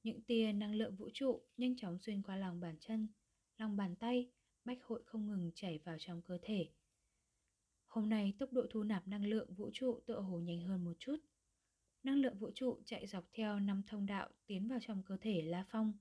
Những 0.04 0.22
tia 0.22 0.54
năng 0.54 0.76
lượng 0.76 0.96
vũ 0.96 1.10
trụ 1.14 1.42
nhanh 1.58 1.76
chóng 1.78 2.00
xuyên 2.00 2.22
qua 2.22 2.36
lòng 2.36 2.60
bàn 2.60 2.78
chân, 2.80 3.08
lòng 3.58 3.78
bàn 3.78 3.96
tay, 3.96 4.32
bách 4.66 4.84
hội 4.84 5.04
không 5.06 5.28
ngừng 5.28 5.52
chảy 5.56 5.80
vào 5.86 5.96
trong 6.00 6.22
cơ 6.22 6.38
thể. 6.42 6.70
Hôm 7.88 8.10
nay 8.10 8.34
tốc 8.40 8.54
độ 8.54 8.66
thu 8.70 8.84
nạp 8.84 9.08
năng 9.08 9.26
lượng 9.26 9.54
vũ 9.54 9.70
trụ 9.74 10.00
tựa 10.06 10.20
hồ 10.20 10.40
nhanh 10.40 10.62
hơn 10.62 10.84
một 10.84 10.94
chút. 11.00 11.18
Năng 12.04 12.16
lượng 12.16 12.38
vũ 12.38 12.52
trụ 12.56 12.82
chạy 12.86 13.08
dọc 13.08 13.26
theo 13.34 13.60
năm 13.60 13.82
thông 13.88 14.06
đạo 14.06 14.30
tiến 14.46 14.68
vào 14.68 14.80
trong 14.82 15.04
cơ 15.04 15.18
thể 15.22 15.42
La 15.42 15.66
Phong. 15.70 15.94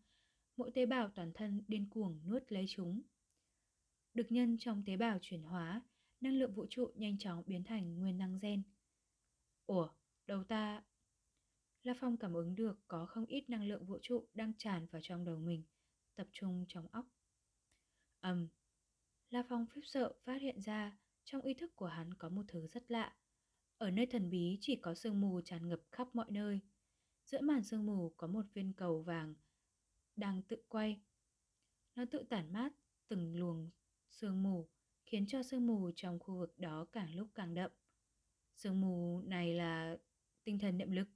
Mỗi 0.56 0.70
tế 0.74 0.86
bào 0.86 1.08
toàn 1.08 1.32
thân 1.34 1.64
điên 1.68 1.90
cuồng 1.90 2.20
nuốt 2.28 2.42
lấy 2.48 2.64
chúng. 2.68 3.02
Được 4.14 4.26
nhân 4.32 4.56
trong 4.58 4.82
tế 4.86 4.96
bào 4.96 5.18
chuyển 5.22 5.42
hóa, 5.42 5.82
năng 6.20 6.34
lượng 6.34 6.54
vũ 6.54 6.66
trụ 6.70 6.90
nhanh 6.94 7.18
chóng 7.18 7.42
biến 7.46 7.64
thành 7.64 7.98
nguyên 7.98 8.18
năng 8.18 8.38
gen. 8.38 8.62
Ủa, 9.66 9.88
đầu 10.26 10.44
ta... 10.44 10.82
La 11.82 11.94
Phong 12.00 12.16
cảm 12.16 12.34
ứng 12.34 12.54
được 12.54 12.78
có 12.88 13.06
không 13.06 13.26
ít 13.26 13.50
năng 13.50 13.64
lượng 13.64 13.86
vũ 13.86 13.98
trụ 14.02 14.28
đang 14.34 14.52
tràn 14.58 14.86
vào 14.86 15.02
trong 15.04 15.24
đầu 15.24 15.38
mình, 15.38 15.64
tập 16.14 16.26
trung 16.32 16.64
trong 16.68 16.86
óc. 16.92 17.06
Ầm. 18.20 18.38
Um, 18.38 18.48
La 19.30 19.42
Phong 19.48 19.66
khiếp 19.70 19.80
sợ 19.84 20.12
phát 20.24 20.42
hiện 20.42 20.60
ra 20.60 20.98
trong 21.24 21.42
ý 21.42 21.54
thức 21.54 21.76
của 21.76 21.86
hắn 21.86 22.14
có 22.14 22.28
một 22.28 22.42
thứ 22.48 22.66
rất 22.66 22.90
lạ. 22.90 23.16
Ở 23.78 23.90
nơi 23.90 24.06
thần 24.06 24.30
bí 24.30 24.58
chỉ 24.60 24.76
có 24.76 24.94
sương 24.94 25.20
mù 25.20 25.40
tràn 25.40 25.68
ngập 25.68 25.80
khắp 25.92 26.14
mọi 26.14 26.30
nơi. 26.30 26.60
Giữa 27.24 27.40
màn 27.40 27.64
sương 27.64 27.86
mù 27.86 28.14
có 28.16 28.26
một 28.26 28.46
viên 28.54 28.72
cầu 28.72 29.02
vàng 29.02 29.34
đang 30.16 30.42
tự 30.42 30.62
quay. 30.68 31.00
Nó 31.94 32.04
tự 32.10 32.22
tản 32.22 32.52
mát 32.52 32.72
từng 33.08 33.36
luồng 33.36 33.70
sương 34.10 34.42
mù, 34.42 34.68
khiến 35.10 35.26
cho 35.26 35.42
sương 35.42 35.66
mù 35.66 35.90
trong 35.96 36.18
khu 36.18 36.38
vực 36.38 36.58
đó 36.58 36.86
càng 36.92 37.14
lúc 37.14 37.28
càng 37.34 37.54
đậm. 37.54 37.70
Sương 38.54 38.80
mù 38.80 39.20
này 39.20 39.54
là 39.54 39.96
tinh 40.44 40.58
thần 40.58 40.78
niệm 40.78 40.90
lực. 40.90 41.08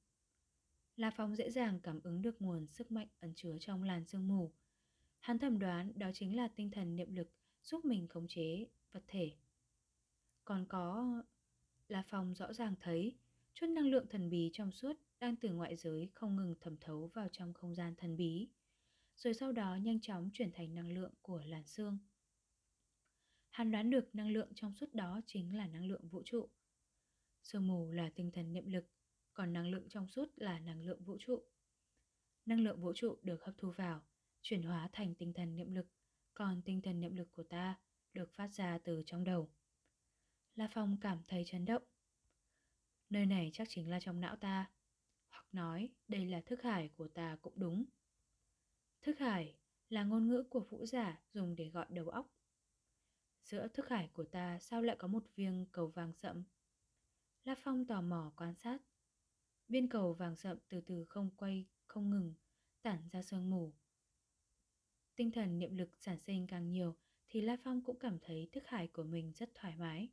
La 0.96 1.10
Phong 1.10 1.36
dễ 1.36 1.50
dàng 1.50 1.80
cảm 1.80 2.00
ứng 2.00 2.22
được 2.22 2.42
nguồn 2.42 2.66
sức 2.66 2.92
mạnh 2.92 3.08
ẩn 3.20 3.32
chứa 3.34 3.56
trong 3.60 3.82
làn 3.82 4.04
sương 4.04 4.28
mù. 4.28 4.52
Hắn 5.20 5.38
thầm 5.38 5.58
đoán 5.58 5.98
đó 5.98 6.10
chính 6.14 6.36
là 6.36 6.48
tinh 6.48 6.70
thần 6.70 6.96
niệm 6.96 7.14
lực 7.14 7.28
giúp 7.62 7.84
mình 7.84 8.08
khống 8.08 8.28
chế 8.28 8.66
vật 8.92 9.02
thể. 9.06 9.32
Còn 10.44 10.66
có... 10.68 11.22
La 11.88 12.02
Phong 12.08 12.34
rõ 12.34 12.52
ràng 12.52 12.74
thấy 12.80 13.16
chút 13.54 13.66
năng 13.66 13.86
lượng 13.86 14.06
thần 14.10 14.30
bí 14.30 14.50
trong 14.52 14.72
suốt 14.72 14.96
đang 15.20 15.36
từ 15.36 15.52
ngoại 15.52 15.76
giới 15.76 16.08
không 16.14 16.36
ngừng 16.36 16.54
thẩm 16.60 16.76
thấu 16.76 17.10
vào 17.14 17.28
trong 17.32 17.52
không 17.52 17.74
gian 17.74 17.94
thần 17.96 18.16
bí, 18.16 18.48
rồi 19.16 19.34
sau 19.34 19.52
đó 19.52 19.76
nhanh 19.76 20.00
chóng 20.00 20.30
chuyển 20.32 20.52
thành 20.52 20.74
năng 20.74 20.92
lượng 20.92 21.12
của 21.22 21.42
làn 21.46 21.66
xương. 21.66 21.98
Hắn 23.54 23.70
đoán 23.70 23.90
được 23.90 24.14
năng 24.14 24.30
lượng 24.30 24.48
trong 24.54 24.74
suốt 24.74 24.94
đó 24.94 25.20
chính 25.26 25.56
là 25.56 25.66
năng 25.66 25.86
lượng 25.86 26.08
vũ 26.08 26.22
trụ. 26.24 26.48
Sương 27.42 27.66
mù 27.66 27.90
là 27.90 28.10
tinh 28.14 28.30
thần 28.30 28.52
niệm 28.52 28.66
lực, 28.66 28.84
còn 29.34 29.52
năng 29.52 29.66
lượng 29.66 29.88
trong 29.88 30.08
suốt 30.08 30.28
là 30.36 30.58
năng 30.58 30.82
lượng 30.82 31.04
vũ 31.04 31.16
trụ. 31.20 31.42
Năng 32.46 32.60
lượng 32.60 32.80
vũ 32.80 32.92
trụ 32.94 33.18
được 33.22 33.44
hấp 33.44 33.54
thu 33.58 33.70
vào, 33.70 34.02
chuyển 34.42 34.62
hóa 34.62 34.88
thành 34.92 35.14
tinh 35.14 35.32
thần 35.32 35.56
niệm 35.56 35.74
lực, 35.74 35.86
còn 36.34 36.62
tinh 36.62 36.82
thần 36.82 37.00
niệm 37.00 37.16
lực 37.16 37.28
của 37.32 37.42
ta 37.42 37.78
được 38.12 38.30
phát 38.34 38.48
ra 38.54 38.78
từ 38.84 39.02
trong 39.06 39.24
đầu. 39.24 39.50
La 40.54 40.68
Phong 40.74 40.96
cảm 41.00 41.22
thấy 41.26 41.44
chấn 41.46 41.64
động. 41.64 41.82
Nơi 43.10 43.26
này 43.26 43.50
chắc 43.52 43.68
chính 43.70 43.90
là 43.90 44.00
trong 44.00 44.20
não 44.20 44.36
ta, 44.36 44.70
hoặc 45.28 45.46
nói 45.52 45.90
đây 46.08 46.26
là 46.26 46.40
thức 46.46 46.62
hải 46.62 46.88
của 46.88 47.08
ta 47.08 47.36
cũng 47.42 47.54
đúng. 47.56 47.84
Thức 49.02 49.18
hải 49.18 49.56
là 49.88 50.04
ngôn 50.04 50.28
ngữ 50.28 50.44
của 50.50 50.66
vũ 50.70 50.86
giả 50.86 51.20
dùng 51.32 51.56
để 51.56 51.68
gọi 51.68 51.86
đầu 51.90 52.08
óc. 52.08 52.33
Giữa 53.44 53.68
thức 53.68 53.88
hải 53.88 54.08
của 54.12 54.24
ta 54.24 54.58
sao 54.58 54.82
lại 54.82 54.96
có 54.98 55.08
một 55.08 55.24
viên 55.36 55.66
cầu 55.72 55.86
vàng 55.86 56.12
sậm? 56.12 56.44
La 57.44 57.54
Phong 57.58 57.86
tò 57.86 58.00
mò 58.00 58.32
quan 58.36 58.54
sát. 58.54 58.78
Viên 59.68 59.88
cầu 59.88 60.14
vàng 60.14 60.36
sậm 60.36 60.58
từ 60.68 60.80
từ 60.80 61.04
không 61.04 61.30
quay, 61.36 61.66
không 61.86 62.10
ngừng, 62.10 62.34
tản 62.82 63.08
ra 63.12 63.22
sương 63.22 63.50
mù. 63.50 63.72
Tinh 65.16 65.30
thần 65.30 65.58
niệm 65.58 65.76
lực 65.76 65.90
sản 65.96 66.18
sinh 66.18 66.46
càng 66.46 66.70
nhiều 66.70 66.96
thì 67.28 67.40
La 67.40 67.56
Phong 67.64 67.84
cũng 67.84 67.98
cảm 67.98 68.18
thấy 68.22 68.48
thức 68.52 68.64
hải 68.66 68.88
của 68.88 69.02
mình 69.02 69.32
rất 69.32 69.50
thoải 69.54 69.76
mái. 69.76 70.08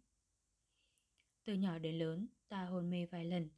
Từ 1.44 1.54
nhỏ 1.54 1.80
đến 1.80 2.00
lớn, 2.00 2.28
ta 2.48 2.66
hôn 2.66 2.90
mê 2.90 3.06
vài 3.06 3.26
lần. 3.26 3.50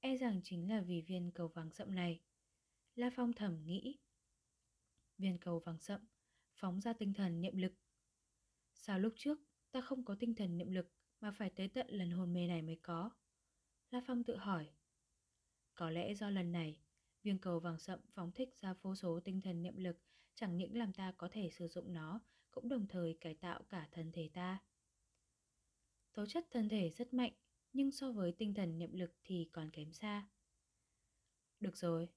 E 0.00 0.16
rằng 0.16 0.40
chính 0.44 0.70
là 0.70 0.80
vì 0.80 1.00
viên 1.00 1.30
cầu 1.30 1.48
vàng 1.48 1.70
sậm 1.70 1.94
này. 1.94 2.20
La 2.94 3.10
Phong 3.16 3.32
thầm 3.32 3.66
nghĩ. 3.66 3.98
Viên 5.18 5.38
cầu 5.38 5.58
vàng 5.58 5.78
sậm, 5.78 6.00
phóng 6.54 6.80
ra 6.80 6.92
tinh 6.92 7.14
thần 7.14 7.40
niệm 7.40 7.56
lực. 7.56 7.72
Sao 8.76 8.98
lúc 8.98 9.12
trước 9.16 9.38
ta 9.70 9.80
không 9.80 10.04
có 10.04 10.16
tinh 10.20 10.34
thần 10.34 10.58
niệm 10.58 10.70
lực 10.70 10.92
mà 11.20 11.30
phải 11.30 11.50
tới 11.50 11.68
tận 11.68 11.86
lần 11.88 12.10
hôn 12.10 12.32
mê 12.32 12.46
này 12.46 12.62
mới 12.62 12.76
có? 12.82 13.10
La 13.90 14.00
Phong 14.06 14.24
tự 14.24 14.36
hỏi. 14.36 14.68
Có 15.74 15.90
lẽ 15.90 16.14
do 16.14 16.30
lần 16.30 16.52
này, 16.52 16.80
viên 17.22 17.38
cầu 17.38 17.60
vàng 17.60 17.78
sậm 17.78 18.00
phóng 18.14 18.32
thích 18.32 18.48
ra 18.60 18.74
vô 18.82 18.94
số 18.94 19.20
tinh 19.24 19.40
thần 19.40 19.62
niệm 19.62 19.76
lực 19.76 19.98
chẳng 20.34 20.56
những 20.56 20.76
làm 20.76 20.92
ta 20.92 21.12
có 21.18 21.28
thể 21.32 21.50
sử 21.50 21.68
dụng 21.68 21.92
nó, 21.92 22.20
cũng 22.50 22.68
đồng 22.68 22.86
thời 22.88 23.18
cải 23.20 23.34
tạo 23.34 23.62
cả 23.68 23.88
thân 23.92 24.12
thể 24.12 24.30
ta. 24.34 24.58
Tố 26.12 26.26
chất 26.26 26.46
thân 26.50 26.68
thể 26.68 26.90
rất 26.90 27.14
mạnh, 27.14 27.32
nhưng 27.72 27.90
so 27.90 28.12
với 28.12 28.32
tinh 28.32 28.54
thần 28.54 28.78
niệm 28.78 28.92
lực 28.92 29.14
thì 29.24 29.48
còn 29.52 29.70
kém 29.70 29.92
xa. 29.92 30.28
Được 31.60 31.76
rồi. 31.76 32.08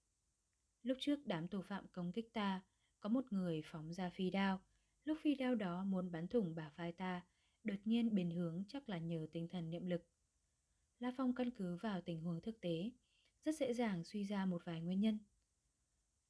Lúc 0.84 0.98
trước 1.02 1.20
đám 1.26 1.48
tù 1.48 1.62
phạm 1.62 1.88
công 1.88 2.12
kích 2.12 2.34
ta, 2.34 2.62
có 3.00 3.10
một 3.10 3.34
người 3.34 3.62
phóng 3.66 3.94
ra 3.94 4.10
phi 4.10 4.30
đao. 4.30 4.62
Lúc 5.10 5.18
phi 5.22 5.36
đao 5.36 5.56
đó 5.56 5.84
muốn 5.84 6.12
bắn 6.12 6.28
thủng 6.28 6.56
bả 6.56 6.72
vai 6.76 6.92
ta, 6.92 7.26
đột 7.64 7.76
nhiên 7.86 8.16
biến 8.16 8.32
hướng 8.32 8.64
chắc 8.68 8.90
là 8.90 8.98
nhờ 8.98 9.28
tinh 9.32 9.48
thần 9.48 9.70
niệm 9.70 9.86
lực. 9.86 10.06
La 11.00 11.14
Phong 11.18 11.36
căn 11.36 11.52
cứ 11.52 11.78
vào 11.78 12.02
tình 12.02 12.22
huống 12.22 12.42
thực 12.42 12.62
tế, 12.62 12.92
rất 13.46 13.56
dễ 13.56 13.74
dàng 13.74 14.04
suy 14.04 14.24
ra 14.24 14.46
một 14.46 14.62
vài 14.66 14.82
nguyên 14.82 15.02
nhân. 15.02 15.20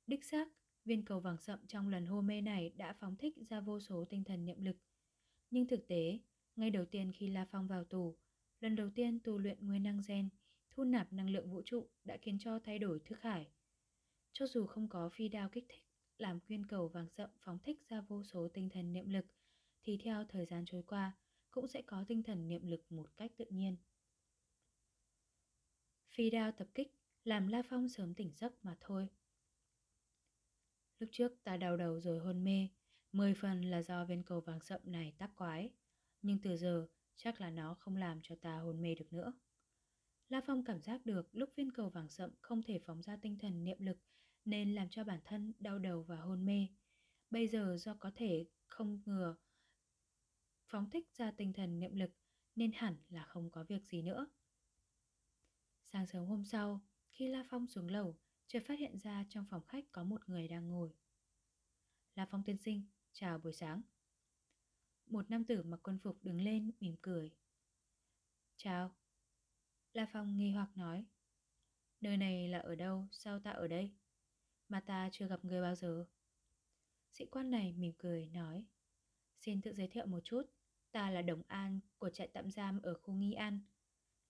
Đích 0.08 0.26
xác, 0.26 0.48
viên 0.86 1.06
cầu 1.06 1.20
vàng 1.20 1.38
sậm 1.38 1.68
trong 1.68 1.88
lần 1.88 2.06
hôn 2.06 2.28
mê 2.28 2.42
này 2.42 2.70
đã 2.70 2.94
phóng 2.94 3.16
thích 3.16 3.36
ra 3.50 3.62
vô 3.62 3.80
số 3.80 4.06
tinh 4.10 4.24
thần 4.24 4.46
niệm 4.46 4.62
lực. 4.62 4.78
Nhưng 5.50 5.68
thực 5.68 5.88
tế, 5.88 6.20
ngay 6.56 6.70
đầu 6.70 6.86
tiên 6.86 7.12
khi 7.16 7.28
La 7.28 7.46
Phong 7.52 7.68
vào 7.68 7.84
tù, 7.84 8.18
lần 8.60 8.76
đầu 8.76 8.90
tiên 8.90 9.20
tu 9.24 9.38
luyện 9.38 9.68
nguyên 9.68 9.84
năng 9.84 10.02
gen, 10.08 10.30
thu 10.72 10.84
nạp 10.84 11.14
năng 11.14 11.30
lượng 11.30 11.52
vũ 11.52 11.62
trụ 11.66 11.90
đã 12.04 12.18
khiến 12.22 12.38
cho 12.40 12.60
thay 12.60 12.80
đổi 12.80 13.00
thức 13.06 13.22
hải. 13.22 13.48
Cho 14.32 14.48
dù 14.48 14.66
không 14.66 14.90
có 14.90 15.10
phi 15.10 15.30
đao 15.30 15.50
kích 15.50 15.66
thích, 15.70 15.89
làm 16.22 16.40
viên 16.48 16.66
cầu 16.66 16.88
vàng 16.88 17.08
rậm 17.18 17.30
phóng 17.40 17.60
thích 17.60 17.80
ra 17.90 18.02
vô 18.02 18.24
số 18.24 18.48
tinh 18.54 18.70
thần 18.70 18.94
niệm 18.94 19.10
lực, 19.10 19.26
thì 19.84 19.98
theo 20.04 20.26
thời 20.30 20.46
gian 20.46 20.64
trôi 20.66 20.84
qua, 20.84 21.18
cũng 21.52 21.68
sẽ 21.68 21.82
có 21.82 22.06
tinh 22.08 22.24
thần 22.24 22.48
niệm 22.48 22.68
lực 22.68 22.92
một 22.92 23.18
cách 23.18 23.32
tự 23.38 23.46
nhiên. 23.50 23.78
Phi 26.16 26.30
đao 26.30 26.52
tập 26.52 26.68
kích 26.76 26.96
làm 27.24 27.48
La 27.48 27.62
Phong 27.70 27.90
sớm 27.90 28.14
tỉnh 28.14 28.32
giấc 28.36 28.66
mà 28.66 28.78
thôi. 28.80 29.08
Lúc 31.00 31.10
trước 31.12 31.44
ta 31.44 31.58
đau 31.58 31.78
đầu 31.78 32.00
rồi 32.00 32.20
hôn 32.20 32.44
mê, 32.44 32.68
mười 33.12 33.34
phần 33.34 33.62
là 33.62 33.82
do 33.82 34.06
viên 34.06 34.24
cầu 34.24 34.42
vàng 34.42 34.60
sậm 34.62 34.82
này 34.84 35.14
tác 35.18 35.36
quái 35.36 35.70
nhưng 36.22 36.38
từ 36.42 36.58
giờ 36.58 36.88
chắc 37.16 37.42
là 37.42 37.50
nó 37.50 37.74
không 37.74 37.96
làm 37.96 38.20
cho 38.24 38.36
ta 38.36 38.58
hôn 38.58 38.82
mê 38.82 38.96
được 38.96 39.14
nữa. 39.14 39.34
La 40.30 40.42
Phong 40.48 40.64
cảm 40.64 40.82
giác 40.82 41.06
được 41.06 41.30
lúc 41.32 41.50
viên 41.56 41.72
cầu 41.72 41.90
vàng 41.90 42.10
sậm 42.10 42.32
không 42.42 42.64
thể 42.64 42.80
phóng 42.86 43.02
ra 43.02 43.18
tinh 43.22 43.38
thần 43.38 43.64
niệm 43.64 43.78
lực 43.80 43.98
nên 44.50 44.76
làm 44.76 44.90
cho 44.90 45.04
bản 45.04 45.20
thân 45.26 45.54
đau 45.60 45.80
đầu 45.80 46.04
và 46.04 46.18
hôn 46.18 46.46
mê. 46.46 46.68
Bây 47.30 47.48
giờ 47.48 47.78
do 47.80 47.96
có 48.00 48.12
thể 48.16 48.46
không 48.68 49.02
ngừa 49.06 49.36
phóng 50.70 50.90
thích 50.90 51.08
ra 51.18 51.32
tinh 51.32 51.54
thần 51.54 51.80
niệm 51.80 51.96
lực 51.96 52.12
nên 52.56 52.72
hẳn 52.76 52.98
là 53.10 53.24
không 53.24 53.52
có 53.52 53.64
việc 53.64 53.86
gì 53.86 54.02
nữa. 54.02 54.28
Sáng 55.84 56.08
sớm 56.08 56.26
hôm 56.26 56.46
sau, 56.46 56.82
khi 57.10 57.28
La 57.28 57.44
Phong 57.50 57.68
xuống 57.68 57.88
lầu, 57.88 58.18
chợt 58.48 58.64
phát 58.68 58.80
hiện 58.80 59.00
ra 59.00 59.26
trong 59.30 59.46
phòng 59.50 59.68
khách 59.68 59.86
có 59.92 60.04
một 60.04 60.30
người 60.30 60.48
đang 60.48 60.70
ngồi. 60.70 60.90
La 62.16 62.28
Phong 62.32 62.44
tiên 62.44 62.58
sinh, 62.58 62.88
chào 63.12 63.38
buổi 63.38 63.54
sáng. 63.54 63.82
Một 65.06 65.30
nam 65.30 65.46
tử 65.46 65.64
mặc 65.64 65.80
quân 65.84 66.00
phục 66.04 66.24
đứng 66.24 66.42
lên 66.42 66.72
mỉm 66.80 66.96
cười 67.02 67.32
Chào 68.58 68.96
La 69.94 70.08
Phong 70.14 70.38
nghi 70.38 70.52
hoặc 70.52 70.78
nói 70.78 71.06
Nơi 72.02 72.18
này 72.18 72.48
là 72.48 72.60
ở 72.60 72.76
đâu 72.76 73.08
sao 73.12 73.40
ta 73.40 73.52
ở 73.52 73.68
đây 73.68 73.92
mà 74.70 74.80
ta 74.80 75.10
chưa 75.12 75.28
gặp 75.28 75.46
người 75.46 75.62
bao 75.62 75.76
giờ 75.76 76.06
Sĩ 77.12 77.26
quan 77.26 77.52
này 77.52 77.74
mỉm 77.74 77.94
cười 77.98 78.28
nói, 78.28 78.66
Xin 79.38 79.62
tự 79.62 79.74
giới 79.74 79.88
thiệu 79.88 80.06
một 80.06 80.20
chút, 80.24 80.44
Ta 80.92 81.10
là 81.10 81.22
Đồng 81.22 81.42
An 81.48 81.80
của 81.98 82.10
trại 82.10 82.28
tạm 82.28 82.52
giam 82.52 82.82
ở 82.82 82.94
khu 82.94 83.14
Nghi 83.14 83.34
An 83.34 83.60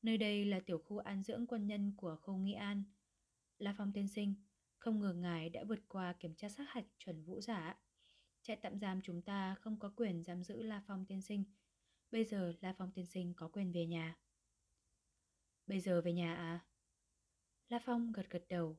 Nơi 0.02 0.18
đây 0.18 0.46
là 0.46 0.60
tiểu 0.60 0.78
khu 0.78 0.98
an 0.98 1.24
dưỡng 1.24 1.48
quân 1.48 1.68
nhân 1.68 1.94
của 1.98 2.18
khu 2.22 2.38
Nghi 2.38 2.54
An 2.54 2.84
La 3.58 3.76
Phong 3.78 3.94
tiên 3.94 4.08
sinh, 4.08 4.36
Không 4.78 5.00
ngờ 5.00 5.14
ngài 5.14 5.50
đã 5.50 5.64
vượt 5.64 5.80
qua 5.88 6.14
kiểm 6.14 6.36
tra 6.36 6.50
sát 6.50 6.66
hạch 6.68 6.86
chuẩn 6.98 7.24
vũ 7.24 7.42
giả 7.42 7.80
Trại 8.42 8.56
tạm 8.56 8.80
giam 8.80 9.02
chúng 9.02 9.22
ta 9.22 9.56
không 9.56 9.80
có 9.80 9.94
quyền 9.96 10.24
giam 10.24 10.44
giữ 10.44 10.64
La 10.64 10.82
Phong 10.88 11.06
tiên 11.06 11.22
sinh. 11.22 11.44
Bây 12.12 12.26
giờ 12.26 12.54
La 12.62 12.74
Phong 12.78 12.92
tiên 12.92 13.06
sinh 13.06 13.34
có 13.34 13.48
quyền 13.48 13.72
về 13.72 13.86
nhà. 13.86 14.18
Bây 15.68 15.80
giờ 15.80 16.02
về 16.02 16.14
nhà 16.14 16.36
à? 16.36 16.66
La 17.70 17.80
Phong 17.86 18.12
gật 18.12 18.30
gật 18.30 18.46
đầu. 18.50 18.78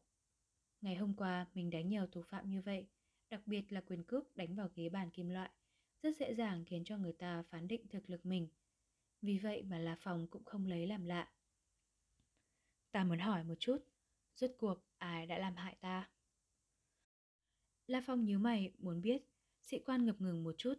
Ngày 0.81 0.97
hôm 0.97 1.15
qua 1.15 1.47
mình 1.55 1.71
đánh 1.71 1.89
nhiều 1.89 2.07
thủ 2.07 2.23
phạm 2.23 2.51
như 2.51 2.63
vậy, 2.63 2.87
đặc 3.31 3.41
biệt 3.47 3.73
là 3.73 3.81
quyền 3.81 4.05
cước 4.05 4.37
đánh 4.37 4.55
vào 4.55 4.69
ghế 4.75 4.89
bàn 4.89 5.11
kim 5.11 5.29
loại, 5.29 5.51
rất 6.03 6.17
dễ 6.17 6.35
dàng 6.35 6.65
khiến 6.65 6.85
cho 6.85 6.97
người 6.97 7.13
ta 7.13 7.43
phán 7.43 7.69
định 7.69 7.89
thực 7.89 8.11
lực 8.11 8.27
mình. 8.27 8.49
Vì 9.23 9.39
vậy 9.39 9.63
mà 9.63 9.79
La 9.79 9.97
Phong 10.01 10.27
cũng 10.27 10.45
không 10.45 10.67
lấy 10.67 10.87
làm 10.87 11.05
lạ. 11.05 11.31
Ta 12.93 13.05
muốn 13.05 13.19
hỏi 13.19 13.45
một 13.45 13.55
chút, 13.59 13.85
rốt 14.37 14.51
cuộc 14.59 14.85
ai 14.99 15.27
đã 15.27 15.39
làm 15.39 15.57
hại 15.57 15.77
ta? 15.81 16.11
La 17.87 18.03
Phong 18.07 18.25
nhíu 18.25 18.39
mày 18.39 18.73
muốn 18.79 19.01
biết, 19.01 19.23
sĩ 19.63 19.79
quan 19.79 20.07
ngập 20.07 20.21
ngừng 20.21 20.45
một 20.45 20.55
chút. 20.59 20.75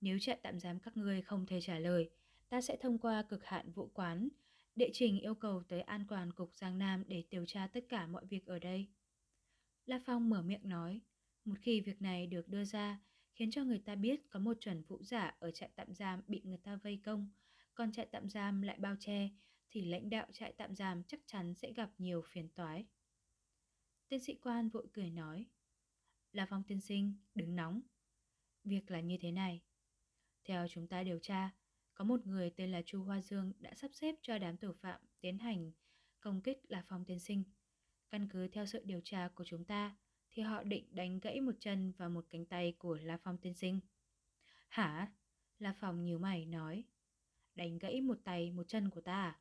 Nếu 0.00 0.18
trại 0.18 0.38
tạm 0.42 0.60
giam 0.60 0.80
các 0.80 0.96
ngươi 0.96 1.22
không 1.22 1.46
thể 1.46 1.60
trả 1.60 1.78
lời, 1.78 2.10
ta 2.48 2.60
sẽ 2.60 2.76
thông 2.80 2.98
qua 2.98 3.22
cực 3.22 3.44
hạn 3.44 3.72
vũ 3.72 3.90
quán, 3.94 4.28
đệ 4.76 4.90
trình 4.92 5.20
yêu 5.20 5.34
cầu 5.34 5.62
tới 5.68 5.80
an 5.80 6.06
toàn 6.08 6.32
cục 6.32 6.54
Giang 6.54 6.78
Nam 6.78 7.04
để 7.06 7.24
điều 7.30 7.46
tra 7.46 7.66
tất 7.66 7.84
cả 7.88 8.06
mọi 8.06 8.26
việc 8.26 8.46
ở 8.46 8.58
đây. 8.58 8.88
La 9.86 10.00
Phong 10.06 10.30
mở 10.30 10.42
miệng 10.42 10.68
nói, 10.68 11.00
một 11.44 11.54
khi 11.60 11.80
việc 11.80 12.02
này 12.02 12.26
được 12.26 12.48
đưa 12.48 12.64
ra, 12.64 13.00
khiến 13.32 13.50
cho 13.50 13.64
người 13.64 13.78
ta 13.78 13.94
biết 13.94 14.30
có 14.30 14.40
một 14.40 14.56
chuẩn 14.60 14.82
vũ 14.82 15.02
giả 15.02 15.34
ở 15.38 15.50
trại 15.50 15.70
tạm 15.74 15.94
giam 15.94 16.20
bị 16.26 16.42
người 16.44 16.58
ta 16.58 16.76
vây 16.76 17.00
công, 17.04 17.30
còn 17.74 17.92
trại 17.92 18.06
tạm 18.06 18.28
giam 18.28 18.62
lại 18.62 18.76
bao 18.78 18.96
che, 19.00 19.28
thì 19.70 19.84
lãnh 19.84 20.10
đạo 20.10 20.26
trại 20.32 20.52
tạm 20.52 20.74
giam 20.74 21.02
chắc 21.04 21.20
chắn 21.26 21.54
sẽ 21.54 21.72
gặp 21.72 21.90
nhiều 21.98 22.22
phiền 22.26 22.48
toái. 22.48 22.86
Tên 24.08 24.20
sĩ 24.20 24.34
quan 24.34 24.68
vội 24.68 24.86
cười 24.92 25.10
nói, 25.10 25.46
La 26.32 26.46
Phong 26.50 26.62
tiên 26.62 26.80
sinh, 26.80 27.14
đứng 27.34 27.56
nóng. 27.56 27.80
Việc 28.64 28.90
là 28.90 29.00
như 29.00 29.16
thế 29.20 29.32
này. 29.32 29.60
Theo 30.44 30.68
chúng 30.68 30.88
ta 30.88 31.02
điều 31.02 31.18
tra, 31.18 31.50
có 32.00 32.04
một 32.04 32.26
người 32.26 32.50
tên 32.50 32.72
là 32.72 32.82
Chu 32.82 33.02
Hoa 33.02 33.20
Dương 33.20 33.52
đã 33.58 33.74
sắp 33.74 33.90
xếp 33.94 34.14
cho 34.22 34.38
đám 34.38 34.56
tội 34.56 34.74
phạm 34.80 35.00
tiến 35.20 35.38
hành 35.38 35.72
công 36.20 36.40
kích 36.40 36.58
La 36.68 36.84
Phong 36.88 37.04
tiên 37.04 37.18
sinh. 37.18 37.44
Căn 38.10 38.28
cứ 38.28 38.48
theo 38.48 38.66
sự 38.66 38.82
điều 38.84 39.00
tra 39.04 39.28
của 39.34 39.44
chúng 39.44 39.64
ta, 39.64 39.96
thì 40.30 40.42
họ 40.42 40.62
định 40.62 40.94
đánh 40.94 41.20
gãy 41.20 41.40
một 41.40 41.52
chân 41.60 41.92
và 41.98 42.08
một 42.08 42.26
cánh 42.30 42.46
tay 42.46 42.74
của 42.78 42.98
La 43.02 43.18
Phong 43.22 43.38
tiên 43.38 43.54
sinh. 43.54 43.80
Hả? 44.68 45.12
La 45.58 45.74
Phong 45.80 46.04
nhíu 46.04 46.18
mày 46.18 46.46
nói. 46.46 46.84
Đánh 47.54 47.78
gãy 47.78 48.00
một 48.00 48.18
tay 48.24 48.50
một 48.50 48.68
chân 48.68 48.90
của 48.90 49.00
ta 49.00 49.22
à? 49.22 49.40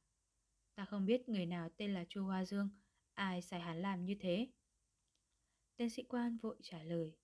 Ta 0.75 0.85
không 0.85 1.05
biết 1.05 1.29
người 1.29 1.45
nào 1.45 1.69
tên 1.77 1.93
là 1.93 2.05
Chu 2.09 2.23
Hoa 2.23 2.45
Dương, 2.45 2.69
ai 3.13 3.41
sai 3.41 3.59
hắn 3.59 3.81
làm 3.81 4.05
như 4.05 4.15
thế. 4.19 4.47
Tên 5.75 5.89
sĩ 5.89 6.03
quan 6.03 6.37
vội 6.37 6.57
trả 6.61 6.83
lời. 6.83 7.17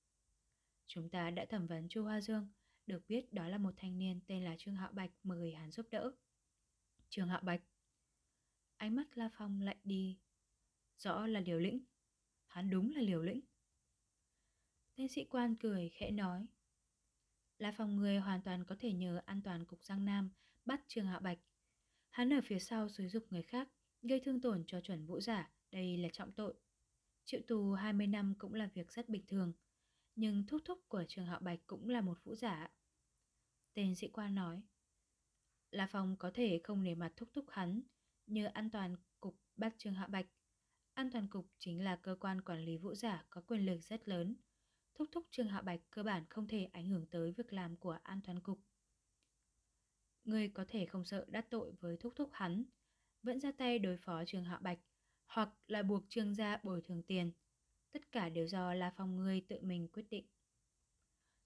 Chúng 0.87 1.09
ta 1.09 1.29
đã 1.29 1.45
thẩm 1.45 1.67
vấn 1.67 1.89
Chu 1.89 2.03
Hoa 2.03 2.21
Dương, 2.21 2.47
được 2.87 3.07
biết 3.07 3.33
đó 3.33 3.47
là 3.47 3.57
một 3.57 3.73
thanh 3.77 3.97
niên 3.97 4.19
tên 4.27 4.43
là 4.43 4.55
Trương 4.57 4.75
Hạo 4.75 4.91
Bạch 4.93 5.11
mời 5.23 5.53
hắn 5.53 5.71
giúp 5.71 5.85
đỡ. 5.91 6.11
Trương 7.09 7.27
Hạo 7.27 7.41
Bạch. 7.43 7.61
Ánh 8.77 8.95
mắt 8.95 9.17
La 9.17 9.29
Phong 9.37 9.61
lạnh 9.61 9.77
đi. 9.83 10.17
Rõ 10.97 11.27
là 11.27 11.39
liều 11.39 11.59
lĩnh. 11.59 11.83
Hắn 12.47 12.69
đúng 12.69 12.91
là 12.95 13.01
liều 13.01 13.21
lĩnh. 13.21 13.41
Tên 14.95 15.07
sĩ 15.07 15.25
quan 15.29 15.55
cười 15.55 15.89
khẽ 15.89 16.11
nói. 16.11 16.45
La 17.57 17.73
Phong 17.77 17.95
người 17.95 18.17
hoàn 18.17 18.41
toàn 18.41 18.65
có 18.65 18.75
thể 18.79 18.93
nhờ 18.93 19.21
an 19.25 19.41
toàn 19.41 19.65
cục 19.65 19.83
Giang 19.83 20.05
Nam 20.05 20.29
bắt 20.65 20.81
Trương 20.87 21.05
Hạo 21.05 21.19
Bạch. 21.19 21.39
Hắn 22.09 22.33
ở 22.33 22.39
phía 22.43 22.59
sau 22.59 22.89
xúi 22.89 23.07
dục 23.07 23.25
người 23.29 23.43
khác, 23.43 23.69
gây 24.01 24.19
thương 24.19 24.41
tổn 24.41 24.63
cho 24.67 24.81
chuẩn 24.81 25.05
vũ 25.05 25.19
giả, 25.19 25.51
đây 25.71 25.97
là 25.97 26.09
trọng 26.13 26.31
tội. 26.31 26.53
Chịu 27.25 27.41
tù 27.47 27.73
20 27.73 28.07
năm 28.07 28.33
cũng 28.37 28.53
là 28.53 28.69
việc 28.73 28.91
rất 28.91 29.09
bình 29.09 29.25
thường, 29.27 29.53
nhưng 30.15 30.43
thúc 30.47 30.61
thúc 30.65 30.79
của 30.87 31.03
trường 31.07 31.25
Hạo 31.25 31.39
Bạch 31.39 31.59
cũng 31.67 31.89
là 31.89 32.01
một 32.01 32.23
vũ 32.23 32.35
giả. 32.35 32.67
Tên 33.73 33.95
sĩ 33.95 34.07
quan 34.07 34.35
nói, 34.35 34.61
La 35.71 35.87
Phong 35.91 36.15
có 36.17 36.31
thể 36.33 36.59
không 36.63 36.83
để 36.83 36.95
mặt 36.95 37.13
thúc 37.15 37.29
thúc 37.33 37.45
hắn, 37.49 37.81
như 38.25 38.45
an 38.45 38.69
toàn 38.69 38.95
cục 39.19 39.37
bắt 39.55 39.75
Trường 39.77 39.93
Hạo 39.93 40.07
Bạch. 40.07 40.25
An 40.93 41.11
toàn 41.11 41.27
cục 41.27 41.47
chính 41.59 41.83
là 41.83 41.95
cơ 41.95 42.15
quan 42.19 42.41
quản 42.41 42.65
lý 42.65 42.77
vũ 42.77 42.95
giả 42.95 43.25
có 43.29 43.41
quyền 43.41 43.65
lực 43.65 43.79
rất 43.81 44.07
lớn. 44.07 44.35
Thúc 44.95 45.07
thúc 45.11 45.25
Trường 45.31 45.47
Hạo 45.47 45.61
Bạch 45.63 45.81
cơ 45.89 46.03
bản 46.03 46.23
không 46.29 46.47
thể 46.47 46.63
ảnh 46.73 46.87
hưởng 46.87 47.05
tới 47.11 47.31
việc 47.31 47.53
làm 47.53 47.77
của 47.77 47.97
an 48.03 48.21
toàn 48.25 48.39
cục. 48.39 48.59
Người 50.23 50.49
có 50.49 50.65
thể 50.67 50.85
không 50.85 51.05
sợ 51.05 51.25
đắc 51.27 51.49
tội 51.49 51.71
với 51.79 51.97
thúc 51.97 52.13
thúc 52.15 52.29
hắn, 52.33 52.63
vẫn 53.23 53.39
ra 53.39 53.51
tay 53.51 53.79
đối 53.79 53.97
phó 53.97 54.23
Trường 54.25 54.43
Hạo 54.43 54.59
Bạch, 54.61 54.79
hoặc 55.25 55.49
là 55.67 55.83
buộc 55.83 56.03
Trương 56.09 56.35
gia 56.35 56.57
bồi 56.63 56.81
thường 56.81 57.03
tiền. 57.03 57.31
Tất 57.95 58.11
cả 58.11 58.29
đều 58.29 58.47
do 58.47 58.73
La 58.73 58.93
Phong 58.97 59.17
ngươi 59.17 59.41
tự 59.41 59.59
mình 59.61 59.87
quyết 59.87 60.05
định. 60.09 60.25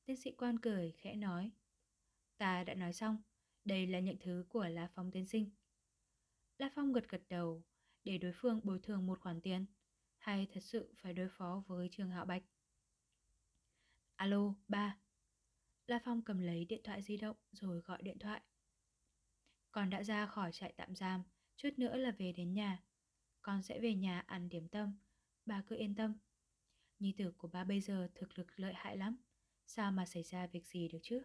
Tiến 0.05 0.17
sĩ 0.17 0.31
quan 0.31 0.59
cười 0.59 0.91
khẽ 0.91 1.15
nói, 1.15 1.51
ta 2.38 2.63
đã 2.63 2.73
nói 2.73 2.93
xong, 2.93 3.17
đây 3.65 3.88
là 3.88 3.99
những 3.99 4.17
thứ 4.19 4.45
của 4.49 4.67
La 4.67 4.89
Phong 4.95 5.11
tiên 5.11 5.26
sinh. 5.27 5.51
La 6.57 6.69
Phong 6.76 6.93
gật 6.93 7.09
gật 7.09 7.21
đầu, 7.30 7.63
để 8.03 8.17
đối 8.17 8.31
phương 8.35 8.61
bồi 8.63 8.80
thường 8.84 9.05
một 9.05 9.19
khoản 9.19 9.41
tiền, 9.41 9.65
hay 10.17 10.47
thật 10.53 10.59
sự 10.63 10.93
phải 10.95 11.13
đối 11.13 11.30
phó 11.30 11.63
với 11.67 11.89
trường 11.91 12.09
Hạo 12.09 12.26
Bạch. 12.26 12.43
Alo, 14.15 14.53
ba. 14.67 14.97
La 15.88 15.99
Phong 16.05 16.21
cầm 16.21 16.39
lấy 16.39 16.65
điện 16.65 16.81
thoại 16.84 17.01
di 17.01 17.17
động 17.17 17.38
rồi 17.51 17.80
gọi 17.80 18.01
điện 18.01 18.19
thoại. 18.19 18.41
Con 19.71 19.89
đã 19.89 20.03
ra 20.03 20.26
khỏi 20.26 20.51
trại 20.51 20.73
tạm 20.77 20.95
giam, 20.95 21.23
chút 21.55 21.69
nữa 21.77 21.95
là 21.95 22.11
về 22.11 22.31
đến 22.31 22.53
nhà. 22.53 22.84
Con 23.41 23.63
sẽ 23.63 23.80
về 23.80 23.95
nhà 23.95 24.19
ăn 24.19 24.49
điểm 24.49 24.67
tâm, 24.67 24.97
bà 25.45 25.63
cứ 25.67 25.76
yên 25.76 25.95
tâm. 25.95 26.17
Nhi 26.99 27.11
tử 27.17 27.31
của 27.38 27.47
ba 27.47 27.63
bây 27.63 27.81
giờ 27.81 28.07
thực 28.15 28.39
lực 28.39 28.47
lợi 28.59 28.73
hại 28.76 28.97
lắm, 28.97 29.17
sao 29.65 29.91
mà 29.91 30.05
xảy 30.05 30.23
ra 30.23 30.47
việc 30.47 30.67
gì 30.67 30.88
được 30.88 30.99
chứ? 31.01 31.21